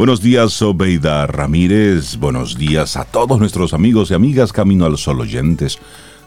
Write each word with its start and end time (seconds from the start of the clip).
Buenos 0.00 0.22
días, 0.22 0.52
Sobeida 0.52 1.26
Ramírez. 1.26 2.18
Buenos 2.18 2.56
días 2.56 2.96
a 2.96 3.04
todos 3.04 3.40
nuestros 3.40 3.74
amigos 3.74 4.12
y 4.12 4.14
amigas 4.14 4.52
Camino 4.52 4.84
al 4.84 4.96
Sol 4.96 5.20
oyentes. 5.20 5.76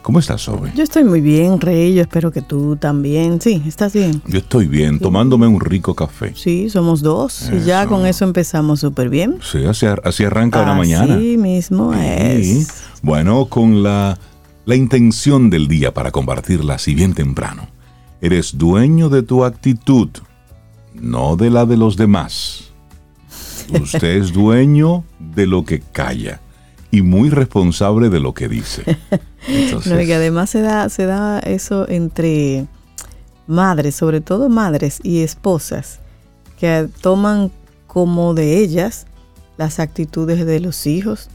¿Cómo 0.02 0.18
estás, 0.18 0.42
Sobe? 0.42 0.70
Yo 0.76 0.82
estoy 0.82 1.04
muy 1.04 1.22
bien, 1.22 1.58
Rey. 1.58 1.94
Yo 1.94 2.02
espero 2.02 2.30
que 2.30 2.42
tú 2.42 2.76
también. 2.76 3.40
Sí, 3.40 3.62
¿estás 3.66 3.94
bien? 3.94 4.20
Yo 4.26 4.40
estoy 4.40 4.66
bien, 4.66 4.98
tomándome 4.98 5.46
un 5.46 5.58
rico 5.58 5.94
café. 5.94 6.34
Sí, 6.36 6.68
somos 6.68 7.00
dos. 7.00 7.50
Y 7.50 7.64
ya 7.64 7.86
con 7.86 8.04
eso 8.04 8.26
empezamos 8.26 8.80
súper 8.80 9.08
bien. 9.08 9.38
Sí, 9.40 9.64
así, 9.64 9.86
así 10.04 10.24
arranca 10.24 10.66
la 10.66 10.74
mañana. 10.74 11.16
Sí, 11.18 11.38
mismo 11.38 11.94
es. 11.94 12.84
Bueno, 13.00 13.46
con 13.46 13.82
la, 13.82 14.18
la 14.66 14.76
intención 14.76 15.48
del 15.48 15.66
día 15.66 15.94
para 15.94 16.10
compartirla 16.10 16.74
así 16.74 16.94
bien 16.94 17.14
temprano. 17.14 17.68
Eres 18.20 18.58
dueño 18.58 19.08
de 19.08 19.22
tu 19.22 19.46
actitud, 19.46 20.10
no 20.92 21.36
de 21.36 21.48
la 21.48 21.64
de 21.64 21.78
los 21.78 21.96
demás. 21.96 22.71
Usted 23.80 24.16
es 24.16 24.32
dueño 24.32 25.04
de 25.18 25.46
lo 25.46 25.64
que 25.64 25.80
calla 25.80 26.40
y 26.90 27.02
muy 27.02 27.30
responsable 27.30 28.10
de 28.10 28.20
lo 28.20 28.34
que 28.34 28.48
dice. 28.48 28.84
no, 29.86 30.00
y 30.00 30.06
que 30.06 30.14
además 30.14 30.50
se 30.50 30.60
da, 30.60 30.88
se 30.88 31.06
da 31.06 31.38
eso 31.40 31.88
entre 31.88 32.66
madres, 33.46 33.94
sobre 33.96 34.20
todo 34.20 34.48
madres 34.48 35.00
y 35.02 35.20
esposas, 35.20 36.00
que 36.58 36.88
toman 37.00 37.50
como 37.86 38.34
de 38.34 38.58
ellas 38.58 39.06
las 39.56 39.80
actitudes 39.80 40.44
de 40.44 40.60
los 40.60 40.86
hijos. 40.86 41.28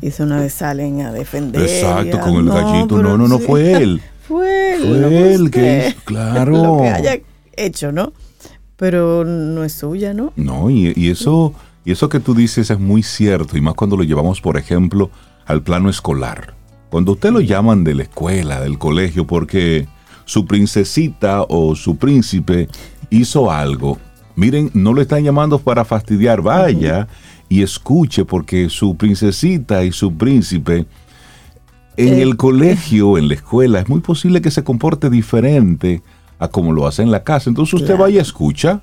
Y 0.00 0.06
eso 0.06 0.24
una 0.24 0.40
vez 0.40 0.54
salen 0.54 1.02
a 1.02 1.12
defender. 1.12 1.62
Exacto, 1.62 2.20
con 2.20 2.36
el 2.36 2.48
gallito. 2.48 3.02
No, 3.02 3.16
no, 3.16 3.28
no 3.28 3.38
fue 3.40 3.72
él. 3.72 4.00
fue 4.26 4.74
él. 4.74 4.82
Fue 4.82 5.34
él 5.34 5.50
que, 5.50 5.96
claro. 6.04 6.52
Lo 6.76 6.82
que 6.82 6.88
haya 6.88 7.20
hecho, 7.56 7.92
¿no? 7.92 8.12
Pero 8.78 9.24
no 9.24 9.64
es 9.64 9.72
suya, 9.74 10.14
¿no? 10.14 10.32
No, 10.36 10.70
y, 10.70 10.92
y 10.96 11.10
eso, 11.10 11.52
y 11.84 11.92
eso 11.92 12.08
que 12.08 12.20
tú 12.20 12.32
dices 12.34 12.70
es 12.70 12.78
muy 12.78 13.02
cierto, 13.02 13.58
y 13.58 13.60
más 13.60 13.74
cuando 13.74 13.96
lo 13.96 14.04
llevamos, 14.04 14.40
por 14.40 14.56
ejemplo, 14.56 15.10
al 15.46 15.62
plano 15.62 15.90
escolar. 15.90 16.54
Cuando 16.88 17.12
usted 17.12 17.30
lo 17.32 17.40
llaman 17.40 17.84
de 17.84 17.94
la 17.94 18.04
escuela, 18.04 18.60
del 18.60 18.78
colegio, 18.78 19.26
porque 19.26 19.86
su 20.24 20.46
princesita 20.46 21.42
o 21.48 21.74
su 21.74 21.96
príncipe 21.96 22.68
hizo 23.10 23.50
algo, 23.50 23.98
miren, 24.36 24.70
no 24.74 24.92
lo 24.94 25.02
están 25.02 25.24
llamando 25.24 25.58
para 25.58 25.84
fastidiar, 25.84 26.40
vaya 26.40 27.08
y 27.48 27.62
escuche, 27.62 28.24
porque 28.24 28.68
su 28.70 28.96
princesita 28.96 29.84
y 29.84 29.90
su 29.92 30.14
príncipe 30.14 30.86
en 31.96 32.14
Eh. 32.14 32.22
el 32.22 32.36
colegio, 32.36 33.18
en 33.18 33.26
la 33.28 33.34
escuela, 33.34 33.80
es 33.80 33.88
muy 33.88 34.00
posible 34.00 34.40
que 34.40 34.50
se 34.52 34.62
comporte 34.62 35.10
diferente 35.10 36.00
a 36.38 36.48
como 36.48 36.72
lo 36.72 36.86
hace 36.86 37.02
en 37.02 37.10
la 37.10 37.22
casa. 37.24 37.50
Entonces 37.50 37.74
usted 37.74 37.86
Claro. 37.88 38.02
vaya 38.04 38.16
y 38.16 38.18
escucha. 38.20 38.80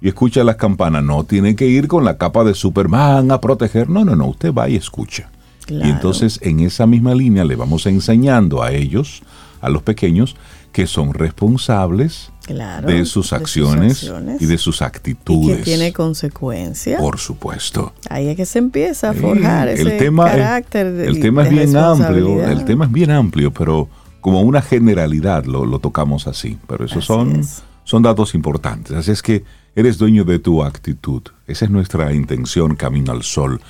Y 0.00 0.08
escucha 0.08 0.44
las 0.44 0.56
campanas. 0.56 1.02
No 1.02 1.24
tiene 1.24 1.56
que 1.56 1.66
ir 1.66 1.88
con 1.88 2.04
la 2.04 2.18
capa 2.18 2.44
de 2.44 2.52
Superman 2.54 3.30
a 3.30 3.40
proteger. 3.40 3.88
No, 3.88 4.04
no, 4.04 4.14
no. 4.14 4.26
Usted 4.26 4.52
va 4.52 4.68
y 4.68 4.76
escucha. 4.76 5.30
Claro. 5.64 5.86
Y 5.86 5.90
entonces 5.90 6.38
en 6.42 6.60
esa 6.60 6.86
misma 6.86 7.14
línea 7.14 7.44
le 7.44 7.56
vamos 7.56 7.86
enseñando 7.86 8.62
a 8.62 8.72
ellos, 8.72 9.22
a 9.60 9.68
los 9.70 9.82
pequeños, 9.82 10.36
que 10.70 10.86
son 10.86 11.14
responsables 11.14 12.30
Claro, 12.44 12.86
de 12.88 13.04
sus 13.06 13.32
acciones 13.32 13.92
acciones. 14.04 14.42
y 14.42 14.46
de 14.46 14.58
sus 14.58 14.80
y 14.80 14.84
actitudes. 14.84 15.56
que 15.58 15.62
tiene 15.64 15.92
consecuencias. 15.92 17.00
Por 17.00 17.18
supuesto. 17.18 17.92
Ahí 18.10 18.28
es 18.28 18.36
que 18.36 18.44
se 18.46 18.58
empieza 18.58 19.10
a 19.10 19.14
Sí, 19.14 19.20
forjar 19.20 19.68
ese 19.68 19.82
el 19.82 19.96
tema, 19.98 20.26
carácter 20.26 20.92
de, 20.92 21.06
el 21.08 21.20
tema 21.20 21.44
es 21.44 21.50
bien 21.50 21.76
amplio, 21.76 22.44
el 22.44 22.64
tema 22.66 22.84
es 22.84 22.92
bien 22.92 23.10
amplio, 23.10 23.52
pero 23.52 23.88
como 24.26 24.40
una 24.40 24.60
generalidad 24.60 25.44
lo, 25.44 25.64
lo 25.64 25.78
tocamos 25.78 26.26
así. 26.26 26.58
Pero 26.66 26.84
esos 26.86 26.98
Así 26.98 27.06
son, 27.06 27.36
es. 27.36 27.62
son 27.84 28.02
datos 28.02 28.34
importantes. 28.34 28.96
Así 28.96 29.12
es 29.12 29.22
que 29.22 29.44
eres 29.76 29.98
dueño 29.98 30.24
de 30.24 30.40
tu 30.40 30.64
actitud. 30.64 31.22
Esa 31.46 31.66
es 31.66 31.70
nuestra 31.70 32.12
intención 32.12 32.74
Camino 32.74 33.12
al 33.12 33.22
Sol. 33.22 33.60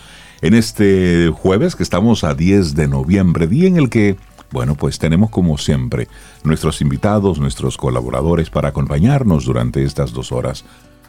En 0.41 0.55
este 0.55 1.31
jueves 1.31 1.77
que 1.77 1.83
estamos 1.83 2.25
a 2.25 2.33
10 2.33 2.75
de 2.75 2.89
noviembre, 2.89 3.47
día 3.47 3.69
en 3.69 3.77
el 3.77 3.91
que, 3.91 4.17
bueno, 4.51 4.77
pues 4.77 4.99
tenemos 4.99 5.29
como 5.29 5.59
siempre 5.59 6.09
nuestros 6.43 6.81
invitados, 6.81 7.39
nuestros 7.39 7.77
colaboradores 7.77 8.49
para 8.49 8.69
acompañarnos 8.71 9.45
durante 9.45 9.85
estas 9.85 10.15
dos 10.15 10.33
horas. 10.33 10.65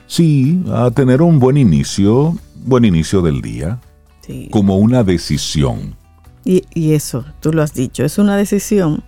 Sí, 0.07 0.61
a 0.73 0.91
tener 0.91 1.21
un 1.21 1.39
buen 1.39 1.55
inicio, 1.55 2.37
buen 2.65 2.83
inicio 2.83 3.21
del 3.21 3.41
día, 3.41 3.79
Sí. 4.25 4.49
como 4.51 4.75
una 4.75 5.05
decisión. 5.05 5.95
Y, 6.43 6.63
y 6.73 6.91
eso, 6.95 7.23
tú 7.39 7.53
lo 7.53 7.63
has 7.63 7.73
dicho, 7.73 8.03
es 8.03 8.17
una 8.17 8.35
decisión. 8.35 9.05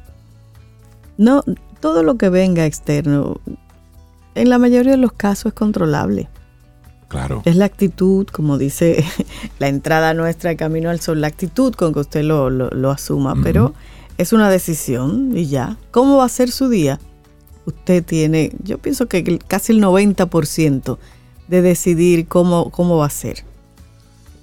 No, 1.19 1.44
todo 1.81 2.02
lo 2.02 2.16
que 2.16 2.30
venga 2.30 2.66
externo, 2.66 3.40
en 4.35 4.50
la 4.50 4.57
mayoría 4.57 4.91
de 4.94 4.97
los 4.97 5.12
casos 5.12 5.47
es 5.47 5.53
controlable. 5.53 6.30
Claro. 7.09 7.41
Es 7.46 7.56
la 7.56 7.66
actitud, 7.66 8.25
como 8.28 8.57
dice 8.57 9.03
la 9.59 9.68
entrada 9.68 10.13
nuestra 10.13 10.52
de 10.52 10.56
Camino 10.56 10.90
al 10.90 11.00
Sol, 11.02 11.19
la 11.22 11.28
actitud 11.28 11.74
con 11.74 11.94
que 11.94 12.00
usted 12.00 12.24
lo, 12.24 12.50
lo- 12.50 12.69
lo 12.69 12.90
asuma, 12.91 13.35
pero 13.44 13.74
es 14.18 14.31
una 14.31 14.50
decisión 14.50 15.35
y 15.35 15.46
ya. 15.47 15.78
¿Cómo 15.91 16.18
va 16.18 16.25
a 16.25 16.30
ser 16.30 16.52
su 16.52 16.69
día? 16.69 17.00
Usted 17.66 18.03
tiene, 18.06 18.51
yo 18.63 18.78
pienso 18.78 19.07
que 19.07 19.18
el- 19.19 19.44
casi 19.44 19.74
el 19.74 19.81
90% 19.84 20.97
de 21.50 21.62
decidir 21.62 22.28
cómo, 22.28 22.69
cómo 22.72 22.97
va 22.97 23.07
a 23.07 23.09
ser. 23.09 23.44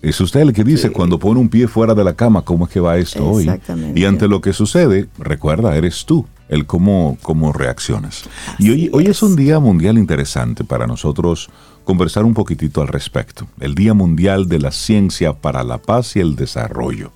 Es 0.02 0.20
usted 0.20 0.40
el 0.40 0.52
que 0.52 0.62
dice 0.62 0.90
cuando 0.90 1.18
pone 1.18 1.40
un 1.40 1.48
pie 1.48 1.68
fuera 1.68 1.94
de 1.94 2.04
la 2.04 2.14
cama, 2.14 2.42
¿cómo 2.42 2.66
es 2.66 2.70
que 2.70 2.80
va 2.80 2.98
esto 2.98 3.24
hoy? 3.26 3.44
Exactamente. 3.44 3.98
Y 3.98 4.04
ante 4.04 4.28
lo 4.28 4.40
que 4.40 4.52
sucede, 4.52 5.08
recuerda, 5.18 5.74
eres 5.76 6.04
tú 6.04 6.26
el 6.48 6.66
cómo, 6.66 7.18
cómo 7.22 7.52
reaccionas. 7.52 8.24
y 8.58 8.70
hoy, 8.70 8.90
Así 8.90 8.90
hoy 8.92 9.06
es 9.06 9.22
es. 9.22 9.22
un 9.22 9.36
día 9.36 9.58
mundial 9.58 9.98
interesante 9.98 10.64
para 10.64 10.86
nosotros 10.86 11.50
conversar 11.84 12.24
un 12.24 12.34
poquitito 12.34 12.82
al 12.82 12.88
respecto. 12.88 13.46
El 13.60 13.74
Día 13.74 13.94
Mundial 13.94 14.48
de 14.48 14.58
la 14.58 14.72
Ciencia 14.72 15.34
para 15.34 15.62
la 15.64 15.78
Paz 15.78 16.16
y 16.16 16.20
el 16.20 16.36
Desarrollo. 16.36 17.12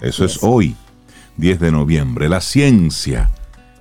Eso 0.00 0.24
es 0.24 0.36
es. 0.36 0.38
hoy, 0.42 0.74
10 1.36 1.60
de 1.60 1.72
noviembre. 1.72 2.28
La 2.28 2.40
ciencia, 2.40 3.30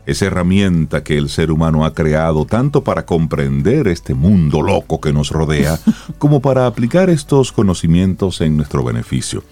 esa 0.06 0.26
herramienta 0.26 1.04
que 1.04 1.18
el 1.18 1.30
ser 1.30 1.52
humano 1.52 1.86
ha 1.86 1.94
creado 1.94 2.46
tanto 2.46 2.84
para 2.84 3.06
comprender 3.06 3.88
este 3.88 4.14
mundo 4.14 4.62
loco 4.62 5.00
que 5.02 5.14
nos 5.14 5.30
rodea, 5.30 5.80
como 6.18 6.42
para 6.42 6.68
aplicar 6.68 7.10
estos 7.10 7.52
conocimientos 7.52 8.42
en 8.42 8.58
nuestro 8.58 8.84
beneficio. 8.84 9.44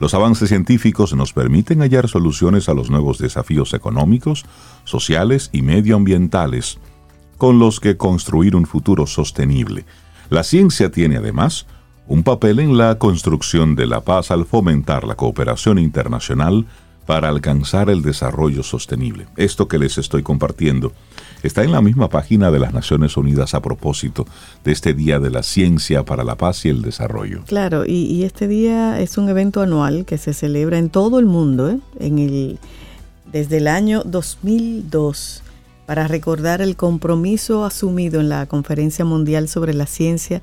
Los 0.00 0.14
avances 0.14 0.48
científicos 0.48 1.14
nos 1.14 1.34
permiten 1.34 1.80
hallar 1.80 2.08
soluciones 2.08 2.70
a 2.70 2.74
los 2.74 2.88
nuevos 2.88 3.18
desafíos 3.18 3.74
económicos, 3.74 4.46
sociales 4.84 5.50
y 5.52 5.60
medioambientales 5.60 6.78
con 7.36 7.58
los 7.58 7.80
que 7.80 7.98
construir 7.98 8.56
un 8.56 8.66
futuro 8.66 9.06
sostenible. 9.06 9.84
La 10.30 10.42
ciencia 10.42 10.90
tiene 10.90 11.18
además 11.18 11.66
un 12.06 12.22
papel 12.22 12.60
en 12.60 12.78
la 12.78 12.98
construcción 12.98 13.76
de 13.76 13.86
la 13.86 14.00
paz 14.00 14.30
al 14.30 14.46
fomentar 14.46 15.04
la 15.04 15.16
cooperación 15.16 15.78
internacional 15.78 16.66
para 17.04 17.28
alcanzar 17.28 17.90
el 17.90 18.02
desarrollo 18.02 18.62
sostenible. 18.62 19.26
Esto 19.36 19.68
que 19.68 19.78
les 19.78 19.98
estoy 19.98 20.22
compartiendo 20.22 20.92
está 21.42 21.62
en 21.62 21.72
la 21.72 21.80
misma 21.80 22.08
página 22.08 22.50
de 22.50 22.58
las 22.58 22.72
Naciones 22.72 23.16
Unidas 23.16 23.54
a 23.54 23.62
propósito 23.62 24.26
de 24.64 24.72
este 24.72 24.94
Día 24.94 25.18
de 25.18 25.30
la 25.30 25.42
Ciencia 25.42 26.04
para 26.04 26.24
la 26.24 26.36
Paz 26.36 26.64
y 26.64 26.68
el 26.68 26.82
Desarrollo. 26.82 27.42
Claro, 27.46 27.84
y, 27.86 28.22
este 28.24 28.48
día 28.48 29.00
es 29.00 29.18
un 29.18 29.28
evento 29.28 29.62
anual 29.62 30.04
que 30.04 30.18
se 30.18 30.34
celebra 30.34 30.78
en 30.78 30.90
todo 30.90 31.18
el 31.18 31.26
mundo, 31.26 31.70
¿eh? 31.70 31.78
en 31.98 32.18
el, 32.18 32.58
desde 33.32 33.58
el 33.58 33.68
año 33.68 34.02
2002, 34.04 35.42
para 35.86 36.06
recordar 36.06 36.62
el 36.62 36.76
compromiso 36.76 37.64
asumido 37.64 38.20
en 38.20 38.28
la 38.28 38.46
Conferencia 38.46 39.04
Mundial 39.04 39.48
sobre 39.48 39.74
la 39.74 39.86
Ciencia 39.86 40.42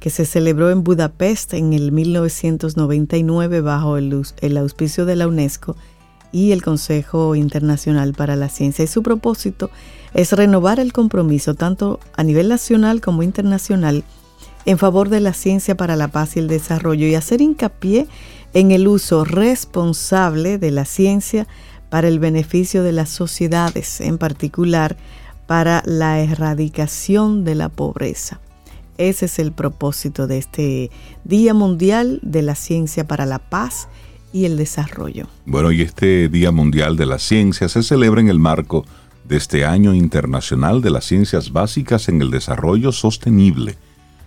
que 0.00 0.10
se 0.10 0.24
celebró 0.24 0.70
en 0.70 0.84
Budapest 0.84 1.54
en 1.54 1.72
el 1.72 1.92
1999 1.92 3.60
bajo 3.60 3.96
el, 3.96 4.24
el 4.40 4.56
auspicio 4.56 5.06
de 5.06 5.16
la 5.16 5.26
UNESCO 5.26 5.76
y 6.30 6.52
el 6.52 6.62
Consejo 6.62 7.34
Internacional 7.34 8.14
para 8.14 8.36
la 8.36 8.48
Ciencia. 8.48 8.84
Y 8.84 8.88
su 8.88 9.02
propósito 9.02 9.70
es 10.14 10.32
renovar 10.32 10.80
el 10.80 10.92
compromiso 10.92 11.54
tanto 11.54 12.00
a 12.16 12.22
nivel 12.22 12.48
nacional 12.48 13.00
como 13.00 13.22
internacional 13.22 14.04
en 14.64 14.78
favor 14.78 15.08
de 15.08 15.20
la 15.20 15.32
ciencia 15.32 15.76
para 15.76 15.96
la 15.96 16.08
paz 16.08 16.36
y 16.36 16.40
el 16.40 16.48
desarrollo 16.48 17.06
y 17.06 17.14
hacer 17.14 17.40
hincapié 17.40 18.06
en 18.54 18.70
el 18.70 18.86
uso 18.86 19.24
responsable 19.24 20.58
de 20.58 20.70
la 20.70 20.84
ciencia 20.84 21.46
para 21.90 22.08
el 22.08 22.18
beneficio 22.18 22.82
de 22.82 22.92
las 22.92 23.08
sociedades, 23.08 24.00
en 24.00 24.18
particular 24.18 24.96
para 25.46 25.82
la 25.86 26.20
erradicación 26.20 27.44
de 27.44 27.54
la 27.54 27.70
pobreza. 27.70 28.40
Ese 28.98 29.26
es 29.26 29.38
el 29.38 29.52
propósito 29.52 30.26
de 30.26 30.38
este 30.38 30.90
Día 31.24 31.54
Mundial 31.54 32.20
de 32.22 32.42
la 32.42 32.54
Ciencia 32.54 33.06
para 33.06 33.26
la 33.26 33.38
Paz 33.38 33.88
y 34.32 34.44
el 34.44 34.56
Desarrollo. 34.56 35.28
Bueno, 35.46 35.72
y 35.72 35.80
este 35.80 36.28
Día 36.28 36.50
Mundial 36.50 36.96
de 36.96 37.06
la 37.06 37.18
Ciencia 37.18 37.68
se 37.68 37.82
celebra 37.82 38.20
en 38.20 38.28
el 38.28 38.38
marco 38.38 38.84
este 39.36 39.64
Año 39.64 39.94
Internacional 39.94 40.80
de 40.80 40.90
las 40.90 41.04
Ciencias 41.04 41.52
Básicas 41.52 42.08
en 42.08 42.22
el 42.22 42.30
Desarrollo 42.30 42.92
Sostenible, 42.92 43.76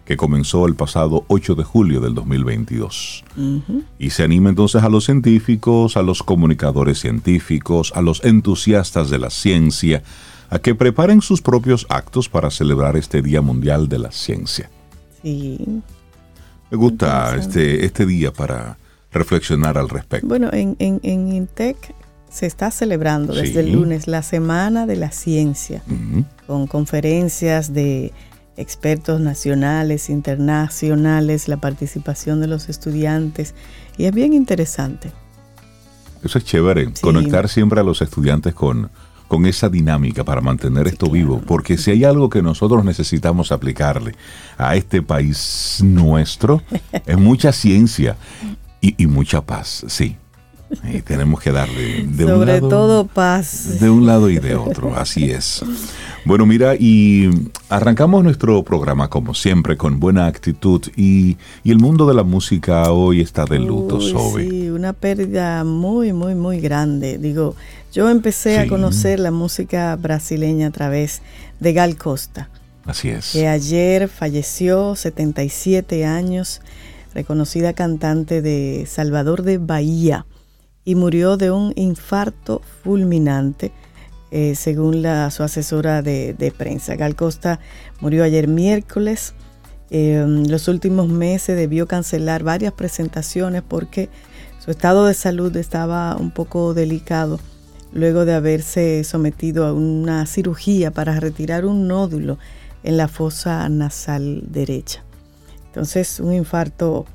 que 0.06 0.18
comenzó 0.18 0.66
el 0.68 0.76
pasado 0.76 1.26
8 1.28 1.56
de 1.56 1.64
julio 1.64 2.02
del 2.02 2.14
2022. 2.14 3.24
Y 3.98 4.10
se 4.10 4.24
anima 4.24 4.50
entonces 4.50 4.84
a 4.84 4.90
los 4.90 5.06
científicos, 5.06 5.98
a 5.98 6.02
los 6.02 6.24
comunicadores 6.24 7.00
científicos, 7.00 7.94
a 7.96 8.02
los 8.02 8.24
entusiastas 8.24 9.10
de 9.10 9.20
la 9.20 9.30
ciencia, 9.30 10.04
a 10.50 10.60
que 10.60 10.76
preparen 10.76 11.22
sus 11.22 11.42
propios 11.42 11.86
actos 11.90 12.28
para 12.28 12.52
celebrar 12.52 12.98
este 12.98 13.22
Día 13.22 13.42
Mundial 13.42 13.88
de 13.88 14.00
la 14.00 14.12
Ciencia. 14.12 14.70
Sí, 15.24 15.82
Me 16.70 16.78
gusta 16.78 17.36
este, 17.38 17.86
este 17.86 18.06
día 18.06 18.34
para 18.34 18.78
reflexionar 19.12 19.78
al 19.78 19.90
respecto. 19.90 20.28
Bueno, 20.28 20.50
en, 20.52 20.76
en, 20.80 21.00
en 21.04 21.32
INTEC 21.32 21.94
se 22.32 22.46
está 22.46 22.72
celebrando 22.72 23.34
desde 23.34 23.60
el 23.60 23.74
lunes 23.74 24.08
la 24.08 24.24
Semana 24.24 24.86
de 24.86 24.96
la 24.96 25.12
Ciencia, 25.12 25.84
con 26.48 26.66
conferencias 26.66 27.74
de 27.74 28.14
expertos 28.56 29.20
nacionales, 29.20 30.10
internacionales, 30.10 31.48
la 31.50 31.58
participación 31.58 32.40
de 32.40 32.48
los 32.48 32.70
estudiantes, 32.70 33.54
y 33.98 34.06
es 34.06 34.14
bien 34.14 34.34
interesante. 34.34 35.12
Eso 36.24 36.38
es 36.38 36.46
chévere, 36.46 36.94
conectar 37.02 37.50
siempre 37.50 37.82
a 37.82 37.84
los 37.84 38.02
estudiantes 38.02 38.54
con, 38.54 38.90
con 39.28 39.46
esa 39.46 39.68
dinámica 39.68 40.24
para 40.24 40.40
mantener 40.40 40.88
esto 40.88 41.10
vivo, 41.10 41.42
porque 41.46 41.78
si 41.78 41.92
hay 41.92 42.06
algo 42.06 42.30
que 42.30 42.42
nosotros 42.42 42.86
necesitamos 42.86 43.52
aplicarle 43.52 44.16
a 44.58 44.76
este 44.78 45.02
país 45.02 45.80
nuestro, 45.84 46.62
es 47.06 47.18
mucha 47.18 47.52
ciencia 47.52 48.16
y, 48.80 48.96
y 49.04 49.08
mucha 49.08 49.42
paz, 49.42 49.84
sí. 49.90 50.16
Y 50.84 51.02
tenemos 51.02 51.40
que 51.42 51.52
darle 51.52 52.04
de 52.08 52.24
Sobre 52.24 52.34
un 52.34 52.46
lado, 52.46 52.70
todo 52.70 53.08
paz. 53.08 53.80
De 53.80 53.90
un 53.90 54.06
lado 54.06 54.30
y 54.30 54.40
de 54.40 54.56
otro, 54.56 54.96
así 54.96 55.30
es. 55.30 55.64
Bueno, 56.24 56.46
mira, 56.46 56.76
y 56.76 57.30
arrancamos 57.70 58.24
nuestro 58.24 58.64
programa 58.64 59.10
como 59.10 59.34
siempre 59.34 59.76
con 59.76 60.00
buena 60.00 60.28
actitud 60.28 60.82
y, 60.96 61.38
el 61.64 61.80
mundo 61.80 62.06
de 62.06 62.14
la 62.14 62.24
música 62.24 62.92
hoy 62.92 63.22
está 63.22 63.46
de 63.46 63.60
luto, 63.60 64.00
Sobe. 64.02 64.48
Sí, 64.48 64.70
una 64.70 64.94
pérdida 64.94 65.64
muy, 65.64 66.14
muy, 66.14 66.36
muy 66.36 66.60
grande. 66.60 67.18
Digo, 67.18 67.56
yo 67.92 68.10
empecé 68.10 68.60
a 68.60 68.68
conocer 68.68 69.20
la 69.20 69.32
música 69.32 69.96
brasileña 69.96 70.68
a 70.68 70.72
través 70.72 71.22
de 71.60 71.74
Gal 71.74 71.96
Costa. 71.98 72.50
Así 72.86 73.10
es. 73.10 73.32
Que 73.32 73.48
ayer 73.48 74.08
falleció, 74.10 74.96
77 74.96 76.06
años, 76.06 76.62
reconocida 77.14 77.74
cantante 77.74 78.42
de 78.42 78.86
Salvador 78.88 79.44
de 79.44 79.58
Bahía 79.58 80.26
y 80.84 80.96
murió 80.96 81.38
de 81.38 81.52
un 81.52 81.74
infarto 81.76 82.62
fulminante, 82.84 83.72
eh, 84.32 84.56
según 84.56 85.04
su 85.32 85.44
asesora 85.44 86.02
de, 86.02 86.54
prensa. 86.58 86.96
Gal 86.96 87.16
Costa 87.16 87.60
murió 88.00 88.24
ayer 88.24 88.48
miércoles. 88.48 89.34
En 89.90 90.50
los 90.50 90.68
últimos 90.68 91.10
meses 91.10 91.58
debió 91.58 91.86
cancelar 91.86 92.44
varias 92.44 92.74
presentaciones 92.74 93.62
porque 93.62 94.10
su 94.64 94.72
estado 94.72 95.06
de 95.06 95.14
salud 95.14 95.56
estaba 95.58 96.16
un 96.16 96.32
poco 96.32 96.74
delicado 96.74 97.40
luego 97.94 98.24
de 98.24 98.34
haberse 98.34 99.04
sometido 99.04 99.66
a 99.66 99.74
una 99.74 100.26
cirugía 100.26 100.92
para 100.92 101.20
retirar 101.20 101.66
un 101.66 101.88
nódulo 101.88 102.38
en 102.84 102.96
la 102.96 103.08
fosa 103.08 103.68
nasal 103.70 104.44
derecha. 104.50 105.04
Entonces, 105.68 106.20
un 106.20 106.34
infarto 106.34 107.06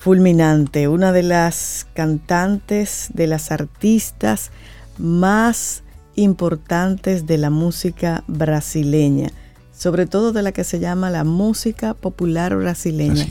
fulminante, 0.00 0.88
una 0.88 1.12
de 1.12 1.22
las 1.22 1.86
cantantes, 1.92 3.10
de 3.12 3.26
las 3.26 3.52
artistas 3.52 4.50
más 4.96 5.82
importantes 6.14 7.26
de 7.26 7.36
la 7.36 7.50
música 7.50 8.24
brasileña, 8.26 9.30
sobre 9.76 10.06
todo 10.06 10.32
de 10.32 10.42
la 10.42 10.52
que 10.52 10.64
se 10.64 10.80
llama 10.80 11.10
la 11.10 11.24
música 11.24 11.92
popular 11.92 12.56
brasileña, 12.56 13.26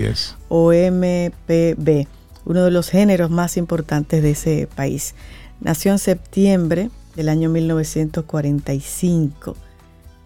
o 0.47 0.71
MPB, 0.71 2.05
uno 2.45 2.63
de 2.63 2.71
los 2.71 2.89
géneros 2.89 3.31
más 3.31 3.57
importantes 3.57 4.21
de 4.21 4.31
ese 4.31 4.69
país. 4.75 5.15
Nació 5.61 5.91
en 5.91 5.99
septiembre 5.99 6.91
del 7.15 7.29
año 7.29 7.49
1945. 7.49 9.55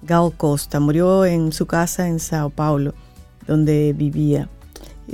Gal 0.02 0.34
Costa 0.36 0.82
murió 0.82 1.24
en 1.24 1.54
su 1.54 1.68
casa 1.68 2.10
en 2.10 2.20
Sao 2.20 2.50
Paulo, 2.50 2.94
donde 3.48 3.94
vivía 3.94 4.50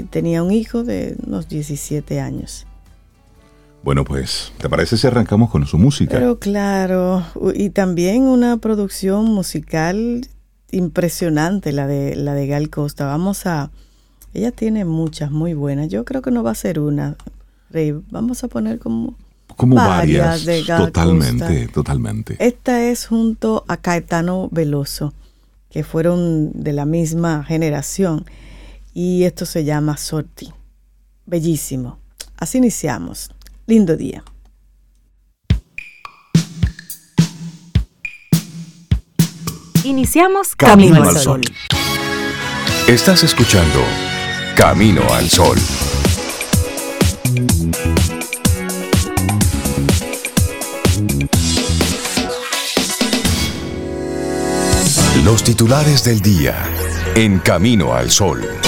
tenía 0.10 0.44
un 0.44 0.52
hijo 0.52 0.84
de 0.84 1.16
unos 1.26 1.48
17 1.48 2.20
años. 2.20 2.66
Bueno, 3.84 4.04
pues, 4.04 4.52
¿te 4.58 4.70
parece 4.70 4.98
si 4.98 5.08
arrancamos 5.08 5.50
con 5.50 5.66
su 5.66 5.78
música? 5.78 6.14
Pero 6.14 6.38
claro, 6.38 7.24
y 7.54 7.70
también 7.70 8.24
una 8.24 8.58
producción 8.58 9.26
musical 9.26 10.28
impresionante, 10.72 11.72
la 11.72 11.88
de, 11.88 12.16
la 12.16 12.34
de 12.34 12.48
Gal 12.48 12.70
Costa. 12.70 13.06
Vamos 13.06 13.46
a... 13.46 13.72
Ella 14.34 14.52
tiene 14.52 14.86
muchas 14.86 15.32
muy 15.32 15.54
buenas. 15.54 15.88
Yo 15.90 16.06
creo 16.06 16.22
que 16.22 16.30
no 16.30 16.44
va 16.44 16.52
a 16.52 16.56
ser 16.56 16.80
una, 16.80 17.16
Rey. 17.70 17.94
Vamos 18.12 18.44
a 18.44 18.48
poner 18.48 18.80
como... 18.80 19.16
Como 19.56 19.76
varias, 19.76 20.46
de 20.46 20.64
Gal 20.64 20.86
totalmente, 20.86 21.68
totalmente. 21.68 22.38
Esta 22.40 22.84
es 22.84 23.08
junto 23.08 23.66
a 23.68 23.78
Caetano 23.78 24.48
Veloso, 24.52 25.14
que 25.70 25.84
fueron 25.84 26.52
de 26.54 26.72
la 26.72 26.86
misma 26.86 27.44
generación 27.44 28.26
y 29.02 29.24
esto 29.24 29.46
se 29.46 29.64
llama 29.64 29.96
Sorti. 29.96 30.52
Bellísimo. 31.26 32.00
Así 32.36 32.58
iniciamos. 32.58 33.32
Lindo 33.66 33.96
día. 33.96 34.26
Iniciamos 39.86 40.54
Camino, 40.54 41.02
al 41.02 41.18
Sol. 41.18 41.40
Estás 42.90 43.24
escuchando 43.24 43.82
Camino 44.58 45.04
al 45.14 45.30
Sol. 45.30 45.58
Los 55.24 55.46
titulares 55.46 56.04
del 56.04 56.20
día 56.20 56.56
en 57.16 57.40
Camino 57.40 57.94
al 57.94 58.12
Sol. 58.12 58.59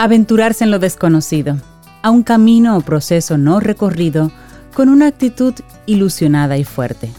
Aventurarse 0.00 0.62
en 0.62 0.70
lo 0.70 0.78
desconocido, 0.78 1.56
a 2.02 2.12
un 2.12 2.22
camino 2.22 2.76
o 2.76 2.82
proceso 2.82 3.36
no 3.36 3.58
recorrido, 3.58 4.30
con 4.72 4.90
una 4.90 5.08
actitud 5.08 5.54
ilusionada 5.86 6.56
y 6.56 6.62
fuerte. 6.62 7.10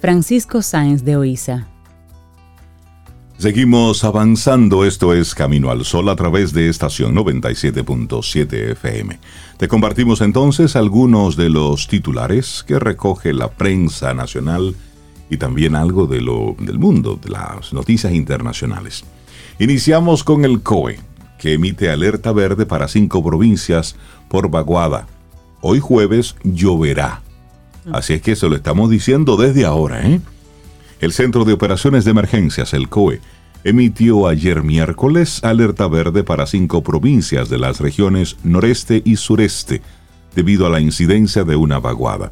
Francisco 0.00 0.62
Sáenz 0.62 1.04
de 1.04 1.14
Oiza. 1.14 1.68
Seguimos 3.38 4.02
avanzando, 4.02 4.84
esto 4.84 5.14
es 5.14 5.32
Camino 5.32 5.70
al 5.70 5.84
Sol 5.84 6.08
a 6.08 6.16
través 6.16 6.52
de 6.52 6.68
estación 6.68 7.14
97.7 7.14 8.72
FM. 8.72 9.20
Te 9.56 9.68
compartimos 9.68 10.22
entonces 10.22 10.74
algunos 10.74 11.36
de 11.36 11.50
los 11.50 11.86
titulares 11.86 12.64
que 12.66 12.80
recoge 12.80 13.32
la 13.32 13.48
prensa 13.48 14.12
nacional 14.12 14.74
y 15.30 15.36
también 15.36 15.76
algo 15.76 16.08
de 16.08 16.20
lo, 16.20 16.56
del 16.58 16.80
mundo, 16.80 17.16
de 17.22 17.30
las 17.30 17.72
noticias 17.72 18.12
internacionales. 18.12 19.04
Iniciamos 19.60 20.24
con 20.24 20.44
el 20.44 20.62
COE, 20.62 20.98
que 21.42 21.54
emite 21.54 21.90
alerta 21.90 22.30
verde 22.30 22.66
para 22.66 22.86
cinco 22.86 23.20
provincias 23.20 23.96
por 24.28 24.48
vaguada. 24.48 25.08
Hoy 25.60 25.80
jueves 25.80 26.36
lloverá. 26.44 27.20
Así 27.90 28.12
es 28.12 28.22
que 28.22 28.36
se 28.36 28.48
lo 28.48 28.54
estamos 28.54 28.90
diciendo 28.90 29.36
desde 29.36 29.64
ahora. 29.64 30.08
¿eh? 30.08 30.20
El 31.00 31.12
Centro 31.12 31.44
de 31.44 31.52
Operaciones 31.52 32.04
de 32.04 32.12
Emergencias, 32.12 32.72
el 32.74 32.88
COE, 32.88 33.20
emitió 33.64 34.28
ayer 34.28 34.62
miércoles 34.62 35.42
alerta 35.42 35.88
verde 35.88 36.22
para 36.22 36.46
cinco 36.46 36.84
provincias 36.84 37.48
de 37.48 37.58
las 37.58 37.80
regiones 37.80 38.36
noreste 38.44 39.02
y 39.04 39.16
sureste, 39.16 39.82
debido 40.36 40.66
a 40.66 40.70
la 40.70 40.78
incidencia 40.78 41.42
de 41.42 41.56
una 41.56 41.80
vaguada. 41.80 42.30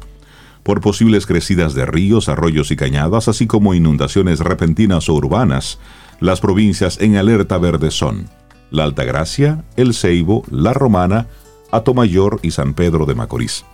Por 0.63 0.79
posibles 0.79 1.25
crecidas 1.25 1.73
de 1.73 1.85
ríos, 1.85 2.29
arroyos 2.29 2.71
y 2.71 2.77
cañadas, 2.77 3.27
así 3.27 3.45
como 3.45 3.73
inundaciones 3.73 4.39
repentinas 4.39 5.09
o 5.09 5.15
urbanas, 5.15 5.79
las 6.21 6.39
provincias 6.39 6.97
en 7.01 7.17
alerta 7.17 7.57
verde 7.57 7.91
son 7.91 8.29
la 8.71 8.85
Altagracia, 8.85 9.63
El 9.75 9.93
Ceibo, 9.93 10.43
La 10.49 10.73
Romana, 10.73 11.27
Atomayor 11.71 12.39
y 12.41 12.51
San 12.51 12.73
Pedro 12.73 13.05
de 13.05 13.13
Macorís. 13.13 13.65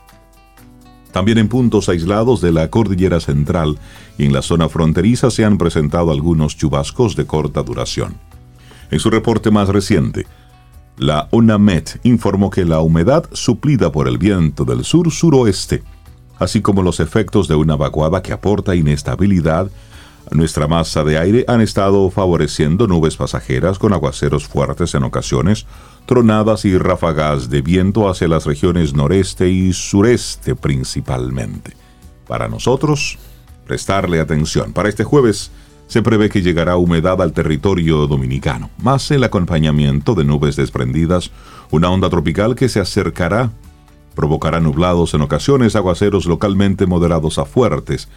También 1.11 1.37
en 1.37 1.47
puntos 1.47 1.87
aislados 1.87 2.41
de 2.41 2.51
la 2.51 2.69
cordillera 2.69 3.19
central 3.19 3.79
y 4.17 4.25
en 4.25 4.33
la 4.33 4.41
zona 4.41 4.67
fronteriza 4.69 5.31
se 5.31 5.45
han 5.45 5.57
presentado 5.57 6.11
algunos 6.11 6.57
chubascos 6.57 7.15
de 7.15 7.25
corta 7.25 7.63
duración. 7.63 8.15
En 8.91 8.99
su 8.99 9.09
reporte 9.09 9.49
más 9.51 9.69
reciente, 9.69 10.27
la 10.97 11.27
UNAMET 11.31 11.99
informó 12.03 12.49
que 12.49 12.65
la 12.65 12.81
humedad 12.81 13.25
suplida 13.31 13.91
por 13.91 14.07
el 14.07 14.17
viento 14.17 14.65
del 14.65 14.83
sur-suroeste, 14.83 15.83
así 16.39 16.61
como 16.61 16.81
los 16.81 16.99
efectos 16.99 17.47
de 17.47 17.55
una 17.55 17.75
vaguada 17.75 18.21
que 18.21 18.33
aporta 18.33 18.75
inestabilidad 18.75 19.69
nuestra 20.31 20.67
masa 20.67 21.03
de 21.03 21.17
aire 21.17 21.45
han 21.47 21.61
estado 21.61 22.09
favoreciendo 22.09 22.87
nubes 22.87 23.15
pasajeras 23.15 23.79
con 23.79 23.93
aguaceros 23.93 24.47
fuertes 24.47 24.93
en 24.95 25.03
ocasiones, 25.03 25.65
tronadas 26.05 26.65
y 26.65 26.77
ráfagas 26.77 27.49
de 27.49 27.61
viento 27.61 28.09
hacia 28.09 28.27
las 28.27 28.45
regiones 28.45 28.93
noreste 28.93 29.49
y 29.49 29.73
sureste 29.73 30.55
principalmente. 30.55 31.73
Para 32.27 32.47
nosotros, 32.47 33.17
prestarle 33.65 34.19
atención. 34.19 34.73
Para 34.73 34.89
este 34.89 35.03
jueves 35.03 35.51
se 35.87 36.01
prevé 36.01 36.29
que 36.29 36.41
llegará 36.41 36.75
humedad 36.75 37.21
al 37.21 37.31
territorio 37.33 38.07
dominicano, 38.07 38.69
más 38.77 39.09
el 39.11 39.23
acompañamiento 39.23 40.15
de 40.15 40.25
nubes 40.25 40.55
desprendidas, 40.55 41.31
una 41.71 41.89
onda 41.89 42.09
tropical 42.09 42.55
que 42.55 42.67
se 42.67 42.79
acercará 42.79 43.51
Provocará 44.17 44.59
nublados 44.59 45.13
en 45.13 45.21
ocasiones, 45.21 45.75
aguaceros 45.75 46.25
localmente 46.25 46.87
moderados 46.87 47.37
a 47.37 47.45
fuertes, 47.45 48.09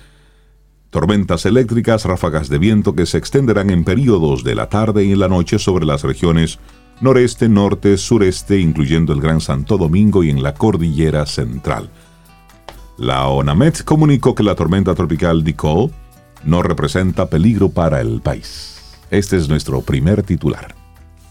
tormentas 0.91 1.47
eléctricas, 1.47 2.05
ráfagas 2.05 2.49
de 2.49 2.59
viento 2.59 2.95
que 2.95 3.07
se 3.07 3.19
extenderán 3.19 3.71
en 3.71 3.85
periodos 3.85 4.45
de 4.45 4.55
la 4.55 4.69
tarde 4.69 5.05
y 5.05 5.13
en 5.13 5.21
la 5.21 5.29
noche 5.29 5.59
sobre 5.59 5.87
las 5.87 6.03
regiones 6.03 6.59
noreste, 7.01 7.49
norte, 7.49 7.97
sureste, 7.97 8.59
incluyendo 8.59 9.13
el 9.13 9.21
Gran 9.21 9.41
Santo 9.41 9.79
Domingo 9.79 10.23
y 10.23 10.31
en 10.31 10.43
la 10.43 10.55
cordillera 10.55 11.25
central. 11.27 11.91
La 12.99 13.29
ONAMET 13.29 13.85
comunicó 13.85 14.35
que 14.35 14.43
la 14.43 14.55
tormenta 14.55 14.95
tropical 14.95 15.43
Nicole 15.43 15.91
no 16.45 16.63
representa 16.63 17.31
peligro 17.31 17.71
para 17.71 18.01
el 18.01 18.21
país. 18.21 18.99
Este 19.11 19.37
es 19.37 19.49
nuestro 19.49 19.81
primer 19.81 20.23
titular. 20.23 20.75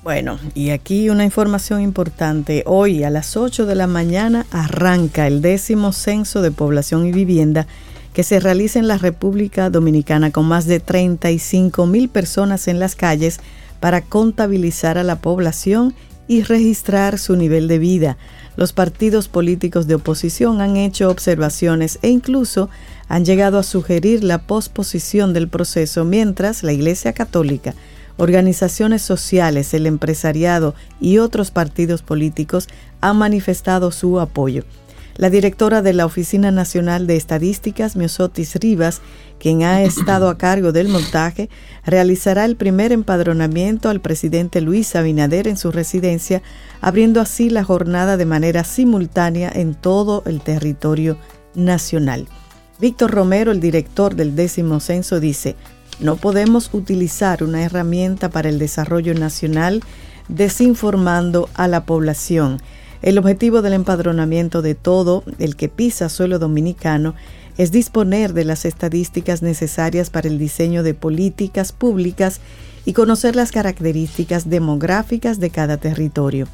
Bueno, 0.03 0.39
y 0.55 0.69
aquí 0.69 1.09
una 1.09 1.25
información 1.25 1.81
importante. 1.81 2.63
Hoy 2.65 3.03
a 3.03 3.09
las 3.09 3.37
8 3.37 3.65
de 3.65 3.75
la 3.75 3.85
mañana 3.85 4.45
arranca 4.49 5.27
el 5.27 5.41
décimo 5.41 5.91
censo 5.91 6.41
de 6.41 6.51
población 6.51 7.05
y 7.05 7.11
vivienda 7.11 7.67
que 8.13 8.23
se 8.23 8.39
realiza 8.39 8.79
en 8.79 8.87
la 8.87 8.97
República 8.97 9.69
Dominicana 9.69 10.31
con 10.31 10.45
más 10.45 10.65
de 10.65 10.79
35 10.79 11.85
mil 11.85 12.09
personas 12.09 12.67
en 12.67 12.79
las 12.79 12.95
calles 12.95 13.39
para 13.79 14.01
contabilizar 14.01 14.97
a 14.97 15.03
la 15.03 15.19
población 15.19 15.93
y 16.27 16.43
registrar 16.43 17.17
su 17.17 17.35
nivel 17.35 17.67
de 17.67 17.79
vida. 17.79 18.17
Los 18.55 18.73
partidos 18.73 19.27
políticos 19.27 19.87
de 19.87 19.95
oposición 19.95 20.61
han 20.61 20.77
hecho 20.77 21.09
observaciones 21.09 21.97
e 22.01 22.09
incluso 22.09 22.69
han 23.07 23.25
llegado 23.25 23.57
a 23.57 23.63
sugerir 23.63 24.23
la 24.23 24.39
posposición 24.39 25.33
del 25.33 25.47
proceso 25.47 26.05
mientras 26.05 26.61
la 26.61 26.73
Iglesia 26.73 27.13
Católica, 27.13 27.73
organizaciones 28.17 29.01
sociales, 29.01 29.73
el 29.73 29.87
empresariado 29.87 30.75
y 30.99 31.19
otros 31.19 31.51
partidos 31.51 32.01
políticos 32.01 32.67
han 33.01 33.17
manifestado 33.17 33.91
su 33.91 34.19
apoyo. 34.19 34.65
La 35.19 35.29
directora 35.29 35.81
de 35.81 35.91
la 35.91 36.05
Oficina 36.05 36.49
Nacional 36.49 37.05
de 37.05 37.17
Estadísticas, 37.17 37.97
Miosotis 37.97 38.55
Rivas, 38.55 39.01
quien 39.37 39.63
ha 39.63 39.83
estado 39.83 40.29
a 40.29 40.37
cargo 40.37 40.71
del 40.71 40.87
montaje, 40.87 41.49
realizará 41.83 42.45
el 42.45 42.55
primer 42.55 42.93
empadronamiento 42.93 43.89
al 43.89 43.99
presidente 43.99 44.61
Luis 44.61 44.95
Abinader 44.95 45.49
en 45.49 45.57
su 45.57 45.73
residencia, 45.73 46.41
abriendo 46.79 47.19
así 47.19 47.49
la 47.49 47.65
jornada 47.65 48.15
de 48.15 48.25
manera 48.25 48.63
simultánea 48.63 49.51
en 49.53 49.75
todo 49.75 50.23
el 50.25 50.39
territorio 50.39 51.17
nacional. 51.53 52.25
Víctor 52.79 53.11
Romero, 53.11 53.51
el 53.51 53.59
director 53.59 54.15
del 54.15 54.37
décimo 54.37 54.79
censo, 54.79 55.19
dice, 55.19 55.57
no 55.99 56.15
podemos 56.15 56.69
utilizar 56.71 57.43
una 57.43 57.61
herramienta 57.61 58.29
para 58.29 58.47
el 58.47 58.57
desarrollo 58.57 59.13
nacional 59.15 59.83
desinformando 60.29 61.49
a 61.55 61.67
la 61.67 61.83
población 61.83 62.61
el 63.01 63.17
objetivo 63.17 63.61
del 63.61 63.73
empadronamiento 63.73 64.61
de 64.61 64.75
todo 64.75 65.23
el 65.39 65.55
que 65.55 65.69
pisa 65.69 66.09
suelo 66.09 66.39
dominicano 66.39 67.15
es 67.57 67.71
disponer 67.71 68.33
de 68.33 68.45
las 68.45 68.65
estadísticas 68.65 69.41
necesarias 69.41 70.09
para 70.09 70.27
el 70.27 70.37
diseño 70.37 70.83
de 70.83 70.93
políticas 70.93 71.71
públicas 71.71 72.39
y 72.85 72.93
conocer 72.93 73.35
las 73.35 73.51
características 73.51 74.49
demográficas 74.49 75.39
de 75.39 75.49
cada 75.49 75.77
territorio. 75.77 76.47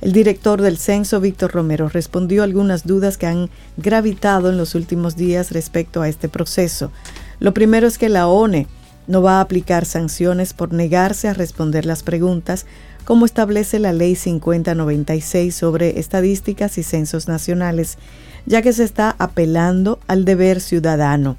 El 0.00 0.12
director 0.12 0.62
del 0.62 0.78
censo, 0.78 1.20
Víctor 1.20 1.52
Romero, 1.52 1.88
respondió 1.88 2.44
algunas 2.44 2.86
dudas 2.86 3.18
que 3.18 3.26
han 3.26 3.50
gravitado 3.76 4.50
en 4.50 4.56
los 4.56 4.74
últimos 4.76 5.16
días 5.16 5.50
respecto 5.50 6.02
a 6.02 6.08
este 6.08 6.28
proceso. 6.28 6.92
Lo 7.40 7.52
primero 7.52 7.86
es 7.86 7.98
que 7.98 8.08
la 8.08 8.28
ONE 8.28 8.68
no 9.08 9.22
va 9.22 9.38
a 9.38 9.40
aplicar 9.40 9.84
sanciones 9.84 10.52
por 10.52 10.72
negarse 10.72 11.26
a 11.26 11.34
responder 11.34 11.84
las 11.84 12.04
preguntas, 12.04 12.66
como 13.04 13.24
establece 13.24 13.78
la 13.78 13.92
Ley 13.92 14.14
5096 14.14 15.54
sobre 15.54 15.98
estadísticas 15.98 16.78
y 16.78 16.82
censos 16.82 17.26
nacionales, 17.26 17.98
ya 18.46 18.62
que 18.62 18.72
se 18.72 18.84
está 18.84 19.16
apelando 19.18 19.98
al 20.06 20.24
deber 20.24 20.60
ciudadano. 20.60 21.36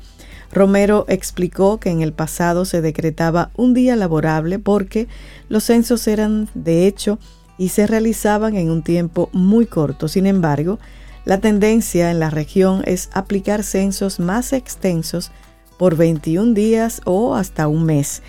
Romero 0.51 1.05
explicó 1.07 1.79
que 1.79 1.91
en 1.91 2.01
el 2.01 2.11
pasado 2.11 2.65
se 2.65 2.81
decretaba 2.81 3.51
un 3.55 3.75
día 3.75 3.95
laborable 3.95 4.57
porque 4.57 5.07
los 5.47 5.63
censos 5.63 6.07
eran 6.07 6.49
de 6.55 6.87
hecho 6.87 7.19
y 7.59 7.69
se 7.69 7.85
realizaban 7.85 8.55
en 8.55 8.71
un 8.71 8.81
tiempo 8.81 9.29
muy 9.31 9.67
corto. 9.67 10.07
Sin 10.07 10.25
embargo, 10.25 10.79
la 11.25 11.39
tendencia 11.39 12.09
en 12.09 12.19
la 12.19 12.31
región 12.31 12.81
es 12.85 13.09
aplicar 13.13 13.63
censos 13.63 14.19
más 14.19 14.53
extensos 14.53 15.31
por 15.79 15.95
21 15.95 16.53
días 16.53 17.01
o 17.05 17.35
hasta 17.35 17.69
un 17.69 17.85
mes. 17.85 18.21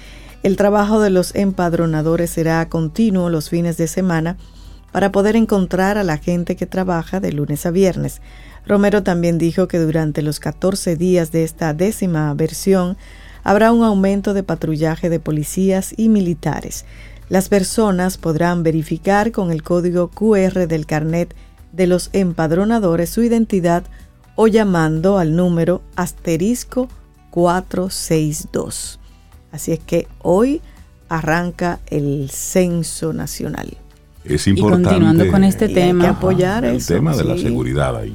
El 0.44 0.56
trabajo 0.56 1.00
de 1.00 1.10
los 1.10 1.34
empadronadores 1.34 2.30
será 2.30 2.66
continuo 2.68 3.28
los 3.28 3.50
fines 3.50 3.76
de 3.76 3.88
semana 3.88 4.38
para 4.92 5.10
poder 5.10 5.34
encontrar 5.34 5.98
a 5.98 6.04
la 6.04 6.16
gente 6.16 6.54
que 6.54 6.66
trabaja 6.66 7.18
de 7.18 7.32
lunes 7.32 7.66
a 7.66 7.72
viernes. 7.72 8.22
Romero 8.66 9.02
también 9.02 9.36
dijo 9.36 9.66
que 9.66 9.80
durante 9.80 10.22
los 10.22 10.38
14 10.38 10.94
días 10.94 11.32
de 11.32 11.42
esta 11.42 11.74
décima 11.74 12.32
versión 12.34 12.96
habrá 13.42 13.72
un 13.72 13.82
aumento 13.82 14.32
de 14.32 14.44
patrullaje 14.44 15.10
de 15.10 15.18
policías 15.18 15.92
y 15.96 16.08
militares. 16.08 16.84
Las 17.28 17.48
personas 17.48 18.16
podrán 18.16 18.62
verificar 18.62 19.32
con 19.32 19.50
el 19.50 19.64
código 19.64 20.08
QR 20.08 20.68
del 20.68 20.86
carnet 20.86 21.34
de 21.72 21.88
los 21.88 22.10
empadronadores 22.12 23.10
su 23.10 23.24
identidad 23.24 23.82
o 24.36 24.46
llamando 24.46 25.18
al 25.18 25.34
número 25.34 25.82
asterisco 25.96 26.88
462. 27.30 28.98
Así 29.52 29.72
es 29.72 29.80
que 29.80 30.06
hoy 30.22 30.60
arranca 31.08 31.80
el 31.86 32.30
censo 32.30 33.12
nacional. 33.12 33.76
Es 34.24 34.46
importante. 34.46 34.82
Y 34.82 34.84
continuando 34.84 35.30
con 35.30 35.44
este 35.44 35.68
tema, 35.68 36.10
apoyar 36.10 36.64
el 36.64 36.84
tema 36.84 37.16
de 37.16 37.24
la 37.24 37.36
seguridad 37.36 37.96
ahí. 37.96 38.14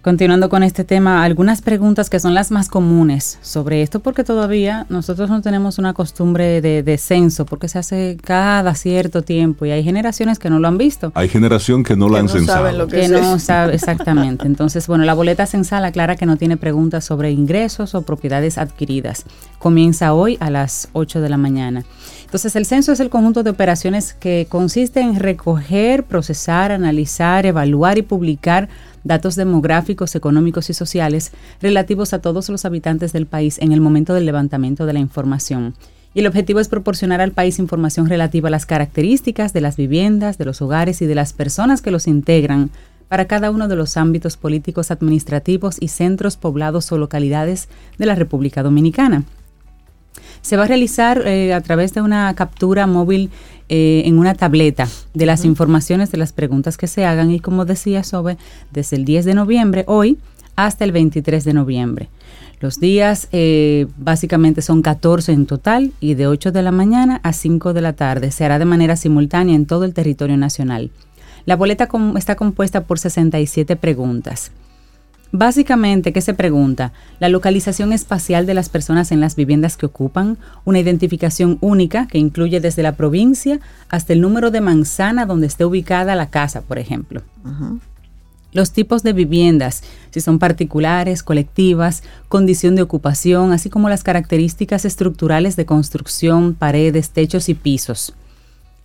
Continuando 0.00 0.48
con 0.48 0.62
este 0.62 0.84
tema, 0.84 1.24
algunas 1.24 1.60
preguntas 1.60 2.08
que 2.08 2.20
son 2.20 2.32
las 2.32 2.52
más 2.52 2.68
comunes 2.68 3.38
sobre 3.42 3.82
esto, 3.82 3.98
porque 3.98 4.22
todavía 4.22 4.86
nosotros 4.88 5.28
no 5.28 5.42
tenemos 5.42 5.78
una 5.78 5.92
costumbre 5.92 6.60
de, 6.60 6.98
censo, 6.98 7.44
porque 7.46 7.68
se 7.68 7.80
hace 7.80 8.16
cada 8.22 8.76
cierto 8.76 9.22
tiempo 9.22 9.66
y 9.66 9.72
hay 9.72 9.82
generaciones 9.82 10.38
que 10.38 10.50
no 10.50 10.60
lo 10.60 10.68
han 10.68 10.78
visto. 10.78 11.10
Hay 11.14 11.28
generación 11.28 11.82
que 11.82 11.96
no 11.96 12.08
lo 12.08 12.16
han 12.16 12.26
no 12.26 12.32
censado. 12.32 12.70
Lo 12.70 12.86
que, 12.86 13.08
no 13.08 13.40
sabe 13.40 13.74
exactamente. 13.76 14.46
Entonces, 14.46 14.86
bueno, 14.86 15.04
la 15.04 15.14
boleta 15.14 15.46
censal 15.46 15.84
aclara 15.84 16.14
que 16.14 16.26
no 16.26 16.36
tiene 16.36 16.56
preguntas 16.56 17.04
sobre 17.04 17.32
ingresos 17.32 17.96
o 17.96 18.02
propiedades 18.02 18.56
adquiridas. 18.56 19.24
Comienza 19.58 20.14
hoy 20.14 20.36
a 20.38 20.50
las 20.50 20.90
8 20.92 21.20
de 21.20 21.28
la 21.28 21.36
mañana. 21.36 21.84
Entonces, 22.28 22.56
el 22.56 22.66
censo 22.66 22.92
es 22.92 23.00
el 23.00 23.08
conjunto 23.08 23.42
de 23.42 23.48
operaciones 23.48 24.12
que 24.12 24.46
consiste 24.50 25.00
en 25.00 25.18
recoger, 25.18 26.04
procesar, 26.04 26.72
analizar, 26.72 27.46
evaluar 27.46 27.96
y 27.96 28.02
publicar 28.02 28.68
datos 29.02 29.34
demográficos, 29.34 30.14
económicos 30.14 30.68
y 30.68 30.74
sociales 30.74 31.32
relativos 31.62 32.12
a 32.12 32.18
todos 32.18 32.50
los 32.50 32.66
habitantes 32.66 33.14
del 33.14 33.24
país 33.24 33.58
en 33.60 33.72
el 33.72 33.80
momento 33.80 34.12
del 34.12 34.26
levantamiento 34.26 34.84
de 34.84 34.92
la 34.92 34.98
información. 34.98 35.74
Y 36.12 36.20
el 36.20 36.26
objetivo 36.26 36.60
es 36.60 36.68
proporcionar 36.68 37.22
al 37.22 37.32
país 37.32 37.58
información 37.58 38.10
relativa 38.10 38.48
a 38.48 38.50
las 38.50 38.66
características 38.66 39.54
de 39.54 39.62
las 39.62 39.78
viviendas, 39.78 40.36
de 40.36 40.44
los 40.44 40.60
hogares 40.60 41.00
y 41.00 41.06
de 41.06 41.14
las 41.14 41.32
personas 41.32 41.80
que 41.80 41.90
los 41.90 42.06
integran 42.06 42.68
para 43.08 43.24
cada 43.24 43.50
uno 43.50 43.68
de 43.68 43.76
los 43.76 43.96
ámbitos 43.96 44.36
políticos, 44.36 44.90
administrativos 44.90 45.78
y 45.80 45.88
centros 45.88 46.36
poblados 46.36 46.92
o 46.92 46.98
localidades 46.98 47.70
de 47.96 48.04
la 48.04 48.16
República 48.16 48.62
Dominicana. 48.62 49.24
Se 50.42 50.56
va 50.56 50.64
a 50.64 50.66
realizar 50.66 51.26
eh, 51.26 51.52
a 51.54 51.60
través 51.60 51.94
de 51.94 52.02
una 52.02 52.34
captura 52.34 52.86
móvil 52.86 53.30
eh, 53.68 54.02
en 54.06 54.18
una 54.18 54.34
tableta 54.34 54.88
de 55.14 55.26
las 55.26 55.44
informaciones 55.44 56.10
de 56.10 56.18
las 56.18 56.32
preguntas 56.32 56.76
que 56.76 56.86
se 56.86 57.04
hagan 57.04 57.30
y 57.30 57.40
como 57.40 57.64
decía 57.64 58.02
Sobe, 58.02 58.38
desde 58.70 58.96
el 58.96 59.04
10 59.04 59.26
de 59.26 59.34
noviembre, 59.34 59.84
hoy, 59.86 60.18
hasta 60.56 60.84
el 60.84 60.92
23 60.92 61.44
de 61.44 61.52
noviembre. 61.52 62.08
Los 62.60 62.80
días 62.80 63.28
eh, 63.30 63.86
básicamente 63.96 64.62
son 64.62 64.82
14 64.82 65.32
en 65.32 65.46
total 65.46 65.92
y 66.00 66.14
de 66.14 66.26
8 66.26 66.50
de 66.50 66.62
la 66.62 66.72
mañana 66.72 67.20
a 67.22 67.32
5 67.32 67.72
de 67.72 67.80
la 67.80 67.92
tarde. 67.92 68.32
Se 68.32 68.44
hará 68.44 68.58
de 68.58 68.64
manera 68.64 68.96
simultánea 68.96 69.54
en 69.54 69.66
todo 69.66 69.84
el 69.84 69.94
territorio 69.94 70.36
nacional. 70.36 70.90
La 71.46 71.56
boleta 71.56 71.88
está 72.16 72.34
compuesta 72.34 72.84
por 72.84 72.98
67 72.98 73.76
preguntas. 73.76 74.50
Básicamente, 75.30 76.12
¿qué 76.14 76.22
se 76.22 76.32
pregunta? 76.32 76.92
La 77.20 77.28
localización 77.28 77.92
espacial 77.92 78.46
de 78.46 78.54
las 78.54 78.70
personas 78.70 79.12
en 79.12 79.20
las 79.20 79.36
viviendas 79.36 79.76
que 79.76 79.84
ocupan, 79.84 80.38
una 80.64 80.78
identificación 80.78 81.58
única 81.60 82.06
que 82.06 82.18
incluye 82.18 82.60
desde 82.60 82.82
la 82.82 82.96
provincia 82.96 83.60
hasta 83.90 84.14
el 84.14 84.22
número 84.22 84.50
de 84.50 84.62
manzana 84.62 85.26
donde 85.26 85.46
esté 85.46 85.66
ubicada 85.66 86.14
la 86.14 86.30
casa, 86.30 86.62
por 86.62 86.78
ejemplo. 86.78 87.22
Los 88.52 88.72
tipos 88.72 89.02
de 89.02 89.12
viviendas, 89.12 89.82
si 90.10 90.22
son 90.22 90.38
particulares, 90.38 91.22
colectivas, 91.22 92.02
condición 92.28 92.74
de 92.74 92.82
ocupación, 92.82 93.52
así 93.52 93.68
como 93.68 93.90
las 93.90 94.02
características 94.02 94.86
estructurales 94.86 95.56
de 95.56 95.66
construcción, 95.66 96.54
paredes, 96.54 97.10
techos 97.10 97.50
y 97.50 97.54
pisos. 97.54 98.14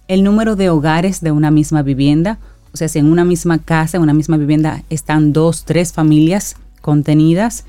El 0.09 0.25
número 0.25 0.57
de 0.57 0.69
hogares 0.69 1.21
de 1.21 1.31
una 1.31 1.49
misma 1.49 1.81
vivienda, 1.81 2.39
o 2.73 2.77
sea, 2.77 2.87
si 2.87 2.99
en 2.99 3.05
una 3.05 3.23
misma 3.23 3.59
casa, 3.59 3.97
en 3.97 4.03
una 4.03 4.13
misma 4.13 4.37
vivienda 4.37 4.83
están 4.89 5.31
dos, 5.31 5.63
tres 5.63 5.93
familias 5.93 6.55
contenidas, 6.81 7.65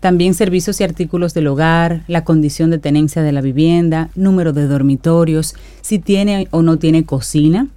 también 0.00 0.32
servicios 0.32 0.80
y 0.80 0.84
artículos 0.84 1.34
del 1.34 1.48
hogar, 1.48 2.04
la 2.06 2.24
condición 2.24 2.70
de 2.70 2.78
tenencia 2.78 3.22
de 3.22 3.32
la 3.32 3.40
vivienda, 3.40 4.10
número 4.14 4.52
de 4.52 4.66
dormitorios, 4.66 5.54
si 5.82 5.98
tiene 5.98 6.48
o 6.50 6.62
no 6.62 6.78
tiene 6.78 7.04
cocina, 7.04 7.68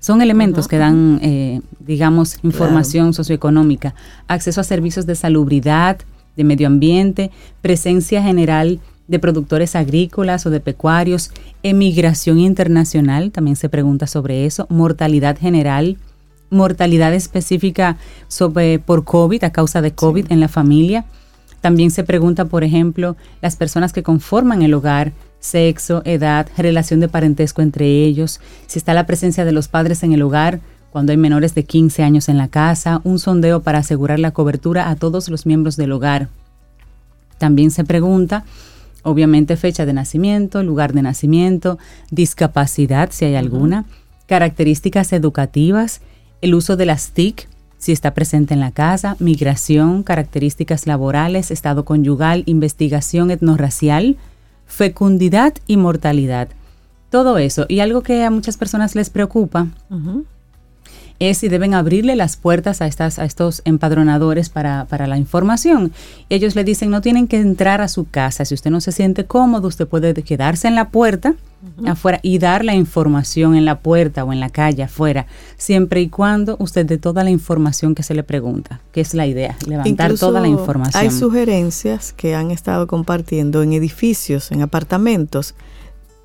Son 0.00 0.20
elementos 0.20 0.66
que 0.66 0.78
dan, 0.78 1.20
eh, 1.22 1.60
digamos, 1.78 2.38
información 2.42 3.14
socioeconómica, 3.14 3.94
acceso 4.26 4.60
a 4.60 4.64
servicios 4.64 5.06
de 5.06 5.14
salubridad, 5.14 5.98
de 6.36 6.42
medio 6.42 6.66
ambiente, 6.66 7.30
presencia 7.60 8.20
general 8.20 8.80
de 9.08 9.18
productores 9.18 9.76
agrícolas 9.76 10.46
o 10.46 10.50
de 10.50 10.60
pecuarios, 10.60 11.30
emigración 11.62 12.38
internacional, 12.38 13.30
también 13.30 13.56
se 13.56 13.68
pregunta 13.68 14.06
sobre 14.06 14.46
eso, 14.46 14.66
mortalidad 14.70 15.38
general, 15.38 15.98
mortalidad 16.50 17.12
específica 17.14 17.96
sobre, 18.28 18.78
por 18.78 19.04
COVID, 19.04 19.44
a 19.44 19.52
causa 19.52 19.80
de 19.82 19.92
COVID 19.92 20.26
en 20.30 20.40
la 20.40 20.48
familia. 20.48 21.04
También 21.60 21.90
se 21.90 22.04
pregunta, 22.04 22.44
por 22.44 22.64
ejemplo, 22.64 23.16
las 23.40 23.56
personas 23.56 23.92
que 23.92 24.02
conforman 24.02 24.62
el 24.62 24.74
hogar, 24.74 25.12
sexo, 25.40 26.02
edad, 26.04 26.48
relación 26.56 27.00
de 27.00 27.08
parentesco 27.08 27.62
entre 27.62 28.04
ellos, 28.04 28.40
si 28.66 28.78
está 28.78 28.94
la 28.94 29.06
presencia 29.06 29.44
de 29.44 29.52
los 29.52 29.68
padres 29.68 30.02
en 30.02 30.12
el 30.12 30.22
hogar, 30.22 30.60
cuando 30.90 31.12
hay 31.12 31.16
menores 31.16 31.54
de 31.54 31.64
15 31.64 32.02
años 32.02 32.28
en 32.28 32.36
la 32.36 32.48
casa, 32.48 33.00
un 33.02 33.18
sondeo 33.18 33.62
para 33.62 33.78
asegurar 33.78 34.18
la 34.18 34.32
cobertura 34.32 34.90
a 34.90 34.96
todos 34.96 35.28
los 35.30 35.46
miembros 35.46 35.76
del 35.76 35.92
hogar. 35.92 36.28
También 37.38 37.70
se 37.70 37.82
pregunta, 37.82 38.44
obviamente, 39.02 39.56
fecha 39.56 39.86
de 39.86 39.92
nacimiento, 39.92 40.62
lugar 40.62 40.92
de 40.92 41.02
nacimiento, 41.02 41.78
discapacidad, 42.10 43.10
si 43.12 43.24
hay 43.24 43.34
alguna, 43.34 43.84
características 44.26 45.12
educativas, 45.12 46.00
el 46.40 46.54
uso 46.54 46.76
de 46.76 46.86
las 46.86 47.10
TIC, 47.10 47.48
si 47.78 47.92
está 47.92 48.14
presente 48.14 48.54
en 48.54 48.60
la 48.60 48.70
casa, 48.70 49.16
migración, 49.18 50.04
características 50.04 50.86
laborales, 50.86 51.50
estado 51.50 51.84
conyugal, 51.84 52.44
investigación 52.46 53.30
etnorracial, 53.30 54.16
fecundidad 54.66 55.54
y 55.66 55.76
mortalidad. 55.76 56.48
Todo 57.10 57.38
eso. 57.38 57.66
Y 57.68 57.80
algo 57.80 58.02
que 58.02 58.24
a 58.24 58.30
muchas 58.30 58.56
personas 58.56 58.94
les 58.94 59.10
preocupa 59.10 59.66
es 61.30 61.38
si 61.38 61.48
deben 61.48 61.74
abrirle 61.74 62.16
las 62.16 62.36
puertas 62.36 62.80
a, 62.80 62.86
estas, 62.86 63.18
a 63.18 63.24
estos 63.24 63.62
empadronadores 63.64 64.48
para, 64.48 64.86
para, 64.86 65.06
la 65.06 65.18
información. 65.18 65.92
Ellos 66.28 66.54
le 66.54 66.64
dicen, 66.64 66.90
no 66.90 67.00
tienen 67.00 67.28
que 67.28 67.38
entrar 67.38 67.80
a 67.80 67.88
su 67.88 68.08
casa. 68.08 68.44
Si 68.44 68.54
usted 68.54 68.70
no 68.70 68.80
se 68.80 68.92
siente 68.92 69.24
cómodo, 69.24 69.68
usted 69.68 69.86
puede 69.86 70.14
quedarse 70.14 70.68
en 70.68 70.74
la 70.74 70.88
puerta 70.88 71.34
afuera 71.86 72.18
y 72.22 72.38
dar 72.38 72.64
la 72.64 72.74
información 72.74 73.54
en 73.54 73.64
la 73.64 73.78
puerta 73.78 74.24
o 74.24 74.32
en 74.32 74.40
la 74.40 74.50
calle 74.50 74.82
afuera, 74.82 75.26
siempre 75.56 76.00
y 76.00 76.08
cuando 76.08 76.56
usted 76.58 76.86
dé 76.86 76.98
toda 76.98 77.22
la 77.24 77.30
información 77.30 77.94
que 77.94 78.02
se 78.02 78.14
le 78.14 78.22
pregunta, 78.22 78.80
que 78.92 79.00
es 79.00 79.14
la 79.14 79.26
idea, 79.26 79.56
levantar 79.66 80.14
toda 80.14 80.40
la 80.40 80.48
información. 80.48 81.02
Hay 81.02 81.10
sugerencias 81.10 82.12
que 82.12 82.34
han 82.34 82.50
estado 82.50 82.86
compartiendo 82.86 83.62
en 83.62 83.72
edificios, 83.72 84.50
en 84.50 84.62
apartamentos. 84.62 85.54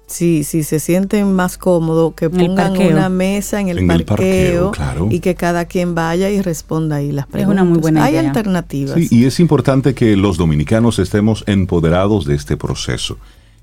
Si, 0.08 0.46
si 0.46 0.64
se 0.64 0.80
sienten 0.80 1.34
más 1.34 1.58
cómodos, 1.58 2.14
que 2.14 2.30
pongan 2.30 2.78
una 2.78 3.10
mesa 3.10 3.60
en 3.60 3.68
el 3.68 4.06
parqueo, 4.06 4.72
y 5.10 5.20
que 5.20 5.36
cada 5.36 5.66
quien 5.66 5.96
vaya 5.96 6.30
y 6.30 6.42
responda 6.42 6.96
ahí 6.96 7.12
las 7.12 7.28
preguntas. 7.28 7.50
Es 7.50 7.52
una 7.52 7.64
muy 7.70 7.80
buena 7.80 8.06
Hay 8.06 8.16
alternativas. 8.16 8.96
Sí, 8.96 9.08
y 9.12 9.26
es 9.26 9.40
importante 9.40 9.94
que 9.94 10.16
los 10.16 10.38
dominicanos 10.38 11.00
estemos 11.00 11.44
empoderados 11.46 12.26
de 12.26 12.36
este 12.36 12.56
proceso 12.56 13.18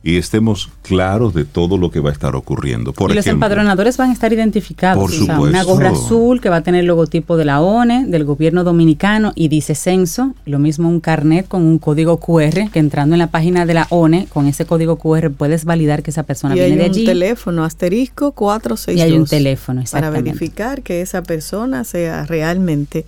y 0.07 0.19
estemos 0.19 0.69
claros 0.83 1.33
de 1.33 1.47
todo 1.47 1.79
lo 1.79 1.91
que 1.91 1.99
va 1.99 2.11
a 2.11 2.13
estar 2.13 2.37
ocurriendo. 2.37 2.93
Por 2.93 3.11
y 3.11 3.15
los 3.15 3.27
empadronadores 3.27 3.97
van 3.97 4.11
a 4.11 4.13
estar 4.13 4.31
identificados. 4.35 5.03
Por 5.03 5.11
supuesto. 5.11 5.43
una 5.43 5.65
gorra 5.65 5.91
azul 5.93 6.43
que 6.43 6.51
va 6.51 6.57
a 6.57 6.61
tener 6.61 6.81
el 6.81 6.87
logotipo 6.87 7.39
de 7.39 7.47
la 7.47 7.63
ONE, 7.63 8.05
del 8.07 8.25
gobierno 8.25 8.65
dominicano 8.65 9.33
y 9.35 9.49
dice 9.49 9.75
censo. 9.75 10.35
Lo 10.45 10.59
mismo 10.59 10.91
un 10.91 11.01
carnet 11.01 11.49
con 11.49 11.63
un 11.63 11.79
código 11.79 12.21
QR 12.21 12.71
que 12.71 12.81
entrando 12.81 13.15
en 13.15 13.21
la 13.21 13.29
página 13.29 13.65
de 13.65 13.73
la 13.73 13.87
ONE, 13.89 14.27
con 14.27 14.47
ese 14.47 14.67
código 14.67 14.97
QR 14.97 15.31
puedes 15.31 15.65
validar 15.65 16.03
que 16.03 16.11
esa 16.11 16.25
persona 16.25 16.55
viene 16.55 16.77
de 16.77 16.85
allí. 16.85 17.01
Y 17.01 17.07
hay 17.07 17.09
un 17.09 17.21
teléfono, 17.21 17.65
asterisco 17.65 18.33
462. 18.33 18.99
Y 18.99 19.11
hay 19.11 19.19
un 19.19 19.27
teléfono, 19.27 19.83
Para 19.91 20.11
verificar 20.11 20.83
que 20.83 21.01
esa 21.01 21.23
persona 21.23 21.83
sea 21.85 22.27
realmente 22.27 23.07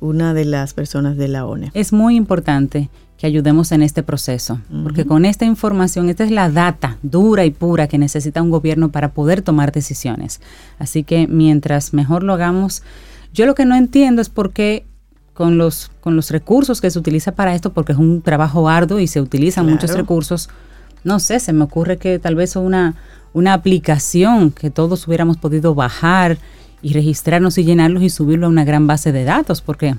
una 0.00 0.34
de 0.34 0.44
las 0.44 0.74
personas 0.74 1.16
de 1.16 1.28
la 1.28 1.46
ONE. 1.46 1.70
Es 1.72 1.92
muy 1.92 2.16
importante 2.16 2.90
que 3.22 3.28
ayudemos 3.28 3.70
en 3.70 3.82
este 3.82 4.02
proceso, 4.02 4.60
porque 4.82 5.04
con 5.04 5.24
esta 5.24 5.44
información, 5.44 6.08
esta 6.08 6.24
es 6.24 6.32
la 6.32 6.50
data 6.50 6.98
dura 7.02 7.44
y 7.44 7.52
pura 7.52 7.86
que 7.86 7.96
necesita 7.96 8.42
un 8.42 8.50
gobierno 8.50 8.88
para 8.88 9.12
poder 9.12 9.42
tomar 9.42 9.70
decisiones. 9.70 10.40
Así 10.80 11.04
que 11.04 11.28
mientras 11.28 11.94
mejor 11.94 12.24
lo 12.24 12.32
hagamos, 12.32 12.82
yo 13.32 13.46
lo 13.46 13.54
que 13.54 13.64
no 13.64 13.76
entiendo 13.76 14.22
es 14.22 14.28
por 14.28 14.52
qué 14.52 14.84
con 15.34 15.56
los, 15.56 15.92
con 16.00 16.16
los 16.16 16.32
recursos 16.32 16.80
que 16.80 16.90
se 16.90 16.98
utiliza 16.98 17.30
para 17.30 17.54
esto, 17.54 17.72
porque 17.72 17.92
es 17.92 17.98
un 17.98 18.22
trabajo 18.22 18.68
arduo 18.68 18.98
y 18.98 19.06
se 19.06 19.20
utilizan 19.20 19.70
muchos 19.70 19.94
recursos, 19.94 20.50
no 21.04 21.20
sé, 21.20 21.38
se 21.38 21.52
me 21.52 21.62
ocurre 21.62 21.98
que 21.98 22.18
tal 22.18 22.34
vez 22.34 22.56
una, 22.56 22.96
una 23.34 23.52
aplicación 23.52 24.50
que 24.50 24.70
todos 24.70 25.06
hubiéramos 25.06 25.36
podido 25.36 25.76
bajar 25.76 26.38
y 26.82 26.92
registrarnos 26.92 27.56
y 27.56 27.62
llenarlos 27.62 28.02
y 28.02 28.10
subirlo 28.10 28.46
a 28.46 28.50
una 28.50 28.64
gran 28.64 28.88
base 28.88 29.12
de 29.12 29.22
datos, 29.22 29.60
porque 29.60 29.94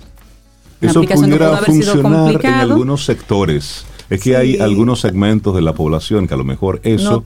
eso 0.87 1.03
pudiera 1.03 1.57
funcionar 1.57 2.39
en 2.43 2.53
algunos 2.53 3.05
sectores. 3.05 3.85
Es 4.09 4.21
que 4.21 4.35
hay 4.35 4.57
algunos 4.57 4.99
segmentos 5.01 5.55
de 5.55 5.61
la 5.61 5.73
población 5.73 6.27
que 6.27 6.33
a 6.33 6.37
lo 6.37 6.43
mejor 6.43 6.81
eso 6.83 7.23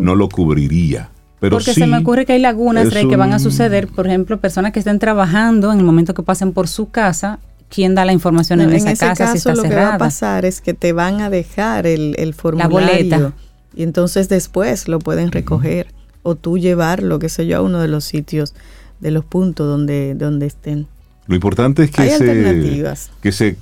no, 0.00 0.14
lo 0.14 0.28
cubriría. 0.28 1.10
Pero 1.40 1.56
Porque 1.56 1.72
se 1.72 1.86
me 1.86 1.98
ocurre 1.98 2.26
que 2.26 2.32
hay 2.34 2.40
lagunas 2.40 2.88
que 2.88 3.16
van 3.16 3.32
a 3.32 3.38
suceder, 3.38 3.88
por 3.88 4.06
ejemplo, 4.06 4.38
personas 4.38 4.72
que 4.72 4.80
estén 4.80 4.98
trabajando 4.98 5.72
en 5.72 5.78
el 5.78 5.84
momento 5.84 6.14
que 6.14 6.22
pasen 6.22 6.52
por 6.52 6.68
su 6.68 6.90
casa, 6.90 7.38
¿quién 7.68 7.94
da 7.94 8.04
la 8.04 8.12
información 8.12 8.60
en, 8.60 8.72
esa 8.72 8.90
casa 8.90 9.14
caso, 9.14 9.32
si 9.32 9.38
está 9.38 9.54
lo 9.54 9.62
que 9.62 9.74
va 9.74 9.94
a 9.94 9.98
pasar 9.98 10.44
es 10.44 10.60
que 10.60 10.74
te 10.74 10.92
van 10.92 11.20
a 11.20 11.30
dejar 11.30 11.86
el, 11.86 12.14
el 12.18 12.34
formulario. 12.34 12.80
La 12.80 12.86
boleta. 12.86 13.32
Y 13.74 13.82
entonces 13.82 14.28
después 14.28 14.88
lo 14.88 14.98
pueden 14.98 15.30
recoger. 15.30 15.94
O 16.22 16.34
tú 16.34 16.58
llevarlo, 16.58 17.18
qué 17.18 17.28
sé 17.28 17.46
yo, 17.46 17.58
a 17.58 17.62
uno 17.62 17.80
de 17.80 17.88
los 17.88 18.04
sitios, 18.04 18.54
de 19.00 19.12
los 19.12 19.24
puntos 19.24 19.66
donde, 19.66 20.14
donde 20.14 20.46
estén. 20.46 20.88
Lo 21.28 21.34
importante 21.34 21.84
es 21.84 21.90
que, 21.90 22.10
se, 22.10 22.96
que 23.22 23.32
se, 23.32 23.56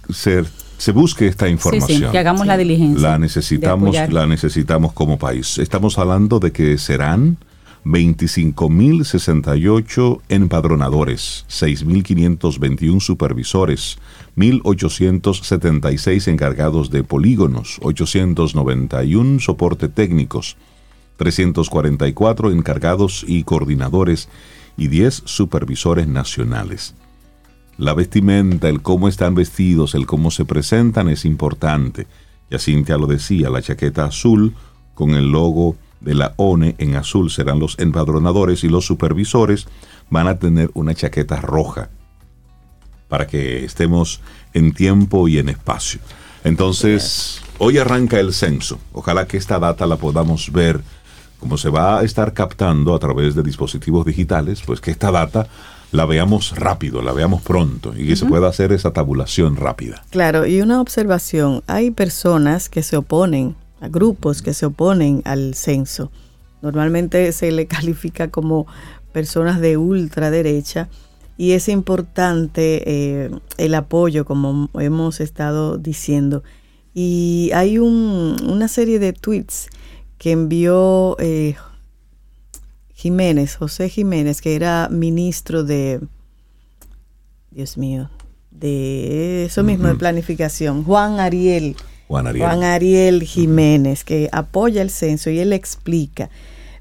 se, 0.79 0.93
busque 0.93 1.27
esta 1.27 1.49
información. 1.49 1.99
Sí, 1.99 2.05
que 2.13 2.19
hagamos 2.19 2.47
la 2.47 2.57
diligencia. 2.57 3.11
La 3.11 3.19
necesitamos, 3.19 3.97
la 4.09 4.29
necesitamos 4.29 4.93
como 4.93 5.19
país. 5.19 5.59
Estamos 5.59 5.99
hablando 5.99 6.39
de 6.39 6.53
que 6.53 6.79
serán 6.79 7.39
25.068 7.85 10.21
empadronadores, 10.29 11.45
6.521 11.49 13.01
supervisores, 13.01 13.99
1.876 14.37 16.29
encargados 16.29 16.91
de 16.91 17.03
polígonos, 17.03 17.79
891 17.83 19.41
soporte 19.41 19.89
técnicos, 19.89 20.57
344 21.17 22.53
encargados 22.53 23.25
y 23.27 23.43
coordinadores 23.43 24.29
y 24.77 24.87
10 24.87 25.23
supervisores 25.25 26.07
nacionales. 26.07 26.95
La 27.79 27.93
vestimenta, 27.93 28.69
el 28.69 28.81
cómo 28.81 29.09
están 29.09 29.35
vestidos, 29.35 29.95
el 29.95 30.07
cómo 30.07 30.31
se 30.31 30.45
presentan 30.45 31.09
es 31.09 31.25
importante. 31.25 32.07
Ya 32.51 32.59
Cintia 32.59 32.97
lo 32.97 33.07
decía, 33.07 33.51
la 33.51 33.61
chaqueta 33.61 34.07
azul 34.07 34.55
con 34.95 35.11
el 35.11 35.31
logo 35.31 35.77
de 36.01 36.15
la 36.15 36.33
ONE 36.37 36.75
en 36.79 36.97
azul 36.97 37.31
serán 37.31 37.59
los 37.59 37.79
empadronadores 37.79 38.65
y 38.65 38.69
los 38.69 38.87
supervisores 38.87 39.67
van 40.09 40.27
a 40.29 40.39
tener 40.39 40.71
una 40.75 40.95
chaqueta 40.95 41.41
roja 41.41 41.91
para 43.09 43.27
que 43.27 43.65
estemos 43.65 44.21
en 44.55 44.73
tiempo 44.73 45.29
y 45.29 45.39
en 45.39 45.49
espacio. 45.49 46.01
Entonces, 46.45 47.43
hoy 47.59 47.79
arranca 47.79 48.19
el 48.21 48.33
censo. 48.33 48.79
Ojalá 48.93 49.27
que 49.27 49.37
esta 49.37 49.59
data 49.59 49.87
la 49.87 49.97
podamos 49.97 50.51
ver 50.53 50.81
como 51.39 51.59
se 51.59 51.69
va 51.69 51.99
a 51.99 52.05
estar 52.05 52.33
captando 52.33 52.95
a 52.95 52.99
través 52.99 53.35
de 53.35 53.43
dispositivos 53.43 54.07
digitales, 54.07 54.63
pues 54.65 54.81
que 54.81 54.91
esta 54.91 55.11
data 55.11 55.47
la 55.93 56.05
veamos 56.07 56.57
rápido, 56.57 57.03
la 57.03 57.13
veamos 57.13 57.43
pronto 57.43 57.95
y 57.97 58.07
que 58.07 58.17
se 58.17 58.27
pueda 58.27 58.49
hacer 58.49 58.73
esa 58.73 58.93
tabulación 58.93 59.57
rápida. 59.57 60.05
Claro, 60.11 60.47
y 60.47 60.61
una 60.61 60.81
observación, 60.81 61.63
hay 61.67 61.91
personas 61.91 62.69
que 62.69 62.83
se 62.83 62.97
oponen, 62.97 63.57
a 63.81 63.89
grupos 63.89 64.43
que 64.43 64.55
se 64.55 64.67
oponen 64.67 65.23
al 65.25 65.55
censo. 65.55 66.11
Normalmente 66.63 67.33
se 67.33 67.53
le 67.53 67.67
califica 67.69 68.31
como 68.31 68.67
personas 69.13 69.61
de 69.61 69.77
ultraderecha 69.77 70.89
y 71.39 71.53
es 71.53 71.69
importante 71.69 72.83
eh, 72.87 73.31
el 73.59 73.75
apoyo, 73.75 74.25
como 74.25 74.71
hemos 74.75 75.21
estado 75.21 75.77
diciendo. 75.79 76.43
Y 76.95 77.51
hay 77.55 77.79
un, 77.79 78.37
una 78.49 78.69
serie 78.69 78.99
de 78.99 79.13
tweets 79.13 79.69
que 80.19 80.33
envió 80.33 81.17
eh, 81.19 81.57
Jiménez, 83.07 83.55
José 83.55 83.89
Jiménez, 83.89 84.41
que 84.41 84.57
era 84.57 84.89
ministro 84.91 85.63
de, 85.63 86.01
Dios 87.53 87.79
mío, 87.79 88.11
de 88.51 89.45
eso 89.45 89.63
mismo, 89.63 89.87
de 89.87 89.95
planificación, 89.95 90.83
Juan 90.83 91.21
Ariel. 91.21 91.77
Juan 92.09 92.27
Ariel. 92.27 92.45
Juan 92.45 92.65
Ariel 92.65 93.23
Jiménez, 93.23 94.03
que 94.03 94.29
apoya 94.33 94.83
el 94.83 94.91
censo 94.91 95.31
y 95.31 95.39
él 95.39 95.53
explica, 95.53 96.31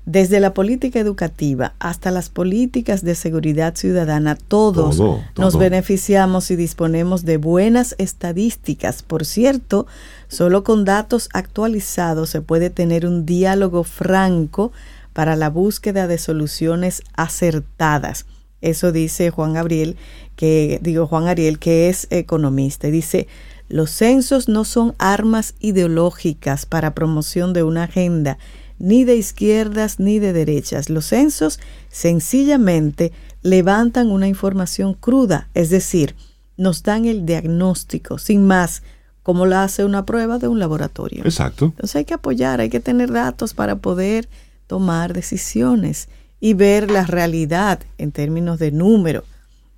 desde 0.07 0.39
la 0.39 0.55
política 0.55 0.99
educativa 0.99 1.73
hasta 1.77 2.09
las 2.09 2.29
políticas 2.29 3.03
de 3.03 3.13
seguridad 3.13 3.75
ciudadana, 3.75 4.35
todos 4.35 4.99
nos 5.37 5.57
beneficiamos 5.59 6.49
y 6.49 6.55
disponemos 6.55 7.23
de 7.23 7.37
buenas 7.37 7.93
estadísticas. 7.99 9.03
Por 9.03 9.25
cierto, 9.25 9.85
solo 10.27 10.63
con 10.63 10.85
datos 10.85 11.29
actualizados 11.33 12.31
se 12.31 12.41
puede 12.41 12.71
tener 12.71 13.05
un 13.05 13.27
diálogo 13.27 13.83
franco 13.83 14.71
para 15.15 15.37
la 15.37 15.49
búsqueda 15.49 16.07
de 16.07 16.17
soluciones 16.17 17.01
acertadas. 17.13 18.25
Eso 18.59 18.91
dice 18.91 19.31
Juan 19.31 19.53
Gabriel, 19.53 19.95
que 20.35 20.77
digo 20.81 21.07
Juan 21.07 21.29
Ariel, 21.29 21.57
que 21.57 21.87
es 21.87 22.07
economista. 22.09 22.89
Dice, 22.89 23.29
los 23.69 23.91
censos 23.91 24.49
no 24.49 24.65
son 24.65 24.93
armas 24.97 25.55
ideológicas 25.61 26.65
para 26.65 26.93
promoción 26.93 27.53
de 27.53 27.63
una 27.63 27.83
agenda, 27.83 28.37
ni 28.77 29.05
de 29.05 29.15
izquierdas 29.15 30.01
ni 30.01 30.19
de 30.19 30.33
derechas. 30.33 30.89
Los 30.89 31.05
censos 31.05 31.61
sencillamente 31.89 33.13
levantan 33.41 34.11
una 34.11 34.27
información 34.27 34.95
cruda, 34.95 35.47
es 35.53 35.69
decir, 35.69 36.13
nos 36.57 36.83
dan 36.83 37.05
el 37.05 37.25
diagnóstico, 37.25 38.17
sin 38.17 38.45
más, 38.45 38.83
como 39.23 39.45
la 39.45 39.63
hace 39.63 39.85
una 39.85 40.05
prueba 40.05 40.39
de 40.39 40.49
un 40.49 40.59
laboratorio. 40.59 41.23
Exacto. 41.23 41.67
Entonces 41.67 41.95
hay 41.95 42.03
que 42.03 42.15
apoyar, 42.15 42.59
hay 42.59 42.69
que 42.69 42.81
tener 42.81 43.13
datos 43.13 43.53
para 43.53 43.77
poder 43.77 44.27
tomar 44.67 45.13
decisiones 45.13 46.09
y 46.39 46.53
ver 46.53 46.91
la 46.91 47.05
realidad 47.05 47.79
en 47.97 48.11
términos 48.11 48.59
de 48.59 48.71
número, 48.71 49.23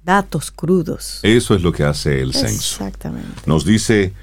datos 0.04 0.52
crudos. 0.52 1.20
Eso 1.24 1.56
es 1.56 1.62
lo 1.62 1.72
que 1.72 1.84
hace 1.84 2.22
el 2.22 2.34
censo. 2.34 2.84
Exactamente. 2.84 3.42
Nos 3.46 3.66
dice 3.66 4.14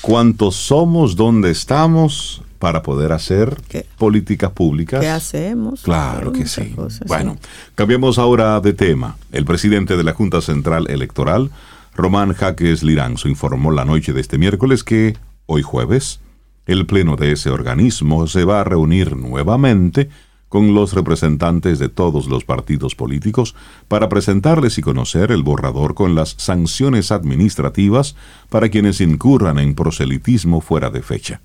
cuántos 0.00 0.56
somos, 0.56 1.16
dónde 1.16 1.50
estamos 1.50 2.42
para 2.58 2.82
poder 2.82 3.12
hacer 3.12 3.56
¿Qué? 3.68 3.86
políticas 3.98 4.50
públicas. 4.50 5.00
¿Qué 5.00 5.08
hacemos? 5.08 5.82
Claro 5.82 6.32
que 6.32 6.46
sí. 6.46 6.70
cosas, 6.70 7.06
bueno, 7.06 7.36
sí. 7.40 7.48
cambiemos 7.74 8.18
ahora 8.18 8.58
de 8.60 8.72
tema. 8.72 9.18
El 9.32 9.44
presidente 9.44 9.96
de 9.96 10.04
la 10.04 10.14
Junta 10.14 10.40
Central 10.40 10.86
Electoral, 10.88 11.50
Román 11.94 12.32
Jaques 12.32 12.82
Liranzo, 12.82 13.28
informó 13.28 13.70
la 13.70 13.84
noche 13.84 14.14
de 14.14 14.22
este 14.22 14.38
miércoles 14.38 14.82
que, 14.82 15.16
hoy 15.46 15.62
jueves, 15.62 16.20
el 16.66 16.86
pleno 16.86 17.16
de 17.16 17.32
ese 17.32 17.50
organismo 17.50 18.26
se 18.26 18.44
va 18.44 18.60
a 18.60 18.64
reunir 18.64 19.16
nuevamente 19.16 20.08
con 20.48 20.72
los 20.72 20.92
representantes 20.92 21.80
de 21.80 21.88
todos 21.88 22.28
los 22.28 22.44
partidos 22.44 22.94
políticos 22.94 23.56
para 23.88 24.08
presentarles 24.08 24.78
y 24.78 24.82
conocer 24.82 25.32
el 25.32 25.42
borrador 25.42 25.94
con 25.94 26.14
las 26.14 26.36
sanciones 26.38 27.10
administrativas 27.10 28.14
para 28.50 28.68
quienes 28.68 29.00
incurran 29.00 29.58
en 29.58 29.74
proselitismo 29.74 30.60
fuera 30.60 30.90
de 30.90 31.02
fecha. 31.02 31.40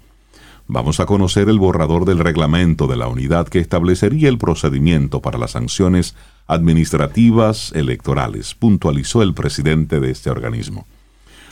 Vamos 0.67 0.99
a 0.99 1.07
conocer 1.07 1.49
el 1.49 1.57
borrador 1.57 2.05
del 2.05 2.19
reglamento 2.19 2.85
de 2.85 2.97
la 2.97 3.07
unidad 3.07 3.47
que 3.47 3.57
establecería 3.57 4.29
el 4.29 4.37
procedimiento 4.37 5.19
para 5.19 5.39
las 5.39 5.51
sanciones 5.51 6.15
administrativas 6.45 7.71
electorales, 7.73 8.53
puntualizó 8.53 9.23
el 9.23 9.33
presidente 9.33 9.99
de 9.99 10.11
este 10.11 10.29
organismo. 10.29 10.85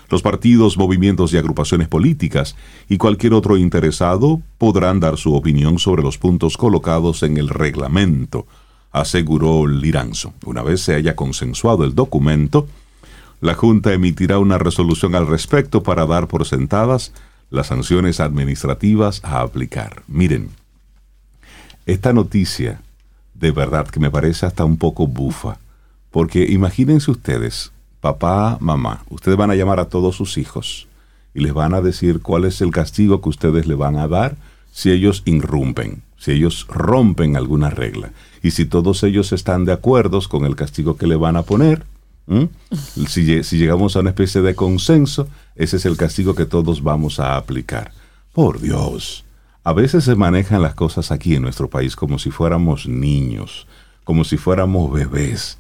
Los 0.09 0.21
partidos, 0.21 0.77
movimientos 0.77 1.33
y 1.33 1.37
agrupaciones 1.37 1.87
políticas 1.87 2.55
y 2.87 2.97
cualquier 2.97 3.33
otro 3.33 3.57
interesado 3.57 4.41
podrán 4.57 4.99
dar 4.99 5.17
su 5.17 5.35
opinión 5.35 5.79
sobre 5.79 6.03
los 6.03 6.17
puntos 6.17 6.57
colocados 6.57 7.23
en 7.23 7.37
el 7.37 7.49
reglamento, 7.49 8.45
aseguró 8.91 9.67
Liranzo. 9.67 10.33
Una 10.45 10.63
vez 10.63 10.81
se 10.81 10.95
haya 10.95 11.15
consensuado 11.15 11.83
el 11.83 11.93
documento, 11.93 12.67
la 13.41 13.53
Junta 13.53 13.93
emitirá 13.93 14.39
una 14.39 14.57
resolución 14.57 15.13
al 15.13 15.27
respecto 15.27 15.83
para 15.83 16.05
dar 16.05 16.27
por 16.27 16.45
sentadas 16.45 17.13
las 17.49 17.67
sanciones 17.67 18.19
administrativas 18.19 19.23
a 19.23 19.41
aplicar. 19.41 20.03
Miren, 20.07 20.49
esta 21.85 22.13
noticia 22.13 22.81
de 23.33 23.51
verdad 23.51 23.87
que 23.87 23.99
me 23.99 24.09
parece 24.09 24.45
hasta 24.45 24.65
un 24.65 24.77
poco 24.77 25.07
bufa, 25.07 25.59
porque 26.11 26.45
imagínense 26.49 27.11
ustedes, 27.11 27.71
papá, 28.07 28.57
mamá, 28.61 29.03
ustedes 29.09 29.37
van 29.37 29.51
a 29.51 29.55
llamar 29.55 29.81
a 29.81 29.89
todos 29.89 30.15
sus 30.15 30.37
hijos 30.37 30.87
y 31.33 31.41
les 31.41 31.53
van 31.53 31.73
a 31.73 31.81
decir 31.81 32.21
cuál 32.21 32.45
es 32.45 32.61
el 32.61 32.71
castigo 32.71 33.19
que 33.21 33.27
ustedes 33.27 33.67
le 33.67 33.75
van 33.75 33.97
a 33.97 34.07
dar 34.07 34.37
si 34.71 34.91
ellos 34.91 35.23
irrumpen, 35.25 36.03
si 36.17 36.31
ellos 36.31 36.65
rompen 36.69 37.35
alguna 37.35 37.69
regla. 37.69 38.13
Y 38.41 38.51
si 38.51 38.65
todos 38.65 39.03
ellos 39.03 39.33
están 39.33 39.65
de 39.65 39.73
acuerdo 39.73 40.21
con 40.29 40.45
el 40.45 40.55
castigo 40.55 40.95
que 40.95 41.05
le 41.05 41.17
van 41.17 41.35
a 41.35 41.43
poner, 41.43 41.85
si 43.07 43.57
llegamos 43.57 43.97
a 43.97 43.99
una 43.99 44.11
especie 44.11 44.41
de 44.41 44.55
consenso, 44.55 45.27
ese 45.55 45.75
es 45.75 45.85
el 45.85 45.97
castigo 45.97 46.33
que 46.33 46.45
todos 46.45 46.81
vamos 46.81 47.19
a 47.19 47.35
aplicar. 47.35 47.91
Por 48.31 48.61
Dios, 48.61 49.25
a 49.65 49.73
veces 49.73 50.05
se 50.05 50.15
manejan 50.15 50.61
las 50.61 50.75
cosas 50.75 51.11
aquí 51.11 51.35
en 51.35 51.41
nuestro 51.41 51.69
país 51.69 51.97
como 51.97 52.19
si 52.19 52.31
fuéramos 52.31 52.87
niños, 52.87 53.67
como 54.05 54.23
si 54.23 54.37
fuéramos 54.37 54.93
bebés. 54.93 55.57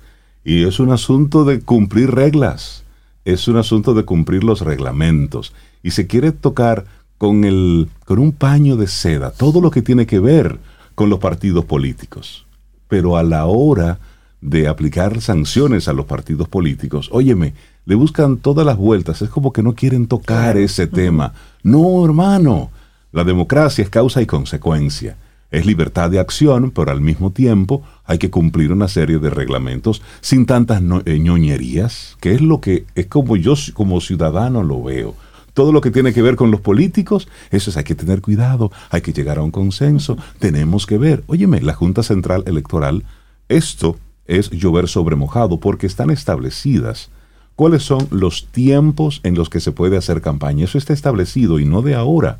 Y 0.47 0.63
es 0.63 0.79
un 0.79 0.93
asunto 0.93 1.43
de 1.43 1.59
cumplir 1.59 2.11
reglas, 2.11 2.85
es 3.25 3.49
un 3.49 3.57
asunto 3.57 3.93
de 3.93 4.05
cumplir 4.05 4.45
los 4.45 4.61
reglamentos. 4.61 5.53
Y 5.83 5.91
se 5.91 6.07
quiere 6.07 6.31
tocar 6.31 6.85
con, 7.17 7.43
el, 7.43 7.89
con 8.05 8.17
un 8.17 8.31
paño 8.31 8.77
de 8.77 8.87
seda 8.87 9.31
todo 9.31 9.59
lo 9.59 9.71
que 9.71 9.81
tiene 9.81 10.05
que 10.05 10.21
ver 10.21 10.57
con 10.95 11.09
los 11.09 11.19
partidos 11.19 11.65
políticos. 11.65 12.45
Pero 12.87 13.17
a 13.17 13.23
la 13.23 13.45
hora 13.45 13.99
de 14.39 14.69
aplicar 14.69 15.19
sanciones 15.19 15.89
a 15.89 15.93
los 15.93 16.05
partidos 16.05 16.47
políticos, 16.47 17.09
óyeme, 17.11 17.53
le 17.83 17.95
buscan 17.95 18.37
todas 18.37 18.65
las 18.65 18.77
vueltas, 18.77 19.21
es 19.21 19.29
como 19.29 19.51
que 19.51 19.63
no 19.63 19.73
quieren 19.75 20.07
tocar 20.07 20.55
ese 20.55 20.87
tema. 20.87 21.33
No, 21.61 22.05
hermano, 22.05 22.71
la 23.11 23.25
democracia 23.25 23.83
es 23.83 23.89
causa 23.89 24.21
y 24.21 24.25
consecuencia. 24.25 25.17
Es 25.51 25.65
libertad 25.65 26.09
de 26.09 26.19
acción, 26.19 26.71
pero 26.71 26.91
al 26.91 27.01
mismo 27.01 27.31
tiempo 27.31 27.83
hay 28.07 28.17
que 28.17 28.31
cumplir 28.31 28.71
una 28.71 28.87
serie 28.87 29.19
de 29.19 29.29
reglamentos 29.29 30.01
sin 30.21 30.45
tantas 30.45 30.81
eh, 31.05 31.19
ñoñerías, 31.19 32.17
que 32.19 32.33
es 32.33 32.41
lo 32.41 32.61
que 32.61 32.85
es 32.95 33.05
como 33.07 33.35
yo 33.35 33.53
como 33.73 34.01
ciudadano 34.01 34.63
lo 34.63 34.81
veo. 34.81 35.15
Todo 35.53 35.71
lo 35.71 35.81
que 35.81 35.91
tiene 35.91 36.13
que 36.13 36.21
ver 36.21 36.35
con 36.35 36.51
los 36.51 36.61
políticos, 36.61 37.27
eso 37.51 37.69
es 37.69 37.77
hay 37.77 37.83
que 37.83 37.95
tener 37.95 38.21
cuidado, 38.21 38.71
hay 38.89 39.01
que 39.01 39.11
llegar 39.11 39.39
a 39.39 39.43
un 39.43 39.51
consenso, 39.51 40.17
tenemos 40.39 40.85
que 40.85 40.97
ver. 40.97 41.23
Óyeme, 41.27 41.61
la 41.61 41.73
Junta 41.73 42.03
Central 42.03 42.43
Electoral, 42.45 43.03
esto 43.49 43.97
es 44.25 44.49
llover 44.51 44.87
sobre 44.87 45.15
mojado 45.15 45.59
porque 45.59 45.87
están 45.87 46.09
establecidas 46.09 47.09
cuáles 47.55 47.83
son 47.83 48.07
los 48.11 48.47
tiempos 48.51 49.19
en 49.23 49.35
los 49.35 49.49
que 49.49 49.59
se 49.59 49.71
puede 49.71 49.97
hacer 49.97 50.21
campaña. 50.21 50.65
Eso 50.65 50.77
está 50.77 50.93
establecido 50.93 51.59
y 51.59 51.65
no 51.65 51.81
de 51.81 51.95
ahora 51.95 52.37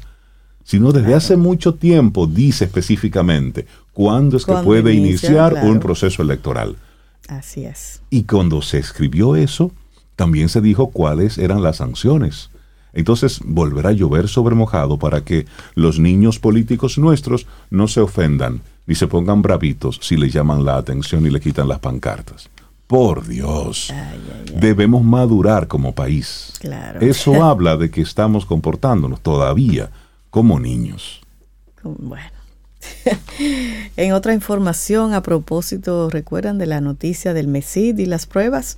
sino 0.68 0.92
desde 0.92 1.14
hace 1.16 1.38
mucho 1.38 1.76
tiempo 1.76 2.28
dice 2.28 2.66
específicamente 2.66 3.66
cuándo 3.94 4.36
es 4.36 4.46
que 4.46 4.52
puede 4.52 4.94
inicia, 4.94 5.30
iniciar 5.30 5.52
claro. 5.54 5.70
un 5.70 5.80
proceso 5.80 6.22
electoral. 6.22 6.76
Así 7.30 7.64
es. 7.64 8.02
Y 8.10 8.24
cuando 8.24 8.62
se 8.62 8.78
escribió 8.78 9.38
eso, 9.38 9.72
también 10.18 10.50
se 10.50 10.60
dijo 10.60 10.88
cuáles 10.88 11.38
eran 11.38 11.64
las 11.64 11.78
sanciones. 11.78 12.50
Entonces 12.92 13.40
volverá 13.46 13.90
a 13.90 13.94
llover 13.94 14.28
sobre 14.28 14.56
mojado 14.56 15.00
para 15.00 15.24
que 15.24 15.46
los 15.74 16.00
niños 16.00 16.38
políticos 16.38 16.98
nuestros 16.98 17.48
no 17.70 17.88
se 17.88 18.02
ofendan 18.02 18.62
ni 18.86 18.96
se 18.96 19.08
pongan 19.08 19.42
bravitos 19.42 20.00
si 20.02 20.18
le 20.18 20.30
llaman 20.30 20.66
la 20.66 20.76
atención 20.76 21.26
y 21.26 21.30
le 21.30 21.40
quitan 21.40 21.70
las 21.70 21.80
pancartas. 21.80 22.50
Por 22.88 23.26
Dios, 23.26 23.94
debemos 24.54 25.02
madurar 25.02 25.70
como 25.70 25.96
país. 25.96 26.52
Claro. 26.60 27.00
Eso 27.00 27.42
habla 27.50 27.78
de 27.78 27.90
que 27.90 28.02
estamos 28.02 28.46
comportándonos 28.46 29.22
todavía 29.22 29.92
como 30.38 30.60
niños. 30.60 31.22
Bueno. 31.82 32.30
en 33.98 34.14
otra 34.14 34.36
información 34.36 35.16
a 35.16 35.24
propósito, 35.24 36.12
¿recuerdan 36.12 36.60
de 36.60 36.68
la 36.68 36.80
noticia 36.80 37.34
del 37.34 37.48
MESID 37.48 37.98
y 37.98 38.06
las 38.06 38.28
pruebas? 38.28 38.78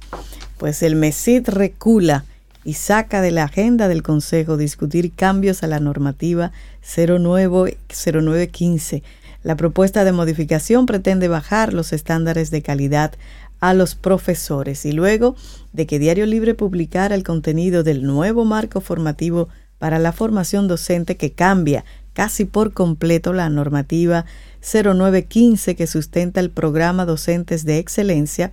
Pues 0.57 0.81
el 0.83 0.95
MESID 0.95 1.49
recula 1.49 2.23
y 2.63 2.75
saca 2.75 3.19
de 3.19 3.31
la 3.31 3.43
agenda 3.43 3.89
del 3.89 4.03
Consejo 4.03 4.55
discutir 4.55 5.11
cambios 5.11 5.61
a 5.61 5.67
la 5.67 5.81
normativa 5.81 6.53
09 6.95 7.77
0915. 7.89 9.03
La 9.43 9.57
propuesta 9.57 10.05
de 10.05 10.13
modificación 10.13 10.85
pretende 10.85 11.27
bajar 11.27 11.73
los 11.73 11.91
estándares 11.91 12.51
de 12.51 12.61
calidad 12.61 13.15
a 13.59 13.73
los 13.73 13.95
profesores 13.95 14.85
y 14.85 14.93
luego 14.93 15.35
de 15.73 15.87
que 15.87 15.99
Diario 15.99 16.25
Libre 16.25 16.55
publicara 16.55 17.15
el 17.15 17.23
contenido 17.23 17.83
del 17.83 18.03
nuevo 18.03 18.45
marco 18.45 18.79
formativo 18.79 19.49
para 19.79 19.97
la 19.97 20.11
formación 20.11 20.67
docente 20.67 21.17
que 21.17 21.31
cambia 21.31 21.85
casi 22.13 22.45
por 22.45 22.73
completo 22.73 23.33
la 23.33 23.49
normativa 23.49 24.25
0915 24.61 25.75
que 25.75 25.87
sustenta 25.87 26.41
el 26.41 26.51
programa 26.51 27.05
Docentes 27.05 27.65
de 27.65 27.77
Excelencia, 27.77 28.51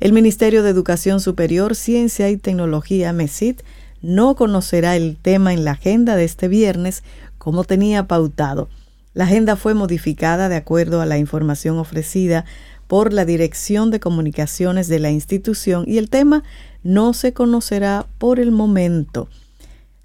el 0.00 0.12
Ministerio 0.12 0.62
de 0.62 0.70
Educación 0.70 1.20
Superior, 1.20 1.74
Ciencia 1.74 2.28
y 2.30 2.36
Tecnología, 2.36 3.12
MESIT, 3.12 3.62
no 4.02 4.34
conocerá 4.34 4.96
el 4.96 5.16
tema 5.16 5.52
en 5.52 5.64
la 5.64 5.72
agenda 5.72 6.16
de 6.16 6.24
este 6.24 6.48
viernes 6.48 7.02
como 7.38 7.64
tenía 7.64 8.06
pautado. 8.06 8.68
La 9.14 9.24
agenda 9.24 9.56
fue 9.56 9.72
modificada 9.72 10.48
de 10.48 10.56
acuerdo 10.56 11.00
a 11.00 11.06
la 11.06 11.16
información 11.16 11.78
ofrecida 11.78 12.44
por 12.86 13.12
la 13.12 13.24
Dirección 13.24 13.90
de 13.90 14.00
Comunicaciones 14.00 14.88
de 14.88 14.98
la 14.98 15.10
institución 15.10 15.84
y 15.86 15.98
el 15.98 16.10
tema 16.10 16.42
no 16.82 17.14
se 17.14 17.32
conocerá 17.32 18.06
por 18.18 18.38
el 18.38 18.50
momento. 18.50 19.28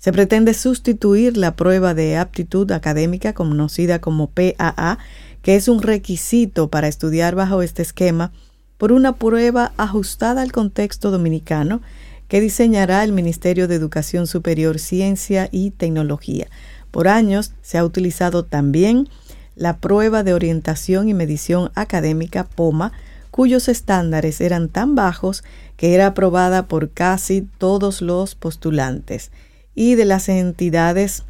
Se 0.02 0.12
pretende 0.12 0.56
sustituir 0.56 1.38
la 1.38 1.56
prueba 1.56 1.94
de 1.94 2.18
aptitud 2.18 2.72
académica 2.72 3.34
conocida 3.34 4.02
como 4.02 4.32
PAA, 4.32 4.98
que 5.44 5.56
es 5.56 5.68
un 5.68 5.84
requisito 5.84 6.70
para 6.70 6.88
estudiar 6.88 7.36
bajo 7.36 7.62
este 7.62 7.84
esquema, 7.84 8.32
por 8.80 8.92
una 8.94 9.14
prueba 9.14 9.74
ajustada 9.78 10.42
al 10.42 10.52
contexto 10.52 11.12
dominicano 11.12 11.84
que 12.28 12.42
diseñará 12.42 13.04
el 13.04 13.12
Ministerio 13.12 13.68
de 13.68 13.76
Educación 13.76 14.26
Superior, 14.26 14.80
Ciencia 14.80 15.50
y 15.52 15.70
Tecnología. 15.70 16.48
Por 16.90 17.08
años 17.08 17.54
se 17.62 17.78
ha 17.78 17.86
utilizado 17.86 18.44
también 18.44 19.08
la 19.56 19.78
prueba 19.78 20.24
de 20.24 20.34
orientación 20.34 21.10
y 21.10 21.14
medición 21.14 21.70
académica 21.76 22.46
POMA, 22.46 22.92
cuyos 23.30 23.68
estándares 23.68 24.42
eran 24.42 24.68
tan 24.68 24.96
bajos 24.96 25.44
que 25.78 25.94
era 25.94 26.08
aprobada 26.08 26.66
por 26.66 26.90
casi 26.90 27.48
todos 27.60 28.02
los 28.02 28.34
postulantes 28.34 29.30
y 29.76 29.96
de 29.96 30.06
las 30.06 30.30
entidades 30.30 31.24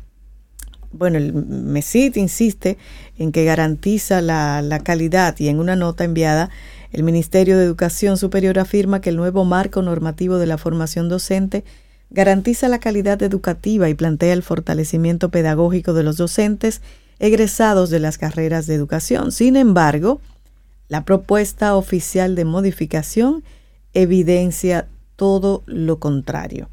bueno, 0.93 1.17
el 1.17 1.31
MESIT 1.33 2.17
insiste 2.17 2.77
en 3.17 3.31
que 3.31 3.45
garantiza 3.45 4.19
la, 4.21 4.61
la, 4.61 4.79
calidad 4.79 5.39
y 5.39 5.47
en 5.47 5.59
una 5.59 5.77
nota 5.77 6.03
enviada, 6.03 6.49
el 6.91 7.03
Ministerio 7.03 7.57
de 7.57 7.63
Educación 7.63 8.17
Superior 8.17 8.59
afirma 8.59 8.99
que 8.99 9.09
el 9.09 9.15
nuevo 9.15 9.45
marco 9.45 9.81
normativo 9.81 10.37
de 10.37 10.47
la 10.47 10.57
formación 10.57 11.07
docente 11.07 11.63
garantiza 12.09 12.67
la 12.67 12.79
calidad 12.79 13.23
educativa 13.23 13.89
y 13.89 13.93
plantea 13.93 14.33
el 14.33 14.43
fortalecimiento 14.43 15.29
pedagógico 15.29 15.93
de 15.93 16.03
los 16.03 16.17
docentes 16.17 16.81
egresados 17.19 17.89
de 17.89 17.99
las 17.99 18.17
carreras 18.17 18.67
de 18.67 18.75
educación. 18.75 19.31
Sin 19.31 19.55
embargo, 19.55 20.19
la 20.89 21.05
propuesta 21.05 21.75
oficial 21.75 22.35
de 22.35 22.43
modificación 22.43 23.43
evidencia 23.93 24.87
todo 25.15 25.63
lo 25.65 25.99
contrario. 25.99 26.67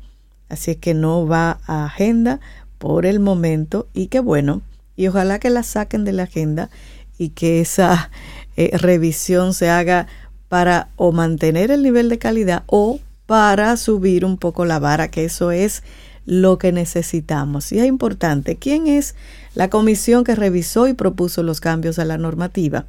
Así 0.48 0.76
que 0.76 0.94
no 0.94 1.26
va 1.26 1.58
a 1.66 1.86
agenda 1.86 2.40
por 2.78 3.06
el 3.06 3.20
momento 3.20 3.88
y 3.92 4.06
qué 4.06 4.20
bueno. 4.20 4.62
Y 4.96 5.08
ojalá 5.08 5.38
que 5.38 5.50
la 5.50 5.62
saquen 5.62 6.04
de 6.04 6.12
la 6.12 6.24
agenda 6.24 6.70
y 7.18 7.30
que 7.30 7.60
esa 7.60 8.10
eh, 8.56 8.76
revisión 8.76 9.54
se 9.54 9.68
haga 9.68 10.06
para 10.48 10.88
o 10.96 11.12
mantener 11.12 11.70
el 11.70 11.82
nivel 11.82 12.08
de 12.08 12.18
calidad 12.18 12.62
o 12.66 13.00
para 13.26 13.76
subir 13.76 14.24
un 14.24 14.38
poco 14.38 14.64
la 14.64 14.78
vara, 14.78 15.10
que 15.10 15.24
eso 15.24 15.50
es 15.50 15.82
lo 16.24 16.58
que 16.58 16.72
necesitamos. 16.72 17.72
Y 17.72 17.78
es 17.78 17.86
importante, 17.86 18.56
¿quién 18.56 18.86
es 18.86 19.14
la 19.54 19.68
comisión 19.68 20.24
que 20.24 20.34
revisó 20.34 20.88
y 20.88 20.94
propuso 20.94 21.42
los 21.42 21.60
cambios 21.60 21.98
a 21.98 22.04
la 22.04 22.16
normativa? 22.16 22.86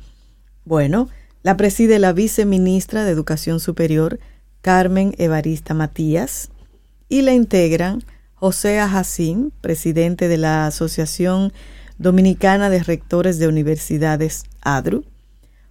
Bueno, 0.65 1.10
la 1.41 1.58
preside 1.58 2.00
la 2.00 2.13
viceministra 2.13 3.04
de 3.04 3.12
Educación 3.12 3.60
Superior, 3.60 4.19
Carmen 4.62 5.13
Evarista 5.17 5.74
Matías, 5.74 6.50
y 7.10 7.24
la 7.24 7.34
integran 7.34 8.04
José 8.36 8.80
Ajacín, 8.80 9.52
presidente 9.60 10.30
de 10.30 10.38
la 10.38 10.67
Asociación 10.67 11.52
Dominicana 11.98 12.69
de 12.69 12.82
Rectores 12.82 13.39
de 13.39 13.50
Universidades, 13.50 14.43
ADRU, 14.62 15.04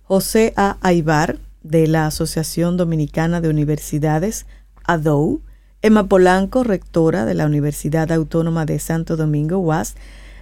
José 0.02 0.52
A. 0.56 0.76
Aibar, 0.82 1.38
de 1.62 1.86
la 1.86 2.06
Asociación 2.06 2.76
Dominicana 2.76 3.40
de 3.40 3.48
Universidades, 3.48 4.46
ADOU, 4.84 5.42
Emma 5.82 6.08
Polanco, 6.08 6.64
rectora 6.64 7.24
de 7.24 7.34
la 7.34 7.46
Universidad 7.46 8.10
Autónoma 8.10 8.64
de 8.64 8.78
Santo 8.78 9.16
Domingo, 9.16 9.58
UAS, 9.58 9.94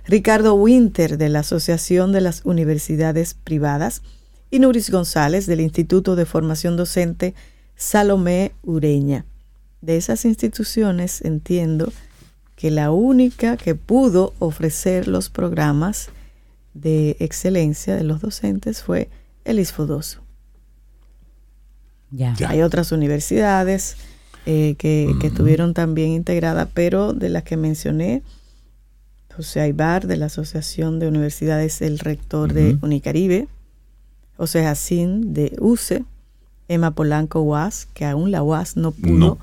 Ricardo 0.07 0.55
Winter, 0.55 1.19
de 1.19 1.29
la 1.29 1.41
Asociación 1.41 2.13
de 2.13 2.21
las 2.21 2.43
Universidades 2.45 3.35
Privadas, 3.35 4.03
y 4.51 4.61
Nuris 4.61 4.91
González 4.91 5.47
del 5.47 5.61
Instituto 5.61 6.15
de 6.15 6.25
Formación 6.27 6.77
Docente 6.77 7.35
Salomé 7.75 8.53
Ureña. 8.63 9.25
De 9.87 9.97
esas 9.97 10.25
instituciones 10.25 11.23
entiendo 11.23 11.93
que 12.57 12.73
la 12.73 12.91
única 12.91 13.57
que 13.57 13.77
pudo 13.77 14.35
ofrecer 14.41 15.07
los 15.07 15.31
programas 15.31 16.09
de 16.75 17.17
excelencia 17.21 17.95
de 17.95 18.03
los 18.03 18.21
docentes 18.21 18.83
fue 18.83 19.09
el 19.45 19.61
ISFODOSO. 19.61 20.23
Ya. 22.11 22.35
Hay 22.49 22.63
otras 22.63 22.91
universidades 22.91 23.97
eh, 24.45 24.75
que, 24.77 25.15
estuvieron 25.23 25.73
también 25.73 26.11
integradas, 26.11 26.69
pero 26.75 27.13
de 27.13 27.29
las 27.29 27.45
que 27.45 27.57
mencioné, 27.57 28.25
José 29.37 29.61
Aibar 29.61 30.09
de 30.09 30.17
la 30.17 30.27
Asociación 30.27 30.99
de 30.99 31.07
Universidades, 31.07 31.81
el 31.81 32.01
rector 32.01 32.53
de 32.53 32.77
Unicaribe, 32.83 33.47
José 34.37 34.65
Jacín 34.65 35.33
de 35.33 35.57
UCE, 35.61 36.05
Emma 36.69 36.93
Polanco 36.93 37.41
UAS, 37.41 37.87
que 37.95 38.05
aún 38.05 38.31
la 38.31 38.43
UAS 38.43 38.77
no 38.77 38.93
pudo, 38.93 39.39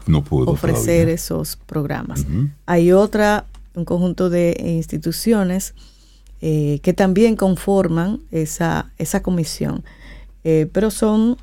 ofrecer 0.46 1.10
esos 1.10 1.56
programas. 1.56 2.26
Hay 2.66 2.92
otra, 2.92 3.46
un 3.76 3.86
conjunto 3.86 4.30
de 4.30 4.56
instituciones 4.60 5.74
eh, 6.42 6.80
que 6.84 6.92
también 6.92 7.38
conforman 7.38 8.20
esa, 8.32 8.92
esa 8.98 9.22
comisión, 9.24 9.84
eh, 10.44 10.68
pero 10.74 10.92
son 10.92 11.38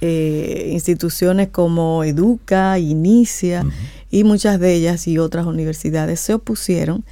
eh, 0.00 0.70
instituciones 0.72 1.48
como 1.48 2.04
Educa, 2.04 2.78
Inicia 2.78 3.66
y 4.10 4.24
muchas 4.24 4.58
de 4.60 4.74
ellas 4.74 5.06
y 5.06 5.18
otras 5.18 5.46
universidades 5.46 6.20
se 6.20 6.34
opusieron 6.34 7.04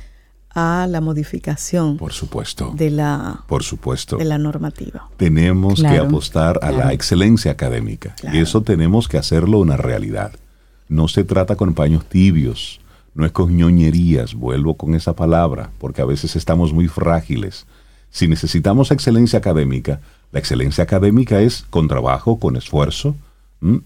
a 0.54 0.86
la 0.88 1.00
modificación 1.00 1.96
por 1.96 2.12
supuesto. 2.12 2.72
de 2.74 2.90
la 2.90 3.40
por 3.46 3.62
supuesto. 3.62 4.16
de 4.16 4.24
la 4.24 4.38
normativa. 4.38 5.08
Tenemos 5.16 5.80
que 5.80 5.98
apostar 5.98 6.58
a 6.62 6.70
la 6.70 6.92
excelencia 6.92 7.52
académica. 7.52 8.14
Y 8.32 8.38
eso 8.38 8.62
tenemos 8.62 9.08
que 9.08 9.18
hacerlo 9.18 9.58
una 9.58 9.76
realidad. 9.76 10.32
No 10.88 11.08
se 11.08 11.24
trata 11.24 11.56
con 11.56 11.74
paños 11.74 12.04
tibios 12.06 12.80
no 13.14 13.26
es 13.26 13.32
con 13.32 13.54
ñoñerías 13.54 14.34
vuelvo 14.34 14.78
con 14.78 14.94
esa 14.94 15.14
palabra 15.14 15.70
porque 15.78 16.00
a 16.00 16.06
veces 16.06 16.34
estamos 16.34 16.72
muy 16.72 16.88
frágiles. 16.88 17.66
Si 18.10 18.26
necesitamos 18.26 18.90
excelencia 18.90 19.38
académica 19.38 20.00
la 20.32 20.38
excelencia 20.38 20.84
académica 20.84 21.40
es 21.40 21.66
con 21.68 21.88
trabajo 21.88 22.38
con 22.38 22.56
esfuerzo 22.56 23.14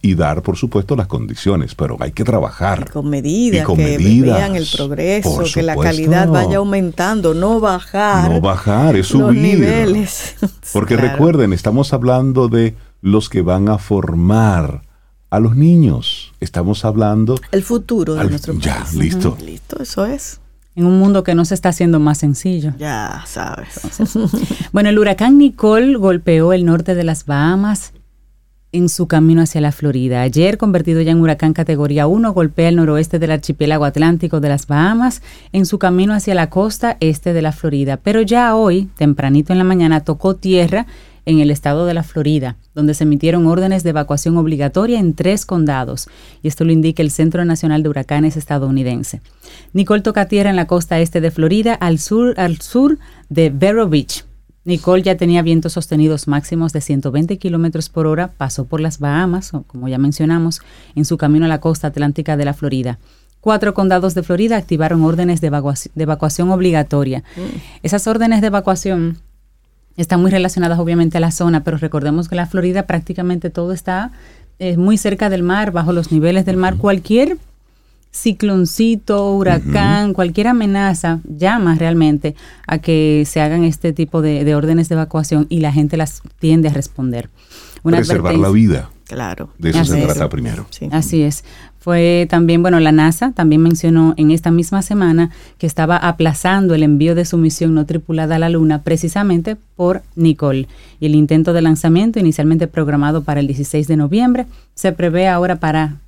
y 0.01 0.15
dar, 0.15 0.43
por 0.43 0.57
supuesto, 0.57 0.97
las 0.97 1.07
condiciones, 1.07 1.75
pero 1.75 1.97
hay 2.01 2.13
que 2.13 2.25
trabajar. 2.25 2.91
con 2.91 3.11
medidas, 3.11 3.67
que 3.67 3.99
vean 4.23 4.57
el 4.57 4.67
progreso, 4.67 5.45
que 5.53 5.63
la 5.63 5.77
calidad 5.77 6.29
vaya 6.29 6.57
aumentando, 6.57 7.35
no 7.35 7.61
bajar. 7.61 8.31
No 8.31 8.41
bajar, 8.41 8.97
es 8.97 9.09
subir. 9.09 9.27
Los 9.27 9.35
niveles. 9.35 10.37
Porque 10.73 10.97
recuerden, 10.97 11.53
estamos 11.53 11.93
hablando 11.93 12.49
de 12.49 12.75
los 13.03 13.29
que 13.29 13.43
van 13.43 13.69
a 13.69 13.77
formar 13.77 14.83
a 15.29 15.41
los 15.41 15.57
niños. 15.57 16.33
Estamos 16.41 16.85
hablando... 16.87 17.39
El 17.53 17.63
futuro 17.63 18.15
de 18.15 18.25
nuestro 18.25 18.55
país. 18.55 18.65
Ya, 18.65 18.87
listo. 18.95 19.37
Listo, 19.45 19.83
eso 19.83 20.07
es. 20.07 20.41
En 20.75 20.87
un 20.87 20.99
mundo 20.99 21.23
que 21.23 21.35
no 21.35 21.45
se 21.45 21.55
está 21.55 21.71
haciendo 21.71 22.01
más 22.01 22.19
sencillo. 22.19 22.73
Ya 22.79 23.25
sabes. 23.27 23.81
bueno, 24.73 24.89
el 24.89 24.99
huracán 24.99 25.37
Nicole 25.37 25.97
golpeó 25.97 26.55
el 26.55 26.65
norte 26.65 26.95
de 26.95 27.05
las 27.05 27.27
Bahamas 27.27 27.93
en 28.77 28.91
su 28.91 29.07
camino 29.07 29.41
hacia 29.41 29.63
la 29.63 29.73
Florida. 29.73 30.21
Ayer, 30.21 30.59
convertido 30.59 31.01
ya 31.01 31.11
en 31.11 31.21
huracán 31.21 31.55
categoría 31.55 32.07
1, 32.07 32.33
golpea 32.35 32.69
el 32.69 32.77
noroeste 32.77 33.19
del 33.19 33.31
archipiélago 33.31 33.87
atlántico 33.87 34.39
de 34.41 34.51
las 34.51 34.67
Bahamas 34.67 35.23
en 35.53 35.65
su 35.65 35.79
camino 35.79 36.13
hacia 36.13 36.35
la 36.35 36.51
costa 36.51 36.99
este 37.01 37.33
de 37.33 37.41
la 37.41 37.53
Florida. 37.53 37.97
Pero 37.97 38.21
ya 38.21 38.55
hoy, 38.55 38.91
tempranito 38.97 39.53
en 39.53 39.59
la 39.59 39.65
mañana, 39.65 40.05
tocó 40.05 40.37
tierra 40.37 40.87
en 41.25 41.41
el 41.41 41.51
estado 41.51 41.87
de 41.87 41.95
la 41.95 42.03
Florida, 42.03 42.57
donde 42.75 42.93
se 42.93 43.05
emitieron 43.05 43.47
órdenes 43.47 43.83
de 43.83 43.91
evacuación 43.91 44.37
obligatoria 44.37 45.01
en 45.01 45.15
tres 45.15 45.47
condados, 45.47 46.09
y 46.43 46.49
esto 46.49 46.65
lo 46.65 46.71
indica 46.71 47.03
el 47.03 47.11
Centro 47.11 47.45
Nacional 47.47 47.83
de 47.83 47.89
Huracanes 47.89 48.37
estadounidense. 48.37 49.23
Nicole 49.73 50.03
toca 50.03 50.29
tierra 50.29 50.51
en 50.51 50.57
la 50.57 50.67
costa 50.67 51.01
este 51.01 51.23
de 51.23 51.31
Florida, 51.31 51.73
al 51.75 51.99
sur, 51.99 52.39
al 52.39 52.61
sur 52.61 52.99
de 53.31 53.51
Vero 53.51 53.89
Beach, 53.89 54.25
Nicole 54.67 55.05
ya 55.05 55.17
tenía 55.17 55.43
vientos 55.43 55.75
sostenidos 55.75 56.27
máximos 56.27 56.73
de 56.73 56.81
120 56.81 57.39
kilómetros 57.39 57.89
por 57.89 58.09
hora, 58.09 58.33
pasó 58.37 58.65
por 58.65 58.81
las 58.81 58.99
Bahamas, 58.99 59.53
como 59.69 59.87
ya 59.87 59.97
mencionamos, 59.97 60.61
en 60.97 61.05
su 61.05 61.17
camino 61.17 61.47
a 61.47 61.49
la 61.49 61.61
costa 61.61 61.87
atlántica 61.87 62.37
de 62.37 62.45
la 62.45 62.53
Florida. 62.53 62.99
Cuatro 63.41 63.75
condados 63.75 64.15
de 64.15 64.25
Florida 64.25 64.57
activaron 64.57 65.05
órdenes 65.05 65.41
de, 65.41 65.47
evacuación, 65.47 66.51
obligatoria. 66.51 67.23
Mm. 67.37 67.59
Esas 67.85 68.09
órdenes 68.09 68.41
de 68.41 68.49
evacuación 68.49 69.19
están 69.97 70.21
muy 70.21 70.33
relacionadas 70.33 70.81
obviamente 70.81 71.19
a 71.19 71.21
la 71.21 71.31
zona, 71.31 71.63
pero 71.63 71.77
recordemos 71.77 72.29
que 72.29 72.35
la 72.35 72.47
Florida 72.47 72.89
prácticamente 72.89 73.51
todo 73.51 73.73
está 73.73 74.11
eh, 74.59 74.77
muy 74.77 74.99
cerca 74.99 75.31
del 75.31 75.45
mar, 75.45 75.71
bajo 75.71 75.93
los 75.93 76.11
niveles 76.11 76.45
del 76.45 76.57
mar. 76.57 76.77
Cualquier 76.77 77.39
cicloncito, 78.17 79.33
huracán, 79.33 80.15
cualquier 80.15 80.49
amenaza 80.49 81.21
llama 81.25 81.75
realmente 81.77 82.35
a 82.67 82.79
que 82.79 83.25
se 83.27 83.41
hagan 83.41 83.65
este 83.65 83.93
tipo 83.93 84.23
de, 84.23 84.55
órdenes 84.55 84.89
de 84.89 84.95
evacuación 84.95 85.47
y 85.49 85.61
la 85.61 85.73
gente 85.73 85.97
las 85.97 86.23
tiende 86.39 86.69
a 86.69 86.73
responder. 86.73 87.29
Preservar 87.83 88.35
la 88.35 88.51
vida. 88.51 88.91
Claro. 89.05 89.51
De 89.59 89.71
eso 89.71 89.85
se 89.85 90.03
trata 90.03 90.29
primero. 90.29 90.67
Así 90.91 91.23
es. 91.23 91.45
Fue 91.79 92.27
también, 92.29 92.63
bueno, 92.63 92.81
la 92.81 92.91
NASA 92.91 93.31
también 93.31 93.63
mencionó 93.63 94.15
en 94.17 94.33
esta 94.33 94.51
misma 94.51 94.83
semana 94.83 95.31
que 95.59 95.69
estaba 95.69 95.97
aplazando 95.97 96.75
el 96.75 96.83
envío 96.83 97.15
de 97.15 97.25
su 97.25 97.37
misión 97.37 97.75
no 97.75 97.87
tripulada 97.87 98.35
a 98.35 98.39
la 98.41 98.49
Luna 98.49 98.83
precisamente 98.83 99.57
por 99.77 100.03
Nicole. 100.17 100.67
Y 100.99 101.07
el 101.07 101.15
intento 101.15 101.53
de 101.53 101.63
lanzamiento, 101.63 102.19
inicialmente 102.19 102.67
programado 102.67 103.23
para 103.23 103.39
el 103.39 103.47
16 103.47 103.87
de 103.87 103.97
noviembre, 103.97 104.47
se 104.75 104.91
prevé 104.91 105.29
ahora 105.29 105.61
para 105.61 106.01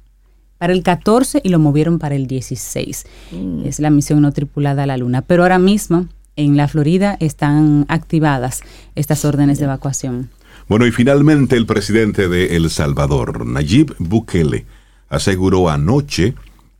para 0.58 0.72
el 0.72 0.82
14 0.82 1.40
y 1.42 1.48
lo 1.48 1.58
movieron 1.58 1.98
para 1.98 2.14
el 2.14 2.26
16. 2.26 3.06
Mm. 3.32 3.64
Es 3.64 3.80
la 3.80 3.90
misión 3.90 4.20
no 4.20 4.32
tripulada 4.32 4.82
a 4.82 4.86
la 4.86 4.96
Luna. 4.96 5.22
Pero 5.22 5.42
ahora 5.42 5.58
mismo 5.58 6.06
en 6.36 6.56
la 6.56 6.68
Florida 6.68 7.16
están 7.20 7.86
activadas 7.88 8.62
estas 8.94 9.24
órdenes 9.24 9.58
de 9.58 9.64
evacuación. 9.64 10.30
Bueno, 10.68 10.86
y 10.86 10.92
finalmente 10.92 11.56
el 11.56 11.66
presidente 11.66 12.28
de 12.28 12.56
El 12.56 12.68
Salvador, 12.70 13.46
Nayib 13.46 13.94
Bukele, 13.98 14.66
aseguró 15.08 15.70
anoche 15.70 16.34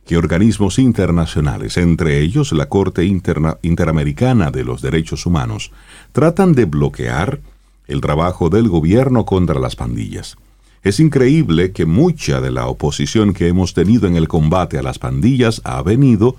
que 0.05 0.17
organismos 0.17 0.79
internacionales, 0.79 1.77
entre 1.77 2.19
ellos 2.19 2.51
la 2.51 2.67
Corte 2.67 3.05
Interamericana 3.05 4.51
de 4.51 4.63
los 4.63 4.81
Derechos 4.81 5.25
Humanos, 5.25 5.71
tratan 6.11 6.53
de 6.53 6.65
bloquear 6.65 7.41
el 7.87 8.01
trabajo 8.01 8.49
del 8.49 8.69
gobierno 8.69 9.25
contra 9.25 9.59
las 9.59 9.75
pandillas. 9.75 10.37
Es 10.83 10.99
increíble 10.99 11.71
que 11.71 11.85
mucha 11.85 12.39
de 12.39 12.51
la 12.51 12.67
oposición 12.67 13.33
que 13.33 13.47
hemos 13.47 13.73
tenido 13.73 14.07
en 14.07 14.15
el 14.15 14.27
combate 14.27 14.77
a 14.77 14.83
las 14.83 14.97
pandillas 14.97 15.61
ha 15.65 15.81
venido 15.81 16.35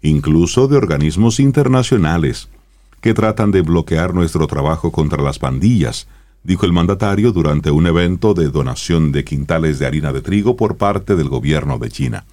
incluso 0.00 0.68
de 0.68 0.76
organismos 0.76 1.40
internacionales 1.40 2.48
que 3.00 3.14
tratan 3.14 3.50
de 3.50 3.62
bloquear 3.62 4.14
nuestro 4.14 4.46
trabajo 4.46 4.92
contra 4.92 5.22
las 5.22 5.38
pandillas, 5.38 6.06
dijo 6.44 6.66
el 6.66 6.72
mandatario 6.72 7.32
durante 7.32 7.70
un 7.70 7.86
evento 7.86 8.34
de 8.34 8.48
donación 8.48 9.10
de 9.10 9.24
quintales 9.24 9.78
de 9.78 9.86
harina 9.86 10.12
de 10.12 10.20
trigo 10.20 10.56
por 10.56 10.76
parte 10.76 11.16
del 11.16 11.28
gobierno 11.28 11.78
de 11.78 11.90
China. 11.90 12.24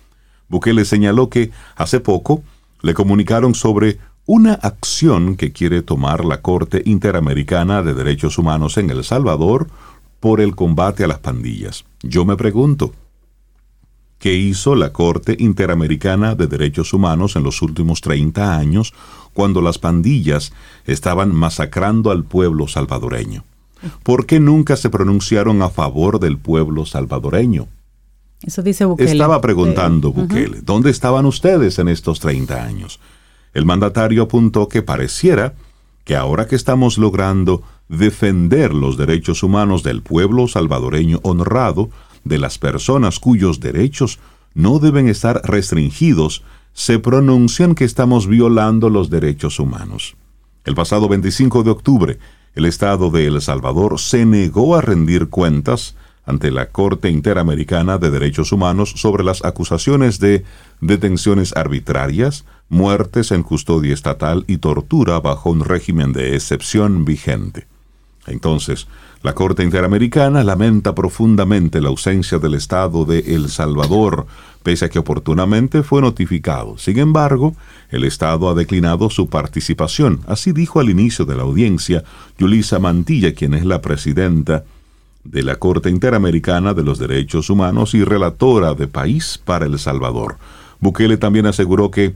Bukele 0.50 0.86
señaló 0.86 1.30
que 1.30 1.52
hace 1.76 2.00
poco 2.00 2.43
le 2.82 2.93
comunicaron 2.93 3.56
sobre 3.56 3.98
una 4.26 4.54
acción 4.54 5.36
que 5.36 5.52
quiere 5.52 5.82
tomar 5.82 6.26
la 6.26 6.41
Corte 6.41 6.84
Interamericana 6.86 7.82
de 7.82 7.93
Derechos 7.93 8.38
Humanos 8.38 8.78
en 8.78 8.89
El 8.89 9.04
Salvador 9.04 9.67
por 10.20 10.42
el 10.42 10.56
combate 10.56 11.04
a 11.04 11.08
las 11.08 11.20
pandillas. 11.20 11.86
Yo 12.02 12.26
me 12.26 12.36
pregunto, 12.36 12.94
¿qué 14.20 14.34
hizo 14.34 14.76
la 14.76 14.94
Corte 14.94 15.36
Interamericana 15.40 16.36
de 16.36 16.48
Derechos 16.48 16.94
Humanos 16.94 17.36
en 17.36 17.44
los 17.44 17.62
últimos 17.62 18.02
30 18.02 18.58
años 18.58 18.94
cuando 19.34 19.62
las 19.62 19.78
pandillas 19.78 20.54
estaban 20.86 21.34
masacrando 21.34 22.12
al 22.12 22.24
pueblo 22.24 22.68
salvadoreño? 22.68 23.44
¿Por 24.04 24.26
qué 24.26 24.40
nunca 24.40 24.76
se 24.76 24.90
pronunciaron 24.90 25.62
a 25.62 25.70
favor 25.70 26.20
del 26.20 26.38
pueblo 26.38 26.86
salvadoreño? 26.86 27.68
Eso 28.42 28.62
dice 28.62 28.86
Bukele. 28.86 29.12
Estaba 29.12 29.42
preguntando 29.42 30.12
Bukele, 30.12 30.62
¿dónde 30.62 30.90
estaban 30.90 31.26
ustedes 31.26 31.80
en 31.80 31.88
estos 31.88 32.20
30 32.20 32.64
años? 32.64 33.00
El 33.54 33.66
mandatario 33.66 34.24
apuntó 34.24 34.68
que 34.68 34.84
pareciera 34.84 35.54
que 36.04 36.16
ahora 36.16 36.48
que 36.48 36.56
estamos 36.56 36.98
logrando 36.98 37.64
defender 37.89 38.73
los 38.73 38.97
derechos 38.97 39.43
humanos 39.43 39.84
del 39.84 40.02
pueblo 40.02 40.47
salvadoreño 40.47 41.19
honrado, 41.23 41.89
de 42.23 42.38
las 42.38 42.58
personas 42.58 43.19
cuyos 43.19 43.60
derechos 43.60 44.19
no 44.54 44.80
deben 44.80 45.08
estar 45.08 45.41
restringidos, 45.43 46.43
se 46.73 47.00
pronuncian 47.00 47.76
que 47.76 47.86
estamos 47.86 48.28
violando 48.28 48.89
los 48.89 49.10
derechos 49.10 49.60
humanos. 49.60 50.15
El 50.65 50.76
pasado 50.76 51.08
25 51.08 51.63
de 51.63 51.69
octubre, 51.71 52.19
el 52.54 52.65
Estado 52.65 53.10
de 53.10 53.28
El 53.28 53.41
Salvador 53.41 54.00
se 54.00 54.26
negó 54.26 54.76
a 54.76 54.82
rendir 54.82 55.30
cuentas 55.30 55.95
ante 56.26 56.52
la 56.52 56.69
Corte 56.69 57.10
Interamericana 57.10 57.97
de 57.97 58.12
Derechos 58.12 58.52
Humanos 58.52 58.93
sobre 58.97 59.23
las 59.23 59.45
acusaciones 59.45 60.19
de 60.19 60.43
detenciones 60.82 61.56
arbitrarias, 61.56 62.45
muertes 62.67 63.32
en 63.32 63.43
custodia 63.43 63.93
estatal 63.93 64.43
y 64.45 64.58
tortura 64.58 65.19
bajo 65.21 65.50
un 65.50 65.63
régimen 65.63 66.12
de 66.12 66.36
excepción 66.36 67.06
vigente. 67.06 67.65
Entonces, 68.28 68.88
la 69.24 69.34
Corte 69.34 69.63
Interamericana 69.63 70.44
lamenta 70.44 70.94
profundamente 70.94 71.82
la 71.82 71.90
ausencia 71.90 72.38
del 72.38 72.54
Estado 72.54 73.06
de 73.06 73.20
El 73.36 73.50
Salvador, 73.50 74.28
pese 74.62 74.86
a 74.86 74.90
que 74.90 75.00
oportunamente 75.00 75.82
fue 75.82 76.02
notificado. 76.02 76.78
Sin 76.78 77.00
embargo, 77.00 77.56
el 77.90 78.04
Estado 78.04 78.50
ha 78.50 78.54
declinado 78.54 79.10
su 79.10 79.28
participación. 79.28 80.20
Así 80.28 80.52
dijo 80.52 80.80
al 80.80 80.90
inicio 80.90 81.26
de 81.26 81.36
la 81.36 81.44
audiencia 81.44 82.04
Yulisa 82.38 82.78
Mantilla, 82.78 83.34
quien 83.34 83.54
es 83.54 83.66
la 83.66 83.82
presidenta 83.82 84.66
de 85.24 85.44
la 85.44 85.56
Corte 85.56 85.90
Interamericana 85.90 86.74
de 86.74 86.84
los 86.84 87.00
Derechos 87.00 87.50
Humanos 87.50 87.94
y 87.94 88.04
relatora 88.04 88.76
de 88.76 88.88
País 88.88 89.42
para 89.44 89.66
El 89.66 89.80
Salvador. 89.80 90.38
Bukele 90.80 91.18
también 91.18 91.48
aseguró 91.48 91.90
que 91.90 92.13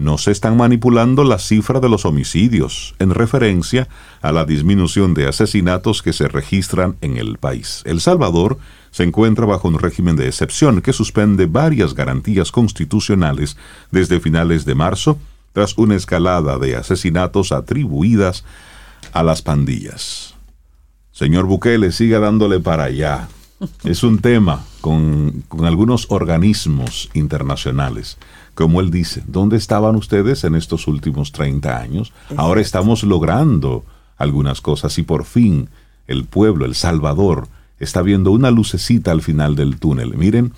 no 0.00 0.16
se 0.16 0.30
están 0.30 0.56
manipulando 0.56 1.24
la 1.24 1.38
cifra 1.38 1.78
de 1.78 1.90
los 1.90 2.06
homicidios, 2.06 2.94
en 2.98 3.10
referencia 3.10 3.86
a 4.22 4.32
la 4.32 4.46
disminución 4.46 5.12
de 5.12 5.28
asesinatos 5.28 6.00
que 6.00 6.14
se 6.14 6.26
registran 6.26 6.96
en 7.02 7.18
el 7.18 7.36
país. 7.36 7.82
El 7.84 8.00
Salvador 8.00 8.56
se 8.90 9.02
encuentra 9.02 9.44
bajo 9.44 9.68
un 9.68 9.78
régimen 9.78 10.16
de 10.16 10.26
excepción 10.26 10.80
que 10.80 10.94
suspende 10.94 11.44
varias 11.44 11.92
garantías 11.92 12.50
constitucionales 12.50 13.58
desde 13.90 14.20
finales 14.20 14.64
de 14.64 14.74
marzo, 14.74 15.18
tras 15.52 15.76
una 15.76 15.96
escalada 15.96 16.58
de 16.58 16.76
asesinatos 16.76 17.52
atribuidas 17.52 18.42
a 19.12 19.22
las 19.22 19.42
pandillas. 19.42 20.34
Señor 21.12 21.44
Bukele, 21.44 21.92
siga 21.92 22.20
dándole 22.20 22.58
para 22.58 22.84
allá. 22.84 23.28
Es 23.84 24.02
un 24.02 24.20
tema 24.20 24.64
con, 24.80 25.44
con 25.48 25.66
algunos 25.66 26.06
organismos 26.08 27.10
internacionales 27.12 28.16
como 28.60 28.82
él 28.82 28.90
dice, 28.90 29.22
¿dónde 29.26 29.56
estaban 29.56 29.96
ustedes 29.96 30.44
en 30.44 30.54
estos 30.54 30.86
últimos 30.86 31.32
30 31.32 31.78
años? 31.78 32.12
Ahora 32.36 32.60
estamos 32.60 33.04
logrando 33.04 33.86
algunas 34.18 34.60
cosas 34.60 34.98
y 34.98 35.02
por 35.02 35.24
fin 35.24 35.70
el 36.06 36.26
pueblo, 36.26 36.66
el 36.66 36.74
Salvador, 36.74 37.48
está 37.78 38.02
viendo 38.02 38.32
una 38.32 38.50
lucecita 38.50 39.12
al 39.12 39.22
final 39.22 39.56
del 39.56 39.80
túnel. 39.80 40.14
Miren, 40.14 40.52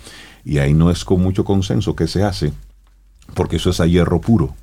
y 0.44 0.58
ahí 0.58 0.74
no 0.74 0.90
es 0.90 1.04
con 1.04 1.22
mucho 1.22 1.44
consenso 1.44 1.94
que 1.94 2.08
se 2.08 2.24
hace, 2.24 2.52
porque 3.34 3.54
eso 3.54 3.70
es 3.70 3.78
a 3.78 3.86
hierro 3.86 4.20
puro. 4.20 4.56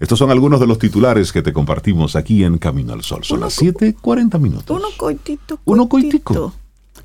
Estos 0.00 0.18
son 0.18 0.32
algunos 0.32 0.58
de 0.58 0.66
los 0.66 0.80
titulares 0.80 1.30
que 1.30 1.42
te 1.42 1.52
compartimos 1.52 2.16
aquí 2.16 2.42
en 2.42 2.58
Camino 2.58 2.94
al 2.94 3.04
Sol. 3.04 3.22
Son 3.22 3.38
las 3.38 3.56
7:40 3.62 4.40
minutos. 4.40 4.76
Uno 4.76 4.88
coitito, 4.96 5.58
coitito. 5.58 5.60
Uno 5.66 5.88
coitico. 5.88 6.54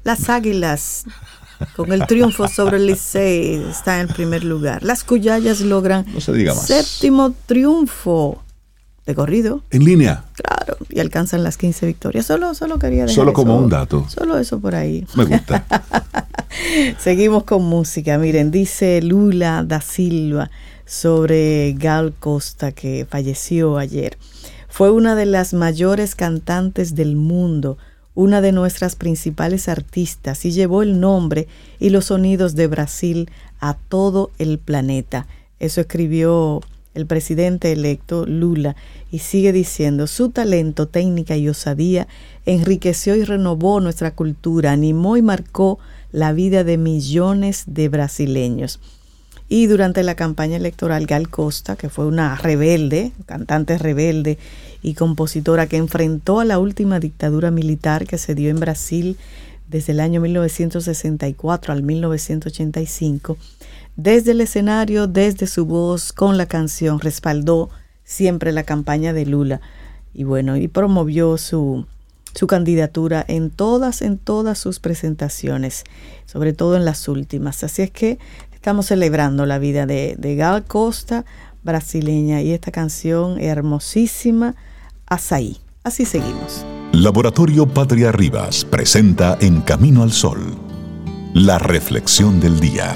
Las 0.03 0.27
águilas 0.29 1.05
con 1.75 1.91
el 1.91 2.05
triunfo 2.07 2.47
sobre 2.47 2.77
el 2.77 2.87
Licey 2.87 3.63
está 3.69 4.01
en 4.01 4.07
primer 4.07 4.43
lugar. 4.43 4.83
Las 4.83 5.03
Cuyayas 5.03 5.61
logran 5.61 6.05
séptimo 6.19 7.33
triunfo 7.45 8.43
de 9.05 9.15
corrido. 9.15 9.61
En 9.71 9.85
línea. 9.85 10.25
Claro, 10.33 10.77
y 10.89 10.99
alcanzan 10.99 11.43
las 11.43 11.57
15 11.57 11.85
victorias. 11.85 12.25
Solo, 12.25 12.53
solo 12.53 12.77
quería 12.77 13.03
dejar 13.03 13.15
Solo 13.15 13.33
como 13.33 13.57
un 13.57 13.69
dato. 13.69 14.05
Solo 14.09 14.37
eso 14.37 14.59
por 14.59 14.75
ahí. 14.75 15.07
Me 15.15 15.23
gusta. 15.23 15.65
Seguimos 16.99 17.43
con 17.45 17.63
música. 17.63 18.17
Miren, 18.17 18.51
dice 18.51 19.01
Lula 19.01 19.63
da 19.65 19.81
Silva 19.81 20.49
sobre 20.85 21.73
Gal 21.73 22.13
Costa 22.19 22.71
que 22.71 23.07
falleció 23.09 23.77
ayer. 23.77 24.17
Fue 24.67 24.91
una 24.91 25.15
de 25.15 25.25
las 25.25 25.53
mayores 25.53 26.15
cantantes 26.15 26.93
del 26.93 27.15
mundo 27.15 27.77
una 28.17 28.41
de 28.41 28.51
nuestras 28.51 28.95
principales 28.95 29.69
artistas, 29.69 30.43
y 30.43 30.51
llevó 30.51 30.81
el 30.81 30.99
nombre 30.99 31.47
y 31.79 31.91
los 31.91 32.05
sonidos 32.05 32.55
de 32.55 32.65
Brasil 32.65 33.29
a 33.59 33.75
todo 33.75 34.31
el 34.39 34.57
planeta. 34.57 35.27
Eso 35.59 35.81
escribió 35.81 36.61
el 36.95 37.05
presidente 37.05 37.71
electo 37.71 38.25
Lula 38.25 38.75
y 39.11 39.19
sigue 39.19 39.53
diciendo, 39.53 40.07
su 40.07 40.29
talento, 40.29 40.87
técnica 40.87 41.37
y 41.37 41.47
osadía 41.47 42.07
enriqueció 42.47 43.15
y 43.15 43.23
renovó 43.23 43.81
nuestra 43.81 44.15
cultura, 44.15 44.71
animó 44.71 45.15
y 45.15 45.21
marcó 45.21 45.77
la 46.11 46.33
vida 46.33 46.63
de 46.63 46.79
millones 46.79 47.65
de 47.67 47.87
brasileños. 47.87 48.79
Y 49.49 49.67
durante 49.67 50.03
la 50.03 50.15
campaña 50.15 50.57
electoral, 50.57 51.05
Gal 51.05 51.29
Costa, 51.29 51.75
que 51.75 51.89
fue 51.89 52.05
una 52.05 52.35
rebelde, 52.35 53.13
cantante 53.25 53.77
rebelde 53.77 54.37
y 54.81 54.93
compositora 54.93 55.67
que 55.67 55.77
enfrentó 55.77 56.39
a 56.39 56.45
la 56.45 56.59
última 56.59 56.99
dictadura 56.99 57.49
militar 57.49 58.05
que 58.05 58.17
se 58.17 58.35
dio 58.35 58.49
en 58.49 58.59
Brasil 58.59 59.17
desde 59.69 59.93
el 59.93 59.99
año 59.99 60.21
1964 60.21 61.73
al 61.73 61.83
1985, 61.83 63.37
desde 63.95 64.31
el 64.31 64.41
escenario, 64.41 65.07
desde 65.07 65.47
su 65.47 65.65
voz, 65.65 66.13
con 66.13 66.37
la 66.37 66.45
canción, 66.45 66.99
respaldó 66.99 67.69
siempre 68.03 68.51
la 68.51 68.63
campaña 68.63 69.11
de 69.11 69.25
Lula 69.25 69.59
y 70.13 70.23
bueno, 70.23 70.55
y 70.57 70.67
promovió 70.67 71.37
su, 71.37 71.85
su 72.33 72.47
candidatura 72.47 73.23
en 73.27 73.49
todas, 73.49 74.01
en 74.01 74.17
todas 74.17 74.57
sus 74.57 74.79
presentaciones, 74.79 75.83
sobre 76.25 76.53
todo 76.53 76.75
en 76.75 76.85
las 76.85 77.07
últimas. 77.07 77.63
Así 77.63 77.81
es 77.81 77.91
que 77.91 78.19
estamos 78.57 78.87
celebrando 78.87 79.45
la 79.45 79.59
vida 79.59 79.85
de, 79.85 80.15
de 80.17 80.35
Gal 80.35 80.65
Costa, 80.65 81.25
brasileña, 81.63 82.41
y 82.41 82.51
esta 82.51 82.71
canción 82.71 83.39
hermosísima 83.39 84.55
Azaí. 85.05 85.57
Así 85.83 86.05
seguimos. 86.05 86.65
Laboratorio 86.91 87.67
Patria 87.67 88.11
Rivas 88.11 88.65
presenta 88.65 89.37
En 89.39 89.61
Camino 89.61 90.01
al 90.01 90.11
Sol, 90.11 90.57
la 91.33 91.59
reflexión 91.59 92.39
del 92.39 92.59
día. 92.59 92.95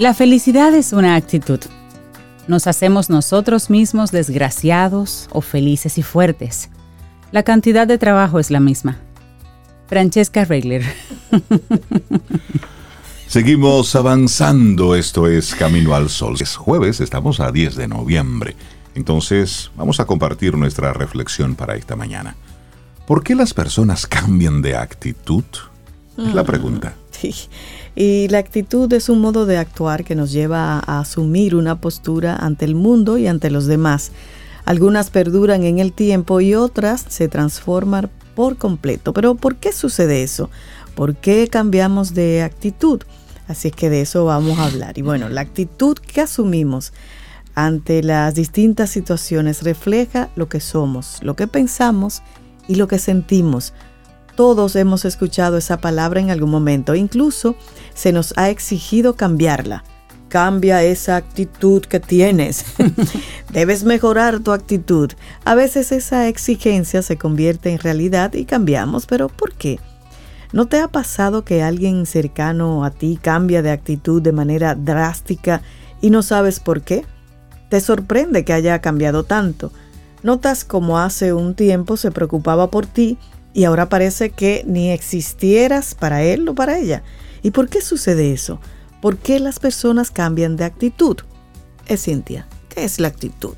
La 0.00 0.14
felicidad 0.14 0.74
es 0.74 0.92
una 0.92 1.14
actitud. 1.14 1.60
Nos 2.48 2.66
hacemos 2.66 3.08
nosotros 3.08 3.70
mismos 3.70 4.10
desgraciados 4.10 5.28
o 5.30 5.40
felices 5.40 5.98
y 5.98 6.02
fuertes 6.02 6.70
la 7.32 7.44
cantidad 7.44 7.86
de 7.86 7.96
trabajo 7.96 8.40
es 8.40 8.50
la 8.50 8.58
misma. 8.58 8.98
Francesca 9.86 10.44
Regler. 10.44 10.84
Seguimos 13.28 13.94
avanzando, 13.94 14.96
esto 14.96 15.28
es 15.28 15.54
Camino 15.54 15.94
al 15.94 16.08
Sol. 16.08 16.34
Es 16.40 16.56
jueves, 16.56 17.00
estamos 17.00 17.38
a 17.38 17.52
10 17.52 17.76
de 17.76 17.86
noviembre. 17.86 18.56
Entonces, 18.96 19.70
vamos 19.76 20.00
a 20.00 20.06
compartir 20.06 20.56
nuestra 20.56 20.92
reflexión 20.92 21.54
para 21.54 21.76
esta 21.76 21.94
mañana. 21.94 22.34
¿Por 23.06 23.22
qué 23.22 23.36
las 23.36 23.54
personas 23.54 24.06
cambian 24.08 24.60
de 24.60 24.74
actitud? 24.74 25.44
Es 26.18 26.34
la 26.34 26.42
mm, 26.42 26.46
pregunta. 26.46 26.96
Sí. 27.12 27.32
Y 27.94 28.28
la 28.28 28.38
actitud 28.38 28.92
es 28.92 29.08
un 29.08 29.20
modo 29.20 29.46
de 29.46 29.58
actuar 29.58 30.04
que 30.04 30.14
nos 30.14 30.32
lleva 30.32 30.78
a 30.78 31.00
asumir 31.00 31.54
una 31.54 31.80
postura 31.80 32.36
ante 32.36 32.64
el 32.64 32.74
mundo 32.74 33.18
y 33.18 33.26
ante 33.26 33.50
los 33.50 33.66
demás. 33.66 34.12
Algunas 34.64 35.10
perduran 35.10 35.64
en 35.64 35.78
el 35.78 35.92
tiempo 35.92 36.40
y 36.40 36.54
otras 36.54 37.04
se 37.08 37.28
transforman 37.28 38.10
por 38.34 38.56
completo. 38.56 39.12
Pero 39.12 39.34
¿por 39.34 39.56
qué 39.56 39.72
sucede 39.72 40.22
eso? 40.22 40.50
¿Por 40.94 41.16
qué 41.16 41.48
cambiamos 41.48 42.14
de 42.14 42.42
actitud? 42.42 43.02
Así 43.48 43.68
es 43.68 43.74
que 43.74 43.90
de 43.90 44.02
eso 44.02 44.24
vamos 44.24 44.58
a 44.58 44.66
hablar. 44.66 44.96
Y 44.96 45.02
bueno, 45.02 45.28
la 45.28 45.40
actitud 45.40 45.98
que 45.98 46.20
asumimos 46.20 46.92
ante 47.54 48.02
las 48.02 48.34
distintas 48.34 48.90
situaciones 48.90 49.62
refleja 49.62 50.30
lo 50.36 50.48
que 50.48 50.60
somos, 50.60 51.18
lo 51.22 51.34
que 51.34 51.48
pensamos 51.48 52.22
y 52.68 52.76
lo 52.76 52.86
que 52.86 52.98
sentimos. 52.98 53.72
Todos 54.40 54.74
hemos 54.74 55.04
escuchado 55.04 55.58
esa 55.58 55.82
palabra 55.82 56.18
en 56.18 56.30
algún 56.30 56.48
momento, 56.48 56.94
incluso 56.94 57.56
se 57.92 58.10
nos 58.10 58.32
ha 58.38 58.48
exigido 58.48 59.14
cambiarla. 59.14 59.84
Cambia 60.30 60.82
esa 60.82 61.16
actitud 61.16 61.82
que 61.82 62.00
tienes. 62.00 62.64
Debes 63.52 63.84
mejorar 63.84 64.40
tu 64.40 64.52
actitud. 64.52 65.12
A 65.44 65.54
veces 65.54 65.92
esa 65.92 66.26
exigencia 66.26 67.02
se 67.02 67.18
convierte 67.18 67.70
en 67.70 67.80
realidad 67.80 68.32
y 68.32 68.46
cambiamos, 68.46 69.04
pero 69.04 69.28
¿por 69.28 69.52
qué? 69.52 69.78
¿No 70.54 70.64
te 70.64 70.80
ha 70.80 70.88
pasado 70.88 71.44
que 71.44 71.62
alguien 71.62 72.06
cercano 72.06 72.82
a 72.86 72.92
ti 72.92 73.18
cambia 73.20 73.60
de 73.60 73.72
actitud 73.72 74.22
de 74.22 74.32
manera 74.32 74.74
drástica 74.74 75.60
y 76.00 76.08
no 76.08 76.22
sabes 76.22 76.60
por 76.60 76.80
qué? 76.80 77.04
Te 77.68 77.78
sorprende 77.82 78.46
que 78.46 78.54
haya 78.54 78.80
cambiado 78.80 79.22
tanto. 79.24 79.70
Notas 80.22 80.64
como 80.64 80.98
hace 80.98 81.34
un 81.34 81.54
tiempo 81.54 81.98
se 81.98 82.10
preocupaba 82.10 82.70
por 82.70 82.86
ti 82.86 83.18
y 83.52 83.64
ahora 83.64 83.88
parece 83.88 84.30
que 84.30 84.64
ni 84.66 84.90
existieras 84.90 85.94
para 85.94 86.22
él 86.22 86.48
o 86.48 86.54
para 86.54 86.78
ella. 86.78 87.02
¿Y 87.42 87.50
por 87.50 87.68
qué 87.68 87.80
sucede 87.80 88.32
eso? 88.32 88.60
¿Por 89.00 89.16
qué 89.18 89.40
las 89.40 89.58
personas 89.58 90.10
cambian 90.10 90.56
de 90.56 90.64
actitud? 90.64 91.16
Es 91.86 92.04
Cintia, 92.04 92.46
¿qué 92.68 92.84
es 92.84 93.00
la 93.00 93.08
actitud? 93.08 93.56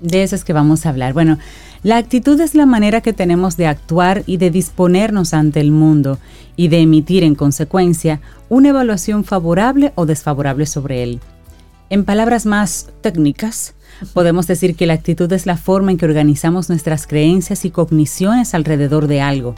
De 0.00 0.22
eso 0.22 0.34
es 0.34 0.44
que 0.44 0.52
vamos 0.52 0.86
a 0.86 0.90
hablar. 0.90 1.12
Bueno, 1.12 1.38
la 1.82 1.96
actitud 1.96 2.40
es 2.40 2.54
la 2.54 2.66
manera 2.66 3.00
que 3.00 3.12
tenemos 3.12 3.56
de 3.56 3.66
actuar 3.66 4.22
y 4.26 4.36
de 4.36 4.50
disponernos 4.50 5.34
ante 5.34 5.60
el 5.60 5.70
mundo 5.70 6.18
y 6.56 6.68
de 6.68 6.80
emitir 6.80 7.22
en 7.22 7.34
consecuencia 7.34 8.20
una 8.48 8.70
evaluación 8.70 9.24
favorable 9.24 9.92
o 9.94 10.06
desfavorable 10.06 10.66
sobre 10.66 11.02
él. 11.02 11.20
En 11.90 12.04
palabras 12.04 12.44
más 12.44 12.90
técnicas, 13.00 13.74
podemos 14.12 14.46
decir 14.46 14.76
que 14.76 14.86
la 14.86 14.92
actitud 14.92 15.32
es 15.32 15.46
la 15.46 15.56
forma 15.56 15.90
en 15.90 15.96
que 15.96 16.04
organizamos 16.04 16.68
nuestras 16.68 17.06
creencias 17.06 17.64
y 17.64 17.70
cogniciones 17.70 18.52
alrededor 18.52 19.06
de 19.06 19.22
algo. 19.22 19.54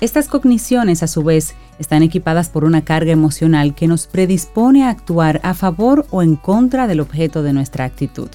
Estas 0.00 0.28
cogniciones, 0.28 1.02
a 1.02 1.08
su 1.08 1.24
vez, 1.24 1.54
están 1.80 2.04
equipadas 2.04 2.48
por 2.48 2.64
una 2.64 2.84
carga 2.84 3.10
emocional 3.10 3.74
que 3.74 3.88
nos 3.88 4.06
predispone 4.06 4.84
a 4.84 4.90
actuar 4.90 5.40
a 5.42 5.52
favor 5.52 6.06
o 6.10 6.22
en 6.22 6.36
contra 6.36 6.86
del 6.86 7.00
objeto 7.00 7.42
de 7.42 7.52
nuestra 7.52 7.84
actitud. 7.84 8.28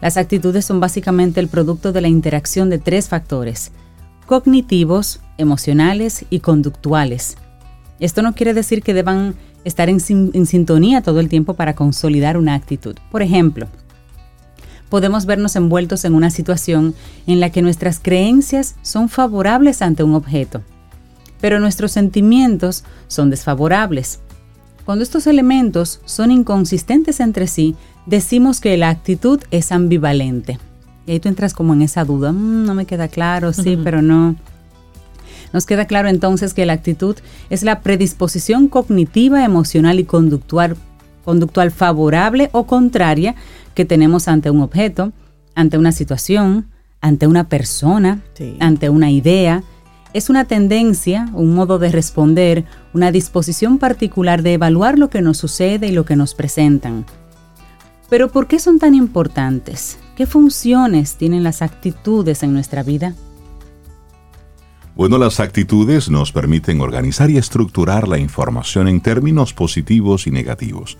Las 0.00 0.16
actitudes 0.16 0.64
son 0.64 0.80
básicamente 0.80 1.38
el 1.38 1.46
producto 1.46 1.92
de 1.92 2.00
la 2.00 2.08
interacción 2.08 2.70
de 2.70 2.78
tres 2.78 3.08
factores, 3.08 3.70
cognitivos, 4.26 5.20
emocionales 5.38 6.24
y 6.28 6.40
conductuales. 6.40 7.36
Esto 8.00 8.22
no 8.22 8.34
quiere 8.34 8.52
decir 8.52 8.82
que 8.82 8.94
deban 8.94 9.36
estar 9.66 9.88
en, 9.88 9.98
sintonía 9.98 11.02
todo 11.02 11.18
el 11.18 11.28
tiempo 11.28 11.54
para 11.54 11.74
consolidar 11.74 12.36
una 12.36 12.54
actitud. 12.54 12.96
Por 13.10 13.20
ejemplo, 13.20 13.66
podemos 14.88 15.26
vernos 15.26 15.56
envueltos 15.56 16.04
en 16.04 16.14
una 16.14 16.30
situación 16.30 16.94
en 17.26 17.40
la 17.40 17.50
que 17.50 17.62
nuestras 17.62 17.98
creencias 17.98 18.76
son 18.82 19.08
favorables 19.08 19.82
ante 19.82 20.04
un 20.04 20.14
objeto, 20.14 20.62
pero 21.40 21.58
nuestros 21.58 21.90
sentimientos 21.90 22.84
son 23.08 23.28
desfavorables. 23.28 24.20
Cuando 24.84 25.02
estos 25.02 25.26
elementos 25.26 26.00
son 26.04 26.30
inconsistentes 26.30 27.18
entre 27.18 27.48
sí, 27.48 27.74
decimos 28.06 28.60
que 28.60 28.76
la 28.76 28.88
actitud 28.88 29.40
es 29.50 29.72
ambivalente. 29.72 30.60
Y 31.08 31.12
ahí 31.12 31.20
tú 31.20 31.28
entras 31.28 31.54
como 31.54 31.74
en 31.74 31.82
esa 31.82 32.04
duda, 32.04 32.30
mm, 32.30 32.64
no 32.64 32.74
me 32.74 32.84
queda 32.86 33.08
claro, 33.08 33.52
sí, 33.52 33.76
pero 33.82 34.00
no. 34.00 34.36
Nos 35.56 35.64
queda 35.64 35.86
claro 35.86 36.10
entonces 36.10 36.52
que 36.52 36.66
la 36.66 36.74
actitud 36.74 37.16
es 37.48 37.62
la 37.62 37.80
predisposición 37.80 38.68
cognitiva, 38.68 39.42
emocional 39.42 39.98
y 39.98 40.04
conductual, 40.04 40.76
conductual 41.24 41.70
favorable 41.70 42.50
o 42.52 42.66
contraria 42.66 43.34
que 43.72 43.86
tenemos 43.86 44.28
ante 44.28 44.50
un 44.50 44.60
objeto, 44.60 45.14
ante 45.54 45.78
una 45.78 45.92
situación, 45.92 46.66
ante 47.00 47.26
una 47.26 47.48
persona, 47.48 48.20
ante 48.60 48.90
una 48.90 49.10
idea. 49.10 49.64
Es 50.12 50.28
una 50.28 50.44
tendencia, 50.44 51.26
un 51.32 51.54
modo 51.54 51.78
de 51.78 51.90
responder, 51.90 52.66
una 52.92 53.10
disposición 53.10 53.78
particular 53.78 54.42
de 54.42 54.52
evaluar 54.52 54.98
lo 54.98 55.08
que 55.08 55.22
nos 55.22 55.38
sucede 55.38 55.86
y 55.86 55.92
lo 55.92 56.04
que 56.04 56.16
nos 56.16 56.34
presentan. 56.34 57.06
Pero 58.10 58.30
¿por 58.30 58.46
qué 58.46 58.58
son 58.58 58.78
tan 58.78 58.94
importantes? 58.94 59.96
¿Qué 60.16 60.26
funciones 60.26 61.16
tienen 61.16 61.42
las 61.42 61.62
actitudes 61.62 62.42
en 62.42 62.52
nuestra 62.52 62.82
vida? 62.82 63.14
Bueno, 64.96 65.18
las 65.18 65.40
actitudes 65.40 66.08
nos 66.08 66.32
permiten 66.32 66.80
organizar 66.80 67.28
y 67.30 67.36
estructurar 67.36 68.08
la 68.08 68.16
información 68.16 68.88
en 68.88 69.02
términos 69.02 69.52
positivos 69.52 70.26
y 70.26 70.30
negativos. 70.30 70.96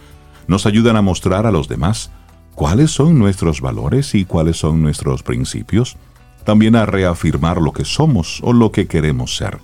Nos 0.46 0.66
ayudan 0.66 0.96
a 0.96 1.02
mostrar 1.02 1.46
a 1.46 1.50
los 1.50 1.66
demás 1.66 2.10
cuáles 2.54 2.90
son 2.90 3.18
nuestros 3.18 3.62
valores 3.62 4.14
y 4.14 4.26
cuáles 4.26 4.58
son 4.58 4.82
nuestros 4.82 5.22
principios. 5.22 5.96
También 6.44 6.76
a 6.76 6.84
reafirmar 6.84 7.62
lo 7.62 7.72
que 7.72 7.86
somos 7.86 8.40
o 8.42 8.52
lo 8.52 8.70
que 8.70 8.86
queremos 8.86 9.34
ser. 9.34 9.60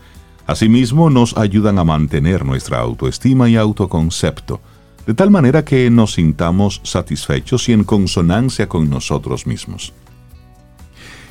Asimismo, 0.47 1.11
nos 1.11 1.37
ayudan 1.37 1.79
a 1.79 1.85
mantener 1.85 2.47
nuestra 2.47 2.79
autoestima 2.79 3.51
y 3.51 3.57
autoconcepto 3.57 4.63
de 5.07 5.13
tal 5.13 5.31
manera 5.31 5.65
que 5.65 5.91
nos 5.91 6.15
sintamos 6.15 6.81
satisfechos 6.85 7.69
y 7.69 7.73
en 7.73 7.85
consonancia 7.85 8.67
con 8.67 8.89
nosotros 8.89 9.47
mismos. 9.47 9.93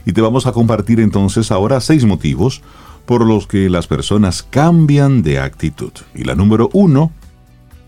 Y 0.06 0.14
te 0.14 0.22
vamos 0.22 0.46
a 0.46 0.52
compartir 0.52 1.00
entonces 1.00 1.52
ahora 1.52 1.80
seis 1.80 2.06
motivos 2.06 2.62
por 3.06 3.26
los 3.26 3.48
que 3.48 3.70
las 3.70 3.88
personas 3.88 4.44
cambian 4.44 5.24
de 5.24 5.40
actitud. 5.40 5.92
Y 6.16 6.24
la 6.24 6.36
número 6.36 6.70
uno 6.74 7.12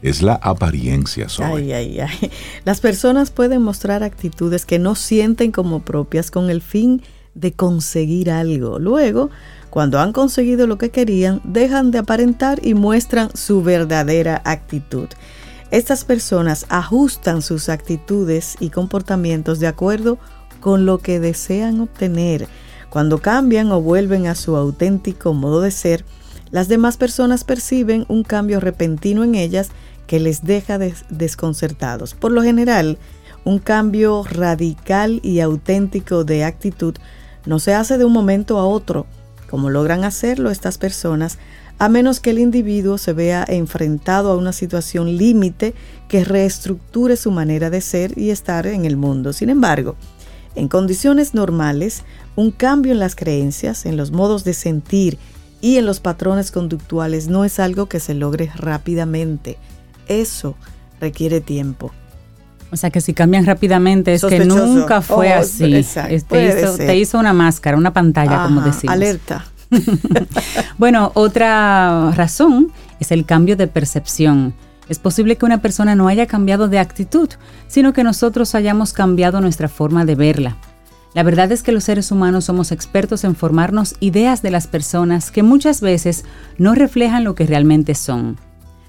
es 0.02 0.22
la 0.22 0.36
apariencia. 0.36 1.28
Ay, 1.40 1.72
ay, 1.72 2.00
ay. 2.02 2.32
Las 2.66 2.82
personas 2.82 3.32
pueden 3.32 3.62
mostrar 3.62 4.04
actitudes 4.04 4.66
que 4.66 4.80
no 4.80 4.96
sienten 4.96 5.52
como 5.52 5.80
propias 5.82 6.30
con 6.30 6.50
el 6.50 6.62
fin 6.62 7.02
de 7.36 7.54
conseguir 7.54 8.30
algo. 8.30 8.80
Luego, 8.80 9.30
cuando 9.70 10.00
han 10.00 10.14
conseguido 10.14 10.68
lo 10.68 10.78
que 10.78 10.92
querían, 10.92 11.42
dejan 11.44 11.92
de 11.92 12.00
aparentar 12.00 12.60
y 12.64 12.74
muestran 12.74 13.36
su 13.36 13.64
verdadera 13.64 14.42
actitud. 14.46 15.08
Estas 15.72 16.06
personas 16.06 16.68
ajustan 16.70 17.42
sus 17.42 17.70
actitudes 17.70 18.56
y 18.60 18.70
comportamientos 18.70 19.60
de 19.60 19.68
acuerdo 19.68 20.20
con 20.60 20.86
lo 20.86 21.00
que 21.00 21.20
desean 21.20 21.82
obtener. 21.82 22.48
Cuando 22.94 23.18
cambian 23.18 23.72
o 23.72 23.82
vuelven 23.82 24.28
a 24.28 24.36
su 24.36 24.56
auténtico 24.56 25.34
modo 25.34 25.62
de 25.62 25.72
ser, 25.72 26.06
las 26.52 26.68
demás 26.68 26.96
personas 26.96 27.44
perciben 27.44 28.06
un 28.08 28.22
cambio 28.22 28.60
repentino 28.60 29.24
en 29.24 29.34
ellas 29.34 29.70
que 30.06 30.20
les 30.20 30.44
deja 30.44 30.78
desconcertados. 31.10 32.14
Por 32.14 32.32
lo 32.32 32.44
general, 32.44 33.00
un 33.46 33.58
cambio 33.58 34.24
radical 34.24 35.22
y 35.24 35.40
auténtico 35.40 36.24
de 36.24 36.44
actitud 36.44 36.94
no 37.48 37.58
se 37.58 37.74
hace 37.74 37.98
de 37.98 38.06
un 38.06 38.14
momento 38.14 38.60
a 38.60 38.66
otro, 38.66 39.08
como 39.50 39.72
logran 39.72 40.04
hacerlo 40.04 40.52
estas 40.52 40.78
personas 40.78 41.40
a 41.80 41.90
menos 41.90 42.20
que 42.20 42.30
el 42.30 42.38
individuo 42.38 43.00
se 43.00 43.14
vea 43.14 43.44
enfrentado 43.48 44.32
a 44.32 44.38
una 44.38 44.54
situación 44.54 45.18
límite 45.18 45.74
que 46.08 46.24
reestructure 46.24 47.18
su 47.18 47.32
manera 47.32 47.72
de 47.72 47.82
ser 47.82 48.16
y 48.20 48.30
estar 48.30 48.68
en 48.68 48.86
el 48.86 48.98
mundo. 48.98 49.34
Sin 49.34 49.50
embargo, 49.50 49.96
en 50.56 50.68
condiciones 50.68 51.34
normales, 51.34 52.04
un 52.36 52.52
cambio 52.52 52.92
en 52.92 53.00
las 53.00 53.16
creencias, 53.16 53.86
en 53.86 53.98
los 53.98 54.12
modos 54.12 54.44
de 54.44 54.54
sentir 54.54 55.18
y 55.62 55.78
en 55.78 55.86
los 55.86 56.00
patrones 56.00 56.52
conductuales 56.52 57.28
no 57.28 57.46
es 57.46 57.60
algo 57.60 57.88
que 57.88 58.00
se 58.00 58.14
logre 58.14 58.52
rápidamente. 58.56 59.58
Eso 60.08 60.56
requiere 61.00 61.42
tiempo. 61.42 61.92
O 62.72 62.76
sea 62.76 62.90
que 62.90 63.02
si 63.02 63.14
cambian 63.14 63.46
rápidamente 63.46 64.14
es 64.14 64.26
que 64.26 64.46
nunca 64.46 65.02
fue 65.02 65.32
oh, 65.32 65.40
así. 65.40 65.86
Te, 66.28 66.98
hizo, 66.98 67.20
una 67.20 67.32
máscara, 67.32 67.78
una 67.78 67.94
pantalla, 67.94 68.46
como 68.46 68.62
decimos. 68.62 68.94
Alerta. 68.94 69.46
bueno, 70.78 71.12
otra 71.14 72.12
razón 72.16 72.72
es 73.00 73.12
el 73.12 73.26
cambio 73.26 73.56
de 73.56 73.68
percepción. 73.68 74.56
Es 74.90 75.00
posible 75.00 75.38
que 75.38 75.46
una 75.46 75.62
persona 75.62 75.96
no 75.96 76.08
haya 76.08 76.28
cambiado 76.28 76.68
de 76.68 76.80
actitud, 76.80 77.30
sino 77.68 77.94
que 77.94 78.04
nosotros 78.04 78.56
hayamos 78.56 78.94
cambiado 78.94 79.42
nuestra 79.42 79.70
forma 79.70 80.06
de 80.06 80.16
verla. 80.16 80.58
La 81.14 81.24
verdad 81.24 81.52
es 81.52 81.62
que 81.62 81.72
los 81.72 81.84
seres 81.84 82.12
humanos 82.12 82.46
somos 82.46 82.72
expertos 82.72 83.24
en 83.24 83.36
formarnos 83.36 83.96
ideas 84.00 84.42
de 84.42 84.50
las 84.50 84.68
personas 84.68 85.30
que 85.30 85.44
muchas 85.44 85.80
veces 85.80 86.26
no 86.58 86.74
reflejan 86.74 87.24
lo 87.24 87.36
que 87.36 87.46
realmente 87.46 87.94
son. 87.94 88.38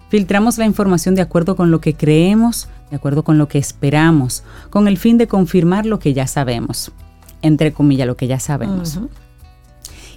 Filtramos 0.09 0.59
la 0.59 0.65
información 0.65 1.15
de 1.15 1.23
acuerdo 1.23 1.55
con 1.55 1.71
lo 1.71 1.81
que 1.81 1.95
creemos, 1.95 2.69
de 2.91 2.97
acuerdo 2.97 3.25
con 3.25 3.37
lo 3.37 3.49
que 3.49 3.59
esperamos, 3.59 4.43
con 4.71 4.89
el 4.89 4.97
fin 4.97 5.19
de 5.19 5.27
confirmar 5.27 5.85
lo 5.85 5.99
que 5.99 6.15
ya 6.15 6.27
sabemos. 6.27 6.93
Entre 7.43 7.73
comillas, 7.73 8.07
lo 8.07 8.17
que 8.17 8.27
ya 8.27 8.41
sabemos. 8.41 9.01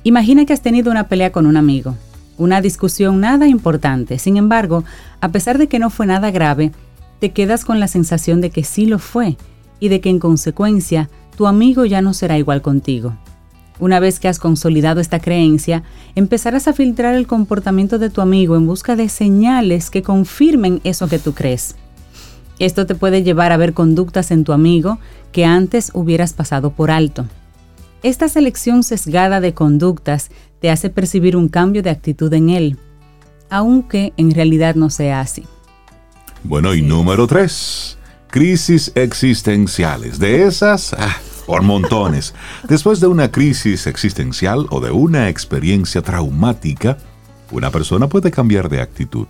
Imagina 0.03 0.45
que 0.45 0.53
has 0.53 0.61
tenido 0.61 0.91
una 0.91 1.09
pelea 1.09 1.34
con 1.34 1.45
un 1.45 1.57
amigo, 1.57 1.95
una 2.38 2.61
discusión 2.61 3.19
nada 3.19 3.47
importante. 3.47 4.19
Sin 4.19 4.38
embargo, 4.38 4.83
a 5.21 5.29
pesar 5.29 5.57
de 5.57 5.67
que 5.67 5.79
no 5.79 5.89
fue 5.89 6.05
nada 6.05 6.31
grave, 6.31 6.71
te 7.19 7.31
quedas 7.31 7.65
con 7.65 7.79
la 7.79 7.88
sensación 7.88 8.41
de 8.41 8.51
que 8.51 8.63
sí 8.63 8.85
lo 8.85 8.99
fue 8.99 9.38
y 9.79 9.89
de 9.89 10.01
que 10.01 10.09
en 10.09 10.19
consecuencia 10.19 11.09
tu 11.35 11.47
amigo 11.47 11.85
ya 11.85 12.01
no 12.01 12.13
será 12.13 12.38
igual 12.38 12.61
contigo. 12.61 13.15
Una 13.79 13.99
vez 13.99 14.19
que 14.19 14.27
has 14.27 14.39
consolidado 14.39 14.99
esta 14.99 15.19
creencia, 15.19 15.83
empezarás 16.15 16.67
a 16.67 16.73
filtrar 16.73 17.13
el 17.13 17.27
comportamiento 17.27 17.99
de 17.99 18.09
tu 18.09 18.21
amigo 18.21 18.55
en 18.55 18.65
busca 18.65 18.95
de 18.95 19.07
señales 19.07 19.91
que 19.91 20.01
confirmen 20.01 20.81
eso 20.83 21.07
que 21.07 21.19
tú 21.19 21.33
crees. 21.33 21.75
Esto 22.59 22.88
te 22.88 22.95
puede 22.95 23.21
llevar 23.21 23.51
a 23.51 23.57
ver 23.57 23.73
conductas 23.73 24.31
en 24.31 24.43
tu 24.43 24.51
amigo 24.51 24.97
que 25.31 25.45
antes 25.45 25.91
hubieras 25.93 26.33
pasado 26.33 26.71
por 26.71 26.89
alto. 26.89 27.25
Esta 28.01 28.29
selección 28.29 28.81
sesgada 28.83 29.41
de 29.41 29.53
conductas 29.53 30.31
te 30.60 30.70
hace 30.70 30.89
percibir 30.89 31.36
un 31.36 31.49
cambio 31.49 31.84
de 31.84 31.89
actitud 31.89 32.34
en 32.34 32.49
él, 32.49 32.78
aunque 33.49 34.14
en 34.18 34.32
realidad 34.32 34.76
no 34.76 34.89
sea 34.89 35.22
así. 35.22 35.43
Bueno, 36.43 36.74
y 36.74 36.82
número 36.82 37.28
tres, 37.28 37.97
crisis 38.30 38.91
existenciales. 38.95 40.20
De 40.20 40.43
esas, 40.43 40.93
ah, 40.93 41.18
por 41.45 41.64
montones. 41.64 42.36
Después 42.70 42.99
de 42.99 43.08
una 43.08 43.32
crisis 43.32 43.88
existencial 43.88 44.68
o 44.70 44.80
de 44.80 44.91
una 44.91 45.30
experiencia 45.30 46.01
traumática, 46.01 46.97
una 47.51 47.72
persona 47.72 48.08
puede 48.08 48.32
cambiar 48.32 48.70
de 48.70 48.82
actitud. 48.82 49.28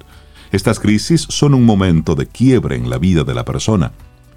Estas 0.52 0.80
crisis 0.80 1.26
son 1.30 1.54
un 1.54 1.66
momento 1.66 2.16
de 2.16 2.26
quiebre 2.26 2.76
en 2.76 2.90
la 2.90 2.98
vida 2.98 3.24
de 3.24 3.34
la 3.34 3.46
persona, 3.46 3.92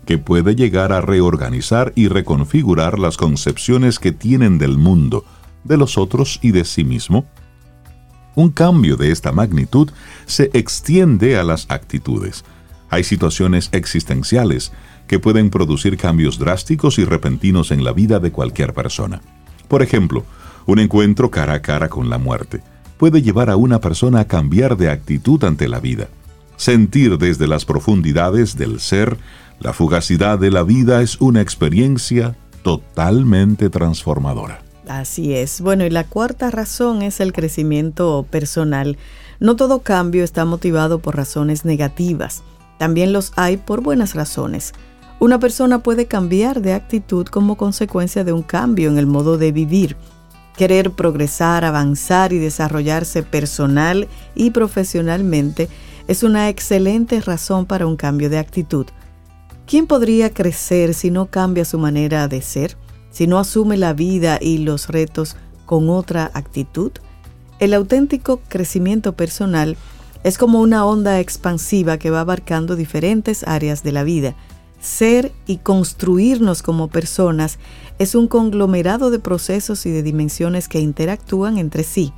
que 0.06 0.18
puede 0.18 0.54
llegar 0.54 0.92
a 0.92 1.00
reorganizar 1.00 1.92
y 1.94 2.08
reconfigurar 2.08 2.98
las 2.98 3.16
concepciones 3.16 3.98
que 3.98 4.12
tienen 4.12 4.58
del 4.58 4.76
mundo, 4.76 5.24
de 5.64 5.76
los 5.76 5.98
otros 5.98 6.38
y 6.42 6.52
de 6.52 6.64
sí 6.64 6.84
mismo. 6.84 7.26
Un 8.34 8.50
cambio 8.50 8.96
de 8.96 9.10
esta 9.10 9.32
magnitud 9.32 9.90
se 10.26 10.50
extiende 10.52 11.36
a 11.36 11.44
las 11.44 11.66
actitudes. 11.70 12.44
Hay 12.88 13.04
situaciones 13.04 13.68
existenciales 13.72 14.72
que 15.06 15.18
pueden 15.18 15.50
producir 15.50 15.96
cambios 15.96 16.38
drásticos 16.38 16.98
y 16.98 17.04
repentinos 17.04 17.70
en 17.70 17.84
la 17.84 17.92
vida 17.92 18.20
de 18.20 18.30
cualquier 18.30 18.74
persona. 18.74 19.20
Por 19.68 19.82
ejemplo, 19.82 20.24
un 20.66 20.78
encuentro 20.78 21.30
cara 21.30 21.54
a 21.54 21.62
cara 21.62 21.88
con 21.88 22.10
la 22.10 22.18
muerte 22.18 22.62
puede 22.96 23.22
llevar 23.22 23.50
a 23.50 23.56
una 23.56 23.80
persona 23.80 24.20
a 24.20 24.24
cambiar 24.26 24.76
de 24.76 24.90
actitud 24.90 25.42
ante 25.44 25.68
la 25.68 25.80
vida. 25.80 26.08
Sentir 26.56 27.16
desde 27.18 27.48
las 27.48 27.64
profundidades 27.64 28.56
del 28.56 28.78
ser 28.78 29.16
la 29.58 29.72
fugacidad 29.72 30.38
de 30.38 30.50
la 30.50 30.62
vida 30.62 31.02
es 31.02 31.20
una 31.20 31.40
experiencia 31.40 32.36
totalmente 32.62 33.70
transformadora. 33.70 34.62
Así 34.90 35.34
es. 35.34 35.60
Bueno, 35.60 35.86
y 35.86 35.90
la 35.90 36.02
cuarta 36.02 36.50
razón 36.50 37.02
es 37.02 37.20
el 37.20 37.32
crecimiento 37.32 38.26
personal. 38.28 38.98
No 39.38 39.54
todo 39.54 39.82
cambio 39.82 40.24
está 40.24 40.44
motivado 40.44 40.98
por 40.98 41.14
razones 41.14 41.64
negativas. 41.64 42.42
También 42.76 43.12
los 43.12 43.32
hay 43.36 43.56
por 43.56 43.82
buenas 43.82 44.16
razones. 44.16 44.72
Una 45.20 45.38
persona 45.38 45.80
puede 45.84 46.06
cambiar 46.06 46.60
de 46.60 46.72
actitud 46.72 47.26
como 47.26 47.56
consecuencia 47.56 48.24
de 48.24 48.32
un 48.32 48.42
cambio 48.42 48.90
en 48.90 48.98
el 48.98 49.06
modo 49.06 49.38
de 49.38 49.52
vivir. 49.52 49.96
Querer 50.56 50.90
progresar, 50.90 51.64
avanzar 51.64 52.32
y 52.32 52.40
desarrollarse 52.40 53.22
personal 53.22 54.08
y 54.34 54.50
profesionalmente 54.50 55.68
es 56.08 56.24
una 56.24 56.48
excelente 56.48 57.20
razón 57.20 57.64
para 57.64 57.86
un 57.86 57.94
cambio 57.94 58.28
de 58.28 58.38
actitud. 58.38 58.86
¿Quién 59.68 59.86
podría 59.86 60.34
crecer 60.34 60.94
si 60.94 61.12
no 61.12 61.26
cambia 61.26 61.64
su 61.64 61.78
manera 61.78 62.26
de 62.26 62.42
ser? 62.42 62.76
Si 63.10 63.26
no 63.26 63.38
asume 63.38 63.76
la 63.76 63.92
vida 63.92 64.38
y 64.40 64.58
los 64.58 64.88
retos 64.88 65.36
con 65.66 65.88
otra 65.90 66.30
actitud? 66.34 66.92
El 67.58 67.74
auténtico 67.74 68.40
crecimiento 68.48 69.12
personal 69.12 69.76
es 70.24 70.38
como 70.38 70.60
una 70.60 70.84
onda 70.84 71.20
expansiva 71.20 71.98
que 71.98 72.10
va 72.10 72.20
abarcando 72.20 72.76
diferentes 72.76 73.46
áreas 73.46 73.82
de 73.82 73.92
la 73.92 74.04
vida 74.04 74.34
ser 74.80 75.32
y 75.46 75.58
construirnos 75.58 76.62
como 76.62 76.88
personas 76.88 77.58
es 77.98 78.14
un 78.14 78.28
conglomerado 78.28 79.10
de 79.10 79.18
procesos 79.18 79.84
y 79.86 79.90
de 79.90 80.02
dimensiones 80.02 80.68
que 80.68 80.80
interactúan 80.80 81.58
entre 81.58 81.84
sí. 81.84 82.12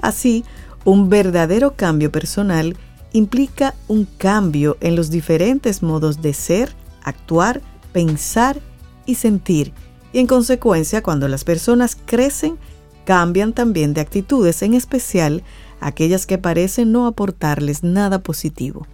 Así, 0.00 0.44
un 0.84 1.08
verdadero 1.08 1.74
cambio 1.76 2.10
personal 2.10 2.76
implica 3.12 3.74
un 3.88 4.06
cambio 4.18 4.76
en 4.80 4.96
los 4.96 5.10
diferentes 5.10 5.82
modos 5.82 6.22
de 6.22 6.32
ser, 6.32 6.74
actuar, 7.02 7.60
pensar 7.92 8.60
y 9.04 9.16
sentir. 9.16 9.72
Y 10.16 10.20
en 10.20 10.26
consecuencia, 10.26 11.02
cuando 11.02 11.28
las 11.28 11.44
personas 11.44 11.94
crecen, 12.06 12.56
cambian 13.04 13.52
también 13.52 13.92
de 13.92 14.00
actitudes, 14.00 14.62
en 14.62 14.72
especial 14.72 15.42
aquellas 15.78 16.24
que 16.24 16.38
parecen 16.38 16.90
no 16.90 17.06
aportarles 17.06 17.82
nada 17.82 18.22
positivo. 18.22 18.86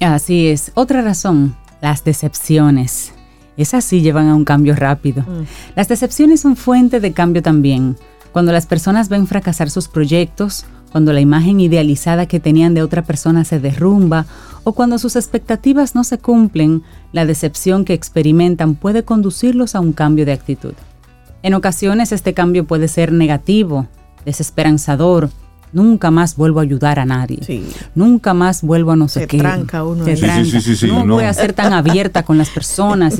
Así 0.00 0.48
es. 0.48 0.72
Otra 0.74 1.02
razón 1.02 1.54
las 1.80 2.02
decepciones. 2.02 3.12
Esas 3.56 3.84
sí 3.84 4.00
llevan 4.00 4.26
a 4.26 4.34
un 4.34 4.44
cambio 4.44 4.74
rápido. 4.74 5.22
Mm. 5.22 5.44
Las 5.76 5.86
decepciones 5.86 6.40
son 6.40 6.56
fuente 6.56 6.98
de 6.98 7.12
cambio 7.12 7.40
también. 7.40 7.96
Cuando 8.32 8.50
las 8.50 8.66
personas 8.66 9.08
ven 9.08 9.28
fracasar 9.28 9.70
sus 9.70 9.86
proyectos, 9.86 10.64
cuando 10.94 11.12
la 11.12 11.20
imagen 11.20 11.58
idealizada 11.58 12.26
que 12.26 12.38
tenían 12.38 12.72
de 12.72 12.80
otra 12.80 13.02
persona 13.02 13.44
se 13.44 13.58
derrumba 13.58 14.26
o 14.62 14.74
cuando 14.74 14.96
sus 14.98 15.16
expectativas 15.16 15.96
no 15.96 16.04
se 16.04 16.18
cumplen, 16.18 16.84
la 17.10 17.26
decepción 17.26 17.84
que 17.84 17.94
experimentan 17.94 18.76
puede 18.76 19.02
conducirlos 19.02 19.74
a 19.74 19.80
un 19.80 19.92
cambio 19.92 20.24
de 20.24 20.30
actitud. 20.30 20.74
En 21.42 21.54
ocasiones 21.54 22.12
este 22.12 22.32
cambio 22.32 22.64
puede 22.64 22.86
ser 22.86 23.10
negativo, 23.10 23.88
desesperanzador, 24.24 25.30
nunca 25.72 26.12
más 26.12 26.36
vuelvo 26.36 26.60
a 26.60 26.62
ayudar 26.62 27.00
a 27.00 27.04
nadie. 27.04 27.40
Nunca 27.96 28.32
más 28.32 28.62
vuelvo 28.62 28.92
a 28.92 28.96
no 28.96 29.08
sé 29.08 29.26
qué. 29.26 29.38
Tranca 29.38 29.82
uno. 29.82 30.04
no, 30.86 31.06
voy 31.16 31.24
a 31.24 31.34
ser 31.34 31.54
tan 31.54 31.72
abierta 31.72 32.22
con 32.22 32.38
las 32.38 32.50
personas. 32.50 33.18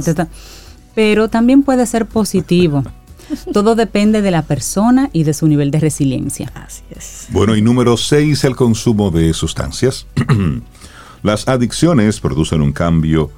Pero 0.95 1.27
también 1.27 1.65
puede 1.65 1.87
ser 1.87 2.07
positivo. 2.07 2.85
Todo 3.53 3.75
depende 3.75 4.23
de 4.23 4.31
la 4.31 4.43
persona 4.43 5.11
y 5.13 5.25
de 5.25 5.35
su 5.35 5.47
nivel 5.47 5.71
de 5.71 5.81
resiliencia. 5.81 6.53
Así 6.55 6.83
es. 6.91 7.27
Bueno, 7.31 7.57
y 7.57 7.63
número 7.63 7.97
seis, 7.97 8.45
el 8.45 8.57
consumo 8.57 9.11
de 9.11 9.33
sustancias. 9.35 10.07
las 11.23 11.49
adicciones 11.49 12.21
producen 12.21 12.63
un 12.63 12.73
cambio 12.73 13.31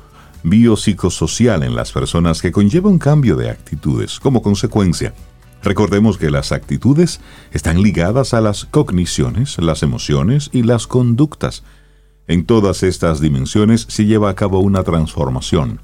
biopsicosocial 0.43 1.63
en 1.63 1.75
las 1.75 1.93
personas 1.93 2.41
que 2.41 2.53
conlleva 2.53 2.89
un 2.89 2.99
cambio 2.99 3.37
de 3.37 3.51
actitudes 3.51 4.21
como 4.21 4.43
consecuencia. 4.43 5.15
Recordemos 5.63 6.19
que 6.19 6.31
las 6.31 6.53
actitudes 6.53 7.21
están 7.53 7.83
ligadas 7.83 8.35
a 8.35 8.41
las 8.41 8.65
cogniciones, 8.65 9.59
las 9.59 9.83
emociones 9.83 10.51
y 10.53 10.63
las 10.63 10.87
conductas. 10.87 11.65
En 12.29 12.45
todas 12.45 12.85
estas 12.85 13.21
dimensiones 13.21 13.87
se 13.89 14.05
lleva 14.05 14.31
a 14.31 14.35
cabo 14.35 14.61
una 14.61 14.85
transformación. 14.85 15.81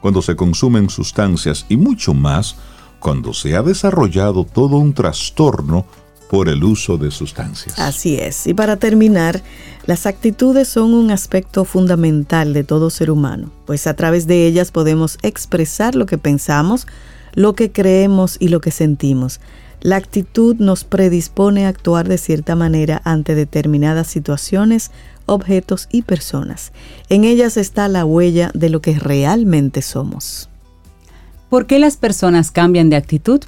Cuando 0.00 0.22
se 0.22 0.36
consumen 0.36 0.88
sustancias 0.88 1.66
y 1.68 1.76
mucho 1.76 2.14
más, 2.14 2.56
cuando 3.00 3.32
se 3.32 3.56
ha 3.56 3.62
desarrollado 3.62 4.44
todo 4.44 4.76
un 4.76 4.92
trastorno 4.92 5.86
por 6.30 6.48
el 6.48 6.64
uso 6.64 6.96
de 6.96 7.10
sustancias. 7.10 7.78
Así 7.78 8.16
es. 8.16 8.46
Y 8.46 8.54
para 8.54 8.76
terminar, 8.76 9.42
las 9.86 10.06
actitudes 10.06 10.68
son 10.68 10.94
un 10.94 11.10
aspecto 11.10 11.64
fundamental 11.64 12.52
de 12.52 12.64
todo 12.64 12.90
ser 12.90 13.10
humano, 13.10 13.50
pues 13.64 13.86
a 13.86 13.94
través 13.94 14.26
de 14.26 14.46
ellas 14.46 14.72
podemos 14.72 15.18
expresar 15.22 15.94
lo 15.94 16.06
que 16.06 16.18
pensamos, 16.18 16.86
lo 17.34 17.54
que 17.54 17.70
creemos 17.70 18.36
y 18.40 18.48
lo 18.48 18.60
que 18.60 18.70
sentimos. 18.70 19.40
La 19.80 19.96
actitud 19.96 20.56
nos 20.56 20.84
predispone 20.84 21.66
a 21.66 21.68
actuar 21.68 22.08
de 22.08 22.18
cierta 22.18 22.56
manera 22.56 23.02
ante 23.04 23.34
determinadas 23.34 24.08
situaciones, 24.08 24.90
objetos 25.26 25.86
y 25.92 26.02
personas. 26.02 26.72
En 27.08 27.24
ellas 27.24 27.56
está 27.56 27.86
la 27.86 28.04
huella 28.04 28.50
de 28.54 28.70
lo 28.70 28.80
que 28.80 28.98
realmente 28.98 29.82
somos. 29.82 30.48
¿Por 31.48 31.66
qué 31.66 31.78
las 31.78 31.96
personas 31.96 32.50
cambian 32.50 32.90
de 32.90 32.96
actitud? 32.96 33.40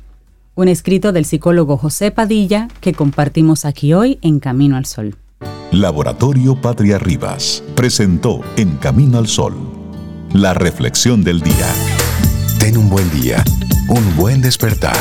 Un 0.54 0.68
escrito 0.68 1.12
del 1.12 1.24
psicólogo 1.24 1.76
José 1.76 2.10
Padilla 2.10 2.68
que 2.80 2.92
compartimos 2.92 3.64
aquí 3.64 3.94
hoy 3.94 4.18
en 4.22 4.40
Camino 4.40 4.76
al 4.76 4.86
Sol. 4.86 5.16
Laboratorio 5.70 6.60
Patria 6.60 6.98
Rivas 6.98 7.62
presentó 7.74 8.40
En 8.56 8.76
Camino 8.76 9.18
al 9.18 9.28
Sol 9.28 9.54
la 10.32 10.52
reflexión 10.52 11.24
del 11.24 11.40
día. 11.40 11.66
Ten 12.58 12.76
un 12.76 12.90
buen 12.90 13.10
día 13.10 13.42
un 13.88 14.16
buen 14.16 14.42
despertar. 14.42 14.96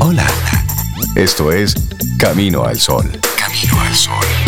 Hola. 0.00 0.26
Esto 1.14 1.52
es 1.52 1.74
Camino 2.18 2.64
al 2.64 2.80
Sol. 2.80 3.04
Camino 3.36 3.80
al 3.80 3.94
Sol. 3.94 4.43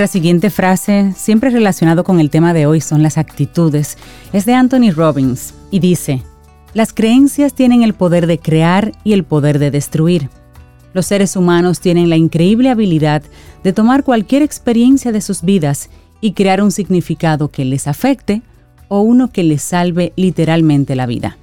Nuestra 0.00 0.18
siguiente 0.18 0.48
frase, 0.48 1.12
siempre 1.14 1.50
relacionado 1.50 2.04
con 2.04 2.20
el 2.20 2.30
tema 2.30 2.54
de 2.54 2.64
hoy, 2.64 2.80
son 2.80 3.02
las 3.02 3.18
actitudes. 3.18 3.98
Es 4.32 4.46
de 4.46 4.54
Anthony 4.54 4.92
Robbins 4.96 5.52
y 5.70 5.78
dice, 5.78 6.22
las 6.72 6.94
creencias 6.94 7.52
tienen 7.52 7.82
el 7.82 7.92
poder 7.92 8.26
de 8.26 8.38
crear 8.38 8.92
y 9.04 9.12
el 9.12 9.24
poder 9.24 9.58
de 9.58 9.70
destruir. 9.70 10.30
Los 10.94 11.04
seres 11.04 11.36
humanos 11.36 11.80
tienen 11.80 12.08
la 12.08 12.16
increíble 12.16 12.70
habilidad 12.70 13.22
de 13.62 13.74
tomar 13.74 14.02
cualquier 14.02 14.40
experiencia 14.40 15.12
de 15.12 15.20
sus 15.20 15.42
vidas 15.42 15.90
y 16.22 16.32
crear 16.32 16.62
un 16.62 16.72
significado 16.72 17.48
que 17.48 17.66
les 17.66 17.86
afecte 17.86 18.40
o 18.88 19.02
uno 19.02 19.30
que 19.30 19.42
les 19.42 19.60
salve 19.60 20.14
literalmente 20.16 20.96
la 20.96 21.04
vida. 21.04 21.36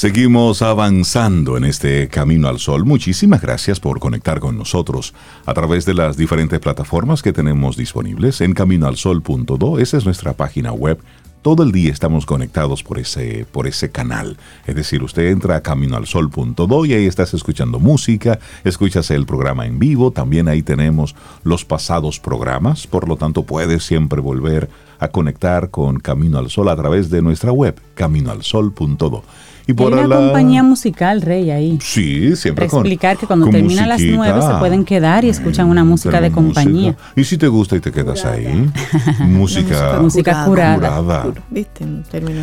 Seguimos 0.00 0.62
avanzando 0.62 1.58
en 1.58 1.64
este 1.64 2.08
camino 2.08 2.48
al 2.48 2.58
sol. 2.58 2.86
Muchísimas 2.86 3.42
gracias 3.42 3.80
por 3.80 4.00
conectar 4.00 4.40
con 4.40 4.56
nosotros 4.56 5.12
a 5.44 5.52
través 5.52 5.84
de 5.84 5.92
las 5.92 6.16
diferentes 6.16 6.58
plataformas 6.58 7.20
que 7.20 7.34
tenemos 7.34 7.76
disponibles 7.76 8.40
en 8.40 8.54
caminoalsol.do. 8.54 9.78
Esa 9.78 9.98
es 9.98 10.06
nuestra 10.06 10.32
página 10.32 10.72
web. 10.72 10.98
Todo 11.42 11.64
el 11.64 11.70
día 11.70 11.92
estamos 11.92 12.24
conectados 12.24 12.82
por 12.82 12.98
ese, 12.98 13.44
por 13.52 13.66
ese 13.66 13.90
canal. 13.90 14.38
Es 14.66 14.74
decir, 14.74 15.02
usted 15.02 15.26
entra 15.26 15.56
a 15.56 15.62
caminoalsol.do 15.62 16.86
y 16.86 16.94
ahí 16.94 17.04
estás 17.04 17.34
escuchando 17.34 17.78
música, 17.78 18.38
escuchas 18.64 19.10
el 19.10 19.26
programa 19.26 19.66
en 19.66 19.78
vivo. 19.78 20.12
También 20.12 20.48
ahí 20.48 20.62
tenemos 20.62 21.14
los 21.44 21.66
pasados 21.66 22.18
programas. 22.18 22.86
Por 22.86 23.06
lo 23.06 23.16
tanto, 23.16 23.42
puedes 23.42 23.84
siempre 23.84 24.22
volver 24.22 24.70
a 24.98 25.08
conectar 25.08 25.68
con 25.68 25.98
Camino 25.98 26.38
al 26.38 26.48
Sol 26.48 26.70
a 26.70 26.76
través 26.76 27.10
de 27.10 27.20
nuestra 27.20 27.52
web, 27.52 27.78
caminoalsol.do. 27.94 29.24
Y 29.66 29.72
por 29.72 29.94
Hay 29.94 30.04
una 30.04 30.16
compañía 30.16 30.62
musical, 30.62 31.22
Rey, 31.22 31.50
ahí. 31.50 31.78
Sí, 31.80 32.34
siempre 32.36 32.66
Para 32.66 32.78
explicar 32.78 33.16
que 33.16 33.26
cuando 33.26 33.48
termina 33.48 33.86
las 33.86 34.00
nueve 34.02 34.40
se 34.42 34.54
pueden 34.58 34.84
quedar 34.84 35.24
y 35.24 35.28
escuchan 35.28 35.68
una 35.68 35.84
música 35.84 36.20
de 36.20 36.30
compañía. 36.30 36.96
Y 37.16 37.24
si 37.24 37.38
te 37.38 37.48
gusta 37.48 37.76
y 37.76 37.80
te 37.80 37.92
quedas 37.92 38.24
ahí, 38.24 38.70
música, 39.20 39.98
música 40.02 40.44
curada. 40.44 41.32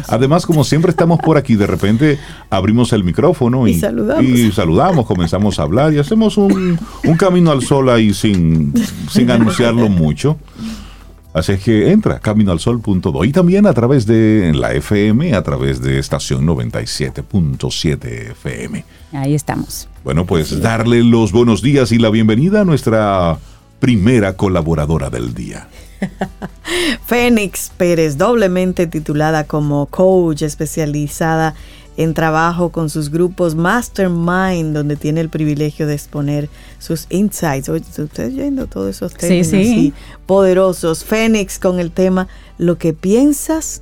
Además, 0.07 0.45
como 0.45 0.63
siempre 0.63 0.91
estamos 0.91 1.19
por 1.19 1.37
aquí, 1.37 1.55
de 1.55 1.67
repente 1.67 2.19
abrimos 2.49 2.93
el 2.93 3.03
micrófono 3.03 3.67
y, 3.67 3.71
y, 3.71 4.51
saludamos. 4.51 5.05
comenzamos 5.05 5.59
a 5.59 5.63
hablar 5.63 5.93
y 5.93 5.99
hacemos 5.99 6.37
un, 6.37 6.79
un 7.03 7.17
camino 7.17 7.51
al 7.51 7.61
sol 7.61 7.89
ahí 7.89 8.13
sin, 8.13 8.73
sin 9.09 9.31
anunciarlo 9.31 9.89
mucho. 9.89 10.37
Así 11.37 11.55
que 11.57 11.91
entra 11.91 12.19
caminoalsol.do 12.19 13.23
y 13.23 13.31
también 13.31 13.67
a 13.67 13.73
través 13.73 14.07
de 14.07 14.53
la 14.55 14.73
FM, 14.73 15.35
a 15.35 15.43
través 15.43 15.79
de 15.81 15.99
estación 15.99 16.47
97.7 16.47 18.31
FM. 18.31 18.83
Ahí 19.13 19.35
estamos. 19.35 19.87
Bueno, 20.03 20.25
pues 20.25 20.59
darle 20.61 21.03
los 21.03 21.31
buenos 21.31 21.61
días 21.61 21.91
y 21.91 21.99
la 21.99 22.09
bienvenida 22.09 22.61
a 22.61 22.65
nuestra 22.65 23.37
primera 23.79 24.35
colaboradora 24.35 25.11
del 25.11 25.35
día. 25.35 25.67
Fénix 27.05 27.71
Pérez, 27.77 28.17
doblemente 28.17 28.87
titulada 28.87 29.43
como 29.43 29.85
coach 29.85 30.41
especializada 30.41 31.53
en 31.97 32.13
trabajo 32.13 32.69
con 32.71 32.89
sus 32.89 33.09
grupos 33.09 33.55
Mastermind, 33.55 34.73
donde 34.73 34.95
tiene 34.95 35.19
el 35.19 35.29
privilegio 35.29 35.87
de 35.87 35.95
exponer 35.95 36.47
sus 36.79 37.07
insights. 37.09 37.67
Oye, 37.69 37.83
ustedes 37.97 38.35
yendo 38.35 38.67
todos 38.67 38.95
esos 38.95 39.13
temas 39.13 39.47
sí, 39.47 39.93
poderosos. 40.25 41.03
Fénix 41.03 41.59
con 41.59 41.79
el 41.79 41.91
tema 41.91 42.27
Lo 42.57 42.77
que 42.77 42.93
piensas 42.93 43.81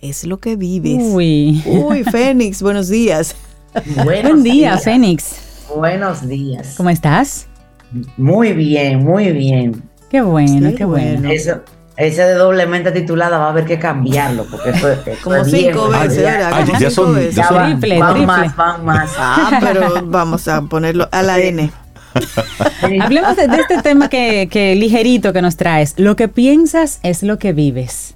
es 0.00 0.24
lo 0.24 0.38
que 0.38 0.56
vives. 0.56 0.98
Uy. 1.00 1.62
Uy, 1.64 2.02
Fénix, 2.04 2.60
buenos 2.60 2.88
días. 2.88 3.36
Buen 4.04 4.42
día, 4.42 4.76
Fénix. 4.78 5.36
Buenos 5.74 6.26
días. 6.28 6.74
¿Cómo 6.76 6.90
estás? 6.90 7.46
Muy 8.16 8.52
bien, 8.52 9.04
muy 9.04 9.30
bien. 9.32 9.82
Qué 10.10 10.20
bueno, 10.20 10.74
qué 10.76 10.84
bueno. 10.84 11.30
Eso, 11.30 11.62
ese 11.96 12.22
de 12.22 12.34
doblemente 12.34 12.90
titulada 12.90 13.38
va 13.38 13.46
a 13.46 13.50
haber 13.50 13.64
que 13.64 13.78
cambiarlo, 13.78 14.46
porque 14.50 14.70
eso, 14.70 14.90
es 14.90 15.18
Como 15.20 15.44
cinco 15.44 15.88
veces, 15.88 16.18
¿verdad? 16.18 16.66
ya 16.80 16.90
son, 16.90 17.14
triple, 17.14 17.98
van 17.98 18.26
más, 18.26 18.56
van 18.56 18.84
más. 18.84 19.12
Ah, 19.16 19.58
pero 19.60 20.02
vamos 20.04 20.48
a 20.48 20.62
ponerlo 20.62 21.08
a 21.12 21.22
la 21.22 21.38
N. 21.38 21.70
Hablemos 23.00 23.36
de, 23.36 23.44
este 23.44 23.82
tema 23.82 24.08
que, 24.08 24.48
que, 24.50 24.74
ligerito 24.74 25.32
que 25.32 25.42
nos 25.42 25.56
traes. 25.56 25.94
Lo 25.96 26.16
que 26.16 26.28
piensas 26.28 26.98
es 27.02 27.22
lo 27.22 27.38
que 27.38 27.52
vives. 27.52 28.14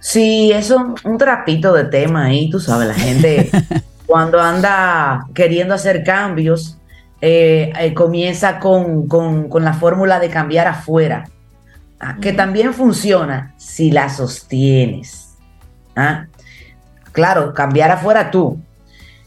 Sí, 0.00 0.52
eso 0.52 0.94
es 0.96 1.04
un 1.04 1.18
trapito 1.18 1.72
de 1.72 1.84
tema 1.84 2.26
ahí, 2.26 2.50
tú 2.50 2.60
sabes, 2.60 2.88
la 2.88 2.94
gente 2.94 3.50
cuando 4.06 4.40
anda 4.40 5.26
queriendo 5.34 5.74
hacer 5.74 6.02
cambios, 6.04 6.78
eh, 7.20 7.72
eh, 7.78 7.94
comienza 7.94 8.58
con, 8.58 9.06
con, 9.08 9.48
con 9.48 9.64
la 9.64 9.74
fórmula 9.74 10.20
de 10.20 10.30
cambiar 10.30 10.68
afuera 10.68 11.28
Ah, 12.00 12.16
que 12.20 12.32
también 12.32 12.74
funciona 12.74 13.54
si 13.56 13.90
la 13.90 14.08
sostienes. 14.08 15.36
¿ah? 15.96 16.26
Claro, 17.12 17.52
cambiar 17.54 17.90
afuera 17.90 18.30
tú. 18.30 18.60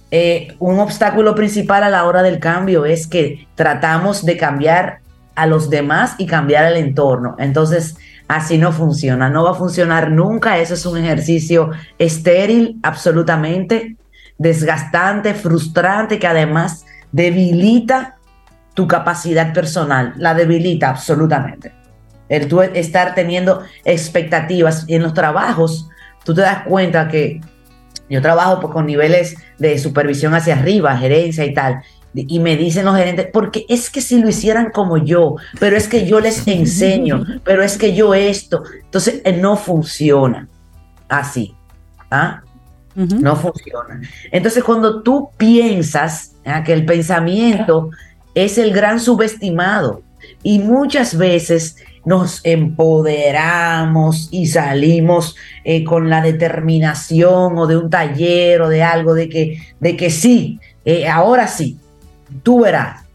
Eh, 0.10 0.56
un 0.60 0.80
obstáculo 0.80 1.36
principal 1.36 1.84
a 1.84 1.90
la 1.90 2.06
hora 2.06 2.22
del 2.22 2.40
cambio 2.40 2.86
es 2.86 3.08
que 3.08 3.48
tratamos 3.56 4.26
de 4.26 4.38
cambiar 4.38 5.00
a 5.36 5.48
los 5.48 5.70
demás 5.70 6.16
y 6.18 6.26
cambiar 6.26 6.66
el 6.66 6.78
entorno. 6.78 7.36
Entonces, 7.40 7.98
así 8.28 8.58
no 8.58 8.72
funciona, 8.72 9.30
no 9.30 9.44
va 9.44 9.52
a 9.52 9.56
funcionar 9.56 10.10
nunca. 10.10 10.58
Eso 10.58 10.76
es 10.76 10.86
un 10.86 10.98
ejercicio 10.98 11.72
estéril, 11.98 12.80
absolutamente 12.84 13.98
desgastante, 14.38 15.34
frustrante, 15.34 16.20
que 16.20 16.28
además 16.28 16.86
debilita 17.12 18.16
tu 18.74 18.88
capacidad 18.88 19.54
personal, 19.54 20.14
la 20.18 20.34
debilita 20.34 20.90
absolutamente 20.90 21.81
el 22.32 22.48
tú 22.48 22.62
estar 22.62 23.14
teniendo 23.14 23.62
expectativas 23.84 24.86
en 24.88 25.04
los 25.04 25.14
trabajos, 25.14 25.90
tú 26.24 26.34
te 26.34 26.42
das 26.42 26.64
cuenta 26.64 27.10
que 27.10 27.42
yo 28.10 28.22
trabajo 28.22 28.62
pues, 28.62 28.74
con 28.74 28.86
niveles 28.86 29.36
de 29.60 29.78
supervisión 29.78 30.34
hacia 30.34 30.56
arriba, 30.56 30.96
gerencia 30.98 31.44
y 31.44 31.54
tal, 31.54 31.82
y 32.14 32.40
me 32.40 32.56
dicen 32.56 32.86
los 32.86 32.96
gerentes, 32.96 33.28
porque 33.34 33.66
es 33.68 33.90
que 33.90 34.00
si 34.00 34.22
lo 34.22 34.30
hicieran 34.30 34.72
como 34.72 34.96
yo, 34.96 35.36
pero 35.60 35.76
es 35.76 35.90
que 35.90 36.08
yo 36.08 36.22
les 36.22 36.48
enseño, 36.48 37.26
pero 37.44 37.64
es 37.64 37.78
que 37.78 37.94
yo 37.94 38.14
esto, 38.14 38.64
entonces 38.82 39.22
eh, 39.26 39.34
no 39.34 39.58
funciona 39.58 40.48
así. 41.10 41.54
¿ah? 42.10 42.42
No 42.96 43.36
funciona. 43.36 44.02
Entonces 44.32 44.64
cuando 44.64 45.02
tú 45.02 45.32
piensas 45.36 46.34
¿ah? 46.46 46.64
que 46.64 46.72
el 46.72 46.86
pensamiento 46.86 47.90
es 48.36 48.58
el 48.58 48.72
gran 48.72 49.02
subestimado 49.02 50.02
y 50.44 50.60
muchas 50.60 51.18
veces 51.18 51.76
nos 52.06 52.42
empoderamos 52.44 54.28
y 54.32 54.48
salimos 54.48 55.36
eh, 55.64 55.84
con 55.84 56.10
la 56.10 56.22
determinación 56.22 57.58
o 57.58 57.68
de 57.68 57.78
un 57.78 57.90
taller 57.90 58.62
o 58.62 58.70
de 58.70 58.84
algo 58.84 59.14
de 59.14 59.30
que, 59.30 59.62
de 59.80 59.96
que 59.96 60.10
sí, 60.10 60.60
eh, 60.86 61.08
ahora 61.08 61.48
sí, 61.48 61.78
tú 62.44 62.62
verás. 62.62 63.06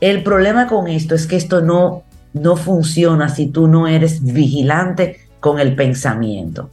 El 0.00 0.22
problema 0.22 0.66
con 0.66 0.88
esto 0.88 1.14
es 1.14 1.26
que 1.26 1.36
esto 1.36 1.60
no, 1.60 2.02
no 2.32 2.56
funciona 2.56 3.28
si 3.28 3.46
tú 3.46 3.68
no 3.68 3.86
eres 3.86 4.24
vigilante 4.24 5.20
con 5.40 5.60
el 5.60 5.74
pensamiento. 5.74 6.70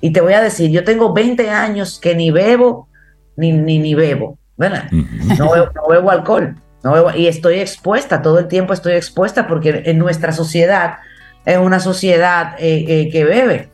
Y 0.00 0.12
te 0.12 0.20
voy 0.20 0.32
a 0.32 0.42
decir, 0.42 0.70
yo 0.70 0.84
tengo 0.84 1.12
20 1.12 1.50
años 1.50 1.98
que 2.00 2.14
ni 2.14 2.30
bebo, 2.30 2.88
ni, 3.36 3.52
ni, 3.52 3.78
ni 3.78 3.94
bebo, 3.94 4.38
¿verdad? 4.56 4.90
no 4.90 5.50
bebo 5.88 6.10
alcohol 6.10 6.56
y 7.16 7.26
estoy 7.26 7.60
expuesta, 7.60 8.22
todo 8.22 8.38
el 8.40 8.48
tiempo 8.48 8.72
estoy 8.72 8.94
expuesta 8.94 9.46
porque 9.46 9.82
en 9.86 9.98
nuestra 9.98 10.32
sociedad 10.32 10.96
es 11.44 11.58
una 11.58 11.80
sociedad 11.80 12.54
eh, 12.58 12.84
eh, 12.88 13.08
que 13.10 13.24
bebe. 13.24 13.68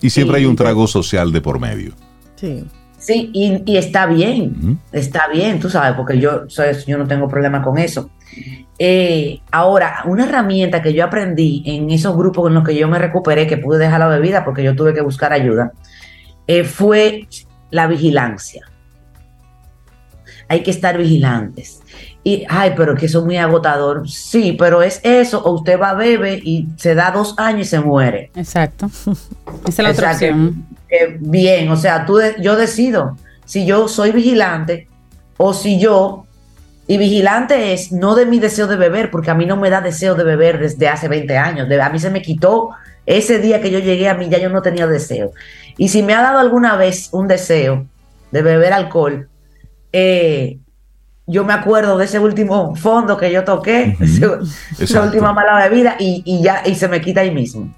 Y 0.00 0.10
siempre 0.10 0.38
hay 0.38 0.44
un 0.44 0.56
trago 0.56 0.86
social 0.86 1.32
de 1.32 1.40
por 1.40 1.58
medio. 1.60 1.92
Sí. 2.36 2.64
Sí, 2.98 3.30
y, 3.34 3.76
está 3.76 4.06
bien, 4.06 4.78
está 4.92 5.26
bien, 5.26 5.58
tú 5.58 5.68
sabes, 5.68 5.94
porque 5.96 6.20
yo, 6.20 6.46
yo 6.46 6.98
no 6.98 7.08
tengo 7.08 7.26
problema 7.26 7.60
con 7.60 7.76
eso. 7.78 8.10
Eh, 8.78 9.40
ahora, 9.50 10.02
una 10.04 10.24
herramienta 10.24 10.80
que 10.80 10.94
yo 10.94 11.04
aprendí 11.04 11.64
en 11.66 11.90
esos 11.90 12.16
grupos 12.16 12.46
en 12.46 12.54
los 12.54 12.64
que 12.64 12.76
yo 12.76 12.86
me 12.86 13.00
recuperé, 13.00 13.48
que 13.48 13.56
pude 13.56 13.80
dejar 13.80 13.98
la 13.98 14.06
bebida 14.06 14.44
porque 14.44 14.62
yo 14.62 14.76
tuve 14.76 14.94
que 14.94 15.00
buscar 15.00 15.32
ayuda, 15.32 15.72
fue 16.64 17.26
la 17.72 17.88
vigilancia 17.88 18.71
hay 20.52 20.62
que 20.62 20.70
estar 20.70 20.98
vigilantes. 20.98 21.80
Y, 22.24 22.44
ay, 22.48 22.74
pero 22.76 22.94
que 22.94 23.06
eso 23.06 23.20
es 23.20 23.24
muy 23.24 23.36
agotador. 23.36 24.08
Sí, 24.08 24.54
pero 24.58 24.82
es 24.82 25.00
eso, 25.02 25.42
o 25.42 25.52
usted 25.52 25.80
va 25.80 25.90
a 25.90 25.94
bebe 25.94 26.40
y 26.42 26.68
se 26.76 26.94
da 26.94 27.10
dos 27.10 27.34
años 27.38 27.66
y 27.66 27.70
se 27.70 27.80
muere. 27.80 28.30
Exacto. 28.36 28.90
Esa 29.66 29.68
es 29.68 29.78
la 29.78 29.90
otra 29.90 30.12
opción. 30.12 30.66
bien, 31.20 31.68
o 31.70 31.76
sea, 31.76 32.04
tú 32.04 32.20
yo 32.40 32.56
decido 32.56 33.16
si 33.44 33.66
yo 33.66 33.88
soy 33.88 34.12
vigilante 34.12 34.88
o 35.36 35.52
si 35.54 35.80
yo, 35.80 36.26
y 36.86 36.98
vigilante 36.98 37.72
es 37.72 37.92
no 37.92 38.14
de 38.14 38.26
mi 38.26 38.38
deseo 38.38 38.66
de 38.66 38.76
beber, 38.76 39.10
porque 39.10 39.30
a 39.30 39.34
mí 39.34 39.46
no 39.46 39.56
me 39.56 39.70
da 39.70 39.80
deseo 39.80 40.14
de 40.14 40.24
beber 40.24 40.58
desde 40.58 40.88
hace 40.88 41.08
20 41.08 41.36
años. 41.36 41.68
a 41.70 41.88
mí 41.90 41.98
se 41.98 42.10
me 42.10 42.22
quitó 42.22 42.70
ese 43.06 43.38
día 43.38 43.60
que 43.60 43.70
yo 43.70 43.78
llegué 43.78 44.08
a 44.08 44.14
mí, 44.14 44.28
ya 44.28 44.38
yo 44.38 44.50
no 44.50 44.62
tenía 44.62 44.86
deseo. 44.86 45.32
Y 45.76 45.88
si 45.88 46.02
me 46.02 46.14
ha 46.14 46.22
dado 46.22 46.38
alguna 46.38 46.76
vez 46.76 47.08
un 47.12 47.26
deseo 47.26 47.86
de 48.30 48.42
beber 48.42 48.72
alcohol, 48.72 49.28
eh, 49.92 50.58
yo 51.26 51.44
me 51.44 51.52
acuerdo 51.52 51.98
de 51.98 52.04
ese 52.04 52.18
último 52.18 52.74
fondo 52.74 53.16
que 53.16 53.30
yo 53.32 53.44
toqué, 53.44 53.96
esa 54.78 55.02
última 55.02 55.32
mala 55.32 55.68
bebida 55.68 55.96
y, 55.98 56.22
y 56.24 56.42
ya 56.42 56.62
y 56.64 56.74
se 56.74 56.88
me 56.88 57.00
quita 57.00 57.20
ahí 57.20 57.30
mismo. 57.30 57.72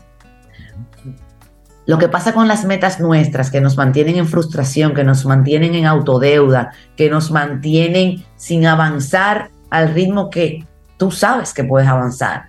Lo 1.86 1.98
que 1.98 2.08
pasa 2.08 2.32
con 2.32 2.48
las 2.48 2.64
metas 2.64 2.98
nuestras, 2.98 3.50
que 3.50 3.60
nos 3.60 3.76
mantienen 3.76 4.16
en 4.16 4.26
frustración, 4.26 4.94
que 4.94 5.04
nos 5.04 5.26
mantienen 5.26 5.74
en 5.74 5.84
autodeuda, 5.84 6.72
que 6.96 7.10
nos 7.10 7.30
mantienen 7.30 8.24
sin 8.36 8.66
avanzar 8.66 9.50
al 9.68 9.92
ritmo 9.92 10.30
que 10.30 10.64
tú 10.96 11.10
sabes 11.10 11.52
que 11.52 11.62
puedes 11.62 11.88
avanzar, 11.88 12.44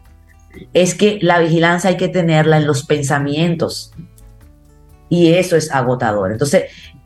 es 0.74 0.96
que 0.96 1.20
la 1.22 1.40
vigilancia 1.40 1.90
hay 1.90 1.98
que 1.98 2.08
tenerla 2.08 2.58
en 2.58 2.66
los 2.66 2.86
pensamientos. 2.86 3.92
Y 5.10 5.34
eso 5.34 5.56
es 5.56 5.72
agotador. 5.72 6.32
Entonces, 6.32 6.66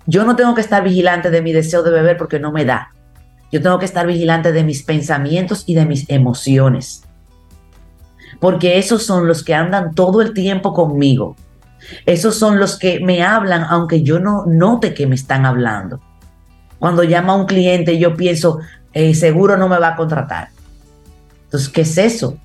yo 0.10 0.26
no 0.26 0.36
tengo 0.36 0.56
que 0.56 0.62
estar 0.62 0.84
vigilante 0.84 1.30
de 1.30 1.44
mi 1.44 1.54
deseo 1.54 1.84
de 1.84 1.92
beber 1.92 2.18
porque 2.18 2.40
no 2.40 2.52
me 2.52 2.66
da. 2.66 2.96
Yo 3.52 3.62
tengo 3.62 3.78
que 3.78 3.86
estar 3.86 4.08
vigilante 4.08 4.52
de 4.52 4.64
mis 4.64 4.82
pensamientos 4.82 5.64
y 5.68 5.76
de 5.76 5.86
mis 5.86 6.10
emociones. 6.10 7.04
Porque 8.40 8.80
esos 8.80 9.06
son 9.06 9.28
los 9.28 9.44
que 9.44 9.54
andan 9.54 9.94
todo 9.94 10.22
el 10.24 10.34
tiempo 10.34 10.74
conmigo. 10.74 11.36
Esos 12.08 12.36
son 12.36 12.60
los 12.60 12.80
que 12.80 13.00
me 13.00 13.22
hablan 13.22 13.64
aunque 13.70 14.02
yo 14.02 14.20
no 14.20 14.46
note 14.48 14.96
que 14.96 15.06
me 15.06 15.14
están 15.14 15.46
hablando. 15.46 16.00
Cuando 16.80 17.04
llama 17.04 17.34
a 17.34 17.36
un 17.36 17.46
cliente 17.46 18.00
yo 18.00 18.16
pienso, 18.16 18.60
eh, 18.94 19.14
seguro 19.14 19.58
no 19.58 19.70
me 19.70 19.78
va 19.78 19.90
a 19.90 19.96
contratar. 19.96 20.50
Entonces, 21.44 21.70
¿qué 21.70 21.82
es 21.82 21.98
eso? 22.00 22.38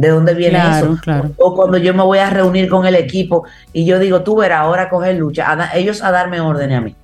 ¿De 0.00 0.08
dónde 0.08 0.32
viene 0.32 0.58
eso? 0.78 0.96
O 1.36 1.54
cuando 1.54 1.76
yo 1.76 1.92
me 1.92 2.02
voy 2.02 2.16
a 2.16 2.30
reunir 2.30 2.70
con 2.70 2.86
el 2.86 2.94
equipo 2.94 3.44
y 3.70 3.84
yo 3.84 3.98
digo, 3.98 4.22
tú 4.22 4.34
verás, 4.34 4.60
ahora 4.60 4.88
coger 4.88 5.16
lucha, 5.16 5.46
ellos 5.74 6.02
a 6.02 6.10
darme 6.10 6.40
órdenes 6.40 6.78
a 6.78 6.80
mí. 6.80 6.96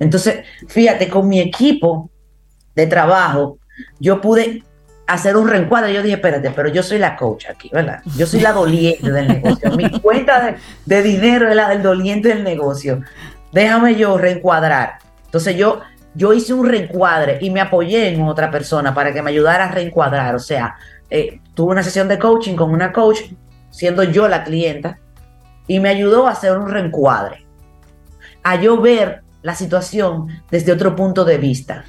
Entonces, 0.00 0.44
fíjate, 0.66 1.08
con 1.08 1.28
mi 1.28 1.38
equipo 1.38 2.10
de 2.74 2.88
trabajo, 2.88 3.58
yo 4.00 4.20
pude 4.20 4.64
hacer 5.06 5.36
un 5.36 5.46
reencuadre. 5.46 5.94
Yo 5.94 6.02
dije, 6.02 6.16
espérate, 6.16 6.50
pero 6.50 6.68
yo 6.68 6.82
soy 6.82 6.98
la 6.98 7.14
coach 7.14 7.46
aquí, 7.48 7.70
¿verdad? 7.72 8.00
Yo 8.16 8.26
soy 8.26 8.40
la 8.40 8.50
doliente 8.62 9.12
del 9.12 9.28
negocio. 9.28 9.70
Mi 9.76 9.88
cuenta 10.00 10.56
de, 10.84 11.02
dinero 11.04 11.48
es 11.48 11.54
la 11.54 11.68
del 11.68 11.80
doliente 11.80 12.30
del 12.30 12.42
negocio. 12.42 13.02
Déjame 13.52 13.94
yo 13.94 14.18
reencuadrar. 14.18 14.98
Entonces 15.26 15.54
yo, 15.54 15.80
yo 16.16 16.32
hice 16.32 16.54
un 16.54 16.68
reencuadre 16.68 17.38
y 17.40 17.50
me 17.50 17.60
apoyé 17.60 18.08
en 18.08 18.22
otra 18.22 18.50
persona 18.50 18.92
para 18.92 19.12
que 19.12 19.22
me 19.22 19.30
ayudara 19.30 19.66
a 19.66 19.68
reencuadrar. 19.70 20.34
O 20.34 20.40
sea, 20.40 20.74
eh, 21.14 21.40
tuve 21.52 21.72
una 21.72 21.82
sesión 21.82 22.08
de 22.08 22.18
coaching 22.18 22.56
con 22.56 22.70
una 22.70 22.90
coach, 22.90 23.18
siendo 23.68 24.02
yo 24.02 24.28
la 24.28 24.44
clienta, 24.44 24.98
y 25.66 25.78
me 25.78 25.90
ayudó 25.90 26.26
a 26.26 26.30
hacer 26.30 26.56
un 26.56 26.70
reencuadre. 26.70 27.44
A 28.42 28.58
yo 28.58 28.80
ver 28.80 29.22
la 29.42 29.54
situación 29.54 30.28
desde 30.50 30.72
otro 30.72 30.96
punto 30.96 31.26
de 31.26 31.36
vista. 31.36 31.84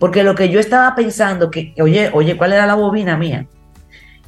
Porque 0.00 0.24
lo 0.24 0.34
que 0.34 0.48
yo 0.48 0.58
estaba 0.58 0.96
pensando, 0.96 1.52
que, 1.52 1.72
oye, 1.80 2.10
oye, 2.12 2.36
¿cuál 2.36 2.52
era 2.52 2.66
la 2.66 2.74
bobina 2.74 3.16
mía? 3.16 3.46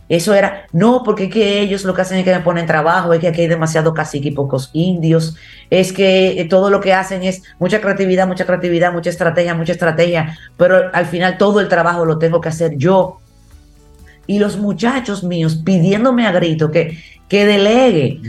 Eso 0.08 0.32
era, 0.32 0.66
no, 0.72 1.02
porque 1.04 1.28
que 1.28 1.60
ellos 1.60 1.84
lo 1.84 1.92
que 1.94 2.02
hacen 2.02 2.18
es 2.18 2.24
que 2.24 2.32
me 2.32 2.40
ponen 2.40 2.66
trabajo, 2.66 3.12
es 3.12 3.20
que 3.20 3.28
aquí 3.28 3.42
hay 3.42 3.48
demasiado 3.48 3.94
cacique 3.94 4.28
y 4.28 4.32
pocos 4.32 4.70
indios, 4.72 5.36
es 5.70 5.92
que 5.92 6.46
todo 6.48 6.70
lo 6.70 6.80
que 6.80 6.94
hacen 6.94 7.24
es 7.24 7.42
mucha 7.58 7.80
creatividad, 7.80 8.28
mucha 8.28 8.46
creatividad, 8.46 8.92
mucha 8.92 9.10
estrategia, 9.10 9.54
mucha 9.54 9.72
estrategia, 9.72 10.38
pero 10.56 10.90
al 10.92 11.06
final 11.06 11.36
todo 11.36 11.60
el 11.60 11.68
trabajo 11.68 12.04
lo 12.04 12.18
tengo 12.18 12.40
que 12.40 12.48
hacer 12.48 12.76
yo. 12.76 13.18
Y 14.30 14.38
los 14.38 14.56
muchachos 14.58 15.24
míos 15.24 15.60
pidiéndome 15.64 16.24
a 16.24 16.30
grito 16.30 16.70
que, 16.70 16.96
que 17.28 17.44
delegue. 17.44 18.20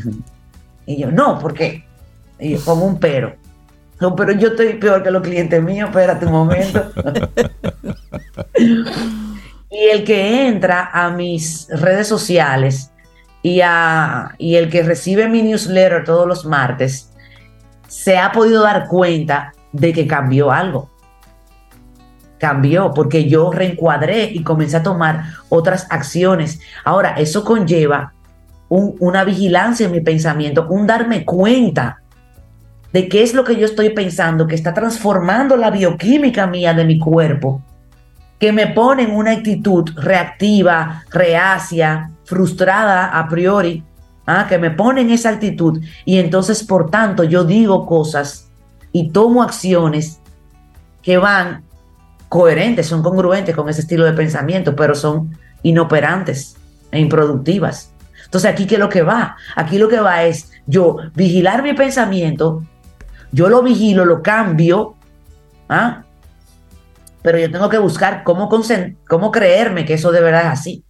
Y 0.88 0.97
yo, 0.97 1.12
no, 1.12 1.38
porque, 1.38 1.86
y 2.39 2.54
yo, 2.54 2.66
como 2.66 2.88
un 2.88 2.99
pero. 2.99 3.36
No, 3.99 4.16
pero 4.16 4.32
yo 4.32 4.47
estoy 4.47 4.74
peor 4.80 5.04
que 5.04 5.12
los 5.12 5.22
clientes 5.22 5.62
míos, 5.62 5.89
espérate 5.89 6.26
un 6.26 6.32
momento. 6.32 6.91
y 9.70 9.78
el 9.93 10.04
que 10.04 10.47
entra 10.47 10.89
a 10.91 11.12
mis 11.12 11.68
redes 11.70 12.08
sociales 12.08 12.89
y, 13.43 13.62
a, 13.64 14.34
y 14.39 14.56
el 14.56 14.72
que 14.72 14.82
recibe 14.82 15.30
mi 15.30 15.43
newsletter 15.43 16.04
todos 16.04 16.28
los 16.28 16.45
martes, 16.45 17.12
se 17.88 18.18
ha 18.18 18.32
podido 18.32 18.64
dar 18.64 18.88
cuenta 18.88 19.54
de 19.72 19.93
que 19.93 20.08
cambió 20.08 20.49
algo. 20.49 20.89
Cambió 22.42 22.92
porque 22.96 23.30
yo 23.30 23.52
reencuadré 23.52 24.32
y 24.34 24.42
comencé 24.42 24.78
a 24.78 24.82
tomar 24.82 25.26
otras 25.50 25.86
acciones. 25.92 26.60
Ahora, 26.84 27.12
eso 27.12 27.44
conlleva 27.44 28.14
una 28.68 29.24
vigilancia 29.24 29.86
en 29.86 29.92
mi 29.92 30.02
pensamiento, 30.02 30.66
un 30.68 30.88
darme 30.88 31.24
cuenta 31.24 32.02
de 32.92 33.08
qué 33.08 33.22
es 33.22 33.36
lo 33.36 33.44
que 33.44 33.58
yo 33.58 33.66
estoy 33.66 33.92
pensando, 33.92 34.48
que 34.48 34.56
está 34.56 34.74
transformando 34.74 35.56
la 35.56 35.70
bioquímica 35.70 36.48
mía 36.48 36.74
de 36.74 36.84
mi 36.84 36.98
cuerpo, 36.98 37.62
que 38.39 38.52
me 38.52 38.66
pone 38.66 39.04
en 39.04 39.12
una 39.12 39.34
actitud 39.34 39.92
reactiva, 39.96 41.04
reacia, 41.12 42.10
frustrada 42.24 43.20
a 43.20 43.28
priori, 43.28 43.84
¿ah? 44.26 44.48
que 44.50 44.58
me 44.58 44.72
pone 44.72 45.02
en 45.02 45.12
esa 45.12 45.30
actitud 45.30 45.80
y 46.06 46.18
entonces 46.18 46.64
por 46.64 46.89
tanto 46.89 47.24
yo 47.24 47.44
digo 47.44 47.86
cosas 47.86 48.50
y 48.92 49.12
tomo 49.12 49.44
acciones 49.44 50.20
que 51.04 51.20
van 51.20 51.66
coherentes, 52.32 52.88
son 52.88 53.04
congruentes 53.04 53.54
con 53.54 53.68
ese 53.68 53.82
estilo 53.82 54.06
de 54.06 54.14
pensamiento, 54.14 54.74
pero 54.74 54.96
son 54.96 55.38
inoperantes 55.64 56.56
e 56.90 56.98
improductivas. 56.98 57.92
Entonces 58.24 58.50
aquí 58.50 58.66
qué 58.66 58.76
es 58.76 58.80
lo 58.80 58.88
que 58.88 59.02
va? 59.02 59.36
Aquí 59.54 59.78
lo 59.78 59.90
que 59.90 60.00
va 60.00 60.24
es 60.24 60.50
yo 60.66 60.96
vigilar 61.14 61.62
mi 61.62 61.74
pensamiento, 61.74 62.64
yo 63.34 63.50
lo 63.50 63.62
vigilo, 63.62 64.06
lo 64.06 64.24
cambio, 64.24 64.96
¿ah? 65.68 66.04
pero 67.22 67.38
yo 67.38 67.52
tengo 67.52 67.68
que 67.68 67.80
buscar 67.80 68.24
cómo, 68.24 68.48
cómo 69.10 69.32
creerme 69.32 69.84
que 69.84 69.96
eso 69.96 70.14
de 70.14 70.22
verdad 70.22 70.44
es 70.44 70.48
así. 70.48 70.86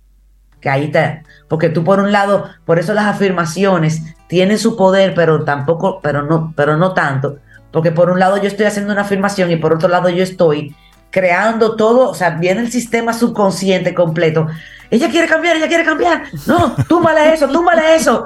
Que 0.59 0.69
ahí 0.69 0.85
está. 0.85 1.23
Porque 1.47 1.69
tú 1.69 1.83
por 1.83 1.99
un 1.99 2.11
lado, 2.11 2.49
por 2.65 2.77
eso 2.77 2.93
las 2.93 3.05
afirmaciones 3.05 4.03
tienen 4.27 4.59
su 4.59 4.77
poder, 4.77 5.15
pero 5.15 5.43
tampoco, 5.43 6.01
pero 6.03 6.21
no, 6.21 6.53
pero 6.55 6.77
no 6.77 6.93
tanto. 6.93 7.37
Porque 7.71 7.91
por 7.91 8.11
un 8.11 8.19
lado 8.19 8.37
yo 8.37 8.47
estoy 8.47 8.67
haciendo 8.67 8.93
una 8.93 9.01
afirmación 9.01 9.49
y 9.49 9.55
por 9.55 9.73
otro 9.73 9.89
lado 9.89 10.07
yo 10.09 10.21
estoy 10.21 10.75
creando 11.11 11.75
todo, 11.75 12.09
o 12.09 12.13
sea, 12.15 12.31
viene 12.31 12.61
el 12.61 12.71
sistema 12.71 13.13
subconsciente 13.13 13.93
completo. 13.93 14.47
Ella 14.89 15.09
quiere 15.09 15.27
cambiar, 15.27 15.57
ella 15.57 15.67
quiere 15.67 15.85
cambiar. 15.85 16.23
No, 16.47 16.75
túmbale 16.87 17.33
eso, 17.33 17.47
túmbale 17.47 17.95
eso. 17.95 18.25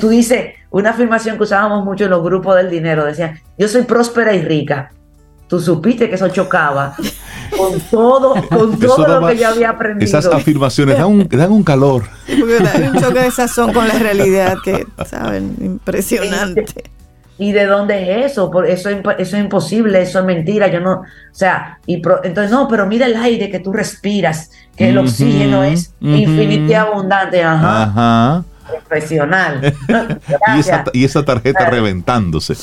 tú 0.00 0.08
dices, 0.08 0.54
una 0.70 0.90
afirmación 0.90 1.36
que 1.36 1.44
usábamos 1.44 1.84
mucho 1.84 2.04
en 2.04 2.10
los 2.10 2.22
grupos 2.22 2.56
del 2.56 2.68
dinero, 2.68 3.04
decían, 3.04 3.40
yo 3.56 3.68
soy 3.68 3.82
próspera 3.82 4.34
y 4.34 4.42
rica. 4.42 4.90
Tú 5.48 5.60
supiste 5.60 6.08
que 6.08 6.16
eso 6.16 6.28
chocaba 6.28 6.96
con 7.56 7.80
todo, 7.80 8.34
con 8.48 8.78
todo 8.80 9.20
lo 9.20 9.28
que 9.28 9.36
yo 9.36 9.48
había 9.48 9.70
aprendido. 9.70 10.04
Esas 10.04 10.26
afirmaciones 10.26 10.98
dan 10.98 11.06
un, 11.06 11.28
dan 11.28 11.52
un 11.52 11.62
calor. 11.62 12.02
Hay 12.26 12.82
un 12.82 13.00
choque 13.00 13.20
de 13.20 13.30
sazón 13.30 13.72
con 13.72 13.86
la 13.86 13.94
realidad 13.94 14.56
que, 14.64 14.84
¿saben? 15.08 15.56
Impresionante. 15.60 16.64
¿Y 17.38 17.52
de 17.52 17.66
dónde 17.66 18.24
es 18.24 18.32
eso? 18.32 18.50
Por 18.50 18.66
eso, 18.66 18.88
eso 18.88 19.14
es 19.18 19.34
imposible, 19.34 20.00
eso 20.00 20.20
es 20.20 20.24
mentira. 20.24 20.68
Yo 20.68 20.80
no, 20.80 21.00
o 21.00 21.04
sea, 21.32 21.78
y 21.86 21.96
entonces 21.96 22.50
no, 22.50 22.66
pero 22.66 22.86
mira 22.86 23.06
el 23.06 23.16
aire 23.16 23.50
que 23.50 23.60
tú 23.60 23.72
respiras, 23.72 24.50
que 24.74 24.88
el 24.88 24.98
oxígeno 24.98 25.62
es 25.62 25.92
infinito 26.00 26.70
y 26.70 26.74
abundante. 26.74 27.42
Ajá. 27.42 27.82
Ajá 27.82 28.44
profesional. 28.66 29.74
y, 30.92 31.04
esa, 31.04 31.24
tarjeta 31.24 31.70
reventándose. 31.70 32.54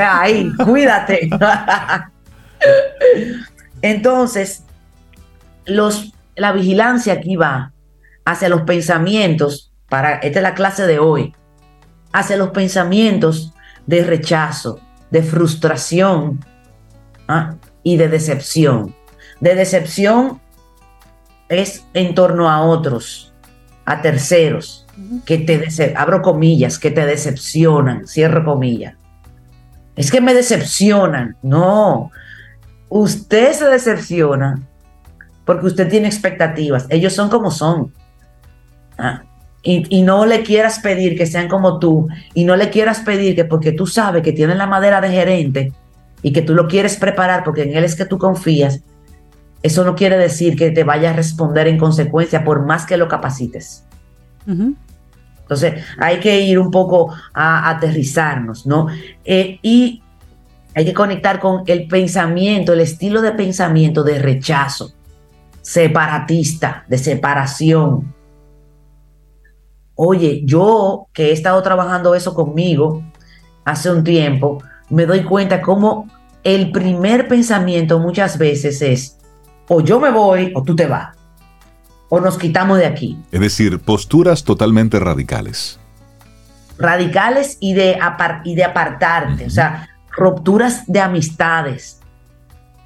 Ahí, 0.00 0.52
cuídate. 0.56 1.28
Entonces, 3.82 4.64
los, 5.66 6.12
la 6.36 6.52
vigilancia 6.52 7.14
aquí 7.14 7.36
va 7.36 7.72
hacia 8.24 8.48
los 8.48 8.62
pensamientos, 8.62 9.72
para, 9.88 10.14
esta 10.14 10.38
es 10.38 10.42
la 10.42 10.54
clase 10.54 10.86
de 10.86 10.98
hoy, 10.98 11.34
hacia 12.12 12.36
los 12.36 12.50
pensamientos 12.50 13.52
de 13.86 14.04
rechazo, 14.04 14.80
de 15.10 15.22
frustración 15.22 16.44
¿ah? 17.28 17.54
y 17.82 17.96
de 17.96 18.08
decepción. 18.08 18.94
De 19.40 19.54
decepción 19.54 20.40
es 21.48 21.84
en 21.94 22.14
torno 22.14 22.50
a 22.50 22.62
otros, 22.62 23.32
a 23.84 24.00
terceros 24.02 24.84
que 25.24 25.38
te 25.38 25.94
abro 25.96 26.22
comillas, 26.22 26.78
que 26.78 26.90
te 26.90 27.04
decepcionan, 27.04 28.06
cierro 28.06 28.44
comillas. 28.44 28.94
Es 29.96 30.10
que 30.10 30.20
me 30.20 30.34
decepcionan. 30.34 31.36
No, 31.42 32.10
usted 32.88 33.52
se 33.52 33.66
decepciona 33.66 34.60
porque 35.44 35.66
usted 35.66 35.88
tiene 35.88 36.08
expectativas. 36.08 36.86
Ellos 36.90 37.12
son 37.12 37.28
como 37.28 37.50
son. 37.50 37.92
Ah, 38.98 39.22
y, 39.64 40.02
no 40.02 40.26
le 40.26 40.42
quieras 40.42 40.78
pedir 40.80 41.16
que 41.16 41.24
sean 41.24 41.48
como 41.48 41.78
tú. 41.78 42.06
Y 42.34 42.44
no 42.44 42.54
le 42.54 42.68
quieras 42.68 43.00
pedir 43.00 43.34
que 43.34 43.46
porque 43.46 43.72
tú 43.72 43.86
sabes 43.86 44.22
que 44.22 44.32
tienen 44.32 44.58
la 44.58 44.66
madera 44.66 45.00
de 45.00 45.08
gerente 45.08 45.72
y 46.22 46.32
que 46.32 46.42
tú 46.42 46.54
lo 46.54 46.68
quieres 46.68 46.96
preparar 46.96 47.42
porque 47.44 47.62
en 47.62 47.74
él 47.74 47.82
es 47.82 47.96
que 47.96 48.04
tú 48.04 48.18
confías. 48.18 48.80
Eso 49.62 49.82
no 49.82 49.94
quiere 49.94 50.18
decir 50.18 50.56
que 50.56 50.70
te 50.70 50.84
vaya 50.84 51.10
a 51.10 51.12
responder 51.14 51.66
en 51.66 51.78
consecuencia 51.78 52.44
por 52.44 52.66
más 52.66 52.84
que 52.84 52.98
lo 52.98 53.08
capacites. 53.08 53.84
Entonces 54.46 55.82
hay 55.98 56.20
que 56.20 56.42
ir 56.42 56.58
un 56.58 56.70
poco 56.70 57.14
a 57.32 57.70
aterrizarnos, 57.70 58.66
¿no? 58.66 58.88
Eh, 59.24 59.58
y 59.62 60.02
Hay 60.76 60.84
que 60.84 60.92
conectar 60.92 61.38
con 61.38 61.62
el 61.66 61.86
pensamiento, 61.86 62.72
el 62.72 62.80
estilo 62.80 63.22
de 63.22 63.30
pensamiento 63.30 64.02
de 64.02 64.18
rechazo, 64.18 64.92
separatista, 65.62 66.84
de 66.88 66.98
separación. 66.98 68.12
Oye, 69.96 70.42
yo 70.44 71.06
que 71.12 71.26
he 71.28 71.32
estado 71.32 71.62
trabajando 71.62 72.14
eso 72.14 72.34
conmigo 72.34 73.02
hace 73.64 73.90
un 73.90 74.04
tiempo, 74.04 74.62
me 74.90 75.06
doy 75.06 75.24
cuenta 75.24 75.62
cómo 75.62 76.08
el 76.42 76.72
primer 76.72 77.28
pensamiento 77.28 77.98
muchas 77.98 78.36
veces 78.36 78.82
es, 78.82 79.18
o 79.68 79.80
yo 79.80 79.98
me 79.98 80.10
voy 80.10 80.52
o 80.54 80.62
tú 80.62 80.76
te 80.76 80.86
vas, 80.86 81.16
o 82.08 82.20
nos 82.20 82.36
quitamos 82.36 82.78
de 82.78 82.86
aquí. 82.86 83.18
Es 83.32 83.40
decir, 83.40 83.78
posturas 83.80 84.44
totalmente 84.44 84.98
radicales. 84.98 85.80
Radicales 86.78 87.56
y 87.60 87.72
de, 87.74 87.98
y 88.44 88.54
de 88.56 88.64
apartarte, 88.64 89.46
o 89.46 89.50
sea, 89.50 89.88
rupturas 90.16 90.84
de 90.86 91.00
amistades, 91.00 92.00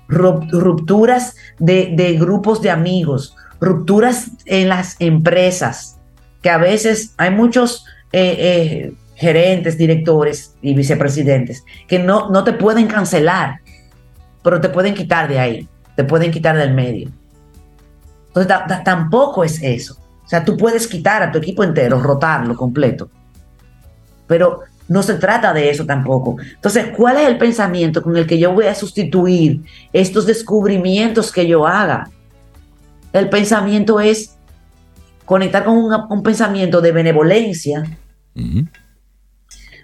rupturas 0.09 1.37
de, 1.59 2.17
grupos 2.19 2.63
de 2.63 2.71
amigos, 2.71 3.37
rupturas 3.61 4.31
en 4.47 4.69
las 4.69 4.97
empresas, 5.01 5.98
que 6.43 6.51
a 6.51 6.59
veces 6.59 7.15
hay 7.17 7.31
muchos 7.31 7.85
eh, 8.13 8.37
eh, 8.39 8.93
gerentes, 9.15 9.77
directores 9.77 10.55
y 10.63 10.75
vicepresidentes 10.75 11.65
que 11.87 11.99
no, 11.99 12.31
no 12.31 12.45
te 12.45 12.53
pueden 12.53 12.87
cancelar, 12.87 13.61
pero 14.43 14.61
te 14.61 14.69
pueden 14.69 14.95
quitar 14.95 15.29
de 15.29 15.39
ahí, 15.39 15.69
te 15.97 16.05
pueden 16.05 16.31
quitar 16.31 16.57
del 16.57 16.75
medio. 16.75 17.11
Entonces 18.29 18.85
tampoco 18.85 19.43
es 19.45 19.63
eso. 19.63 19.99
O 20.25 20.29
sea, 20.29 20.45
tú 20.45 20.57
puedes 20.57 20.87
quitar 20.87 21.23
a 21.23 21.33
tu 21.33 21.39
equipo 21.39 21.65
entero, 21.65 22.01
rotarlo 22.01 22.55
completo, 22.55 23.11
pero 24.27 24.61
no 24.87 25.03
se 25.03 25.15
trata 25.15 25.53
de 25.53 25.71
eso 25.71 25.85
tampoco. 25.85 26.37
Entonces, 26.55 26.89
¿cuál 26.97 27.19
es 27.19 27.29
el 27.29 27.39
pensamiento 27.39 28.03
con 28.03 28.17
el 28.17 28.27
que 28.27 28.39
yo 28.39 28.53
voy 28.53 28.67
a 28.67 28.75
sustituir 28.75 29.63
estos 29.93 30.27
descubrimientos 30.27 31.33
que 31.33 31.47
yo 31.47 31.67
haga? 31.67 32.11
El 33.13 33.29
pensamiento 33.29 34.01
es 34.01 34.38
conectar 35.29 35.63
con 35.63 35.77
un, 35.77 36.23
pensamiento 36.23 36.81
de 36.81 36.91
benevolencia. 36.91 37.85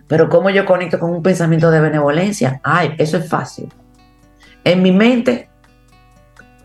Pero 0.09 0.31
¿cómo 0.31 0.49
yo 0.49 0.65
conecto 0.65 0.99
con 0.99 1.11
un 1.11 1.23
pensamiento 1.23 1.71
de 1.71 1.81
benevolencia? 1.81 2.63
Ay, 2.65 2.95
eso 2.97 3.19
es 3.19 3.29
fácil. 3.29 3.69
En 4.65 4.83
mi 4.83 4.91
mente, 4.91 5.51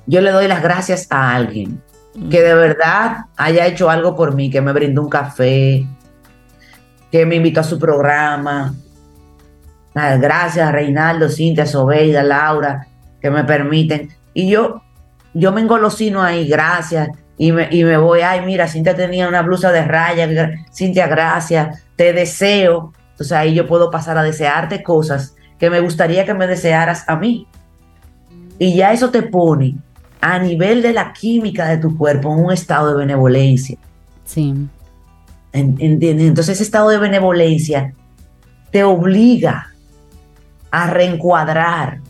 yo 0.08 0.22
le 0.22 0.32
doy 0.32 0.48
las 0.48 0.64
gracias 0.64 1.08
a 1.10 1.36
alguien 1.36 1.84
que 2.32 2.42
de 2.42 2.54
verdad 2.54 3.26
haya 3.36 3.68
hecho 3.68 3.90
algo 3.90 4.16
por 4.16 4.34
mí, 4.34 4.50
que 4.50 4.62
me 4.62 4.72
brindó 4.72 5.02
un 5.02 5.10
café, 5.10 5.86
que 7.12 7.26
me 7.26 7.36
invitó 7.36 7.60
a 7.60 7.64
su 7.64 7.78
programa. 7.78 8.74
Gracias 9.94 10.66
a 10.66 10.72
Reinaldo, 10.72 11.28
Cintia, 11.28 11.66
Sobeida, 11.66 12.24
Laura, 12.24 12.88
que 13.22 13.30
me 13.30 13.44
permiten. 13.44 14.08
Y 14.34 14.50
yo, 14.50 14.82
yo 15.34 15.52
me 15.52 15.60
engolosino 15.60 16.24
ahí, 16.24 16.48
gracias. 16.48 17.10
Y 17.40 17.54
me, 17.54 17.70
y 17.72 17.86
me 17.86 17.98
voy, 17.98 18.20
ay, 18.20 18.42
mira, 18.46 18.68
Cintia 18.68 18.94
tenía 18.94 19.28
una 19.28 19.42
blusa 19.42 19.72
de 19.72 19.84
rayas, 19.86 20.30
Cintia, 20.74 21.08
gracias, 21.08 21.86
te 21.96 22.12
deseo. 22.12 22.94
Entonces 23.12 23.32
ahí 23.32 23.56
yo 23.56 23.66
puedo 23.66 23.90
pasar 23.90 24.18
a 24.18 24.24
desearte 24.24 24.84
cosas 24.84 25.36
que 25.58 25.70
me 25.70 25.80
gustaría 25.80 26.26
que 26.26 26.34
me 26.34 26.48
desearas 26.48 27.08
a 27.08 27.16
mí. 27.16 27.48
Y 28.60 28.76
ya 28.76 28.92
eso 28.92 29.10
te 29.10 29.24
pone 29.24 29.76
a 30.22 30.38
nivel 30.38 30.82
de 30.82 30.92
la 30.92 31.14
química 31.14 31.68
de 31.68 31.78
tu 31.78 31.98
cuerpo 31.98 32.34
en 32.34 32.44
un 32.44 32.52
estado 32.52 32.90
de 32.90 32.98
benevolencia. 32.98 33.78
Sí. 34.26 34.54
Entonces 35.54 36.50
ese 36.50 36.64
estado 36.64 36.90
de 36.90 36.98
benevolencia 36.98 37.94
te 38.72 38.84
obliga 38.84 39.74
a 40.72 40.88
reencuadrar, 40.88 42.02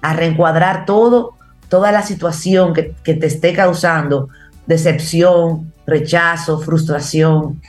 a 0.00 0.12
reencuadrar 0.14 0.86
todo, 0.86 1.35
toda 1.68 1.92
la 1.92 2.02
situación 2.02 2.72
que, 2.72 2.94
que 3.02 3.14
te 3.14 3.26
esté 3.26 3.52
causando 3.52 4.28
decepción, 4.66 5.72
rechazo, 5.86 6.60
frustración, 6.60 7.60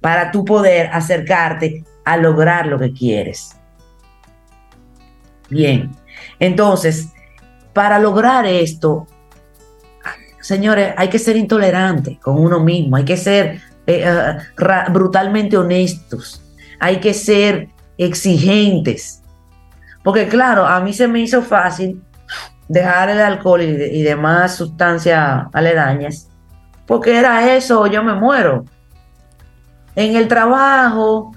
para 0.00 0.30
tú 0.30 0.44
poder 0.44 0.88
acercarte 0.92 1.84
a 2.04 2.16
lograr 2.16 2.66
lo 2.66 2.78
que 2.78 2.92
quieres. 2.92 3.56
Bien, 5.48 5.90
entonces, 6.38 7.08
para 7.72 7.98
lograr 7.98 8.46
esto, 8.46 9.06
señores, 10.40 10.94
hay 10.96 11.08
que 11.08 11.18
ser 11.18 11.36
intolerante 11.36 12.18
con 12.20 12.38
uno 12.38 12.60
mismo, 12.60 12.96
hay 12.96 13.04
que 13.04 13.16
ser 13.16 13.60
eh, 13.86 14.04
eh, 14.04 14.38
brutalmente 14.90 15.56
honestos, 15.56 16.42
hay 16.78 17.00
que 17.00 17.14
ser 17.14 17.68
exigentes. 17.98 19.21
Porque 20.02 20.28
claro, 20.28 20.66
a 20.66 20.80
mí 20.80 20.92
se 20.92 21.08
me 21.08 21.20
hizo 21.20 21.42
fácil 21.42 22.02
dejar 22.68 23.10
el 23.10 23.20
alcohol 23.20 23.62
y, 23.62 23.66
y 23.66 24.02
demás 24.02 24.56
sustancias 24.56 25.44
aledañas, 25.52 26.28
porque 26.86 27.18
era 27.18 27.54
eso, 27.54 27.86
yo 27.86 28.02
me 28.02 28.14
muero. 28.14 28.64
En 29.94 30.16
el 30.16 30.26
trabajo, 30.26 31.32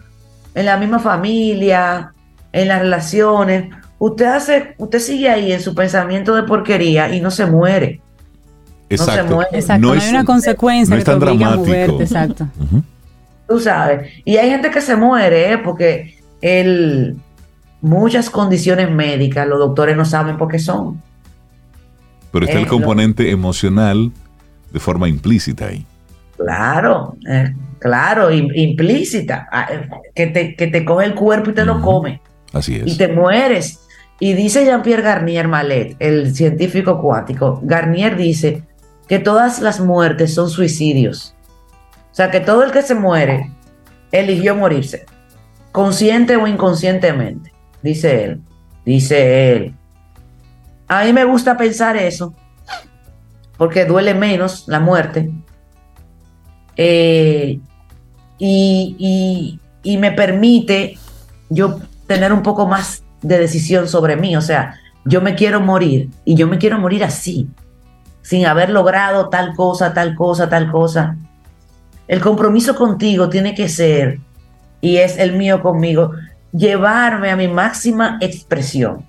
en 0.53 0.65
la 0.65 0.77
misma 0.77 0.99
familia, 0.99 2.13
en 2.51 2.67
las 2.69 2.79
relaciones, 2.79 3.73
usted 3.99 4.25
hace, 4.25 4.75
usted 4.77 4.99
sigue 4.99 5.29
ahí 5.29 5.51
en 5.51 5.61
su 5.61 5.75
pensamiento 5.75 6.35
de 6.35 6.43
porquería 6.43 7.13
y 7.13 7.21
no 7.21 7.29
se 7.31 7.45
muere. 7.45 8.01
Exacto. 8.89 9.41
No, 9.79 9.91
hay 9.91 10.09
una 10.09 10.23
consecuencia 10.23 10.97
que 10.97 11.03
te 11.03 11.11
obliga 11.11 11.53
a 11.53 11.55
moverte, 11.55 12.03
exacto. 12.03 12.47
Tú 13.47 13.59
sabes. 13.59 14.11
Y 14.23 14.37
hay 14.37 14.49
gente 14.49 14.71
que 14.71 14.81
se 14.81 14.95
muere, 14.95 15.53
¿eh? 15.53 15.57
porque 15.57 16.17
el, 16.41 17.17
muchas 17.81 18.29
condiciones 18.29 18.91
médicas 18.91 19.47
los 19.47 19.59
doctores 19.59 19.95
no 19.95 20.05
saben 20.05 20.37
por 20.37 20.49
qué 20.49 20.59
son. 20.59 21.01
Pero 22.31 22.45
está 22.45 22.59
el 22.59 22.67
componente 22.67 23.31
emocional 23.31 24.11
de 24.71 24.79
forma 24.79 25.07
implícita 25.07 25.67
ahí. 25.67 25.85
Claro, 26.37 27.15
eh, 27.29 27.53
claro, 27.79 28.31
implícita. 28.31 29.47
Ah, 29.51 29.67
eh, 29.71 29.89
que 30.13 30.27
te, 30.27 30.55
que 30.55 30.67
te 30.67 30.83
coge 30.83 31.05
el 31.05 31.15
cuerpo 31.15 31.51
y 31.51 31.53
te 31.53 31.63
lo 31.63 31.81
come. 31.81 32.21
Así 32.51 32.75
es. 32.75 32.87
Y 32.87 32.97
te 32.97 33.07
mueres. 33.07 33.79
Y 34.19 34.33
dice 34.33 34.65
Jean-Pierre 34.65 35.01
Garnier 35.01 35.47
Malet, 35.47 35.95
el 35.99 36.35
científico 36.35 37.01
cuántico, 37.01 37.59
Garnier 37.63 38.15
dice 38.15 38.63
que 39.07 39.19
todas 39.19 39.59
las 39.59 39.79
muertes 39.79 40.33
son 40.33 40.49
suicidios. 40.49 41.35
O 42.11 42.15
sea, 42.15 42.31
que 42.31 42.39
todo 42.39 42.63
el 42.63 42.71
que 42.71 42.81
se 42.81 42.95
muere 42.95 43.51
eligió 44.11 44.55
morirse, 44.55 45.05
consciente 45.73 46.37
o 46.37 46.47
inconscientemente, 46.47 47.51
dice 47.85 48.23
él. 48.23 48.41
Dice 48.85 49.51
él. 49.51 49.75
A 50.87 51.05
mí 51.05 51.13
me 51.13 51.23
gusta 51.23 51.57
pensar 51.57 51.97
eso, 51.97 52.33
porque 53.57 53.85
duele 53.85 54.13
menos 54.13 54.67
la 54.67 54.79
muerte. 54.79 55.31
Eh, 56.77 57.59
y, 58.37 59.59
y 59.81 59.97
me 59.97 60.11
permite 60.11 60.97
yo 61.49 61.79
tener 62.05 62.33
un 62.33 62.43
poco 62.43 62.67
más 62.67 63.03
de 63.21 63.39
decisión 63.39 63.87
sobre 63.87 64.15
mí. 64.15 64.35
O 64.35 64.41
sea, 64.41 64.75
yo 65.05 65.21
me 65.21 65.35
quiero 65.35 65.61
morir 65.61 66.09
y 66.25 66.35
yo 66.35 66.47
me 66.47 66.57
quiero 66.57 66.77
morir 66.77 67.03
así 67.03 67.47
sin 68.25 68.47
haber 68.47 68.71
logrado 68.71 69.29
tal 69.29 69.53
cosa, 69.55 69.93
tal 69.93 70.15
cosa, 70.15 70.49
tal 70.49 70.71
cosa. 70.71 71.15
El 72.07 72.21
compromiso 72.21 72.75
contigo 72.75 73.29
tiene 73.29 73.53
que 73.53 73.69
ser, 73.69 74.19
y 74.81 74.97
es 74.97 75.19
el 75.19 75.33
mío 75.33 75.61
conmigo, 75.61 76.11
llevarme 76.55 77.31
a 77.31 77.35
mi 77.35 77.47
máxima 77.47 78.17
expresión. 78.21 79.05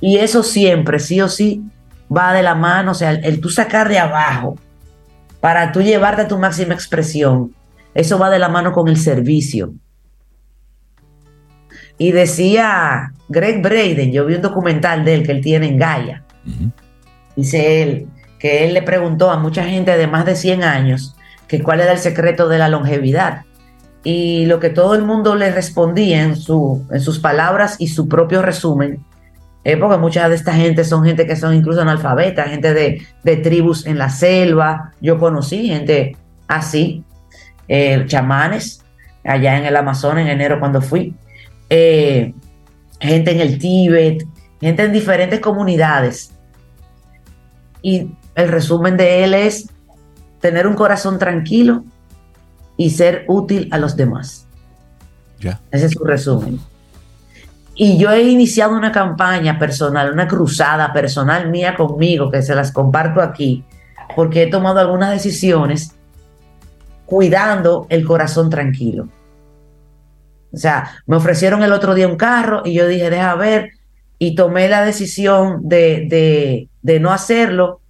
Y 0.00 0.16
eso 0.16 0.42
siempre, 0.42 0.98
sí 0.98 1.20
o 1.20 1.28
sí, 1.28 1.62
va 2.14 2.32
de 2.32 2.42
la 2.42 2.54
mano, 2.54 2.92
o 2.92 2.94
sea, 2.94 3.12
el, 3.12 3.40
tú 3.40 3.48
sacar 3.48 3.88
de 3.88 3.98
abajo 3.98 4.56
para 5.40 5.72
tú 5.72 5.82
llevarte 5.82 6.22
a 6.22 6.28
tu 6.28 6.38
máxima 6.38 6.74
expresión, 6.74 7.54
eso 7.94 8.18
va 8.18 8.30
de 8.30 8.38
la 8.38 8.48
mano 8.48 8.72
con 8.72 8.88
el 8.88 8.96
servicio. 8.96 9.74
Y 11.98 12.12
decía 12.12 13.12
Greg 13.28 13.62
Braden, 13.62 14.10
yo 14.10 14.24
vi 14.24 14.34
un 14.34 14.42
documental 14.42 15.04
de 15.04 15.14
él 15.14 15.22
que 15.22 15.32
él 15.32 15.40
tiene 15.42 15.68
en 15.68 15.78
Gaia, 15.78 16.24
Dice 17.36 17.82
él 17.82 18.08
que 18.38 18.64
él 18.64 18.74
le 18.74 18.82
preguntó 18.82 19.30
a 19.30 19.38
mucha 19.38 19.64
gente 19.64 19.96
de 19.96 20.06
más 20.06 20.24
de 20.24 20.34
100 20.34 20.64
años 20.64 21.14
que 21.46 21.62
cuál 21.62 21.80
era 21.80 21.92
el 21.92 21.98
secreto 21.98 22.48
de 22.48 22.58
la 22.58 22.68
longevidad. 22.68 23.42
Y 24.02 24.46
lo 24.46 24.60
que 24.60 24.70
todo 24.70 24.94
el 24.94 25.02
mundo 25.02 25.34
le 25.34 25.52
respondía 25.52 26.22
en, 26.22 26.36
su, 26.36 26.86
en 26.90 27.00
sus 27.00 27.18
palabras 27.18 27.76
y 27.78 27.88
su 27.88 28.08
propio 28.08 28.40
resumen, 28.42 29.04
es 29.62 29.76
porque 29.76 29.98
mucha 29.98 30.28
de 30.28 30.36
esta 30.36 30.54
gente 30.54 30.84
son 30.84 31.04
gente 31.04 31.26
que 31.26 31.36
son 31.36 31.54
incluso 31.54 31.82
analfabetas, 31.82 32.48
gente 32.48 32.72
de, 32.72 33.36
tribus 33.36 33.86
en 33.86 33.98
la 33.98 34.08
selva. 34.08 34.92
Yo 35.02 35.18
conocí 35.18 35.68
gente 35.68 36.16
así, 36.48 37.04
eh, 37.68 38.04
chamanes, 38.06 38.82
allá 39.22 39.58
en 39.58 39.66
el 39.66 39.76
Amazonas 39.76 40.24
en 40.24 40.28
enero 40.28 40.58
cuando 40.58 40.80
fui, 40.80 41.14
eh, 41.68 42.32
gente 43.00 43.32
en 43.32 43.40
el 43.40 43.58
Tíbet, 43.58 44.26
gente 44.60 44.84
en 44.84 44.92
diferentes 44.92 45.40
comunidades 45.40 46.32
y 47.82 48.10
el 48.34 48.48
resumen 48.48 48.96
de 48.96 49.24
él 49.24 49.34
es 49.34 49.68
tener 50.40 50.66
un 50.66 50.74
corazón 50.74 51.18
tranquilo 51.18 51.84
y 52.80 52.88
ser 52.88 53.26
útil 53.28 53.68
a 53.72 53.76
los 53.76 53.94
demás. 53.94 54.46
Ese 55.70 55.84
es 55.84 55.92
su 55.92 56.02
resumen. 56.02 56.58
Y 57.74 57.98
yo 57.98 58.10
he 58.10 58.22
iniciado 58.22 58.74
una 58.74 58.90
campaña 58.90 59.58
personal, 59.58 60.10
una 60.10 60.26
cruzada 60.26 60.90
personal 60.90 61.50
mía 61.50 61.74
conmigo, 61.76 62.30
que 62.30 62.40
se 62.40 62.54
las 62.54 62.72
comparto 62.72 63.20
aquí, 63.20 63.66
porque 64.16 64.44
he 64.44 64.46
tomado 64.46 64.80
algunas 64.80 65.10
decisiones 65.10 65.94
cuidando 67.04 67.86
el 67.90 68.02
corazón 68.06 68.48
tranquilo. 68.48 69.10
O 70.50 70.56
sea, 70.56 70.90
me 71.04 71.16
ofrecieron 71.16 71.62
el 71.62 71.74
otro 71.74 71.92
día 71.94 72.08
un 72.08 72.16
carro 72.16 72.62
y 72.64 72.72
yo 72.72 72.88
dije, 72.88 73.10
deja 73.10 73.34
ver, 73.34 73.72
y 74.18 74.34
tomé 74.34 74.70
la 74.70 74.86
decisión 74.86 75.68
de, 75.68 76.06
de, 76.08 76.70
de 76.80 76.98
no 76.98 77.12
hacerlo 77.12 77.82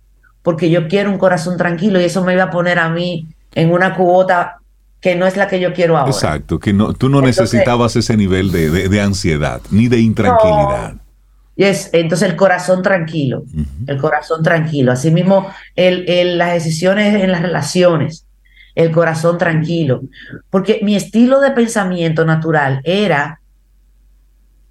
porque 0.43 0.69
yo 0.69 0.89
quiero 0.89 1.13
un 1.13 1.19
corazón 1.19 1.57
tranquilo 1.57 2.01
y 2.01 2.05
eso 2.07 2.25
me 2.25 2.33
iba 2.33 2.45
a 2.45 2.51
poner 2.51 2.81
a 2.81 2.89
mí 2.89 3.29
en 3.55 3.71
una 3.71 3.95
cuota 3.95 4.60
que 5.01 5.17
no 5.17 5.27
es 5.27 5.37
la 5.37 5.49
que 5.49 5.61
yo 5.61 5.73
quiero 5.73 5.97
ahora. 5.97 6.11
Exacto, 6.11 6.59
que 6.59 6.73
no, 6.73 6.93
tú 6.93 7.09
no 7.09 7.23
necesitabas 7.23 7.97
ese 7.97 8.17
nivel 8.17 8.53
de, 8.53 8.89
de, 8.89 9.01
ansiedad 9.01 9.61
ni 9.71 9.89
de 9.89 9.99
intranquilidad. 9.99 10.95
y 11.57 11.65
es, 11.65 11.91
entonces 11.93 12.29
el 12.29 12.37
corazón 12.37 12.83
tranquilo, 12.83 13.45
el 13.87 13.97
corazón 13.99 14.43
tranquilo. 14.43 14.93
Asimismo, 14.93 15.51
el, 15.75 16.09
el, 16.09 16.37
las 16.39 16.53
decisiones 16.53 17.23
en 17.23 17.33
las 17.33 17.41
relaciones, 17.41 18.27
el 18.75 18.91
corazón 18.91 19.39
tranquilo. 19.39 20.03
Porque 20.51 20.81
mi 20.83 20.97
estilo 20.97 21.41
de 21.41 21.53
pensamiento 21.53 22.25
natural 22.27 22.81
era 22.85 23.41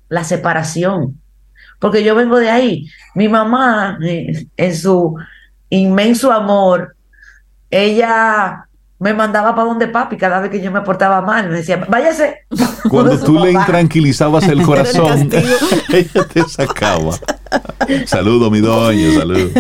la 0.10 0.24
separación. 0.24 1.20
Porque 1.80 2.04
yo 2.04 2.14
vengo 2.14 2.38
de 2.38 2.50
ahí. 2.50 2.88
Mi 3.16 3.30
mamá, 3.30 3.98
eh, 4.04 4.46
en 4.58 4.76
su 4.76 5.16
inmenso 5.70 6.32
amor, 6.32 6.96
ella 7.72 8.69
me 9.00 9.14
mandaba 9.14 9.56
para 9.56 9.70
donde 9.70 9.88
papi 9.88 10.18
cada 10.18 10.42
vez 10.42 10.52
que 10.52 10.60
yo 10.62 10.72
me 10.72 10.82
portaba 10.82 11.22
mal. 11.22 11.50
Me 11.50 11.58
decía, 11.58 11.86
váyase. 11.88 12.46
Cuando 12.90 13.18
tú 13.18 13.40
le 13.40 13.52
intranquilizabas 13.52 14.48
el 14.50 14.62
corazón, 14.66 15.30
ella 15.90 16.28
te 16.32 16.44
sacaba. 16.44 17.16
Saludo, 18.06 18.52
mi 18.52 18.60
doña, 18.60 19.18
salud. 19.18 19.52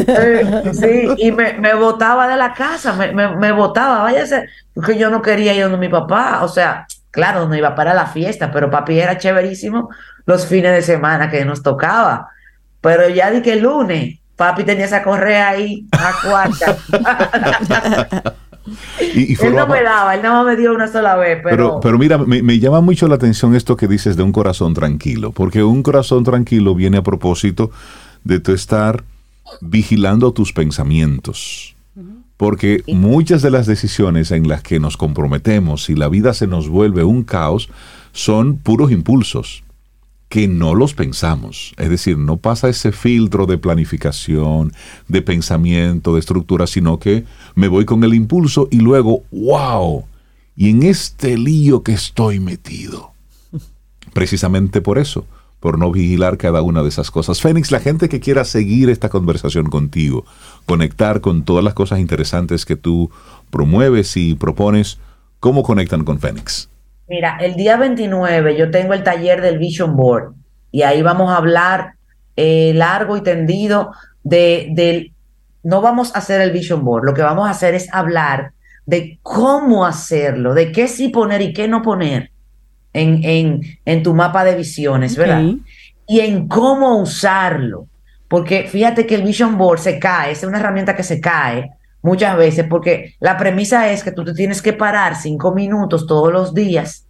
Sí, 0.73 1.07
y 1.17 1.31
me, 1.31 1.53
me 1.53 1.73
botaba 1.73 2.27
de 2.27 2.35
la 2.35 2.53
casa, 2.53 2.93
me, 2.93 3.11
me, 3.13 3.51
botaba, 3.51 4.03
váyase, 4.03 4.45
porque 4.73 4.97
yo 4.97 5.09
no 5.09 5.21
quería 5.21 5.53
ir 5.53 5.63
donde 5.63 5.77
mi 5.77 5.89
papá. 5.89 6.43
O 6.43 6.49
sea, 6.49 6.85
claro, 7.09 7.47
no 7.47 7.55
iba 7.55 7.73
para 7.73 7.93
la 7.93 8.07
fiesta, 8.07 8.51
pero 8.51 8.69
papi 8.69 8.99
era 8.99 9.17
chéverísimo 9.17 9.89
los 10.25 10.45
fines 10.45 10.73
de 10.73 10.81
semana 10.81 11.29
que 11.29 11.45
nos 11.45 11.63
tocaba. 11.63 12.27
Pero 12.81 13.07
ya 13.09 13.31
di 13.31 13.41
que 13.41 13.53
el 13.53 13.61
lunes, 13.61 14.19
papi 14.35 14.65
tenía 14.65 14.85
esa 14.85 15.01
correa 15.01 15.49
ahí 15.49 15.87
a 15.93 16.13
cuarta. 16.27 16.77
Y, 19.13 19.33
él 19.43 19.55
no 19.55 19.67
me 19.67 19.81
daba, 19.81 20.15
él 20.15 20.21
no 20.21 20.43
me 20.43 20.55
dio 20.55 20.73
una 20.73 20.87
sola 20.87 21.15
vez. 21.15 21.39
Pero, 21.43 21.79
pero, 21.81 21.97
mira, 21.97 22.17
me, 22.17 22.59
llama 22.59 22.81
mucho 22.81 23.07
la 23.07 23.15
atención 23.15 23.55
esto 23.55 23.75
que 23.75 23.87
dices 23.87 24.15
de 24.15 24.23
un 24.23 24.31
corazón 24.31 24.73
tranquilo, 24.73 25.31
porque 25.31 25.63
un 25.63 25.83
corazón 25.83 26.23
tranquilo 26.23 26.75
viene 26.75 26.97
a 26.97 27.03
propósito 27.03 27.71
de 28.23 28.39
tu 28.39 28.53
estar 28.53 29.03
vigilando 29.61 30.31
tus 30.31 30.53
pensamientos. 30.53 31.75
Porque 32.37 32.83
muchas 32.87 33.41
de 33.41 33.51
las 33.51 33.65
decisiones 33.65 34.31
en 34.31 34.47
las 34.47 34.63
que 34.63 34.79
nos 34.79 34.95
comprometemos 34.95 35.89
y 35.89 35.95
la 35.95 36.07
vida 36.07 36.33
se 36.33 36.47
nos 36.47 36.69
vuelve 36.69 37.03
un 37.03 37.23
caos 37.23 37.69
son 38.13 38.57
puros 38.57 38.91
impulsos 38.91 39.63
que 40.29 40.47
no 40.47 40.75
los 40.75 40.93
pensamos. 40.93 41.73
Es 41.77 41.89
decir, 41.89 42.17
no 42.17 42.37
pasa 42.37 42.69
ese 42.69 42.91
filtro 42.91 43.47
de 43.47 43.57
planificación, 43.57 44.71
de 45.07 45.21
pensamiento, 45.23 46.13
de 46.13 46.19
estructura, 46.19 46.67
sino 46.67 46.99
que 46.99 47.25
me 47.55 47.67
voy 47.67 47.85
con 47.85 48.03
el 48.03 48.13
impulso 48.13 48.67
y 48.71 48.79
luego, 48.79 49.23
wow, 49.31 50.05
y 50.55 50.69
en 50.69 50.83
este 50.83 51.37
lío 51.37 51.81
que 51.81 51.93
estoy 51.93 52.39
metido. 52.39 53.11
Precisamente 54.13 54.81
por 54.81 54.99
eso, 54.99 55.25
por 55.59 55.79
no 55.79 55.91
vigilar 55.91 56.37
cada 56.37 56.61
una 56.61 56.83
de 56.83 56.89
esas 56.89 57.09
cosas. 57.09 57.41
Fénix, 57.41 57.71
la 57.71 57.79
gente 57.79 58.07
que 58.07 58.19
quiera 58.19 58.45
seguir 58.45 58.89
esta 58.89 59.09
conversación 59.09 59.65
contigo, 59.65 60.25
conectar 60.67 61.21
con 61.21 61.43
todas 61.43 61.63
las 61.63 61.73
cosas 61.73 61.99
interesantes 61.99 62.65
que 62.65 62.75
tú 62.75 63.09
promueves 63.49 64.15
y 64.15 64.35
propones, 64.35 64.99
¿cómo 65.39 65.63
conectan 65.63 66.05
con 66.05 66.19
Fénix? 66.19 66.69
Mira, 67.09 67.37
el 67.41 67.55
día 67.55 67.75
29 67.75 68.55
yo 68.55 68.69
tengo 68.69 68.93
el 68.93 69.03
taller 69.03 69.41
del 69.41 69.57
Vision 69.57 69.95
Board 69.95 70.35
y 70.71 70.83
ahí 70.83 71.01
vamos 71.01 71.31
a 71.31 71.37
hablar 71.37 71.93
eh, 72.35 72.71
largo 72.75 73.17
y 73.17 73.21
tendido 73.21 73.91
de, 74.23 74.67
del... 74.71 75.11
No 75.63 75.81
vamos 75.81 76.15
a 76.15 76.19
hacer 76.19 76.39
el 76.39 76.51
Vision 76.51 76.85
Board, 76.85 77.05
lo 77.05 77.15
que 77.15 77.23
vamos 77.23 77.47
a 77.47 77.51
hacer 77.51 77.73
es 77.73 77.91
hablar 77.91 78.51
de 78.85 79.17
cómo 79.23 79.85
hacerlo, 79.85 80.53
de 80.53 80.71
qué 80.71 80.87
sí 80.87 81.09
poner 81.09 81.41
y 81.41 81.51
qué 81.51 81.67
no 81.67 81.81
poner 81.81 82.31
en, 82.93 83.23
en, 83.23 83.61
en 83.85 84.03
tu 84.03 84.13
mapa 84.13 84.43
de 84.43 84.55
visiones, 84.55 85.17
¿verdad? 85.17 85.43
Y 86.07 86.19
en 86.19 86.47
cómo 86.47 86.97
usarlo. 86.97 87.87
Porque 88.27 88.67
fíjate 88.67 89.07
que 89.07 89.15
el 89.15 89.23
Vision 89.23 89.57
Board 89.57 89.79
se 89.79 89.97
cae, 89.97 90.31
es 90.31 90.43
una 90.43 90.59
herramienta 90.59 90.95
que 90.95 91.03
se 91.03 91.19
cae 91.19 91.71
muchas 92.01 92.37
veces, 92.37 92.65
porque 92.69 93.15
la 93.19 93.37
premisa 93.37 93.91
es 93.91 94.03
que 94.03 94.11
tú 94.11 94.23
te 94.23 94.33
tienes 94.33 94.61
que 94.61 94.73
parar 94.73 95.15
cinco 95.15 95.53
minutos 95.53 96.07
todos 96.07 96.31
los 96.31 96.53
días 96.53 97.05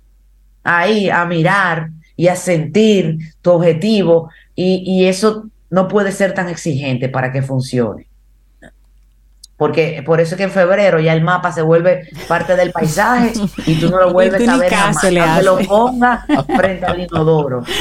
ahí 0.64 1.10
a 1.10 1.26
mirar 1.26 1.90
y 2.16 2.28
a 2.28 2.36
sentir 2.36 3.18
tu 3.42 3.52
objetivo 3.52 4.30
y, 4.56 4.84
y 4.86 5.06
eso 5.06 5.50
no 5.70 5.88
puede 5.88 6.12
ser 6.12 6.34
tan 6.34 6.50
exigente 6.50 7.10
para 7.10 7.32
que 7.32 7.42
funcione. 7.42 8.09
Porque 9.60 10.02
por 10.06 10.22
eso 10.22 10.36
es 10.36 10.38
que 10.38 10.46
en 10.46 10.52
febrero 10.52 11.02
ya 11.02 11.12
el 11.12 11.22
mapa 11.22 11.52
se 11.52 11.62
vuelve 11.62 12.08
parte 12.30 12.56
del 12.56 12.72
paisaje 12.72 13.34
y 13.66 13.76
tú 13.78 13.90
no 13.90 14.00
lo 14.00 14.14
vuelves 14.14 14.48
a 14.48 14.56
ver 14.56 14.72
nada 14.72 14.92
más, 15.12 15.44
lo 15.44 15.58
ponga 15.58 16.26
frente 16.56 16.86
al 16.86 17.02
inodoro. 17.02 17.64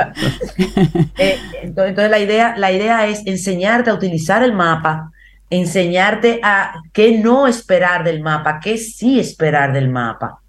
Eh, 1.18 1.38
entonces, 1.62 2.10
la 2.10 2.18
idea, 2.18 2.56
la 2.56 2.72
idea 2.72 3.06
es 3.06 3.22
enseñarte 3.26 3.90
a 3.90 3.94
utilizar 3.94 4.42
el 4.42 4.52
mapa, 4.52 5.12
enseñarte 5.50 6.40
a 6.42 6.72
qué 6.92 7.18
no 7.18 7.46
esperar 7.46 8.04
del 8.04 8.20
mapa, 8.20 8.58
qué 8.60 8.78
sí 8.78 9.20
esperar 9.20 9.72
del 9.72 9.88
mapa. 9.88 10.40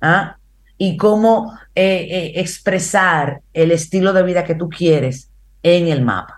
¿ah? 0.00 0.36
Y 0.78 0.96
cómo 0.96 1.56
eh, 1.74 2.08
eh, 2.10 2.32
expresar 2.36 3.40
el 3.52 3.70
estilo 3.70 4.12
de 4.12 4.22
vida 4.22 4.44
que 4.44 4.54
tú 4.54 4.68
quieres 4.68 5.30
en 5.62 5.88
el 5.88 6.02
mapa. 6.02 6.35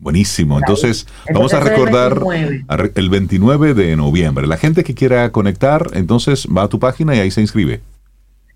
Buenísimo. 0.00 0.58
Entonces, 0.58 1.06
vamos 1.32 1.52
a 1.52 1.60
recordar 1.60 2.18
el 2.94 3.10
29. 3.10 3.74
de 3.74 3.96
noviembre. 3.96 4.46
La 4.46 4.56
gente 4.56 4.82
que 4.82 4.94
quiera 4.94 5.30
conectar, 5.30 5.88
entonces 5.92 6.46
va 6.46 6.62
a 6.62 6.68
tu 6.68 6.78
página 6.78 7.14
y 7.14 7.20
ahí 7.20 7.30
se 7.30 7.42
inscribe. 7.42 7.82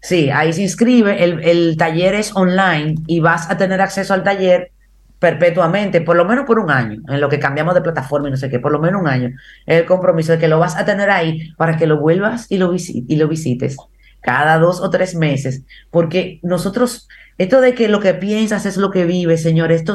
Sí, 0.00 0.30
ahí 0.30 0.52
se 0.54 0.62
inscribe. 0.62 1.22
El, 1.22 1.76
taller 1.76 2.14
es 2.14 2.34
online 2.34 2.94
y 3.06 3.20
vas 3.20 3.50
a 3.50 3.58
tener 3.58 3.80
acceso 3.82 4.14
al 4.14 4.22
taller 4.22 4.70
perpetuamente, 5.18 6.00
por 6.00 6.16
lo 6.16 6.24
menos 6.24 6.44
por 6.46 6.58
un 6.58 6.70
año, 6.70 7.00
en 7.08 7.20
lo 7.20 7.28
que 7.28 7.38
cambiamos 7.38 7.74
de 7.74 7.80
plataforma 7.82 8.28
y 8.28 8.30
no 8.30 8.36
sé 8.36 8.50
qué, 8.50 8.58
por 8.58 8.72
lo 8.72 8.78
menos 8.78 9.02
un 9.02 9.08
año. 9.08 9.30
El 9.66 9.84
compromiso 9.84 10.32
de 10.32 10.38
que 10.38 10.48
lo 10.48 10.58
vas 10.58 10.76
a 10.76 10.84
tener 10.84 11.10
ahí 11.10 11.52
para 11.56 11.76
que 11.76 11.86
lo 11.86 11.98
vuelvas 11.98 12.46
y 12.50 12.58
lo, 12.58 12.74
y 12.74 13.16
lo 13.16 13.28
visites 13.28 13.76
cada 14.24 14.58
dos 14.58 14.80
o 14.80 14.88
tres 14.88 15.14
meses, 15.14 15.62
porque 15.90 16.40
nosotros, 16.42 17.08
esto 17.36 17.60
de 17.60 17.74
que 17.74 17.88
lo 17.88 18.00
que 18.00 18.14
piensas 18.14 18.64
es 18.64 18.78
lo 18.78 18.90
que 18.90 19.04
vives, 19.04 19.42
señor, 19.42 19.70
esto 19.70 19.94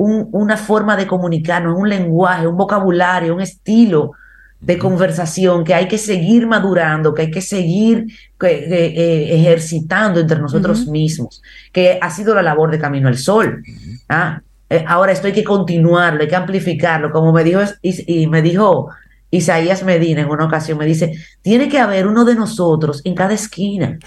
es 0.00 0.26
una 0.32 0.56
forma 0.56 0.96
de 0.96 1.06
comunicarnos, 1.06 1.76
un 1.76 1.88
lenguaje, 1.88 2.46
un 2.46 2.56
vocabulario, 2.56 3.34
un 3.34 3.40
estilo 3.40 4.12
de 4.60 4.78
conversación 4.78 5.64
que 5.64 5.74
hay 5.74 5.88
que 5.88 5.98
seguir 5.98 6.46
madurando, 6.46 7.14
que 7.14 7.22
hay 7.22 7.30
que 7.30 7.40
seguir 7.40 8.06
eh, 8.42 9.28
ejercitando 9.30 10.20
entre 10.20 10.38
nosotros 10.38 10.86
mismos, 10.86 11.42
que 11.72 11.98
ha 12.00 12.10
sido 12.10 12.34
la 12.34 12.42
labor 12.42 12.70
de 12.70 12.78
Camino 12.78 13.08
al 13.08 13.16
Sol. 13.16 13.62
¿ah? 14.08 14.40
Eh, 14.68 14.84
ahora 14.86 15.12
esto 15.12 15.26
hay 15.26 15.32
que 15.32 15.44
continuarlo, 15.44 16.22
hay 16.22 16.28
que 16.28 16.36
amplificarlo, 16.36 17.10
como 17.10 17.32
me 17.32 17.42
dijo, 17.42 17.60
y, 17.82 18.22
y 18.22 18.26
me 18.26 18.42
dijo 18.42 18.90
Isaías 19.30 19.82
Medina 19.84 20.22
en 20.22 20.28
una 20.28 20.44
ocasión 20.44 20.76
me 20.76 20.86
dice, 20.86 21.14
tiene 21.40 21.68
que 21.68 21.78
haber 21.78 22.06
uno 22.06 22.24
de 22.24 22.34
nosotros 22.34 23.00
en 23.04 23.14
cada 23.14 23.32
esquina 23.32 23.98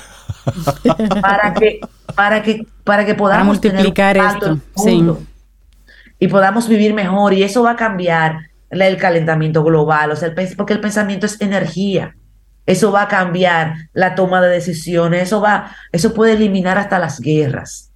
para 1.21 1.53
que 1.53 1.79
para 2.15 2.43
que 2.43 2.67
para 2.83 3.05
que 3.05 3.15
podamos 3.15 3.47
multiplicar 3.47 4.17
esto 4.17 4.59
y 6.19 6.27
podamos 6.27 6.67
vivir 6.67 6.93
mejor 6.93 7.33
y 7.33 7.43
eso 7.43 7.63
va 7.63 7.71
a 7.71 7.75
cambiar 7.75 8.37
el 8.69 8.97
calentamiento 8.97 9.63
global, 9.63 10.11
o 10.11 10.15
sea, 10.15 10.33
porque 10.57 10.73
el 10.73 10.79
pensamiento 10.79 11.25
es 11.25 11.41
energía. 11.41 12.15
Eso 12.65 12.91
va 12.91 13.03
a 13.03 13.07
cambiar 13.07 13.75
la 13.93 14.15
toma 14.15 14.41
de 14.41 14.49
decisiones, 14.49 15.23
eso 15.23 15.41
va 15.41 15.75
eso 15.91 16.13
puede 16.13 16.33
eliminar 16.33 16.77
hasta 16.77 16.97
las 16.97 17.19
guerras. 17.19 17.91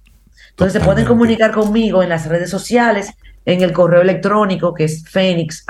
Entonces 0.50 0.80
se 0.80 0.86
pueden 0.86 1.06
comunicar 1.06 1.52
conmigo 1.52 2.02
en 2.02 2.10
las 2.10 2.26
redes 2.26 2.50
sociales, 2.50 3.14
en 3.46 3.62
el 3.62 3.72
correo 3.72 4.02
electrónico 4.02 4.74
que 4.74 4.84
es 4.84 5.04
fénix 5.08 5.64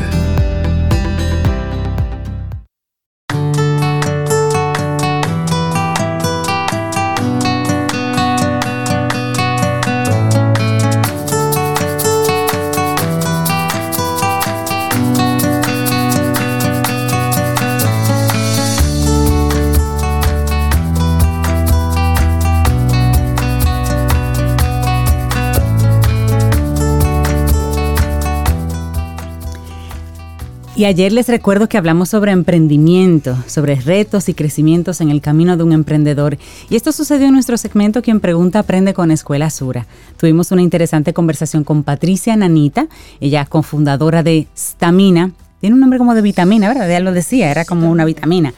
Y 30.78 30.84
ayer 30.84 31.14
les 31.14 31.30
recuerdo 31.30 31.70
que 31.70 31.78
hablamos 31.78 32.10
sobre 32.10 32.34
emprendimiento, 32.34 33.38
sobre 33.48 33.76
retos 33.76 34.28
y 34.28 34.34
crecimientos 34.34 35.00
en 35.00 35.10
el 35.10 35.22
camino 35.22 35.56
de 35.56 35.64
un 35.64 35.72
emprendedor. 35.72 36.38
Y 36.70 36.76
esto 36.76 36.92
sucedió 36.92 37.28
en 37.28 37.34
nuestro 37.34 37.56
segmento 37.56 38.02
Quien 38.02 38.20
Pregunta 38.20 38.60
Aprende 38.60 38.94
con 38.94 39.10
Escuela 39.10 39.50
Sura. 39.50 39.88
Tuvimos 40.18 40.52
una 40.52 40.62
interesante 40.62 41.14
conversación 41.14 41.64
con 41.64 41.84
Patricia 41.84 42.36
Nanita, 42.36 42.88
ella 43.22 43.46
cofundadora 43.46 44.22
de 44.22 44.48
Stamina. 44.58 45.32
Tiene 45.62 45.76
un 45.76 45.80
nombre 45.80 45.98
como 45.98 46.14
de 46.14 46.22
vitamina, 46.22 46.68
¿verdad? 46.68 46.90
Ya 46.90 47.00
lo 47.00 47.14
decía, 47.14 47.52
era 47.52 47.64
como 47.64 47.90
una 47.90 48.04
vitamina. 48.04 48.54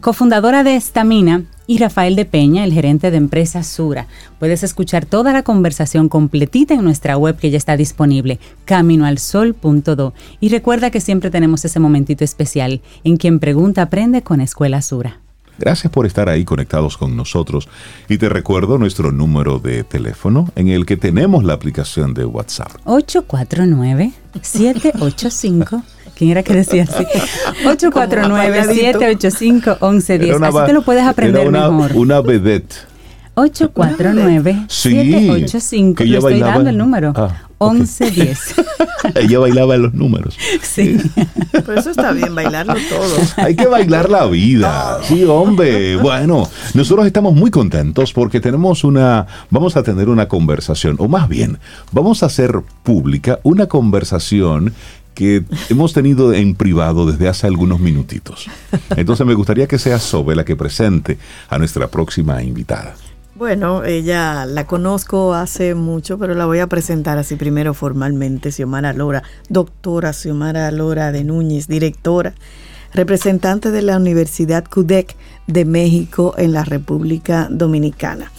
Cofundadora 0.00 0.62
de 0.62 0.80
Stamina 0.80 1.42
y 1.68 1.78
Rafael 1.78 2.16
de 2.16 2.24
Peña, 2.24 2.64
el 2.64 2.72
gerente 2.72 3.12
de 3.12 3.18
empresa 3.18 3.62
Sura. 3.62 4.08
Puedes 4.40 4.64
escuchar 4.64 5.04
toda 5.04 5.32
la 5.32 5.44
conversación 5.44 6.08
completita 6.08 6.74
en 6.74 6.82
nuestra 6.82 7.16
web 7.16 7.36
que 7.36 7.50
ya 7.50 7.58
está 7.58 7.76
disponible, 7.76 8.40
caminoalsol.do. 8.64 10.14
Y 10.40 10.48
recuerda 10.48 10.90
que 10.90 11.00
siempre 11.00 11.30
tenemos 11.30 11.66
ese 11.66 11.78
momentito 11.78 12.24
especial 12.24 12.80
en 13.04 13.18
quien 13.18 13.38
pregunta 13.38 13.82
aprende 13.82 14.22
con 14.22 14.40
Escuela 14.40 14.80
Sura. 14.80 15.20
Gracias 15.58 15.92
por 15.92 16.06
estar 16.06 16.30
ahí 16.30 16.44
conectados 16.44 16.96
con 16.96 17.16
nosotros. 17.16 17.68
Y 18.08 18.16
te 18.16 18.30
recuerdo 18.30 18.78
nuestro 18.78 19.12
número 19.12 19.58
de 19.58 19.84
teléfono 19.84 20.50
en 20.54 20.68
el 20.68 20.86
que 20.86 20.96
tenemos 20.96 21.44
la 21.44 21.52
aplicación 21.52 22.14
de 22.14 22.24
WhatsApp. 22.24 22.70
849-785. 22.84 25.82
¿Quién 26.18 26.32
era 26.32 26.42
que 26.42 26.52
decía 26.52 26.82
así? 26.82 27.06
849-785-1110. 27.64 30.24
Era 30.26 30.36
una 30.36 30.48
Así 30.48 30.58
te 30.66 30.72
lo 30.72 30.82
puedes 30.82 31.04
aprender 31.04 31.42
era 31.42 31.48
una, 31.48 31.70
mejor. 31.70 31.96
Una 31.96 32.20
vedette. 32.20 32.74
849-785. 33.36 35.94
que 35.94 36.02
ella 36.04 36.12
Lo 36.14 36.18
estoy 36.18 36.32
bailaba 36.32 36.52
dando 36.54 36.70
en- 36.70 36.74
el 36.74 36.78
número. 36.78 37.12
Ah, 37.14 37.42
ok. 37.58 37.72
1110. 37.74 38.54
Ella 39.14 39.38
bailaba 39.38 39.76
en 39.76 39.82
los 39.82 39.94
números. 39.94 40.36
Sí. 40.60 40.98
Pero 41.52 41.74
eso 41.78 41.90
está 41.90 42.10
bien, 42.10 42.34
bailarlo 42.34 42.74
todo. 42.88 43.16
Hay 43.36 43.54
que 43.54 43.68
bailar 43.68 44.10
la 44.10 44.26
vida. 44.26 44.98
Sí, 45.04 45.22
hombre. 45.24 45.94
Bueno, 45.96 46.48
nosotros 46.74 47.06
estamos 47.06 47.32
muy 47.34 47.52
contentos 47.52 48.12
porque 48.12 48.40
tenemos 48.40 48.82
una, 48.82 49.24
vamos 49.50 49.76
a 49.76 49.84
tener 49.84 50.08
una 50.08 50.26
conversación, 50.26 50.96
o 50.98 51.06
más 51.06 51.28
bien, 51.28 51.58
vamos 51.92 52.24
a 52.24 52.26
hacer 52.26 52.60
pública 52.82 53.38
una 53.44 53.66
conversación 53.66 54.74
que 55.18 55.42
hemos 55.68 55.92
tenido 55.92 56.32
en 56.32 56.54
privado 56.54 57.04
desde 57.04 57.26
hace 57.26 57.48
algunos 57.48 57.80
minutitos. 57.80 58.48
Entonces 58.96 59.26
me 59.26 59.34
gustaría 59.34 59.66
que 59.66 59.76
sea 59.76 59.98
Sobe 59.98 60.36
la 60.36 60.44
que 60.44 60.54
presente 60.54 61.18
a 61.48 61.58
nuestra 61.58 61.88
próxima 61.88 62.40
invitada. 62.40 62.94
Bueno, 63.34 63.82
ella 63.82 64.46
la 64.46 64.68
conozco 64.68 65.34
hace 65.34 65.74
mucho, 65.74 66.20
pero 66.20 66.34
la 66.34 66.46
voy 66.46 66.60
a 66.60 66.68
presentar 66.68 67.18
así 67.18 67.34
primero 67.34 67.74
formalmente. 67.74 68.52
Xiomara 68.52 68.92
Lora, 68.92 69.24
doctora 69.48 70.12
Xiomara 70.12 70.70
Lora 70.70 71.10
de 71.10 71.24
Núñez, 71.24 71.66
directora, 71.66 72.34
representante 72.94 73.72
de 73.72 73.82
la 73.82 73.96
Universidad 73.96 74.64
CUDEC 74.66 75.16
de 75.48 75.64
México 75.64 76.36
en 76.38 76.52
la 76.52 76.62
República 76.62 77.48
Dominicana. 77.50 78.30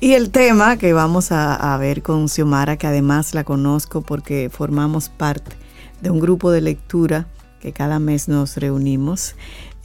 Y 0.00 0.14
el 0.14 0.30
tema 0.30 0.78
que 0.78 0.92
vamos 0.92 1.30
a, 1.30 1.74
a 1.74 1.78
ver 1.78 2.02
con 2.02 2.28
Xiomara, 2.28 2.76
que 2.76 2.88
además 2.88 3.34
la 3.34 3.44
conozco 3.44 4.02
porque 4.02 4.50
formamos 4.52 5.10
parte 5.10 5.67
de 6.02 6.10
un 6.10 6.20
grupo 6.20 6.50
de 6.50 6.60
lectura 6.60 7.26
que 7.60 7.72
cada 7.72 7.98
mes 7.98 8.28
nos 8.28 8.56
reunimos. 8.56 9.34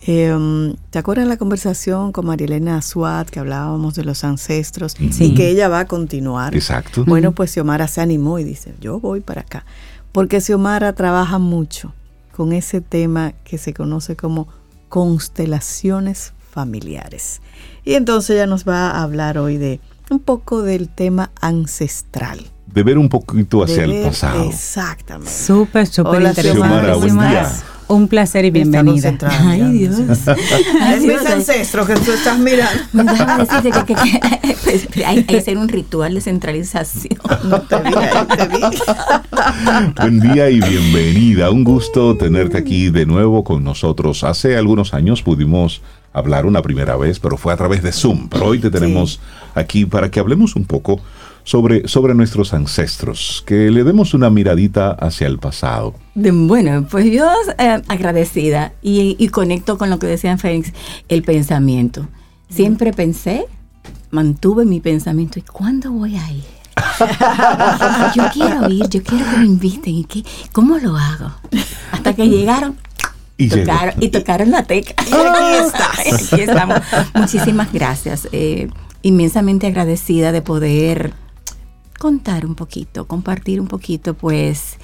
Eh, 0.05 0.75
¿Te 0.89 0.99
acuerdas 0.99 1.27
la 1.27 1.37
conversación 1.37 2.11
con 2.11 2.25
Marielena 2.25 2.81
Suat 2.81 3.29
que 3.29 3.39
hablábamos 3.39 3.95
de 3.95 4.03
los 4.03 4.23
ancestros 4.25 4.93
Sí. 4.93 5.09
y 5.25 5.33
que 5.33 5.49
ella 5.49 5.69
va 5.69 5.79
a 5.79 5.85
continuar? 5.87 6.53
Exacto. 6.55 7.05
Bueno, 7.05 7.31
pues 7.31 7.51
Xiomara 7.51 7.87
se 7.87 8.01
animó 8.01 8.37
y 8.37 8.43
dice, 8.43 8.75
yo 8.81 8.99
voy 8.99 9.21
para 9.21 9.41
acá. 9.41 9.65
Porque 10.11 10.41
Xiomara 10.41 10.93
trabaja 10.93 11.39
mucho 11.39 11.93
con 12.35 12.51
ese 12.51 12.81
tema 12.81 13.31
que 13.43 13.57
se 13.57 13.73
conoce 13.73 14.15
como 14.15 14.47
constelaciones 14.89 16.33
familiares. 16.51 17.41
Y 17.83 17.93
entonces 17.95 18.31
ella 18.35 18.45
nos 18.45 18.67
va 18.67 18.91
a 18.91 19.03
hablar 19.03 19.37
hoy 19.37 19.57
de 19.57 19.79
un 20.09 20.19
poco 20.19 20.61
del 20.61 20.89
tema 20.89 21.31
ancestral. 21.41 22.39
De 22.73 22.81
ver 22.81 22.97
un 22.97 23.07
poquito 23.07 23.63
hacia 23.63 23.85
De 23.85 23.99
el 23.99 24.03
pasado. 24.03 24.49
Exactamente. 24.49 25.31
Súper, 25.31 25.85
súper 25.85 26.21
interesante. 26.23 26.51
Xiomara, 26.59 26.95
buen 26.95 27.19
día. 27.19 27.51
Un 27.87 28.07
placer 28.07 28.45
y 28.45 28.49
bienvenida. 28.49 29.13
Ay. 29.29 29.87
Dios. 29.87 29.97
Ay, 30.27 30.95
Es 30.95 31.03
mis 31.03 31.25
ancestros 31.29 31.85
que 31.85 31.93
tú 31.95 32.11
estás 32.11 32.39
mirando. 32.39 32.81
Déjame 32.93 33.45
decirte 33.45 33.71
que, 33.85 33.93
que- 33.93 34.19
que- 34.19 34.57
pues, 34.63 34.87
hay, 35.05 35.23
que 35.23 35.37
hacer 35.37 35.57
un 35.57 35.67
ritual 35.67 36.15
de 36.15 36.21
centralización. 36.21 37.19
No 37.43 37.61
te 37.61 37.75
vi, 37.77 37.91
te 37.91 38.47
vi. 38.47 38.61
Buen 40.01 40.19
día 40.21 40.49
y 40.49 40.59
bienvenida. 40.61 41.51
Un 41.51 41.63
gusto 41.63 42.17
tenerte 42.17 42.57
aquí 42.57 42.89
de 42.89 43.05
nuevo 43.05 43.43
con 43.43 43.63
nosotros. 43.63 44.23
Hace 44.23 44.57
algunos 44.57 44.93
años 44.93 45.21
pudimos 45.21 45.81
hablar 46.13 46.45
una 46.45 46.61
primera 46.61 46.95
vez, 46.95 47.19
pero 47.19 47.37
fue 47.37 47.53
a 47.53 47.57
través 47.57 47.83
de 47.83 47.91
Zoom. 47.91 48.29
Pero 48.29 48.45
hoy 48.45 48.59
te 48.59 48.71
tenemos 48.71 49.19
aquí 49.55 49.85
para 49.85 50.09
que 50.09 50.19
hablemos 50.19 50.55
un 50.55 50.65
poco 50.65 50.99
sobre, 51.43 51.87
sobre 51.87 52.13
nuestros 52.15 52.53
ancestros, 52.53 53.43
que 53.45 53.69
le 53.71 53.83
demos 53.83 54.13
una 54.13 54.29
miradita 54.29 54.91
hacia 54.91 55.27
el 55.27 55.39
pasado. 55.39 55.95
Bueno, 56.15 56.85
pues 56.89 57.05
yo 57.11 57.29
eh, 57.57 57.81
agradecida 57.87 58.73
y, 58.81 59.15
y 59.19 59.27
conecto 59.29 59.77
con 59.77 59.89
lo 59.89 59.99
que 59.99 60.07
decía 60.07 60.37
Félix, 60.37 60.73
el 61.09 61.23
pensamiento. 61.23 62.07
Siempre 62.49 62.93
pensé, 62.93 63.45
mantuve 64.11 64.65
mi 64.65 64.79
pensamiento, 64.79 65.39
¿y 65.39 65.41
cuándo 65.41 65.91
voy 65.91 66.15
a 66.15 66.31
ir? 66.31 66.43
yo 68.15 68.23
quiero 68.33 68.69
ir, 68.69 68.87
yo 68.89 69.03
quiero 69.03 69.29
que 69.29 69.37
me 69.37 69.45
inviten. 69.45 69.95
¿Y 69.95 70.03
qué? 70.05 70.23
¿Cómo 70.51 70.77
lo 70.77 70.95
hago? 70.97 71.31
Hasta 71.91 72.13
que 72.13 72.27
llegaron 72.27 72.77
Y 73.37 73.47
tocaron, 73.47 73.95
y 73.99 74.09
tocaron 74.09 74.51
la 74.51 74.63
tecla. 74.63 74.95
Y 75.07 75.13
aquí 75.13 75.65
estás. 75.65 76.31
Aquí 76.31 76.41
estamos. 76.41 76.79
Muchísimas 77.13 77.71
gracias. 77.71 78.27
Eh, 78.31 78.69
inmensamente 79.01 79.67
agradecida 79.67 80.31
de 80.31 80.41
poder 80.41 81.13
contar 81.99 82.45
un 82.45 82.55
poquito, 82.55 83.05
compartir 83.05 83.61
un 83.61 83.67
poquito, 83.67 84.13
pues, 84.13 84.77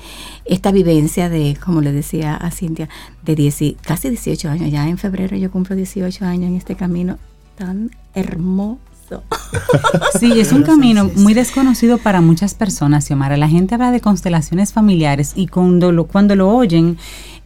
esta 0.45 0.71
vivencia 0.71 1.29
de, 1.29 1.57
como 1.63 1.81
le 1.81 1.91
decía 1.91 2.35
a 2.35 2.51
Cintia, 2.51 2.89
de 3.23 3.35
10 3.35 3.61
y- 3.61 3.77
casi 3.81 4.09
18 4.09 4.49
años. 4.49 4.71
Ya 4.71 4.87
en 4.87 4.97
febrero 4.97 5.35
yo 5.37 5.51
cumplo 5.51 5.75
18 5.75 6.25
años 6.25 6.49
en 6.49 6.55
este 6.55 6.75
camino 6.75 7.17
tan 7.57 7.91
hermoso. 8.13 8.79
Sí, 10.19 10.39
es 10.39 10.51
un 10.51 10.61
camino 10.63 11.09
muy 11.15 11.33
desconocido 11.33 11.97
para 11.97 12.21
muchas 12.21 12.53
personas, 12.53 13.05
Xiomara. 13.05 13.37
La 13.37 13.47
gente 13.47 13.73
habla 13.73 13.89
de 13.91 14.01
constelaciones 14.01 14.71
familiares 14.73 15.33
y 15.35 15.47
cuando 15.47 15.91
lo, 15.91 16.05
cuando 16.05 16.35
lo 16.35 16.49
oyen, 16.55 16.97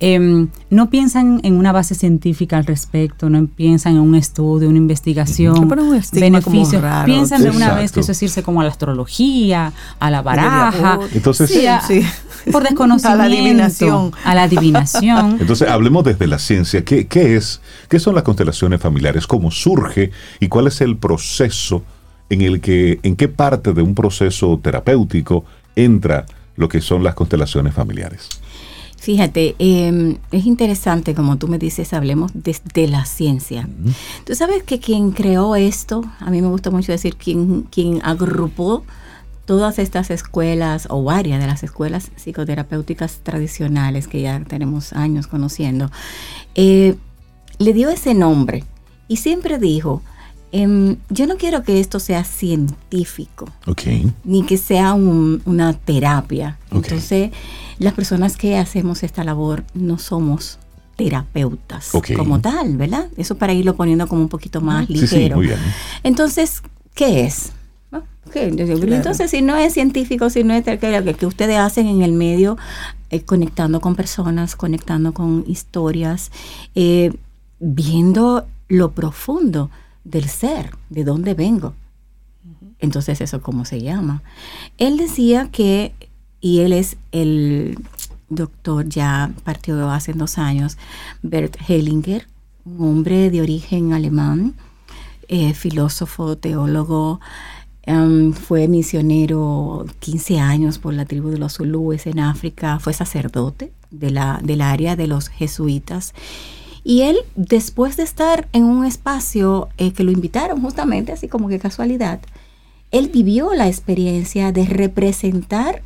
em, 0.06 0.50
no 0.70 0.90
piensan 0.90 1.40
en 1.44 1.54
una 1.54 1.72
base 1.72 1.96
científica 1.96 2.58
al 2.58 2.66
respecto, 2.66 3.30
no 3.30 3.48
piensan 3.48 3.94
en 3.94 4.00
un 4.02 4.16
estudio, 4.16 4.68
una 4.68 4.78
investigación, 4.78 5.58
un 5.58 5.70
beneficios. 6.12 6.84
Piensan 7.06 7.42
de 7.42 7.50
una 7.52 7.60
Exacto. 7.68 7.76
vez 7.82 7.92
que 7.94 8.00
eso 8.02 8.12
es 8.12 8.22
irse 8.24 8.44
como 8.44 8.60
a 8.60 8.66
la 8.66 8.70
astrología, 8.70 9.72
a 10.00 10.12
la 10.12 10.22
baraja. 10.22 11.00
Entonces, 11.14 11.50
Sí, 11.50 11.66
a- 11.68 11.80
Sí. 11.82 12.02
por 12.52 12.64
desconocimiento. 12.64 13.14
A 13.14 13.16
la 13.16 13.24
adivinación. 13.34 14.12
A 14.26 14.36
la 14.36 14.44
adivinación. 14.44 15.38
Entonces, 15.40 15.70
hablemos 15.70 16.04
desde 16.04 16.28
la 16.28 16.38
ciencia. 16.38 16.84
¿Qué, 16.84 17.08
qué 17.08 17.36
es? 17.38 17.62
¿Qué 17.88 17.98
son 18.00 18.14
las 18.16 18.24
constelaciones 18.24 18.82
familiares? 18.82 19.26
¿Cómo 19.26 19.52
surge? 19.52 20.12
¿Y 20.42 20.50
cuál 20.50 20.68
es 20.68 20.82
el 20.82 20.98
proceso 20.98 21.82
en 22.30 22.42
el 22.42 22.60
que, 22.60 23.00
en 23.04 23.16
qué 23.16 23.30
parte 23.30 23.72
de 23.72 23.82
un 23.82 23.96
proceso 23.96 24.60
terapéutico 24.62 25.46
entra 25.78 26.26
lo 26.58 26.68
que 26.68 26.82
son 26.82 27.04
las 27.04 27.14
constelaciones 27.16 27.74
familiares? 27.74 28.28
Fíjate, 29.04 29.58
em, 29.60 30.16
es 30.32 30.46
interesante, 30.46 31.14
como 31.14 31.38
tú 31.38 31.50
me 31.50 31.58
dices, 31.58 31.92
hablemos 31.92 32.32
desde 32.34 32.88
la 32.88 33.04
ciencia. 33.04 33.68
Tú 34.24 34.34
sabes 34.34 34.64
que 34.64 34.80
quien 34.80 35.12
creó 35.12 35.58
esto, 35.58 36.06
a 36.22 36.32
mí 36.32 36.42
me 36.42 36.48
gusta 36.48 36.72
mucho 36.72 36.94
decir, 36.94 37.18
quien, 37.18 37.64
quien 37.64 38.00
agrupó 38.02 38.86
todas 39.44 39.78
estas 39.78 40.10
escuelas 40.10 40.88
o 40.90 41.04
varias 41.04 41.42
de 41.42 41.48
las 41.48 41.64
escuelas 41.64 42.12
psicoterapéuticas 42.16 43.20
tradicionales 43.24 44.08
que 44.08 44.22
ya 44.22 44.40
tenemos 44.40 44.94
años 44.94 45.28
conociendo, 45.28 45.92
eh, 46.56 46.96
le 47.58 47.74
dio 47.74 47.90
ese 47.90 48.14
nombre 48.14 48.64
y 49.10 49.18
siempre 49.18 49.60
dijo, 49.60 50.02
em, 50.54 50.96
yo 51.10 51.28
no 51.28 51.36
quiero 51.36 51.64
que 51.64 51.80
esto 51.80 52.00
sea 52.00 52.24
científico, 52.24 53.50
ni 54.24 54.46
que 54.46 54.58
sea 54.58 54.94
una 54.94 55.74
terapia. 55.74 56.58
Entonces, 56.72 57.32
las 57.80 57.94
personas 57.94 58.38
que 58.38 58.58
hacemos 58.58 59.04
esta 59.04 59.24
labor 59.24 59.64
no 59.74 59.98
somos 59.98 60.60
terapeutas 60.96 61.92
como 62.16 62.40
tal, 62.40 62.78
¿verdad? 62.78 63.08
Eso 63.18 63.36
para 63.36 63.54
irlo 63.54 63.76
poniendo 63.76 64.08
como 64.08 64.22
un 64.22 64.30
poquito 64.30 64.62
más 64.62 64.90
ligero. 64.90 65.42
Entonces, 66.04 66.62
¿qué 66.94 67.26
es? 67.26 67.52
Entonces, 68.96 69.30
si 69.30 69.42
no 69.42 69.56
es 69.58 69.74
científico, 69.74 70.30
si 70.30 70.44
no 70.44 70.54
es 70.54 70.64
que, 70.64 71.16
que 71.18 71.26
ustedes 71.26 71.58
hacen 71.58 71.88
en 71.88 72.02
el 72.02 72.14
medio, 72.14 72.58
eh, 73.10 73.22
conectando 73.22 73.82
con 73.82 73.96
personas, 73.96 74.56
conectando 74.56 75.14
con 75.14 75.44
historias, 75.48 76.32
eh, 76.76 77.14
viendo 77.60 78.46
lo 78.68 78.92
profundo 78.92 79.70
del 80.04 80.28
ser, 80.30 80.76
de 80.90 81.04
dónde 81.04 81.34
vengo. 81.34 81.74
Entonces, 82.80 83.22
eso 83.22 83.42
cómo 83.42 83.66
se 83.66 83.82
llama. 83.82 84.22
Él 84.78 84.98
decía 84.98 85.50
que, 85.52 85.94
y 86.42 86.60
él 86.60 86.74
es 86.74 86.98
el 87.12 87.78
doctor, 88.30 88.90
ya 88.90 89.32
partió 89.44 89.90
hace 89.90 90.14
dos 90.14 90.38
años, 90.38 90.78
Bert 91.22 91.56
Hellinger, 91.68 92.28
un 92.66 92.88
hombre 92.88 93.30
de 93.30 93.42
origen 93.42 93.94
alemán, 93.94 94.56
eh, 95.30 95.54
filósofo, 95.54 96.38
teólogo, 96.38 97.20
Em, 97.86 98.32
fue 98.32 98.70
misionero 98.70 99.86
15 100.00 100.40
años 100.40 100.80
por 100.80 100.94
la 100.94 101.04
tribu 101.04 101.30
de 101.30 101.38
los 101.38 101.56
Zulúes 101.56 102.08
en 102.08 102.20
África, 102.20 102.80
fue 102.80 102.94
sacerdote 102.94 103.74
de 103.92 104.10
la, 104.10 104.40
del 104.42 104.62
área 104.62 104.96
de 104.96 105.08
los 105.08 105.28
jesuitas. 105.28 106.14
Y 106.84 107.02
él, 107.02 107.18
después 107.36 107.96
de 107.98 108.04
estar 108.04 108.48
en 108.52 108.66
un 108.66 108.86
espacio 108.86 109.70
eh, 109.78 109.94
que 109.94 110.04
lo 110.04 110.12
invitaron 110.12 110.62
justamente, 110.62 111.12
así 111.12 111.28
como 111.28 111.48
que 111.48 111.60
casualidad, 111.60 112.20
él 112.92 113.10
vivió 113.10 113.54
la 113.54 113.68
experiencia 113.68 114.52
de 114.52 114.66
representar 114.66 115.82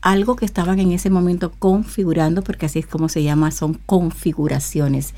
algo 0.00 0.34
que 0.34 0.44
estaban 0.44 0.80
en 0.80 0.92
ese 0.92 1.10
momento 1.10 1.52
configurando, 1.58 2.42
porque 2.42 2.66
así 2.66 2.80
es 2.80 2.86
como 2.86 3.08
se 3.08 3.22
llama, 3.22 3.52
son 3.52 3.74
configuraciones 3.86 5.14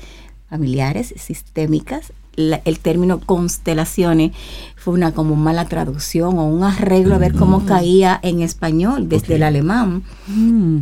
familiares, 0.47 1.13
sistémicas, 1.17 2.13
el 2.37 2.79
término 2.79 3.19
constelaciones 3.19 4.31
fue 4.75 4.93
una 4.93 5.13
como 5.13 5.35
mala 5.35 5.65
traducción 5.65 6.37
o 6.37 6.45
un 6.45 6.63
arreglo 6.63 7.15
a 7.15 7.17
ver 7.17 7.33
cómo 7.33 7.61
mm. 7.61 7.65
caía 7.65 8.19
en 8.21 8.41
español 8.41 9.07
desde 9.07 9.35
el 9.35 9.43
alemán. 9.43 10.03
Mm. 10.27 10.79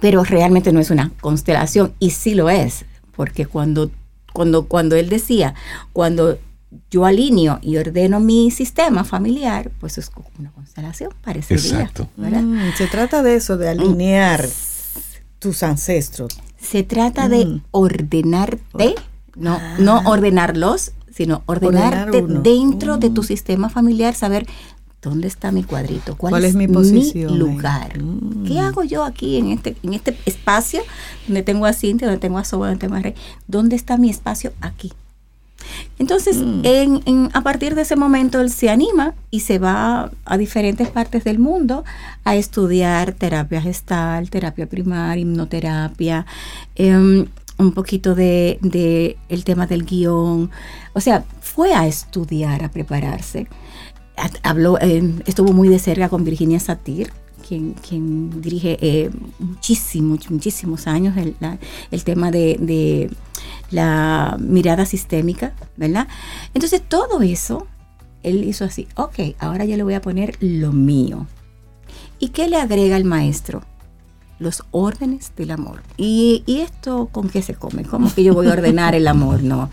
Pero 0.00 0.22
realmente 0.24 0.72
no 0.72 0.80
es 0.80 0.90
una 0.90 1.10
constelación 1.20 1.92
y 1.98 2.10
sí 2.10 2.34
lo 2.34 2.50
es, 2.50 2.84
porque 3.18 3.46
cuando, 3.46 3.90
cuando, 4.32 4.68
cuando 4.68 4.94
él 4.94 5.08
decía, 5.08 5.56
cuando 5.92 6.38
yo 6.88 7.04
alineo 7.04 7.58
y 7.62 7.76
ordeno 7.76 8.20
mi 8.20 8.52
sistema 8.52 9.02
familiar, 9.02 9.72
pues 9.80 9.98
es 9.98 10.08
como 10.08 10.30
una 10.38 10.52
constelación, 10.52 11.10
parece 11.20 11.54
Exacto. 11.54 12.08
Mm, 12.16 12.70
se 12.76 12.86
trata 12.86 13.24
de 13.24 13.34
eso, 13.34 13.56
de 13.56 13.70
alinear 13.70 14.48
tus 15.40 15.64
ancestros. 15.64 16.38
Se 16.60 16.84
trata 16.84 17.28
de 17.28 17.60
ordenarte 17.72 18.94
no, 19.34 19.58
ah. 19.60 19.74
no 19.80 19.98
ordenarlos, 20.06 20.92
sino 21.12 21.42
ordenarte 21.46 22.22
dentro 22.22 22.98
de 22.98 23.10
tu 23.10 23.22
mm. 23.22 23.24
sistema 23.24 23.68
familiar, 23.68 24.14
saber 24.14 24.46
dónde 25.02 25.28
está 25.28 25.52
mi 25.52 25.62
cuadrito, 25.62 26.16
cuál, 26.16 26.44
es, 26.44 26.54
mi, 26.54 26.66
posición, 26.66 27.38
lugar. 27.38 28.02
Mm. 28.02 28.44
¿Qué 28.44 28.58
hago 28.58 28.82
yo 28.82 29.04
aquí 29.04 29.36
en 29.36 29.52
este, 29.52 29.76
en 29.82 29.94
este 29.94 30.16
espacio 30.26 30.82
donde 31.26 31.42
tengo 31.42 31.66
a 31.66 31.72
Cintia, 31.72 32.08
donde 32.08 32.20
tengo 32.20 32.38
a 32.38 32.44
Soba, 32.44 32.68
donde 32.68 32.80
tengo 32.80 32.96
a 32.96 33.00
Rey? 33.00 33.14
¿Dónde 33.46 33.76
está 33.76 33.96
mi 33.96 34.10
espacio? 34.10 34.52
Aquí. 34.60 34.92
Entonces, 35.98 36.38
mm. 36.38 36.60
en, 36.64 37.30
a 37.32 37.42
partir 37.42 37.74
de 37.74 37.82
ese 37.82 37.96
momento, 37.96 38.40
él 38.40 38.50
se 38.50 38.70
anima 38.70 39.14
y 39.30 39.40
se 39.40 39.58
va 39.58 40.10
a 40.24 40.38
diferentes 40.38 40.88
partes 40.88 41.24
del 41.24 41.38
mundo 41.38 41.84
a 42.24 42.36
estudiar 42.36 43.12
terapia 43.12 43.60
gestal, 43.60 44.30
terapia 44.30 44.66
primaria, 44.66 45.22
hipnoterapia, 45.22 46.26
eh, 46.76 47.26
un 47.58 47.72
poquito 47.72 48.14
de, 48.14 49.16
el 49.28 49.44
tema 49.44 49.66
del 49.66 49.84
guion. 49.84 50.50
O 50.92 51.00
sea, 51.00 51.24
fue 51.40 51.74
a 51.74 51.86
estudiar, 51.86 52.64
a 52.64 52.70
prepararse. 52.70 53.48
Habló, 54.42 54.78
estuvo 54.78 55.52
muy 55.52 55.68
de 55.68 55.78
cerca 55.78 56.08
con 56.08 56.24
Virginia 56.24 56.60
Satir, 56.60 57.12
quien, 57.46 57.74
quien 57.74 58.40
dirige 58.40 58.78
eh, 58.80 59.10
muchísimos, 59.38 60.30
muchísimos 60.30 60.86
años 60.86 61.16
el, 61.16 61.36
el 61.90 62.04
tema 62.04 62.30
de, 62.30 62.56
de, 62.60 63.10
la 63.70 64.36
mirada 64.40 64.86
sistémica, 64.86 65.54
¿verdad? 65.76 66.08
Entonces 66.54 66.82
todo 66.86 67.20
eso, 67.22 67.66
él 68.22 68.44
hizo 68.44 68.64
así, 68.64 68.88
ok, 68.96 69.36
ahora 69.38 69.64
ya 69.64 69.76
le 69.76 69.82
voy 69.82 69.94
a 69.94 70.00
poner 70.00 70.36
lo 70.40 70.72
mío. 70.72 71.26
¿Y 72.18 72.30
qué 72.30 72.48
le 72.48 72.56
agrega 72.56 72.96
el 72.96 73.04
maestro? 73.04 73.62
Los 74.38 74.62
órdenes 74.70 75.32
del 75.36 75.50
amor. 75.50 75.82
¿Y, 75.96 76.44
esto 76.46 77.08
con 77.10 77.28
qué 77.28 77.42
se 77.42 77.54
come? 77.54 77.84
¿Cómo 77.84 78.12
que 78.12 78.22
yo 78.22 78.34
voy 78.34 78.48
a 78.48 78.52
ordenar 78.52 78.94
el 78.94 79.06
amor? 79.08 79.42
No. 79.42 79.70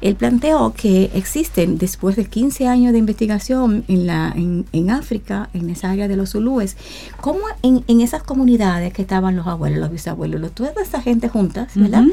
Él 0.00 0.16
planteó 0.16 0.74
que 0.74 1.10
existen, 1.14 1.78
después 1.78 2.16
de 2.16 2.24
15 2.24 2.66
años 2.66 2.92
de 2.92 2.98
investigación 2.98 3.84
en, 3.88 4.06
la, 4.06 4.34
en, 4.34 4.90
África, 4.90 5.48
en 5.54 5.70
esa 5.70 5.90
área 5.90 6.08
de 6.08 6.16
los 6.16 6.30
zulúes, 6.30 6.76
cómo 7.20 7.40
en, 7.62 8.00
esas 8.00 8.22
comunidades 8.22 8.92
que 8.92 9.02
estaban 9.02 9.36
los 9.36 9.46
abuelos, 9.46 9.78
los 9.78 9.90
bisabuelos, 9.90 10.52
toda 10.52 10.72
esa 10.82 11.00
gente 11.00 11.28
juntas, 11.28 11.72
¿verdad? 11.76 12.04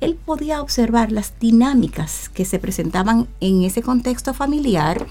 Él 0.00 0.18
podía 0.22 0.60
observar 0.60 1.12
las 1.12 1.32
dinámicas 1.40 2.28
que 2.28 2.44
se 2.44 2.58
presentaban 2.58 3.26
en 3.40 3.62
ese 3.62 3.82
contexto 3.82 4.34
familiar 4.34 5.06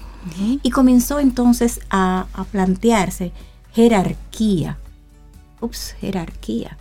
y 0.62 0.70
comenzó 0.70 1.18
entonces 1.18 1.80
a, 1.90 2.26
a 2.32 2.44
plantearse 2.44 3.32
jerarquía 3.72 4.78
ups, 5.60 5.94
jerarquía. 6.00 6.76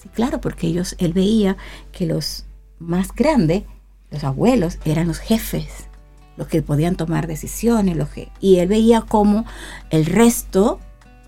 Sí, 0.00 0.08
claro, 0.08 0.40
porque 0.40 0.66
ellos, 0.66 0.94
él 0.98 1.12
veía 1.12 1.56
que 1.92 2.06
los 2.06 2.44
más 2.78 3.14
grandes, 3.14 3.64
los 4.10 4.24
abuelos, 4.24 4.78
eran 4.84 5.08
los 5.08 5.18
jefes, 5.18 5.86
los 6.36 6.48
que 6.48 6.62
podían 6.62 6.96
tomar 6.96 7.26
decisiones, 7.26 7.96
los 7.96 8.08
que, 8.08 8.30
y 8.40 8.56
él 8.56 8.68
veía 8.68 9.02
cómo 9.02 9.44
el 9.90 10.06
resto 10.06 10.80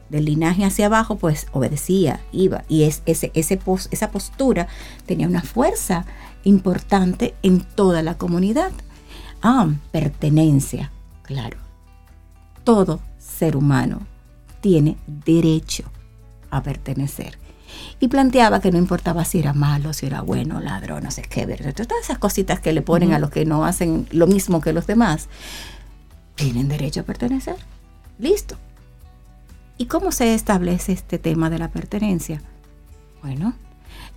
del 0.09 0.25
linaje 0.27 0.65
hacia 0.65 0.87
abajo, 0.87 1.17
pues 1.17 1.47
obedecía, 1.53 2.21
iba, 2.33 2.65
y 2.69 2.85
es, 2.85 3.03
ese, 3.07 3.31
esa 3.35 4.11
postura 4.11 4.69
tenía 5.07 5.27
una 5.27 5.43
fuerza 5.43 6.07
importante 6.45 7.35
en 7.43 7.61
toda 7.61 8.03
la 8.03 8.17
comunidad. 8.17 8.73
Ah, 9.43 9.69
pertenencia, 9.91 10.91
claro. 11.23 11.59
Todo 12.65 13.01
ser 13.19 13.57
humano 13.57 14.01
tiene 14.61 14.97
derecho 15.07 15.85
a 16.53 16.63
pertenecer. 16.63 17.39
Y 17.99 18.09
planteaba 18.09 18.61
que 18.61 18.71
no 18.71 18.79
importaba 18.79 19.25
si 19.25 19.39
era 19.39 19.55
malo, 19.55 19.93
si 19.93 20.07
era 20.07 20.21
bueno, 20.21 20.61
ladrón, 20.61 21.03
no 21.03 21.11
sé 21.11 21.23
qué, 21.23 21.47
todas 21.47 22.05
esas 22.05 22.19
cositas 22.19 22.61
que 22.61 22.73
le 22.73 22.83
ponen 22.83 23.15
a 23.15 23.19
los 23.19 23.31
que 23.31 23.45
no 23.47 23.65
hacen 23.65 24.07
lo 24.11 24.27
mismo 24.27 24.61
que 24.61 24.73
los 24.73 24.87
demás, 24.87 25.29
tienen 26.35 26.69
derecho 26.69 27.01
a 27.01 27.05
pertenecer. 27.05 27.57
Listo. 28.19 28.57
¿Y 29.79 29.87
cómo 29.87 30.13
se 30.13 30.35
establece 30.35 30.93
este 30.93 31.19
tema 31.19 31.49
de 31.49 31.59
la 31.59 31.69
pertenencia? 31.69 32.43
Bueno, 33.23 33.55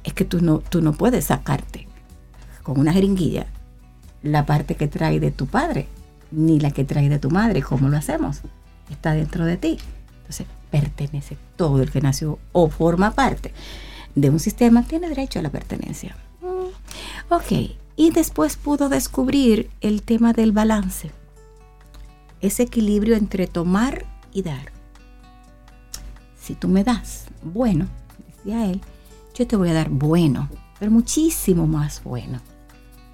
es 0.03 0.13
que 0.13 0.25
tú 0.25 0.41
no, 0.41 0.59
tú 0.59 0.81
no 0.81 0.93
puedes 0.93 1.25
sacarte 1.25 1.87
con 2.61 2.79
una 2.79 2.91
jeringuilla 2.91 3.47
la 4.21 4.45
parte 4.45 4.75
que 4.75 4.87
trae 4.87 5.19
de 5.19 5.31
tu 5.31 5.45
padre, 5.45 5.87
ni 6.31 6.59
la 6.59 6.71
que 6.71 6.83
trae 6.83 7.07
de 7.07 7.19
tu 7.19 7.29
madre. 7.29 7.61
¿Cómo 7.61 7.87
lo 7.87 7.97
hacemos? 7.97 8.41
Está 8.89 9.13
dentro 9.13 9.45
de 9.45 9.57
ti. 9.57 9.77
Entonces, 10.25 10.47
pertenece 10.71 11.37
todo 11.55 11.83
el 11.83 11.91
que 11.91 12.01
nació 12.01 12.39
o 12.51 12.67
forma 12.67 13.11
parte 13.11 13.53
de 14.15 14.31
un 14.31 14.39
sistema 14.39 14.81
tiene 14.81 15.09
derecho 15.09 15.37
a 15.37 15.43
la 15.43 15.51
pertenencia. 15.51 16.15
Mm, 16.41 17.33
ok, 17.33 17.77
y 17.95 18.09
después 18.09 18.55
pudo 18.55 18.89
descubrir 18.89 19.69
el 19.81 20.01
tema 20.01 20.33
del 20.33 20.51
balance, 20.51 21.11
ese 22.41 22.63
equilibrio 22.63 23.15
entre 23.15 23.45
tomar 23.45 24.05
y 24.33 24.41
dar. 24.41 24.71
Si 26.39 26.55
tú 26.55 26.67
me 26.67 26.83
das 26.83 27.25
bueno, 27.43 27.87
decía 28.27 28.65
él, 28.65 28.81
yo 29.35 29.45
te 29.45 29.55
voy 29.55 29.69
a 29.69 29.73
dar 29.73 29.89
bueno, 29.89 30.49
pero 30.79 30.91
muchísimo 30.91 31.67
más 31.67 32.03
bueno. 32.03 32.39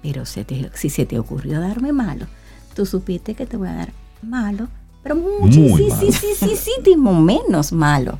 Pero 0.02 0.24
si 0.24 0.90
se 0.90 1.06
te 1.06 1.18
ocurrió 1.18 1.60
darme 1.60 1.92
malo, 1.92 2.26
tú 2.74 2.86
supiste 2.86 3.34
que 3.34 3.46
te 3.46 3.56
voy 3.56 3.68
a 3.68 3.74
dar 3.74 3.92
malo 4.22 4.68
pero 5.02 5.16
muchísimo, 5.16 5.76
sí, 5.76 6.12
sí, 6.12 6.12
sí, 6.12 6.56
sí, 6.56 6.56
sí, 6.56 6.96
menos 6.96 7.72
malo. 7.72 8.18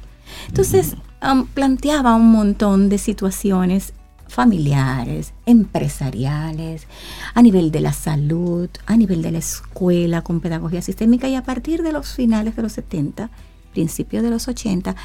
Entonces, 0.48 0.96
um, 1.22 1.46
planteaba 1.46 2.14
un 2.14 2.30
montón 2.32 2.88
de 2.88 2.98
situaciones 2.98 3.92
familiares, 4.28 5.34
empresariales, 5.44 6.86
a 7.34 7.42
nivel 7.42 7.70
de 7.70 7.80
la 7.80 7.92
salud, 7.92 8.68
a 8.86 8.96
nivel 8.96 9.20
de 9.22 9.30
la 9.30 9.38
escuela 9.38 10.22
con 10.22 10.40
pedagogía 10.40 10.80
sistémica 10.80 11.28
y 11.28 11.34
a 11.34 11.42
partir 11.42 11.82
de 11.82 11.92
los 11.92 12.14
finales 12.14 12.56
de 12.56 12.62
los 12.62 12.72
70, 12.72 13.30
principios 13.72 14.22
de 14.22 14.30
los 14.30 14.48
80, 14.48 14.96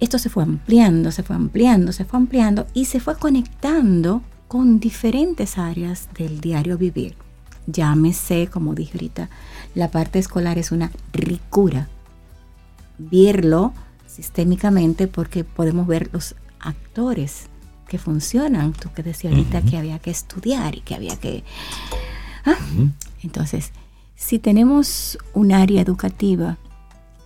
esto 0.00 0.18
se 0.18 0.30
fue 0.30 0.42
ampliando, 0.42 1.10
se 1.12 1.22
fue 1.22 1.36
ampliando, 1.36 1.92
se 1.92 2.04
fue 2.04 2.18
ampliando 2.18 2.66
y 2.74 2.86
se 2.86 2.98
fue 2.98 3.16
conectando 3.16 4.22
con 4.48 4.80
diferentes 4.80 5.58
áreas 5.58 6.08
del 6.16 6.40
diario 6.40 6.78
vivir. 6.78 7.14
Llámese, 7.66 8.48
como 8.48 8.74
dije 8.74 8.92
ahorita, 8.94 9.30
la 9.74 9.90
parte 9.90 10.18
escolar 10.18 10.58
es 10.58 10.72
una 10.72 10.90
ricura. 11.12 11.88
Verlo 12.98 13.72
sistémicamente 14.06 15.08
porque 15.08 15.44
podemos 15.44 15.86
ver 15.86 16.10
los 16.12 16.36
actores 16.60 17.46
que 17.88 17.98
funcionan. 17.98 18.72
Tú 18.72 18.92
que 18.92 19.02
decías 19.02 19.32
ahorita 19.32 19.62
que 19.62 19.76
había 19.76 19.98
que 19.98 20.10
estudiar 20.10 20.74
y 20.74 20.80
que 20.80 20.94
había 20.94 21.16
que... 21.16 21.44
¿ah? 22.44 22.56
Entonces, 23.22 23.72
si 24.14 24.38
tenemos 24.38 25.18
un 25.32 25.52
área 25.52 25.82
educativa 25.82 26.58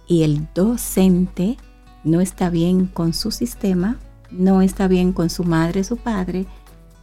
y 0.06 0.22
el 0.22 0.48
docente 0.54 1.58
no 2.04 2.20
está 2.20 2.48
bien 2.48 2.86
con 2.86 3.12
su 3.12 3.30
sistema, 3.30 3.96
no 4.30 4.62
está 4.62 4.88
bien 4.88 5.12
con 5.12 5.30
su 5.30 5.44
madre, 5.44 5.84
su 5.84 5.96
padre, 5.96 6.46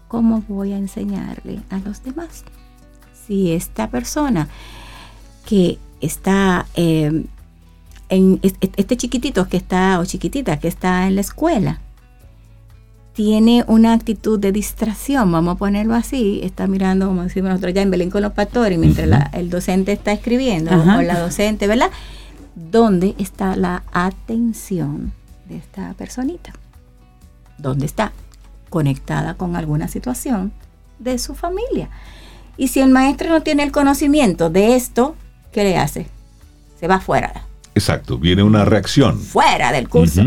¿cómo 0.08 0.44
voy 0.48 0.74
a 0.74 0.78
enseñarle 0.78 1.62
a 1.70 1.78
los 1.80 2.04
demás? 2.04 2.44
Si 3.28 3.52
esta 3.52 3.90
persona 3.90 4.48
que 5.46 5.78
está 6.02 6.66
eh, 6.76 7.26
en 8.10 8.40
este 8.42 8.98
chiquitito 8.98 9.48
que 9.48 9.58
está 9.58 10.00
o 10.00 10.06
chiquitita 10.06 10.60
que 10.60 10.68
está 10.68 11.08
en 11.08 11.16
la 11.16 11.22
escuela 11.22 11.80
tiene 13.14 13.64
una 13.68 13.94
actitud 13.94 14.38
de 14.38 14.52
distracción, 14.52 15.32
vamos 15.32 15.56
a 15.56 15.58
ponerlo 15.58 15.96
así, 15.96 16.42
está 16.44 16.68
mirando, 16.68 17.08
como 17.08 17.24
decimos 17.24 17.50
nosotros 17.50 17.74
ya 17.74 17.82
en 17.82 17.90
Belén 17.90 18.12
con 18.12 18.22
los 18.22 18.34
pastores, 18.34 18.78
mientras 18.78 19.34
el 19.34 19.50
docente 19.50 19.94
está 19.94 20.12
escribiendo, 20.12 20.72
o 20.72 21.02
la 21.02 21.18
docente, 21.18 21.66
¿verdad? 21.66 21.92
¿Dónde 22.56 23.16
está 23.18 23.56
la 23.56 23.84
atención 23.94 25.14
de 25.48 25.56
esta 25.56 25.94
personita? 25.94 26.52
¿Dónde 27.58 27.86
está? 27.86 28.12
Conectada 28.70 29.36
con 29.36 29.56
alguna 29.56 29.88
situación 29.88 30.52
de 31.00 31.18
su 31.18 31.36
familia. 31.36 31.90
Y 32.58 32.70
si 32.70 32.80
el 32.80 32.90
maestro 32.90 33.30
no 33.30 33.42
tiene 33.42 33.64
el 33.64 33.72
conocimiento 33.72 34.50
de 34.50 34.76
esto, 34.76 35.16
¿qué 35.52 35.64
le 35.64 35.78
hace? 35.78 36.08
Se 36.80 36.88
va 36.88 37.00
fuera. 37.00 37.46
Exacto, 37.74 38.18
viene 38.18 38.44
una 38.44 38.66
reacción. 38.66 39.20
Fuera 39.20 39.72
del 39.72 39.90
curso. 39.90 40.22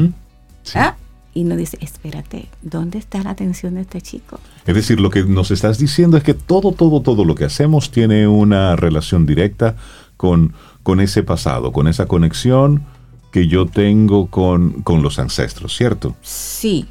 ¿Ah? 0.75 0.97
y 1.35 1.45
nos 1.45 1.57
dice, 1.57 1.79
espérate, 1.81 2.49
¿dónde 2.63 2.99
está 2.99 3.23
la 3.23 3.31
atención 3.31 3.75
de 3.77 3.83
este 3.83 4.01
chico? 4.01 4.41
Es 4.67 4.75
decir, 4.75 4.99
lo 4.99 5.09
que 5.09 5.23
nos 5.23 5.53
estás 5.53 5.79
diciendo 5.79 6.17
es 6.17 6.25
que 6.25 6.35
todo, 6.35 6.73
todo, 6.73 7.01
todo 7.01 7.25
lo 7.25 7.37
que 7.37 7.45
hacemos 7.45 7.93
tiene 7.93 8.27
una 8.27 8.75
relación 8.75 9.25
directa 9.25 9.77
con, 10.17 10.55
con 10.83 11.01
ese 11.01 11.23
pasado, 11.23 11.73
con 11.73 11.87
esa 11.87 12.07
conexión 12.07 12.83
que 13.31 13.47
yo 13.47 13.67
tengo 13.67 14.27
con, 14.27 14.83
con 14.83 15.03
los 15.03 15.21
ancestros, 15.21 15.77
¿cierto? 15.77 16.17
Sí 16.23 16.89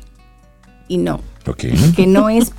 y 0.87 0.97
no. 0.97 1.21
Que 1.95 2.07
no 2.07 2.29
es, 2.29 2.51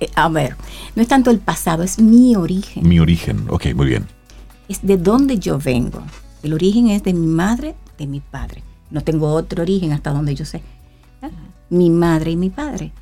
eh, 0.00 0.10
a 0.14 0.28
ver, 0.28 0.56
no 0.96 1.02
es 1.02 1.08
tanto 1.08 1.30
el 1.30 1.38
pasado, 1.38 1.82
es 1.82 1.98
mi 1.98 2.34
origen. 2.36 2.88
Mi 2.88 2.98
origen, 2.98 3.46
ok, 3.48 3.74
muy 3.74 3.86
bien. 3.86 4.06
Es 4.68 4.80
de 4.82 4.96
dónde 4.96 5.38
yo 5.38 5.58
vengo. 5.58 6.02
El 6.42 6.54
origen 6.54 6.88
es 6.88 7.02
de 7.02 7.12
mi 7.12 7.26
madre, 7.26 7.74
de 7.98 8.06
mi 8.06 8.20
padre. 8.20 8.62
No 8.90 9.02
tengo 9.02 9.32
otro 9.32 9.62
origen 9.62 9.92
hasta 9.92 10.10
donde 10.10 10.34
yo 10.34 10.44
sé 10.44 10.62
mi 11.72 11.90
madre 11.90 12.32
y 12.32 12.36
mi 12.36 12.50
padre. 12.50 12.92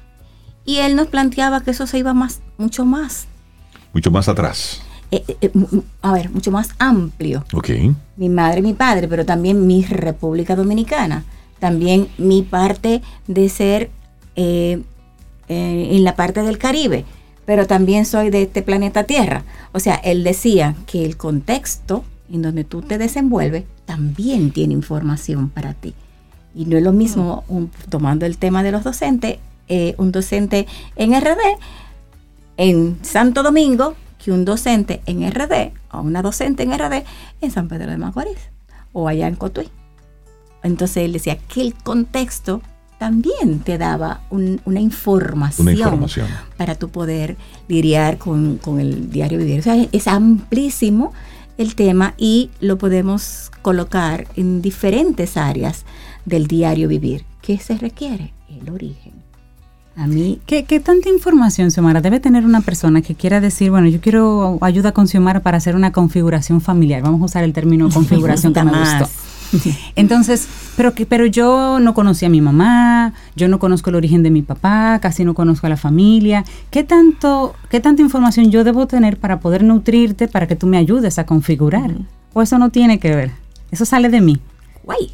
Y 0.64 0.76
él 0.76 0.94
nos 0.94 1.08
planteaba 1.08 1.60
que 1.62 1.72
eso 1.72 1.86
se 1.86 1.98
iba 1.98 2.14
más, 2.14 2.40
mucho 2.56 2.84
más. 2.86 3.26
Mucho 3.92 4.10
más 4.10 4.28
atrás. 4.28 4.80
Eh, 5.10 5.24
eh, 5.26 5.36
eh, 5.40 5.50
a 6.02 6.12
ver, 6.12 6.30
mucho 6.30 6.52
más 6.52 6.70
amplio. 6.78 7.44
Ok. 7.52 7.70
Mi 8.16 8.28
madre 8.28 8.60
y 8.60 8.62
mi 8.62 8.74
padre, 8.74 9.08
pero 9.08 9.26
también 9.26 9.66
mi 9.66 9.82
República 9.84 10.54
Dominicana. 10.54 11.24
También 11.58 12.08
mi 12.16 12.42
parte 12.42 13.02
de 13.26 13.48
ser 13.48 13.90
en 14.36 16.04
la 16.04 16.16
parte 16.16 16.42
del 16.42 16.58
Caribe, 16.58 17.04
pero 17.44 17.66
también 17.66 18.06
soy 18.06 18.30
de 18.30 18.42
este 18.42 18.62
planeta 18.62 19.04
Tierra. 19.04 19.44
O 19.72 19.80
sea, 19.80 19.96
él 19.96 20.24
decía 20.24 20.76
que 20.86 21.04
el 21.04 21.16
contexto 21.16 22.04
en 22.32 22.42
donde 22.42 22.64
tú 22.64 22.82
te 22.82 22.98
desenvuelves 22.98 23.64
también 23.84 24.52
tiene 24.52 24.74
información 24.74 25.50
para 25.50 25.74
ti. 25.74 25.94
Y 26.54 26.64
no 26.64 26.76
es 26.76 26.82
lo 26.82 26.92
mismo, 26.92 27.44
tomando 27.88 28.26
el 28.26 28.38
tema 28.38 28.62
de 28.62 28.72
los 28.72 28.84
docentes, 28.84 29.38
eh, 29.68 29.94
un 29.98 30.12
docente 30.12 30.66
en 30.96 31.18
RD 31.20 31.58
en 32.56 32.98
Santo 33.02 33.42
Domingo 33.42 33.94
que 34.22 34.32
un 34.32 34.44
docente 34.44 35.00
en 35.06 35.28
RD 35.30 35.72
o 35.92 36.00
una 36.00 36.22
docente 36.22 36.64
en 36.64 36.76
RD 36.76 37.04
en 37.40 37.50
San 37.50 37.68
Pedro 37.68 37.90
de 37.90 37.96
Macorís 37.96 38.50
o 38.92 39.08
allá 39.08 39.28
en 39.28 39.36
Cotuí. 39.36 39.68
Entonces 40.62 41.04
él 41.04 41.12
decía 41.12 41.38
que 41.38 41.62
el 41.62 41.74
contexto 41.74 42.62
también 43.00 43.60
te 43.60 43.78
daba 43.78 44.20
una, 44.28 44.78
información 44.78 45.74
para 46.58 46.74
tu 46.74 46.90
poder 46.90 47.38
lidiar 47.66 48.18
con, 48.18 48.58
con, 48.58 48.78
el 48.78 49.10
diario 49.10 49.38
vivir. 49.38 49.58
O 49.58 49.62
sea, 49.62 49.86
es 49.90 50.06
amplísimo 50.06 51.14
el 51.56 51.76
tema 51.76 52.12
y 52.18 52.50
lo 52.60 52.76
podemos 52.76 53.50
colocar 53.62 54.26
en 54.36 54.60
diferentes 54.60 55.38
áreas 55.38 55.86
del 56.26 56.46
diario 56.46 56.88
vivir. 56.88 57.24
¿Qué 57.40 57.56
se 57.56 57.78
requiere? 57.78 58.34
El 58.50 58.68
origen. 58.68 59.14
A 59.96 60.06
mí. 60.06 60.38
¿Qué, 60.44 60.62
tanta 60.80 61.08
información, 61.08 61.70
Xiomara, 61.70 62.02
debe 62.02 62.20
tener 62.20 62.44
una 62.44 62.60
persona 62.60 63.00
que 63.00 63.14
quiera 63.14 63.40
decir, 63.40 63.70
bueno, 63.70 63.88
yo 63.88 64.02
quiero 64.02 64.58
ayuda 64.60 64.92
con 64.92 65.08
Xiomara 65.08 65.40
para 65.40 65.56
hacer 65.56 65.74
una 65.74 65.90
configuración 65.90 66.60
familiar? 66.60 67.00
Vamos 67.00 67.22
a 67.22 67.24
usar 67.24 67.44
el 67.44 67.54
término 67.54 67.88
configuración 67.94 68.52
que 68.52 68.62
me 68.62 68.78
gustó. 68.78 69.08
Entonces, 69.96 70.46
pero 70.80 70.94
que, 70.94 71.04
pero 71.04 71.26
yo 71.26 71.78
no 71.78 71.92
conocí 71.92 72.24
a 72.24 72.30
mi 72.30 72.40
mamá, 72.40 73.12
yo 73.36 73.48
no 73.48 73.58
conozco 73.58 73.90
el 73.90 73.96
origen 73.96 74.22
de 74.22 74.30
mi 74.30 74.40
papá, 74.40 74.98
casi 75.02 75.26
no 75.26 75.34
conozco 75.34 75.66
a 75.66 75.68
la 75.68 75.76
familia. 75.76 76.42
¿Qué 76.70 76.84
tanto, 76.84 77.54
qué 77.68 77.80
tanta 77.80 78.00
información 78.00 78.50
yo 78.50 78.64
debo 78.64 78.86
tener 78.86 79.18
para 79.18 79.40
poder 79.40 79.62
nutrirte 79.62 80.26
para 80.26 80.46
que 80.46 80.56
tú 80.56 80.66
me 80.66 80.78
ayudes 80.78 81.18
a 81.18 81.26
configurar? 81.26 81.92
¿O 82.32 82.40
eso 82.40 82.58
no 82.58 82.70
tiene 82.70 82.98
que 82.98 83.14
ver? 83.14 83.30
Eso 83.70 83.84
sale 83.84 84.08
de 84.08 84.22
mí. 84.22 84.40
Guay. 84.82 85.12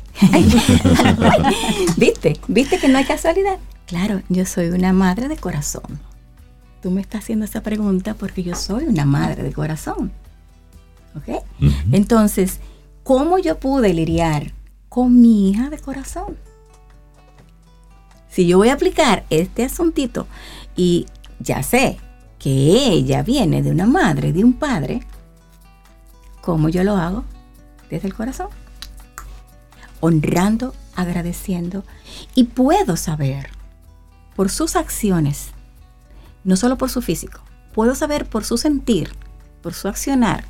¿Viste? 1.96 2.38
¿Viste 2.46 2.78
que 2.78 2.86
no 2.86 2.98
hay 2.98 3.04
casualidad? 3.04 3.58
Claro, 3.86 4.22
yo 4.28 4.46
soy 4.46 4.68
una 4.68 4.92
madre 4.92 5.26
de 5.26 5.36
corazón. 5.36 5.98
Tú 6.80 6.92
me 6.92 7.00
estás 7.00 7.24
haciendo 7.24 7.44
esa 7.44 7.64
pregunta 7.64 8.14
porque 8.14 8.44
yo 8.44 8.54
soy 8.54 8.84
una 8.84 9.04
madre 9.04 9.42
de 9.42 9.52
corazón. 9.52 10.12
¿Ok? 11.16 11.42
Entonces, 11.90 12.60
¿cómo 13.02 13.38
yo 13.38 13.58
pude 13.58 13.92
lidiar 13.92 14.52
con 14.96 15.20
mi 15.20 15.50
hija 15.50 15.68
de 15.68 15.78
corazón? 15.78 16.38
Si 18.30 18.46
yo 18.46 18.56
voy 18.56 18.70
a 18.70 18.72
aplicar 18.72 19.26
este 19.28 19.62
asuntito 19.62 20.26
y 20.74 21.04
ya 21.38 21.62
sé 21.62 21.98
que 22.38 22.50
ella 22.50 23.22
viene 23.22 23.62
de 23.62 23.70
una 23.70 23.84
madre, 23.84 24.32
de 24.32 24.42
un 24.42 24.54
padre, 24.54 25.02
¿cómo 26.40 26.70
yo 26.70 26.82
lo 26.82 26.96
hago? 26.96 27.24
Desde 27.90 28.08
el 28.08 28.14
corazón 28.14 28.48
honrando, 30.00 30.74
agradeciendo 30.94 31.84
y 32.34 32.44
puedo 32.44 32.96
saber 32.96 33.50
por 34.34 34.48
sus 34.48 34.76
acciones, 34.76 35.50
no 36.42 36.56
solo 36.56 36.78
por 36.78 36.88
su 36.88 37.02
físico, 37.02 37.42
puedo 37.74 37.94
saber 37.94 38.24
por 38.24 38.46
su 38.46 38.56
sentir, 38.56 39.12
por 39.62 39.74
su 39.74 39.88
accionar, 39.88 40.44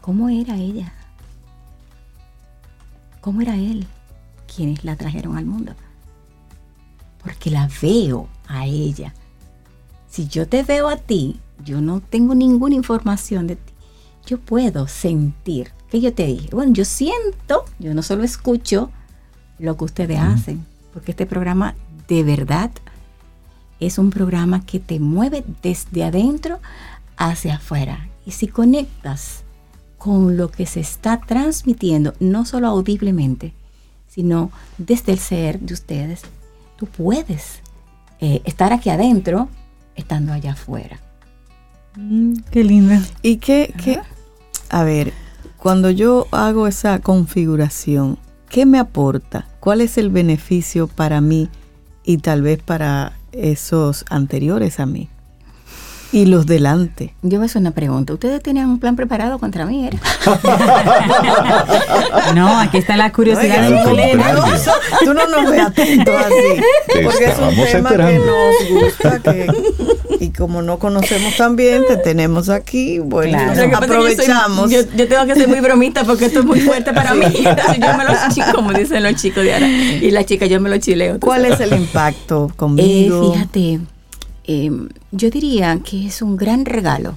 cómo 0.00 0.30
era 0.30 0.56
ella, 0.56 0.94
cómo 3.20 3.40
era 3.40 3.56
él, 3.56 3.86
quienes 4.54 4.84
la 4.84 4.96
trajeron 4.96 5.36
al 5.36 5.46
mundo. 5.46 5.74
Porque 7.22 7.50
la 7.50 7.68
veo 7.82 8.28
a 8.48 8.66
ella. 8.66 9.14
Si 10.08 10.26
yo 10.26 10.48
te 10.48 10.62
veo 10.62 10.88
a 10.88 10.96
ti, 10.96 11.40
yo 11.64 11.80
no 11.80 12.00
tengo 12.00 12.34
ninguna 12.34 12.74
información 12.74 13.46
de 13.46 13.56
ti. 13.56 13.72
Yo 14.26 14.38
puedo 14.38 14.86
sentir 14.86 15.72
¿Qué 15.90 16.00
yo 16.00 16.14
te 16.14 16.26
dije? 16.26 16.48
Bueno, 16.52 16.72
yo 16.72 16.84
siento, 16.84 17.64
yo 17.80 17.94
no 17.94 18.02
solo 18.02 18.22
escucho 18.22 18.90
lo 19.58 19.76
que 19.76 19.84
ustedes 19.84 20.20
hacen, 20.20 20.64
porque 20.94 21.10
este 21.10 21.26
programa 21.26 21.74
de 22.06 22.22
verdad 22.22 22.70
es 23.80 23.98
un 23.98 24.10
programa 24.10 24.64
que 24.64 24.78
te 24.78 25.00
mueve 25.00 25.44
desde 25.62 26.04
adentro 26.04 26.60
hacia 27.16 27.56
afuera. 27.56 28.08
Y 28.24 28.30
si 28.30 28.46
conectas 28.46 29.42
con 30.00 30.38
lo 30.38 30.50
que 30.50 30.64
se 30.64 30.80
está 30.80 31.20
transmitiendo, 31.20 32.14
no 32.20 32.46
solo 32.46 32.68
audiblemente, 32.68 33.52
sino 34.08 34.50
desde 34.78 35.12
el 35.12 35.18
ser 35.18 35.60
de 35.60 35.74
ustedes, 35.74 36.22
tú 36.76 36.86
puedes 36.86 37.60
eh, 38.18 38.40
estar 38.46 38.72
aquí 38.72 38.88
adentro 38.88 39.50
estando 39.94 40.32
allá 40.32 40.52
afuera. 40.52 40.98
Mm, 41.96 42.32
qué 42.50 42.64
lindo. 42.64 42.94
Y 43.20 43.36
qué, 43.36 43.74
qué, 43.76 44.00
a 44.70 44.84
ver, 44.84 45.12
cuando 45.58 45.90
yo 45.90 46.26
hago 46.30 46.66
esa 46.66 47.00
configuración, 47.00 48.16
¿qué 48.48 48.64
me 48.64 48.78
aporta? 48.78 49.48
¿Cuál 49.60 49.82
es 49.82 49.98
el 49.98 50.08
beneficio 50.08 50.86
para 50.86 51.20
mí 51.20 51.50
y 52.04 52.16
tal 52.16 52.40
vez 52.40 52.62
para 52.62 53.12
esos 53.32 54.06
anteriores 54.08 54.80
a 54.80 54.86
mí? 54.86 55.10
Y 56.12 56.26
los 56.26 56.44
delante. 56.46 57.14
Yo 57.22 57.38
me 57.38 57.46
hacer 57.46 57.60
una 57.60 57.70
pregunta. 57.70 58.12
¿Ustedes 58.14 58.42
tenían 58.42 58.68
un 58.68 58.80
plan 58.80 58.96
preparado 58.96 59.38
contra 59.38 59.64
mí? 59.66 59.86
era? 59.86 59.98
No, 62.34 62.58
aquí 62.58 62.78
está 62.78 62.96
la 62.96 63.12
curiosidad 63.12 63.62
del 63.62 63.82
colega. 63.82 64.34
contrario. 64.34 64.72
Tú 65.04 65.14
no 65.14 65.26
nos 65.26 65.50
ves 65.50 65.60
atentos 65.60 66.14
así. 66.16 66.62
Te 66.92 67.02
Porque 67.04 67.24
es 67.24 67.38
un 67.38 67.54
tema 67.54 67.88
esperando. 67.90 68.24
que 68.58 68.70
nos 68.72 68.82
gusta. 68.82 69.18
que- 69.20 69.46
y 70.20 70.30
como 70.30 70.62
no 70.62 70.78
conocemos 70.78 71.36
tan 71.36 71.56
bien, 71.56 71.84
te 71.88 71.96
tenemos 71.96 72.48
aquí. 72.50 72.98
Bueno, 72.98 73.32
Claro. 73.38 73.46
nos 73.48 73.56
yo 73.56 73.64
soy- 73.64 73.74
aprovechamos. 73.84 74.70
Yo, 74.70 74.80
yo 74.96 75.08
tengo 75.08 75.26
que 75.26 75.34
ser 75.34 75.48
muy 75.48 75.60
bromista 75.60 76.04
porque 76.04 76.26
esto 76.26 76.40
es 76.40 76.44
muy 76.44 76.60
fuerte 76.60 76.92
para 76.92 77.14
mí. 77.14 77.24
Entonces 77.26 77.78
yo 77.78 77.96
me 77.96 78.04
lo 78.04 78.12
como 78.54 78.72
dicen 78.72 79.02
los 79.02 79.14
chicos 79.16 79.44
de 79.44 79.54
ahora. 79.54 79.66
Y 79.68 80.10
la 80.10 80.24
chica, 80.24 80.46
yo 80.46 80.60
me 80.60 80.68
lo 80.68 80.78
chileo. 80.78 81.18
tú 81.18 81.26
¿Cuál 81.26 81.42
sabes. 81.42 81.60
es 81.60 81.72
el 81.72 81.78
impacto 81.80 82.48
Eh, 82.50 82.54
conmigo? 82.56 83.32
fíjate, 83.32 83.80
eh, 84.52 84.88
yo 85.12 85.30
diría 85.30 85.78
que 85.78 86.08
es 86.08 86.22
un 86.22 86.36
gran 86.36 86.64
regalo 86.64 87.14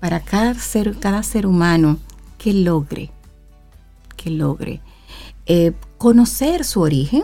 para 0.00 0.20
cada 0.20 0.52
ser, 0.52 0.98
cada 0.98 1.22
ser 1.22 1.46
humano 1.46 1.96
que 2.36 2.52
logre, 2.52 3.10
que 4.18 4.28
logre 4.28 4.82
eh, 5.46 5.72
conocer 5.96 6.66
su 6.66 6.82
origen, 6.82 7.22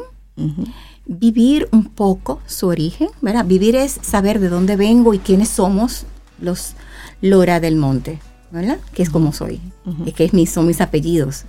vivir 1.04 1.68
un 1.72 1.84
poco 1.84 2.40
su 2.46 2.68
origen, 2.68 3.08
¿verdad? 3.20 3.44
Vivir 3.44 3.76
es 3.76 3.98
saber 4.00 4.40
de 4.40 4.48
dónde 4.48 4.76
vengo 4.76 5.12
y 5.12 5.18
quiénes 5.18 5.50
somos 5.50 6.06
los 6.40 6.72
Lora 7.20 7.60
del 7.60 7.76
Monte, 7.76 8.20
¿verdad? 8.50 8.78
Que 8.94 9.02
es 9.02 9.10
como 9.10 9.34
soy, 9.34 9.60
es 10.06 10.14
que 10.14 10.24
es 10.24 10.32
mis, 10.32 10.48
son 10.48 10.66
mis 10.66 10.80
apellidos. 10.80 11.44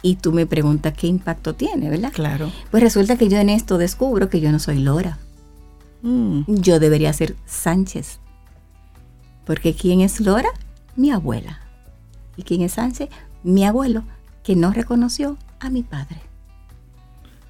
Y 0.00 0.16
tú 0.16 0.32
me 0.32 0.46
preguntas 0.46 0.94
qué 0.94 1.06
impacto 1.06 1.54
tiene, 1.54 1.90
¿verdad? 1.90 2.12
Claro. 2.14 2.50
Pues 2.70 2.82
resulta 2.82 3.16
que 3.18 3.28
yo 3.28 3.36
en 3.36 3.50
esto 3.50 3.76
descubro 3.76 4.30
que 4.30 4.40
yo 4.40 4.50
no 4.52 4.58
soy 4.58 4.78
Lora, 4.78 5.18
Mm. 6.06 6.44
yo 6.46 6.78
debería 6.78 7.12
ser 7.12 7.34
Sánchez. 7.46 8.20
Porque 9.44 9.74
¿quién 9.74 10.00
es 10.00 10.20
Lora? 10.20 10.50
Mi 10.94 11.10
abuela. 11.10 11.60
¿Y 12.36 12.44
quién 12.44 12.62
es 12.62 12.74
Sánchez? 12.74 13.08
Mi 13.42 13.64
abuelo, 13.64 14.04
que 14.44 14.54
no 14.54 14.72
reconoció 14.72 15.36
a 15.58 15.68
mi 15.68 15.82
padre. 15.82 16.20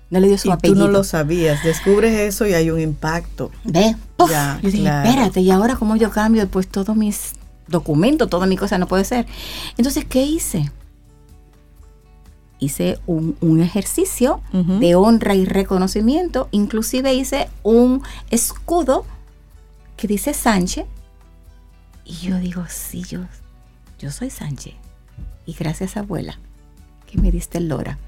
No 0.09 0.21
le 0.21 0.29
dio 0.29 0.39
su 0.39 0.49
Y 0.49 0.57
tú 0.57 0.75
no 0.75 0.89
lo 0.89 1.05
sabías. 1.05 1.63
Descubres 1.65 2.19
eso 2.19 2.47
y 2.47 2.55
hay 2.55 2.71
un 2.71 2.81
impacto. 2.81 3.51
Ve, 3.65 3.95
¡puf! 4.17 4.31
Ya, 4.31 4.59
yo 4.63 4.71
dije, 4.71 4.85
claro. 4.85 5.09
espérate, 5.09 5.41
y 5.43 5.51
ahora 5.51 5.77
cómo 5.77 5.97
yo 5.97 6.11
cambio 6.11 6.49
pues 6.49 6.67
todos 6.69 6.97
mis 6.97 7.33
documentos, 7.67 8.31
todas 8.31 8.49
mis 8.49 8.59
cosas, 8.59 8.79
no 8.79 8.89
puede 8.89 9.05
ser. 9.05 9.27
Entonces, 9.77 10.07
¿qué 10.07 10.23
hice? 10.23 10.71
Hice 12.59 12.99
un, 13.07 13.37
un 13.43 13.61
ejercicio 13.61 14.41
de 14.53 14.95
honra 14.95 15.35
y 15.35 15.45
reconocimiento, 15.45 16.49
inclusive 16.53 17.13
hice 17.15 17.49
un 17.63 18.03
escudo 18.31 19.05
que 19.97 20.07
dice 20.07 20.33
Sánchez, 20.33 20.87
y 22.05 22.15
yo 22.15 22.39
digo, 22.39 22.65
sí, 22.69 23.03
yo, 23.03 23.21
yo 23.99 24.11
soy 24.11 24.31
Sánchez, 24.31 24.75
y 25.45 25.53
gracias 25.53 25.97
abuela, 25.99 26.39
que 27.07 27.21
me 27.21 27.31
diste 27.31 27.59
el 27.59 27.69
Lora, 27.69 27.99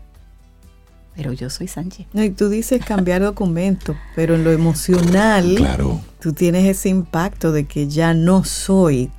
pero 1.14 1.32
yo 1.34 1.50
soy 1.50 1.68
Sánchez. 1.68 2.06
No, 2.14 2.22
y 2.24 2.30
tú 2.30 2.48
dices 2.48 2.82
cambiar 2.84 3.20
documento, 3.22 3.96
pero 4.14 4.34
en 4.34 4.44
lo 4.44 4.52
emocional, 4.52 5.56
Claro. 5.56 6.00
tú 6.20 6.32
tienes 6.32 6.64
ese 6.64 6.88
impacto 6.88 7.52
de 7.52 7.66
que 7.66 7.86
ya 7.88 8.14
no 8.14 8.44
soy, 8.44 9.10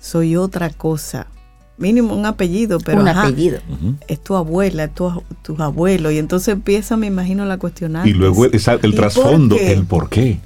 soy 0.00 0.36
otra 0.36 0.68
cosa. 0.70 1.28
Mínimo 1.76 2.14
un 2.14 2.24
apellido, 2.24 2.78
pero 2.78 3.00
un 3.00 3.08
ajá, 3.08 3.22
apellido. 3.26 3.58
Es 4.06 4.22
tu 4.22 4.36
abuela, 4.36 4.84
es 4.84 4.94
tu, 4.94 5.22
tus 5.42 5.58
abuelos. 5.58 6.12
Y 6.12 6.18
entonces 6.18 6.48
empieza, 6.48 6.96
me 6.96 7.06
imagino, 7.08 7.44
la 7.44 7.58
cuestionar. 7.58 8.06
Y 8.06 8.12
luego 8.12 8.44
el, 8.44 8.54
esa- 8.54 8.74
el 8.74 8.92
¿Y 8.92 8.96
trasfondo, 8.96 9.56
por 9.56 9.64
el 9.64 9.84
por 9.84 10.08
qué. 10.08 10.38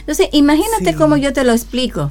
Entonces, 0.00 0.28
imagínate 0.32 0.92
Sí. 0.92 0.94
cómo 0.94 1.16
yo 1.16 1.32
te 1.32 1.44
lo 1.44 1.52
explico. 1.52 2.10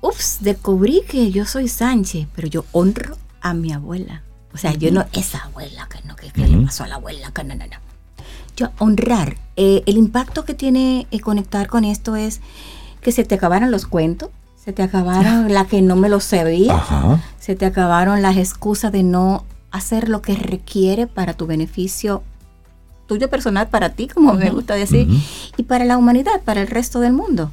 Ups, 0.00 0.38
descubrí 0.40 1.02
que 1.08 1.30
yo 1.30 1.46
soy 1.46 1.66
Sánchez, 1.68 2.28
pero 2.36 2.46
yo 2.48 2.64
honro 2.72 3.16
a 3.40 3.54
mi 3.54 3.72
abuela. 3.72 4.22
O 4.52 4.56
sea, 4.58 4.72
yo 4.74 4.92
no, 4.92 5.04
esa 5.12 5.38
abuela 5.44 5.88
que 5.90 6.06
no, 6.06 6.14
que, 6.14 6.30
que 6.30 6.46
le 6.46 6.64
pasó 6.64 6.84
a 6.84 6.88
la 6.88 6.96
abuela, 6.96 7.32
que 7.32 7.42
no, 7.42 7.54
no, 7.56 7.64
no. 7.66 7.76
Yo 8.56 8.70
honrar. 8.78 9.36
eh, 9.56 9.82
el 9.86 9.96
impacto 9.96 10.44
que 10.44 10.54
tiene 10.54 11.06
eh, 11.10 11.20
conectar 11.20 11.66
con 11.66 11.84
esto 11.84 12.14
es 12.16 12.40
que 13.00 13.10
se 13.12 13.24
te 13.24 13.34
acabaron 13.34 13.70
los 13.72 13.86
cuentos, 13.86 14.30
se 14.64 14.72
te 14.72 14.82
acabaron 14.82 15.52
la 15.52 15.66
que 15.66 15.82
no 15.82 15.94
me 15.96 16.08
lo 16.08 16.20
sabía, 16.20 16.74
Ajá. 16.76 17.20
se 17.38 17.54
te 17.54 17.66
acabaron 17.66 18.22
las 18.22 18.36
excusas 18.36 18.90
de 18.92 19.02
no 19.02 19.44
hacer 19.70 20.08
lo 20.08 20.22
que 20.22 20.34
requiere 20.36 21.06
para 21.06 21.34
tu 21.34 21.46
beneficio 21.46 22.22
tuyo 23.06 23.28
personal, 23.28 23.68
para 23.68 23.90
ti, 23.90 24.08
como 24.08 24.32
me 24.32 24.48
gusta 24.50 24.74
decir, 24.74 25.06
y 25.58 25.62
para 25.64 25.84
la 25.84 25.98
humanidad, 25.98 26.40
para 26.44 26.62
el 26.62 26.68
resto 26.68 27.00
del 27.00 27.12
mundo 27.12 27.50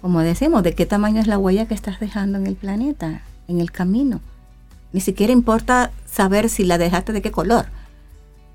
como 0.00 0.20
decimos, 0.20 0.62
de 0.62 0.74
qué 0.74 0.86
tamaño 0.86 1.20
es 1.20 1.26
la 1.26 1.36
huella 1.36 1.66
que 1.66 1.74
estás 1.74 2.00
dejando 2.00 2.38
en 2.38 2.46
el 2.46 2.54
planeta, 2.56 3.20
en 3.48 3.60
el 3.60 3.70
camino. 3.70 4.20
Ni 4.94 5.00
siquiera 5.02 5.30
importa 5.30 5.90
saber 6.10 6.48
si 6.48 6.64
la 6.64 6.78
dejaste 6.78 7.12
de 7.12 7.20
qué 7.20 7.30
color. 7.30 7.66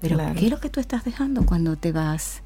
Pero 0.01 0.15
Claro. 0.15 0.33
¿qué 0.33 0.45
es 0.45 0.51
lo 0.51 0.59
que 0.59 0.69
tú 0.71 0.79
estás 0.79 1.03
dejando 1.05 1.45
cuando 1.45 1.75
te 1.75 1.91
vas? 1.91 2.41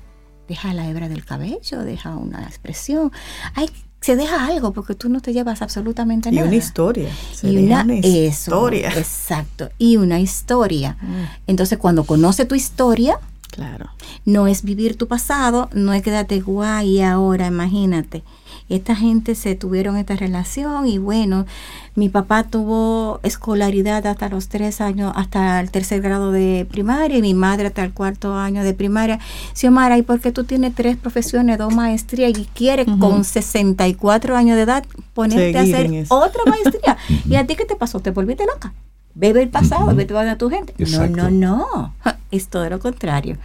Deja 0.49 0.73
la 0.73 0.85
hebra 0.89 1.07
del 1.07 1.23
cabello, 1.23 1.79
deja 1.83 2.17
una 2.17 2.43
expresión. 2.43 3.11
Ay, 3.55 3.69
se 4.01 4.15
deja 4.15 4.45
algo 4.45 4.71
porque 4.73 4.95
tú 4.95 5.09
no 5.09 5.19
te 5.19 5.33
llevas 5.33 5.61
absolutamente 5.61 6.29
Y 6.29 6.33
nada. 6.35 6.47
una 6.47 6.55
historia. 6.55 7.09
Y 7.43 7.57
una, 7.57 7.83
una 7.83 7.95
eso, 7.95 8.07
historia. 8.07 8.89
exacto. 8.97 9.69
Y 9.77 9.97
una 9.97 10.19
historia. 10.19 10.95
Mm, 11.01 11.23
Entonces, 11.47 11.77
cuando 11.77 12.03
conoce 12.05 12.45
tu 12.45 12.55
historia, 12.55 13.19
claro. 13.59 13.89
no 14.25 14.47
es 14.47 14.63
vivir 14.63 14.97
tu 14.97 15.07
pasado, 15.07 15.69
no 15.73 15.93
es 15.93 16.01
quedarte 16.03 16.39
guay 16.39 17.01
ahora, 17.01 17.47
imagínate. 17.47 18.23
Esta 18.69 18.95
gente 18.95 19.33
se 19.33 19.55
tuvieron 19.55 19.97
esta 19.97 20.15
relación 20.15 20.87
y 20.87 20.99
bueno, 20.99 21.47
mi 21.95 22.07
papá 22.07 22.43
tuvo 22.43 23.19
escolaridad 23.23 24.05
hasta 24.05 24.29
los 24.29 24.47
tres 24.47 24.79
años, 24.79 25.11
hasta 25.15 25.59
el 25.59 25.71
tercer 25.71 26.01
grado 26.01 26.31
de 26.31 26.67
primaria 26.69 27.17
y 27.17 27.21
mi 27.21 27.33
madre 27.33 27.67
hasta 27.67 27.83
el 27.83 27.93
cuarto 27.93 28.35
año 28.35 28.63
de 28.63 28.73
primaria. 28.75 29.19
Xiomara, 29.53 29.97
¿y 29.97 30.03
por 30.03 30.19
qué 30.19 30.31
tú 30.31 30.43
tienes 30.43 30.75
tres 30.75 30.97
profesiones, 30.97 31.57
dos 31.57 31.73
maestrías 31.73 32.37
y 32.37 32.45
quieres 32.45 32.87
Ujú. 32.87 32.99
con 32.99 33.23
64 33.23 34.37
años 34.37 34.55
de 34.55 34.61
edad 34.61 34.85
ponerte 35.15 35.51
Seguir 35.53 35.75
a 35.75 35.79
hacer 35.79 36.05
otra 36.09 36.43
maestría? 36.47 36.97
¿Y 37.27 37.35
a 37.35 37.47
ti 37.47 37.55
qué 37.55 37.65
te 37.65 37.75
pasó? 37.75 37.99
¿Te 37.99 38.11
volviste 38.11 38.45
loca? 38.45 38.73
Bebe 39.15 39.41
el 39.41 39.49
pasado, 39.49 39.87
Ujú. 39.87 39.95
vete 39.95 40.15
a 40.15 40.37
tu 40.37 40.49
gente. 40.49 40.75
Exacto. 40.77 41.17
No, 41.17 41.29
no, 41.31 41.93
no. 42.05 42.18
Es 42.31 42.49
todo 42.49 42.69
lo 42.69 42.79
contrario. 42.79 43.37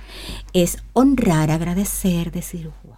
Es 0.52 0.78
honrar, 0.92 1.50
agradecer, 1.50 2.30
decir, 2.30 2.70
wow, 2.84 2.94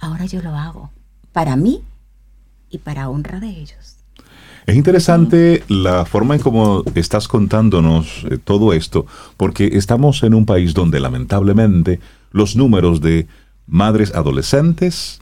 ahora 0.00 0.26
yo 0.26 0.42
lo 0.42 0.50
hago 0.50 0.90
para 1.32 1.56
mí 1.56 1.82
y 2.70 2.78
para 2.78 3.08
honra 3.08 3.40
de 3.40 3.48
ellos. 3.48 3.96
Es 4.66 4.76
interesante 4.76 5.64
la 5.68 6.04
forma 6.04 6.34
en 6.34 6.42
cómo 6.42 6.82
estás 6.94 7.26
contándonos 7.26 8.24
eh, 8.30 8.38
todo 8.42 8.72
esto, 8.74 9.06
porque 9.36 9.70
estamos 9.72 10.22
en 10.24 10.34
un 10.34 10.44
país 10.44 10.74
donde 10.74 11.00
lamentablemente 11.00 12.00
los 12.32 12.54
números 12.54 13.00
de 13.00 13.26
madres 13.66 14.14
adolescentes 14.14 15.20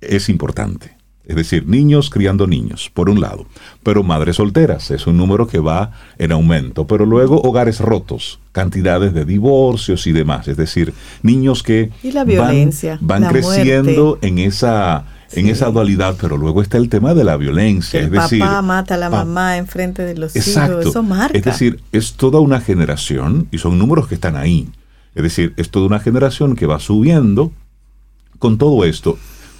es 0.00 0.28
importante. 0.28 0.97
Es 1.28 1.36
decir, 1.36 1.68
niños 1.68 2.08
criando 2.10 2.46
niños, 2.46 2.90
por 2.94 3.08
un 3.10 3.20
lado, 3.20 3.46
pero 3.82 4.02
madres 4.02 4.36
solteras 4.36 4.90
es 4.90 5.06
un 5.06 5.16
número 5.18 5.46
que 5.46 5.58
va 5.60 5.92
en 6.18 6.32
aumento, 6.32 6.86
pero 6.86 7.04
luego 7.04 7.40
hogares 7.42 7.80
rotos, 7.80 8.38
cantidades 8.52 9.12
de 9.12 9.24
divorcios 9.26 10.06
y 10.06 10.12
demás, 10.12 10.48
es 10.48 10.56
decir, 10.56 10.94
niños 11.22 11.62
que 11.62 11.90
Y 12.02 12.12
la 12.12 12.20
van- 12.20 12.28
violencia, 12.28 12.98
van, 13.02 13.22
la 13.22 13.28
creciendo 13.28 14.18
en 14.22 14.38
esa 14.38 15.04
en 15.30 15.44
Sí. 15.44 15.50
esa 15.50 15.70
dualidad, 15.70 16.16
pero 16.18 16.38
luego 16.38 16.62
está 16.62 16.78
el 16.78 16.88
tema 16.88 17.12
de 17.12 17.22
la 17.22 17.36
violencia, 17.36 18.00
El 18.00 18.06
es 18.06 18.12
decir, 18.12 18.38
papá 18.40 18.62
mata 18.62 18.94
a 18.94 18.96
la 18.96 19.10
mamá 19.10 19.58
enfrente 19.58 20.02
de 20.02 20.16
los 20.16 20.34
Exacto. 20.34 20.80
hijos. 20.80 20.86
Eso 20.86 21.02
marca. 21.02 21.36
Es 21.36 21.44
decir, 21.44 21.80
es 21.92 22.14
toda 22.14 22.40
una 22.40 22.62
generación, 22.62 23.46
y 23.52 23.58
son 23.58 23.78
números 23.78 24.08
que 24.08 24.14
están 24.14 24.36
ahí. 24.36 24.70
Es 25.14 25.22
decir, 25.22 25.52
es 25.58 25.68
toda 25.68 25.84
una 25.86 26.00
generación 26.00 26.56
que 26.56 26.64
va 26.64 26.80
subiendo 26.80 27.52
con 28.38 28.56
todo 28.56 28.86
esto, 28.86 29.18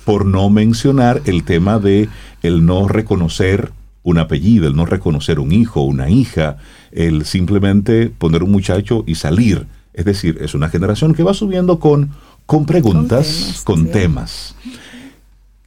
por 0.09 0.25
no 0.25 0.49
mencionar 0.49 1.21
el 1.27 1.45
tema 1.45 1.79
de 1.79 2.09
el 2.43 2.65
no 2.65 2.89
reconocer 2.89 3.73
un 4.03 4.17
apellido, 4.17 4.67
el 4.67 4.75
no 4.75 4.87
reconocer 4.87 5.39
un 5.39 5.53
hijo, 5.53 5.83
una 5.83 6.09
hija, 6.09 6.57
el 6.93 7.27
simplemente 7.27 8.09
poner 8.09 8.43
un 8.43 8.51
muchacho 8.51 9.05
y 9.07 9.17
salir. 9.17 9.67
Es 9.93 10.07
decir, 10.07 10.39
es 10.41 10.55
una 10.55 10.71
generación 10.71 11.13
que 11.15 11.23
va 11.23 11.35
subiendo 11.35 11.79
con, 11.79 12.09
con 12.47 12.65
preguntas, 12.65 13.61
con 13.65 13.83
Con 13.83 13.93
temas. 13.93 14.55
temas, 14.63 14.81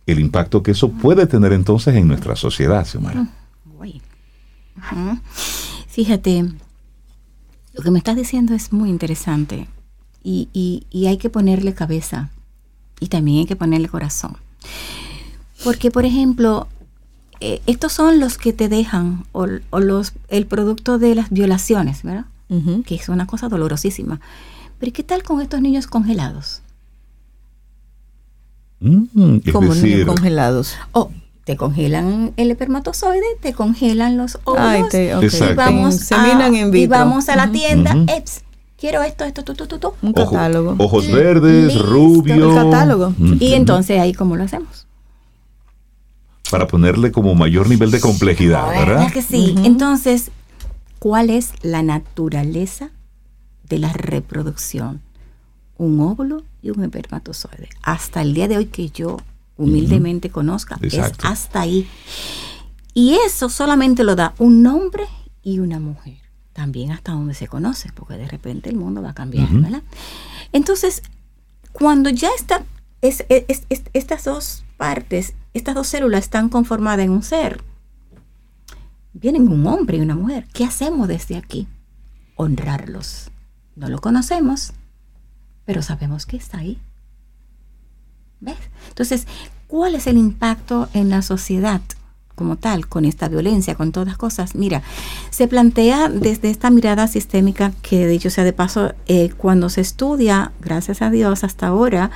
El 0.07 0.19
impacto 0.19 0.63
que 0.63 0.71
eso 0.71 0.89
puede 0.89 1.27
tener 1.27 1.53
entonces 1.53 1.93
en 1.95 2.07
nuestra 2.07 2.35
sociedad, 2.35 2.83
Xiomara. 2.83 3.27
Ujú. 3.79 5.19
Fíjate, 5.87 6.45
lo 7.73 7.83
que 7.83 7.91
me 7.91 7.99
estás 7.99 8.15
diciendo 8.15 8.55
es 8.55 8.73
muy 8.73 8.89
interesante 8.89 9.67
y, 10.23 10.49
y- 10.51 10.87
y 10.89 11.05
hay 11.05 11.17
que 11.17 11.29
ponerle 11.29 11.75
cabeza 11.75 12.31
y 13.01 13.07
también 13.07 13.39
hay 13.39 13.45
que 13.45 13.57
ponerle 13.57 13.89
corazón. 13.89 14.37
Porque, 15.65 15.91
por 15.91 16.05
ejemplo, 16.05 16.67
eh, 17.41 17.61
estos 17.65 17.91
son 17.91 18.19
los 18.21 18.37
que 18.37 18.53
te 18.53 18.69
dejan 18.69 19.25
o, 19.33 19.47
o 19.71 19.79
los, 19.79 20.13
el 20.29 20.45
producto 20.45 20.97
de 20.99 21.15
las 21.15 21.29
violaciones, 21.31 22.03
¿verdad? 22.03 22.25
Que 22.85 22.95
es 22.95 23.07
una 23.09 23.27
cosa 23.27 23.47
dolorosísima. 23.49 24.19
Pero 24.79 24.89
¿y 24.89 24.91
qué 24.93 25.03
tal 25.03 25.23
con 25.23 25.39
estos 25.41 25.61
niños 25.61 25.87
congelados? 25.87 26.61
Mm, 28.81 29.37
Como 29.51 29.73
decir, 29.73 29.91
niños 29.91 30.07
congelados. 30.07 30.75
O 30.91 31.11
te 31.45 31.55
congelan 31.55 32.33
el 32.37 32.51
espermatozoide, 32.51 33.25
te 33.41 33.53
congelan 33.53 34.17
los 34.17 34.37
óvulos 34.43 34.61
Ay, 34.65 34.83
te, 34.89 35.15
ok. 35.15 35.23
Exacto. 35.23 35.53
y 35.53 35.55
vamos, 35.55 36.11
a, 36.11 36.49
y 36.77 36.87
vamos 36.87 37.29
a 37.29 37.35
la 37.35 37.51
tienda, 37.51 37.95
Ujú. 37.95 38.05
"Eps, 38.09 38.41
quiero 38.81 39.01
esto, 39.03 39.23
esto, 39.23 39.43
tú, 39.45 39.53
tú, 39.53 39.65
tú, 39.67 39.77
tú. 39.79 39.93
Un 40.01 40.09
ojo- 40.17 40.31
catálogo. 40.31 40.75
ojos 40.79 41.09
verdes, 41.09 41.67
listo, 41.75 41.83
rubio. 41.83 42.49
el 42.49 42.55
catálogo. 42.55 43.13
Mm, 43.17 43.37
Y 43.39 43.53
entonces 43.53 43.97
ahí, 44.01 44.13
¿cómo 44.13 44.35
lo 44.35 44.43
hacemos? 44.43 44.85
Para 46.49 46.67
ponerle 46.67 47.11
como 47.13 47.33
mayor 47.35 47.69
nivel 47.69 47.91
de 47.91 48.01
complejidad, 48.01 48.67
¿verdad? 48.67 48.85
¿Verdad 48.85 49.13
que 49.13 49.21
sí? 49.21 49.55
Entonces, 49.63 50.31
¿cuál 50.99 51.29
es 51.29 51.53
la 51.61 51.81
naturaleza 51.83 52.89
de 53.69 53.79
la 53.79 53.93
reproducción? 53.93 55.01
Un 55.77 55.99
óvulo 56.01 56.43
y 56.61 56.71
un 56.71 56.83
espermatozoide. 56.83 57.69
Hasta 57.83 58.21
el 58.21 58.33
día 58.33 58.47
de 58.49 58.57
hoy 58.57 58.65
que 58.65 58.89
yo 58.89 59.17
humildemente 59.57 60.29
conozca, 60.29 60.77
Exacto. 60.81 61.19
es 61.19 61.31
hasta 61.31 61.61
ahí. 61.61 61.87
Y 62.93 63.13
eso 63.25 63.47
solamente 63.47 64.03
lo 64.03 64.15
da 64.17 64.33
un 64.37 64.65
hombre 64.67 65.05
y 65.43 65.59
una 65.59 65.79
mujer. 65.79 66.17
También 66.53 66.91
hasta 66.91 67.13
donde 67.13 67.33
se 67.33 67.47
conoce, 67.47 67.91
porque 67.93 68.15
de 68.15 68.27
repente 68.27 68.69
el 68.69 68.75
mundo 68.75 69.01
va 69.01 69.11
a 69.11 69.13
cambiar. 69.13 69.47
¿verdad? 69.49 69.83
Entonces, 70.51 71.01
cuando 71.71 72.09
ya 72.09 72.29
está, 72.37 72.63
es, 73.01 73.25
es- 73.29 73.63
es- 73.69 73.83
estas 73.93 74.25
dos 74.25 74.63
partes, 74.77 75.33
estas 75.53 75.75
dos 75.75 75.87
células 75.87 76.23
están 76.25 76.49
conformadas 76.49 77.05
en 77.05 77.11
un 77.11 77.23
ser, 77.23 77.61
vienen 79.13 79.47
un 79.47 79.65
hombre 79.67 79.97
y 79.97 80.01
una 80.01 80.15
mujer. 80.15 80.47
¿Qué 80.53 80.65
hacemos 80.65 81.07
desde 81.07 81.37
aquí? 81.37 81.67
Honrarlos. 82.35 83.31
No 83.75 83.87
lo 83.87 83.99
conocemos, 83.99 84.73
pero 85.65 85.81
sabemos 85.81 86.25
que 86.25 86.37
está 86.37 86.57
ahí. 86.59 86.79
¿Ves? 88.41 88.57
Entonces, 88.89 89.27
¿cuál 89.67 89.95
es 89.95 90.07
el 90.07 90.17
impacto 90.17 90.89
en 90.93 91.09
la 91.09 91.21
sociedad 91.21 91.81
como 92.41 92.55
tal 92.55 92.87
con 92.87 93.05
esta 93.05 93.27
violencia, 93.27 93.75
con 93.75 93.91
todas 93.91 94.17
cosas? 94.17 94.55
Mira, 94.55 94.81
se 95.29 95.47
plantea 95.47 96.09
desde 96.09 96.49
esta 96.49 96.71
mirada 96.71 97.07
sistémica 97.07 97.71
que, 97.83 98.07
dicho 98.07 98.31
sea 98.31 98.43
de 98.43 98.51
paso, 98.51 98.93
eh, 99.05 99.29
cuando 99.37 99.69
se 99.69 99.81
estudia, 99.81 100.53
gracias 100.59 101.03
a 101.03 101.11
Dios, 101.11 101.43
hasta 101.43 101.67
ahora, 101.67 102.09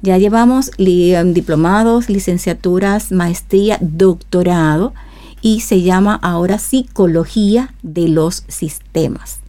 ya 0.00 0.16
llevamos 0.16 0.70
diplomados, 0.78 2.08
licenciaturas, 2.08 3.12
maestría, 3.12 3.76
doctorado 3.82 4.94
y 5.42 5.60
se 5.60 5.82
llama 5.82 6.18
ahora 6.22 6.58
psicología 6.58 7.74
de 7.82 8.08
los 8.08 8.44
sistemas. 8.48 9.40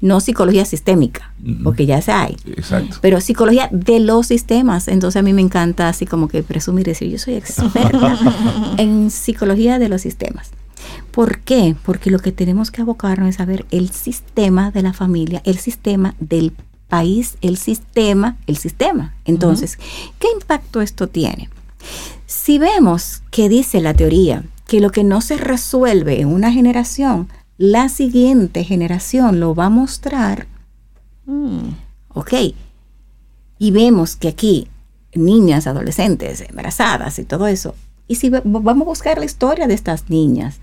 No 0.00 0.20
psicología 0.20 0.64
sistémica, 0.64 1.32
porque 1.62 1.84
ya 1.84 2.00
se 2.00 2.12
hay. 2.12 2.36
Exacto. 2.46 2.96
Pero 3.02 3.20
psicología 3.20 3.68
de 3.70 4.00
los 4.00 4.26
sistemas. 4.26 4.88
Entonces 4.88 5.20
a 5.20 5.22
mí 5.22 5.32
me 5.32 5.42
encanta 5.42 5.88
así 5.88 6.06
como 6.06 6.28
que 6.28 6.42
presumir 6.42 6.88
y 6.88 6.92
decir, 6.92 7.10
yo 7.10 7.18
soy 7.18 7.34
experta 7.34 8.18
en 8.78 9.10
psicología 9.10 9.78
de 9.78 9.88
los 9.88 10.00
sistemas. 10.00 10.50
¿Por 11.10 11.40
qué? 11.40 11.76
Porque 11.84 12.10
lo 12.10 12.18
que 12.18 12.32
tenemos 12.32 12.70
que 12.70 12.82
abocarnos 12.82 13.28
es 13.28 13.36
saber 13.36 13.66
el 13.70 13.90
sistema 13.90 14.70
de 14.70 14.82
la 14.82 14.92
familia, 14.92 15.42
el 15.44 15.58
sistema 15.58 16.14
del 16.18 16.52
país, 16.88 17.36
el 17.40 17.56
sistema, 17.56 18.36
el 18.46 18.56
sistema. 18.56 19.14
Entonces, 19.24 19.78
¿qué 20.18 20.28
impacto 20.34 20.80
esto 20.80 21.08
tiene? 21.08 21.48
Si 22.26 22.58
vemos 22.58 23.22
que 23.30 23.48
dice 23.48 23.80
la 23.80 23.94
teoría 23.94 24.44
que 24.66 24.80
lo 24.80 24.90
que 24.90 25.02
no 25.02 25.20
se 25.20 25.36
resuelve 25.36 26.20
en 26.20 26.28
una 26.28 26.52
generación, 26.52 27.28
la 27.60 27.90
siguiente 27.90 28.64
generación 28.64 29.38
lo 29.38 29.54
va 29.54 29.66
a 29.66 29.70
mostrar, 29.70 30.46
Mm. 31.26 31.74
ok, 32.14 32.32
y 33.58 33.70
vemos 33.70 34.16
que 34.16 34.28
aquí 34.28 34.66
niñas, 35.14 35.66
adolescentes, 35.66 36.40
embarazadas 36.40 37.18
y 37.18 37.24
todo 37.24 37.46
eso, 37.48 37.74
y 38.08 38.14
si 38.14 38.30
vamos 38.30 38.80
a 38.82 38.84
buscar 38.84 39.18
la 39.18 39.26
historia 39.26 39.66
de 39.66 39.74
estas 39.74 40.08
niñas, 40.08 40.58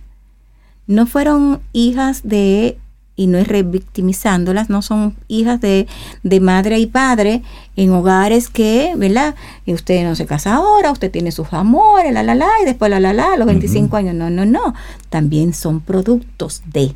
no 0.87 1.05
fueron 1.05 1.61
hijas 1.71 2.21
de, 2.23 2.79
y 3.17 3.27
no 3.27 3.39
es 3.39 3.47
revictimizándolas, 3.47 4.69
no 4.69 4.81
son 4.81 5.15
hijas 5.27 5.59
de, 5.59 5.87
de 6.23 6.39
madre 6.39 6.79
y 6.79 6.85
padre 6.85 7.41
en 7.75 7.91
hogares 7.91 8.47
que, 8.47 8.93
¿verdad? 8.95 9.35
Y 9.65 9.73
usted 9.73 10.05
no 10.05 10.15
se 10.15 10.25
casa 10.25 10.53
ahora, 10.53 10.91
usted 10.91 11.11
tiene 11.11 11.31
sus 11.31 11.51
amores, 11.51 12.13
la 12.13 12.23
la 12.23 12.35
la, 12.35 12.47
y 12.61 12.65
después 12.65 12.89
la 12.89 12.99
la 12.99 13.11
la, 13.11 13.33
a 13.33 13.37
los 13.37 13.47
25 13.47 13.97
años, 13.97 14.13
no, 14.13 14.29
no, 14.29 14.45
no, 14.45 14.73
también 15.09 15.53
son 15.53 15.81
productos 15.81 16.61
de. 16.67 16.93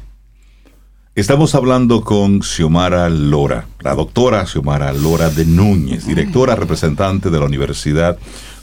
Estamos 1.16 1.56
hablando 1.56 2.04
con 2.04 2.42
Xiomara 2.42 3.10
Lora, 3.10 3.66
la 3.82 3.96
doctora 3.96 4.46
Xiomara 4.46 4.94
Lora 4.94 5.30
de 5.30 5.44
Núñez, 5.44 6.06
directora 6.06 6.56
representante 6.56 7.30
de 7.30 7.40
la 7.40 7.46
Universidad 7.46 8.18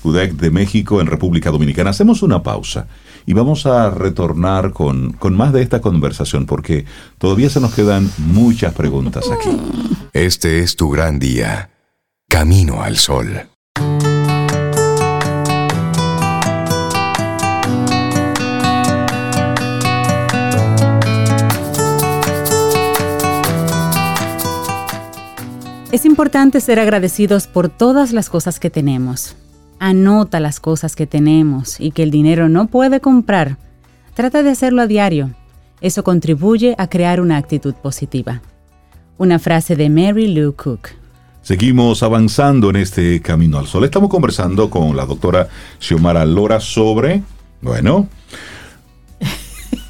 UDEC 0.05 0.32
de 0.35 0.51
México 0.51 1.01
en 1.01 1.09
República 1.09 1.51
Dominicana. 1.51 1.90
Hacemos 1.90 2.22
una 2.22 2.43
pausa 2.43 2.86
y 3.29 3.35
vamos 3.35 3.67
a 3.67 3.91
retornar 3.91 4.73
con, 4.73 5.13
con 5.13 5.37
más 5.37 5.53
de 5.53 5.61
esta 5.61 5.83
conversación 5.83 6.47
porque 6.47 6.87
todavía 7.19 7.51
se 7.51 7.61
nos 7.61 7.75
quedan 7.75 8.11
muchas 8.17 8.73
preguntas 8.73 9.27
aquí. 9.31 9.55
Este 10.15 10.61
es 10.61 10.77
tu 10.77 10.89
gran 10.89 11.19
día. 11.19 11.69
Camino 12.27 12.83
al 12.83 12.97
sol. 12.97 13.43
Es 25.93 26.07
importante 26.07 26.63
ser 26.63 26.81
agradecidos 26.81 27.47
por 27.47 27.69
todas 27.69 28.13
las 28.13 28.31
cosas 28.31 28.59
que 28.59 28.71
tenemos. 28.71 29.37
Anota 29.81 30.41
las 30.41 30.61
cosas 30.61 30.97
que 30.97 31.07
tenemos 31.07 31.79
y 31.81 31.93
que 31.93 32.03
el 32.03 32.11
dinero 32.11 32.49
no 32.49 32.67
puede 32.67 33.01
comprar. 33.01 33.57
Trata 34.15 34.43
de 34.43 34.51
hacerlo 34.51 34.83
a 34.83 34.87
diario. 34.87 35.31
Eso 35.81 36.03
contribuye 36.03 36.75
a 36.79 36.89
crear 36.89 37.21
una 37.21 37.37
actitud 37.37 37.75
positiva. 37.75 38.43
Una 39.19 39.39
frase 39.39 39.77
de 39.77 39.89
Mary 39.91 40.27
Lou 40.35 40.53
Cook. 40.55 40.89
Seguimos 41.43 42.03
avanzando 42.03 42.71
en 42.71 42.77
este 42.77 43.23
camino 43.23 43.59
al 43.59 43.67
sol. 43.67 43.85
Estamos 43.85 44.11
conversando 44.11 44.69
con 44.69 44.97
la 44.97 45.07
doctora 45.07 45.49
Xiomara 45.79 46.25
Lora 46.27 46.61
sobre, 46.61 47.23
bueno, 47.63 48.09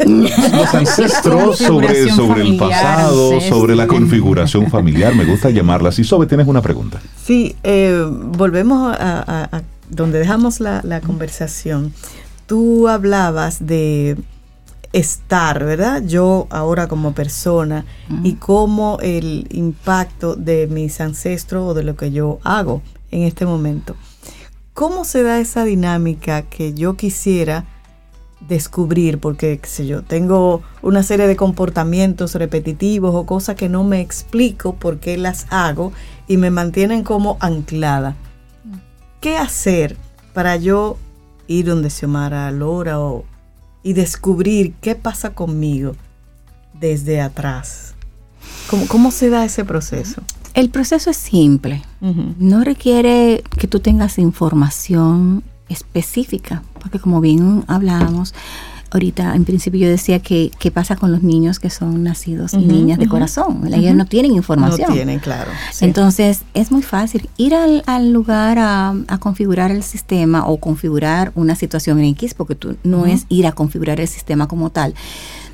los 0.06 0.74
ancestros, 0.74 1.58
sobre, 1.58 2.00
el 2.42 2.56
pasado, 2.56 3.32
ancestro. 3.34 3.56
sobre 3.58 3.74
la 3.76 3.86
configuración 3.86 4.70
familiar. 4.70 5.14
Me 5.14 5.24
gusta 5.24 5.50
llamarla 5.50 5.88
así. 5.88 6.04
Sobe, 6.04 6.26
tienes 6.26 6.46
una 6.46 6.62
pregunta. 6.62 7.00
Sí, 7.24 7.56
eh, 7.62 8.04
volvemos 8.08 8.94
a, 8.96 9.20
a- 9.20 9.56
a 9.56 9.62
donde 9.90 10.18
dejamos 10.18 10.60
la, 10.60 10.80
la 10.84 11.00
conversación. 11.00 11.92
Tú 12.46 12.88
hablabas 12.88 13.66
de 13.66 14.16
estar, 14.92 15.64
¿verdad? 15.64 16.02
Yo 16.06 16.46
ahora 16.50 16.88
como 16.88 17.12
persona 17.12 17.84
y 18.22 18.34
cómo 18.34 18.98
el 19.02 19.46
impacto 19.50 20.34
de 20.34 20.66
mis 20.66 21.00
ancestros 21.00 21.70
o 21.70 21.74
de 21.74 21.82
lo 21.82 21.96
que 21.96 22.10
yo 22.10 22.38
hago 22.42 22.82
en 23.10 23.22
este 23.22 23.44
momento. 23.44 23.96
¿Cómo 24.72 25.04
se 25.04 25.22
da 25.22 25.40
esa 25.40 25.64
dinámica 25.64 26.42
que 26.42 26.72
yo 26.72 26.96
quisiera 26.96 27.64
descubrir? 28.48 29.18
Porque, 29.18 29.58
qué 29.58 29.68
sé 29.68 29.86
yo, 29.86 30.02
tengo 30.02 30.62
una 30.82 31.02
serie 31.02 31.26
de 31.26 31.36
comportamientos 31.36 32.34
repetitivos 32.34 33.14
o 33.14 33.26
cosas 33.26 33.56
que 33.56 33.68
no 33.68 33.84
me 33.84 34.00
explico 34.00 34.76
por 34.76 35.00
qué 35.00 35.18
las 35.18 35.46
hago 35.50 35.92
y 36.28 36.36
me 36.36 36.50
mantienen 36.50 37.02
como 37.02 37.36
anclada. 37.40 38.14
¿Qué 39.20 39.36
hacer 39.36 39.96
para 40.32 40.56
yo 40.56 40.96
ir 41.48 41.66
donde 41.66 41.90
Xiomara 41.90 42.50
Lora 42.52 43.00
o, 43.00 43.24
y 43.82 43.92
descubrir 43.92 44.74
qué 44.80 44.94
pasa 44.94 45.34
conmigo 45.34 45.96
desde 46.74 47.20
atrás? 47.20 47.94
¿Cómo, 48.70 48.86
cómo 48.86 49.10
se 49.10 49.28
da 49.30 49.44
ese 49.44 49.64
proceso? 49.64 50.22
El 50.54 50.70
proceso 50.70 51.10
es 51.10 51.16
simple. 51.16 51.82
No 52.00 52.64
requiere 52.64 53.42
que 53.58 53.66
tú 53.66 53.80
tengas 53.80 54.18
información 54.18 55.42
específica, 55.68 56.62
porque 56.80 56.98
como 56.98 57.20
bien 57.20 57.64
hablábamos, 57.66 58.34
ahorita 58.90 59.34
en 59.34 59.44
principio 59.44 59.80
yo 59.80 59.88
decía 59.88 60.18
que 60.20 60.50
qué 60.58 60.70
pasa 60.70 60.96
con 60.96 61.12
los 61.12 61.22
niños 61.22 61.58
que 61.58 61.70
son 61.70 62.02
nacidos 62.02 62.54
y 62.54 62.58
niñas 62.58 62.98
de 62.98 63.06
corazón. 63.08 63.72
Ellos 63.72 63.94
no 63.94 64.06
tienen 64.06 64.32
información. 64.32 64.88
No 64.88 64.94
tienen, 64.94 65.18
claro. 65.18 65.50
sí. 65.72 65.84
Entonces 65.84 66.42
es 66.54 66.70
muy 66.70 66.82
fácil 66.82 67.28
ir 67.36 67.54
al, 67.54 67.82
al 67.86 68.12
lugar 68.12 68.58
a, 68.58 68.94
a 69.08 69.18
configurar 69.18 69.70
el 69.70 69.82
sistema 69.82 70.46
o 70.46 70.58
configurar 70.58 71.32
una 71.34 71.54
situación 71.54 71.98
en 71.98 72.06
X, 72.06 72.34
porque 72.34 72.54
tú 72.54 72.76
no 72.84 73.06
es 73.06 73.26
ir 73.28 73.46
a 73.46 73.52
configurar 73.52 74.00
el 74.00 74.08
sistema 74.08 74.48
como 74.48 74.70
tal. 74.70 74.94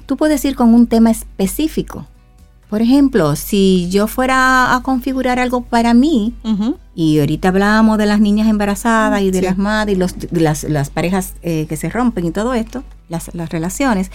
Tú 0.06 0.16
puedes 0.16 0.44
ir 0.44 0.54
con 0.54 0.74
un 0.74 0.86
tema 0.86 1.10
específico. 1.10 2.06
Por 2.70 2.82
ejemplo, 2.82 3.36
si 3.36 3.88
yo 3.90 4.06
fuera 4.08 4.74
a 4.74 4.82
configurar 4.82 5.38
algo 5.38 5.60
para 5.62 5.94
mí, 5.94 6.34
y 6.94 7.20
ahorita 7.20 7.48
hablábamos 7.48 7.98
de 7.98 8.06
las 8.06 8.20
niñas 8.20 8.48
embarazadas 8.48 9.20
y 9.22 9.30
de 9.30 9.38
Sí. 9.40 9.44
las 9.44 9.58
madres 9.58 9.96
y 9.96 9.98
los, 9.98 10.18
de 10.18 10.40
las, 10.40 10.64
las 10.64 10.90
parejas 10.90 11.34
eh, 11.42 11.66
que 11.68 11.76
se 11.76 11.88
rompen 11.88 12.24
y 12.24 12.30
todo 12.32 12.52
esto, 12.54 12.82
las, 13.08 13.34
las 13.34 13.48
relaciones. 13.50 14.10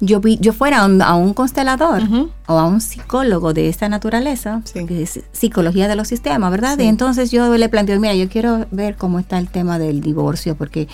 Yo 0.00 0.20
vi, 0.20 0.38
yo 0.40 0.52
fuera 0.52 0.80
a 0.82 0.86
un, 0.86 1.02
a 1.02 1.14
un 1.16 1.34
constelador 1.34 2.02
o 2.46 2.58
a 2.58 2.64
un 2.66 2.80
psicólogo 2.80 3.52
de 3.52 3.68
esta 3.68 3.88
naturaleza, 3.88 4.62
Sí. 4.64 4.86
que 4.86 5.02
es 5.02 5.20
psicología 5.32 5.88
de 5.88 5.96
los 5.96 6.08
sistemas, 6.08 6.50
¿verdad? 6.50 6.76
Sí. 6.78 6.84
Y 6.84 6.86
entonces 6.86 7.30
yo 7.30 7.56
le 7.56 7.68
planteo, 7.68 7.98
mira, 8.00 8.14
yo 8.14 8.28
quiero 8.28 8.66
ver 8.70 8.96
cómo 8.96 9.18
está 9.18 9.38
el 9.38 9.48
tema 9.48 9.78
del 9.78 10.00
divorcio, 10.00 10.54
porque 10.56 10.88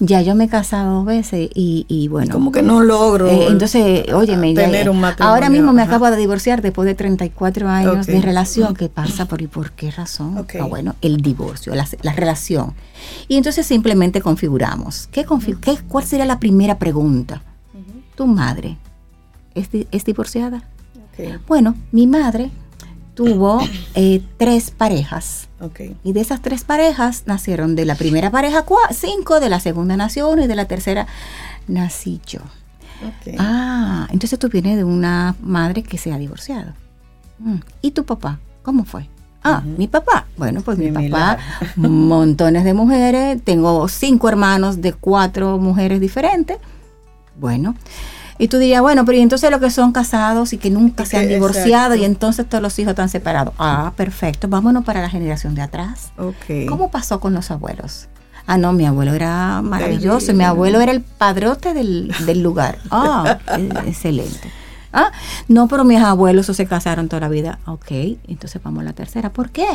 ya 0.00 0.22
yo 0.22 0.34
me 0.34 0.44
he 0.44 0.48
casado 0.48 0.94
dos 0.96 1.04
veces 1.04 1.50
y, 1.54 1.84
y 1.88 2.08
bueno. 2.08 2.32
Como 2.32 2.50
que 2.50 2.62
no 2.62 2.80
logro. 2.82 3.28
Eh, 3.28 3.46
entonces, 3.48 4.12
óyeme, 4.12 4.54
ya- 4.54 4.62
tener 4.64 4.88
un 4.90 5.00
matrimonio. 5.00 5.34
ahora 5.34 5.50
mismo 5.50 5.72
me 5.72 5.82
Ajá. 5.82 5.90
acabo 5.96 6.10
de 6.10 6.16
divorciar 6.16 6.62
después 6.62 6.86
de 6.86 6.94
34 6.94 7.68
años 7.68 8.06
de 8.06 8.20
relación. 8.22 8.74
¿Qué 8.74 8.88
pasa? 8.88 9.26
¿Por, 9.26 9.42
y 9.42 9.46
por 9.48 9.72
qué 9.72 9.90
razón? 9.90 10.46
Ah, 10.58 10.64
bueno, 10.64 10.94
el 11.02 11.18
divorcio, 11.18 11.74
la, 11.74 11.86
la 12.02 12.12
relación. 12.14 12.72
Y 13.28 13.36
entonces 13.36 13.66
simplemente 13.66 14.20
configuramos. 14.22 15.08
¿Qué 15.12 15.26
confi- 15.26 15.58
qué- 15.60 15.78
¿Cuál 15.86 16.04
sería 16.04 16.24
la 16.24 16.38
primera 16.40 16.78
pregunta? 16.78 17.42
¿Tu 18.16 18.26
madre 18.26 18.76
es, 19.54 19.70
di- 19.70 19.86
es 19.92 20.04
divorciada? 20.04 20.62
Bueno, 21.46 21.74
mi 21.92 22.06
madre 22.06 22.50
tuvo 23.14 23.60
eh, 23.94 24.22
tres 24.36 24.70
parejas. 24.70 25.48
ok. 25.60 25.80
Y 26.04 26.12
de 26.12 26.20
esas 26.20 26.42
tres 26.42 26.64
parejas 26.64 27.22
nacieron 27.26 27.74
de 27.76 27.84
la 27.86 27.94
primera 27.94 28.30
pareja 28.30 28.64
cinco, 28.90 29.40
de 29.40 29.48
la 29.48 29.60
segunda 29.60 29.96
nació 29.96 30.28
uno 30.28 30.42
y 30.44 30.46
de 30.46 30.54
la 30.56 30.66
tercera 30.66 31.06
nací 31.68 32.20
yo. 32.26 32.40
Ah, 33.38 34.06
entonces 34.10 34.38
tú 34.38 34.48
vienes 34.48 34.76
de 34.76 34.84
una 34.84 35.34
madre 35.40 35.82
que 35.82 35.98
se 35.98 36.12
ha 36.12 36.18
divorciado. 36.18 36.72
Mm, 37.38 37.56
¿Y 37.82 37.90
tu 37.92 38.04
papá? 38.04 38.38
¿Cómo 38.62 38.84
fue? 38.84 39.08
Ah, 39.44 39.62
mi 39.64 39.86
papá. 39.86 40.26
Bueno, 40.36 40.60
pues 40.62 40.76
mi 40.76 40.90
papá, 40.90 41.38
montones 41.76 42.64
de 42.64 42.74
mujeres. 42.74 43.40
Tengo 43.44 43.86
cinco 43.88 44.28
hermanos 44.28 44.80
de 44.80 44.92
cuatro 44.92 45.58
mujeres 45.58 46.00
diferentes. 46.00 46.58
Bueno. 47.38 47.74
Y 48.38 48.48
tú 48.48 48.58
dirías, 48.58 48.82
bueno, 48.82 49.04
pero 49.06 49.16
y 49.16 49.22
entonces 49.22 49.50
los 49.50 49.60
que 49.60 49.70
son 49.70 49.92
casados 49.92 50.52
y 50.52 50.58
que 50.58 50.68
nunca 50.68 51.06
se 51.06 51.16
han 51.16 51.26
divorciado 51.28 51.94
exacto. 51.94 52.02
y 52.02 52.04
entonces 52.04 52.46
todos 52.46 52.60
los 52.60 52.78
hijos 52.78 52.90
están 52.90 53.08
separados. 53.08 53.54
Ah, 53.58 53.92
perfecto. 53.96 54.46
Vámonos 54.48 54.84
para 54.84 55.00
la 55.00 55.08
generación 55.08 55.54
de 55.54 55.62
atrás. 55.62 56.12
Ok. 56.18 56.68
¿Cómo 56.68 56.90
pasó 56.90 57.18
con 57.18 57.32
los 57.32 57.50
abuelos? 57.50 58.08
Ah, 58.46 58.58
no, 58.58 58.72
mi 58.72 58.84
abuelo 58.86 59.14
era 59.14 59.62
maravilloso. 59.62 60.34
Mi 60.34 60.44
abuelo 60.44 60.80
era 60.80 60.92
el 60.92 61.00
padrote 61.00 61.72
del, 61.72 62.12
del 62.26 62.42
lugar. 62.42 62.78
Ah, 62.90 63.38
eh, 63.58 63.68
excelente. 63.86 64.52
Ah, 64.92 65.10
no, 65.48 65.66
pero 65.68 65.84
mis 65.84 66.00
abuelos 66.00 66.46
se 66.46 66.66
casaron 66.66 67.08
toda 67.08 67.20
la 67.20 67.28
vida. 67.28 67.58
Ok, 67.66 67.90
entonces 68.28 68.62
vamos 68.62 68.82
a 68.82 68.84
la 68.84 68.92
tercera. 68.92 69.30
¿Por 69.30 69.50
qué? 69.50 69.66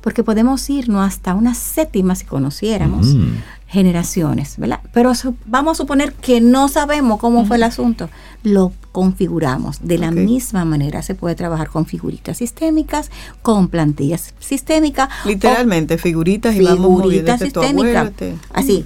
Porque 0.00 0.22
podemos 0.24 0.70
irnos 0.70 1.06
hasta 1.06 1.34
una 1.34 1.54
séptima 1.54 2.14
si 2.14 2.24
conociéramos 2.24 3.06
Mm. 3.08 3.34
Generaciones, 3.70 4.54
¿verdad? 4.58 4.80
Pero 4.92 5.12
vamos 5.46 5.76
a 5.76 5.82
suponer 5.82 6.12
que 6.12 6.40
no 6.40 6.68
sabemos 6.68 7.20
cómo 7.20 7.46
fue 7.46 7.56
el 7.56 7.62
asunto. 7.62 8.10
Lo 8.42 8.72
configuramos. 8.90 9.78
De 9.86 9.96
la 9.96 10.10
misma 10.10 10.64
manera 10.64 11.02
se 11.02 11.14
puede 11.14 11.36
trabajar 11.36 11.68
con 11.68 11.86
figuritas 11.86 12.38
sistémicas, 12.38 13.10
con 13.42 13.68
plantillas 13.68 14.34
sistémicas. 14.40 15.08
Literalmente, 15.24 15.98
figuritas 15.98 16.56
y 16.56 16.62
vamos 16.64 16.80
moviendo 16.80 17.08
figurita 17.10 17.38
tu 17.38 17.44
sistémica. 17.44 18.00
abuelo, 18.00 18.08
este- 18.08 18.34
Así, 18.52 18.84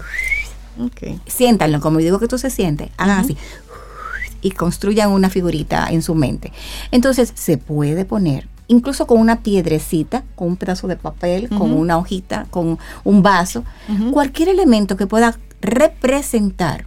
Ok. 0.79 1.19
siéntanlo, 1.27 1.81
como 1.81 1.99
digo 1.99 2.19
que 2.19 2.29
tú 2.29 2.37
se 2.37 2.51
sientes, 2.51 2.91
hagan 2.99 3.21
así 3.21 3.37
y 4.43 4.51
construyan 4.51 5.11
una 5.11 5.31
figurita 5.31 5.87
en 5.91 6.03
su 6.03 6.15
mente. 6.15 6.53
Entonces 6.91 7.33
se 7.35 7.57
puede 7.57 8.05
poner, 8.05 8.49
incluso 8.69 9.07
con 9.07 9.21
una 9.21 9.41
piedrecita, 9.41 10.23
con 10.35 10.49
un 10.49 10.57
pedazo 10.57 10.87
de 10.89 10.97
papel, 10.97 11.49
con 11.51 11.73
una 11.73 11.99
hojita, 11.99 12.47
con 12.51 12.79
un 13.05 13.23
vaso, 13.23 13.65
cualquier 14.13 14.49
elemento 14.49 14.97
que 14.97 15.07
pueda 15.07 15.37
representar, 15.61 16.87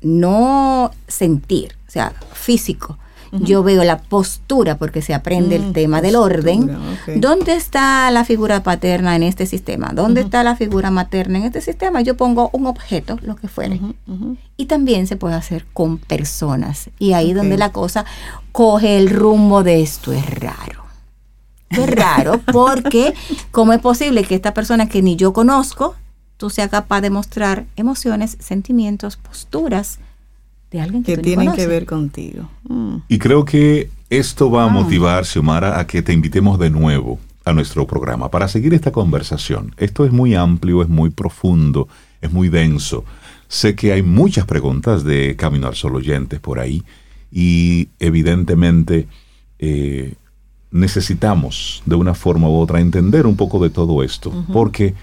no 0.00 0.90
sentir, 1.08 1.76
o 1.88 1.90
sea, 1.90 2.12
físico. 2.32 2.98
Yo 3.34 3.62
veo 3.62 3.82
la 3.82 3.96
postura, 3.96 4.76
porque 4.76 5.00
se 5.00 5.14
aprende 5.14 5.56
el 5.56 5.68
Mm, 5.68 5.72
tema 5.72 6.02
del 6.02 6.16
orden. 6.16 6.70
¿Dónde 7.16 7.54
está 7.54 8.10
la 8.10 8.26
figura 8.26 8.62
paterna 8.62 9.16
en 9.16 9.22
este 9.22 9.46
sistema? 9.46 9.92
¿Dónde 9.94 10.20
está 10.20 10.42
la 10.44 10.54
figura 10.54 10.90
materna 10.90 11.38
en 11.38 11.44
este 11.44 11.62
sistema? 11.62 12.02
Yo 12.02 12.14
pongo 12.14 12.50
un 12.52 12.66
objeto, 12.66 13.18
lo 13.22 13.34
que 13.36 13.48
fuere. 13.48 13.80
Y 14.58 14.66
también 14.66 15.06
se 15.06 15.16
puede 15.16 15.34
hacer 15.34 15.64
con 15.72 15.96
personas. 15.96 16.90
Y 16.98 17.14
ahí 17.14 17.30
Ok. 17.30 17.36
donde 17.38 17.56
la 17.56 17.72
cosa 17.72 18.04
coge 18.52 18.98
el 18.98 19.08
rumbo 19.08 19.62
de 19.62 19.80
esto 19.80 20.12
es 20.12 20.26
raro. 20.38 20.81
Es 21.72 21.90
raro 21.90 22.40
porque 22.52 23.14
¿cómo 23.50 23.72
es 23.72 23.80
posible 23.80 24.24
que 24.24 24.34
esta 24.34 24.54
persona 24.54 24.88
que 24.88 25.02
ni 25.02 25.16
yo 25.16 25.32
conozco, 25.32 25.94
tú 26.36 26.50
seas 26.50 26.70
capaz 26.70 27.00
de 27.00 27.10
mostrar 27.10 27.66
emociones, 27.76 28.36
sentimientos, 28.40 29.16
posturas 29.16 29.98
de 30.70 30.80
alguien 30.80 31.02
que, 31.02 31.12
Que 31.12 31.16
tú 31.18 31.22
tienen 31.22 31.52
que 31.52 31.66
ver 31.66 31.84
contigo. 31.86 32.48
Mm. 32.68 32.96
Y 33.08 33.18
creo 33.18 33.44
que 33.44 33.90
esto 34.10 34.50
va 34.50 34.64
a 34.64 34.66
Ah. 34.66 34.70
motivar, 34.70 35.24
Xiomara, 35.24 35.78
a 35.78 35.86
que 35.86 36.02
te 36.02 36.12
invitemos 36.12 36.58
de 36.58 36.70
nuevo 36.70 37.18
a 37.44 37.52
nuestro 37.52 37.86
programa 37.86 38.30
para 38.30 38.48
seguir 38.48 38.72
esta 38.72 38.90
conversación. 38.92 39.74
Esto 39.76 40.04
es 40.04 40.12
muy 40.12 40.34
amplio, 40.34 40.80
es 40.82 40.88
muy 40.88 41.10
profundo, 41.10 41.88
es 42.20 42.32
muy 42.32 42.48
denso. 42.48 43.04
Sé 43.48 43.74
que 43.74 43.92
hay 43.92 44.02
muchas 44.02 44.46
preguntas 44.46 45.04
de 45.04 45.36
Camino 45.36 45.66
al 45.66 45.74
Sol 45.74 45.94
oyentes 45.96 46.40
por 46.40 46.58
ahí 46.58 46.82
y 47.30 47.88
evidentemente 47.98 49.08
eh, 49.58 50.14
necesitamos 50.72 51.82
de 51.86 51.94
una 51.96 52.14
forma 52.14 52.48
u 52.48 52.56
otra 52.58 52.80
entender 52.80 53.26
un 53.26 53.36
poco 53.36 53.62
de 53.62 53.70
todo 53.70 54.02
esto, 54.02 54.32
porque 54.52 54.94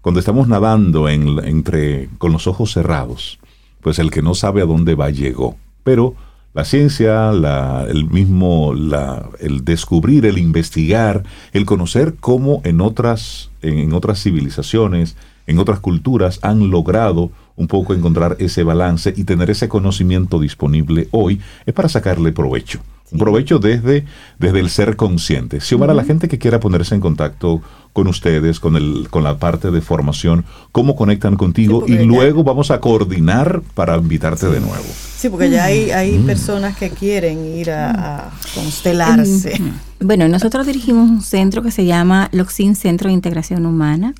cuando 0.00 0.18
estamos 0.20 0.48
nadando 0.48 1.08
en- 1.08 1.38
entre, 1.44 2.08
con 2.18 2.32
los 2.32 2.46
ojos 2.46 2.72
cerrados, 2.72 3.38
pues 3.80 3.98
el 3.98 4.10
que 4.10 4.22
no 4.22 4.34
sabe 4.34 4.62
a 4.62 4.66
dónde 4.66 4.94
va 4.94 5.10
llegó. 5.10 5.56
Pero 5.84 6.14
la 6.54 6.64
ciencia, 6.64 7.30
la- 7.32 7.86
el 7.88 8.08
mismo, 8.10 8.74
la- 8.74 9.28
el 9.40 9.64
descubrir, 9.64 10.26
el 10.26 10.38
investigar, 10.38 11.22
el 11.52 11.64
conocer 11.66 12.16
cómo 12.18 12.60
en 12.64 12.80
otras, 12.80 13.50
en 13.62 13.92
otras 13.92 14.22
civilizaciones, 14.22 15.16
en 15.46 15.58
otras 15.58 15.80
culturas 15.80 16.40
han 16.42 16.70
logrado 16.70 17.30
un 17.58 17.66
poco 17.66 17.92
encontrar 17.92 18.36
ese 18.38 18.62
balance 18.62 19.12
y 19.14 19.24
tener 19.24 19.50
ese 19.50 19.68
conocimiento 19.68 20.40
disponible 20.40 21.08
hoy, 21.10 21.40
es 21.66 21.74
para 21.74 21.88
sacarle 21.90 22.32
provecho. 22.32 22.80
Un 23.10 23.18
provecho 23.18 23.58
desde, 23.58 24.04
desde 24.38 24.60
el 24.60 24.68
ser 24.68 24.94
consciente. 24.96 25.60
Xiomara, 25.62 25.94
la 25.94 26.04
gente 26.04 26.28
que 26.28 26.36
quiera 26.38 26.60
ponerse 26.60 26.94
en 26.94 27.00
contacto 27.00 27.62
con 27.94 28.06
ustedes, 28.06 28.60
con, 28.60 28.76
el, 28.76 29.08
con 29.10 29.24
la 29.24 29.38
parte 29.38 29.70
de 29.70 29.80
formación, 29.80 30.44
¿cómo 30.72 30.94
conectan 30.94 31.36
contigo? 31.36 31.84
Sí, 31.86 31.94
y 31.94 31.96
ya- 31.96 32.02
luego 32.04 32.44
vamos 32.44 32.70
a 32.70 32.80
coordinar 32.80 33.62
para 33.74 33.96
invitarte 33.96 34.46
de 34.50 34.60
nuevo. 34.60 34.84
Sí, 35.16 35.30
porque 35.30 35.48
ya 35.48 35.64
hay, 35.64 35.86
Mm. 35.86 35.96
hay 35.96 36.18
personas 36.18 36.76
que 36.76 36.90
quieren 36.90 37.46
ir 37.46 37.70
a, 37.70 38.26
a 38.26 38.30
constelarse. 38.54 39.58
Mm. 39.58 40.06
Bueno, 40.06 40.28
nosotros 40.28 40.66
dirigimos 40.66 41.08
un 41.08 41.22
centro 41.22 41.62
que 41.62 41.70
se 41.70 41.86
llama 41.86 42.28
Loxin 42.32 42.76
Centro 42.76 43.08
de 43.08 43.14
Integración 43.14 43.64
Humana. 43.64 44.12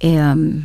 Eh, 0.00 0.18
um, 0.20 0.62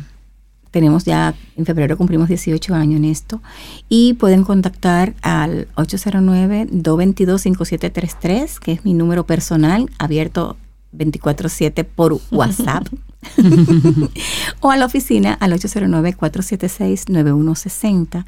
tenemos 0.72 1.04
ya, 1.04 1.36
en 1.56 1.66
febrero 1.66 1.96
cumplimos 1.96 2.28
18 2.28 2.74
años 2.74 2.96
en 2.96 3.04
esto. 3.04 3.40
Y 3.88 4.14
pueden 4.14 4.42
contactar 4.42 5.14
al 5.22 5.68
809-222-5733, 5.76 8.58
que 8.58 8.72
es 8.72 8.84
mi 8.84 8.94
número 8.94 9.24
personal, 9.24 9.88
abierto 9.98 10.56
24/7 10.96 11.84
por 11.84 12.18
WhatsApp. 12.32 12.88
o 14.60 14.70
a 14.70 14.76
la 14.76 14.86
oficina 14.86 15.34
al 15.34 15.52
809-476-9160. 15.52 18.24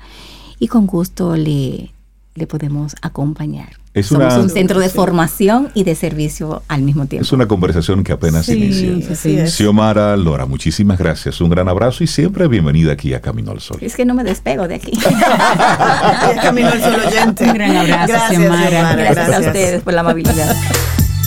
Y 0.60 0.68
con 0.68 0.86
gusto 0.86 1.34
le, 1.36 1.92
le 2.34 2.46
podemos 2.46 2.94
acompañar. 3.02 3.83
Es 3.94 4.06
Somos 4.08 4.34
una- 4.34 4.42
un 4.42 4.50
centro 4.50 4.80
de 4.80 4.88
Sí. 4.88 4.96
formación 4.96 5.70
y 5.72 5.84
de 5.84 5.94
servicio 5.94 6.62
al 6.66 6.82
mismo 6.82 7.06
tiempo. 7.06 7.22
Es 7.24 7.30
una 7.32 7.46
conversación 7.46 8.02
que 8.02 8.10
apenas 8.12 8.46
Sí, 8.46 8.54
inicia. 8.54 9.44
es. 9.44 9.54
Xiomara 9.54 10.16
Lora, 10.16 10.46
muchísimas 10.46 10.98
gracias. 10.98 11.40
Un 11.40 11.48
gran 11.48 11.68
abrazo 11.68 12.02
y 12.02 12.08
siempre 12.08 12.48
bienvenida 12.48 12.92
aquí 12.92 13.14
a 13.14 13.20
Camino 13.20 13.52
al 13.52 13.60
Sol. 13.60 13.78
Es 13.80 13.94
que 13.94 14.04
no 14.04 14.14
me 14.14 14.24
despego 14.24 14.66
de 14.66 14.74
aquí. 14.74 14.90
Camino 16.42 16.68
al 16.70 16.80
Sol 16.82 16.96
oyente. 17.06 17.44
Un 17.44 17.54
gran 17.54 17.76
abrazo, 17.76 18.08
Gracias, 18.08 18.30
Xiomara. 18.40 18.68
Xiomara, 18.68 18.96
Gracias, 18.96 19.32
a 19.36 19.40
ustedes 19.40 19.82
por 19.82 19.92
la 19.94 20.00
amabilidad. 20.00 20.56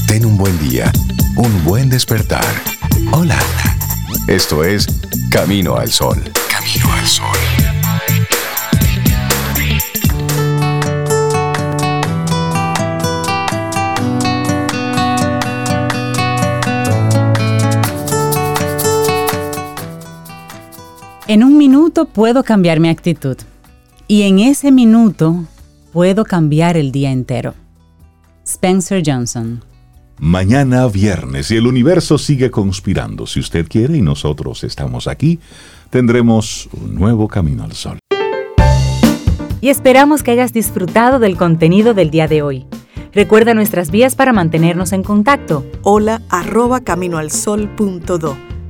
Ten 0.08 0.26
un 0.26 0.38
buen 0.38 0.58
día, 0.60 0.92
un 1.38 1.64
buen 1.64 1.90
despertar. 1.90 2.44
Hola. 3.12 3.38
Esto 4.28 4.66
es 4.66 4.88
Camino 5.32 5.78
al 5.78 5.90
Sol. 5.90 6.22
Camino 6.50 6.92
al 6.92 7.08
Sol. 7.08 7.38
En 21.30 21.44
un 21.44 21.58
minuto 21.58 22.06
puedo 22.06 22.42
cambiar 22.42 22.80
mi 22.80 22.88
actitud. 22.88 23.36
Y 24.08 24.22
en 24.22 24.40
ese 24.40 24.72
minuto 24.72 25.44
puedo 25.92 26.24
cambiar 26.24 26.78
el 26.78 26.94
día 26.94 27.12
entero. 27.12 27.54
Spencer 28.46 29.04
Johnson. 29.06 29.62
Mañana 30.20 30.88
viernes 30.88 31.52
y 31.52 31.58
el 31.58 31.68
universo 31.68 32.18
sigue 32.18 32.50
conspirando. 32.50 33.28
Si 33.28 33.42
usted 33.42 33.68
quiere 33.68 33.98
y 33.98 34.02
nosotros 34.02 34.64
estamos 34.64 35.06
aquí, 35.08 35.42
tendremos 35.90 36.70
un 36.72 36.96
nuevo 36.96 37.28
Camino 37.28 37.66
al 37.66 37.74
Sol. 37.74 38.00
y 39.60 39.68
esperamos 39.70 40.24
que 40.24 40.32
hayas 40.32 40.54
disfrutado 40.54 41.20
del 41.20 41.36
contenido 41.36 41.94
del 41.94 42.10
día 42.10 42.30
de 42.30 42.42
hoy. 42.42 42.66
Recuerda 43.12 43.54
nuestras 43.54 43.92
vías 43.92 44.16
para 44.16 44.32
mantenernos 44.32 44.94
en 44.94 45.04
contacto. 45.04 45.66
Hola 45.82 46.22
arroba 46.30 46.80
caminoalsol.do. 46.82 48.57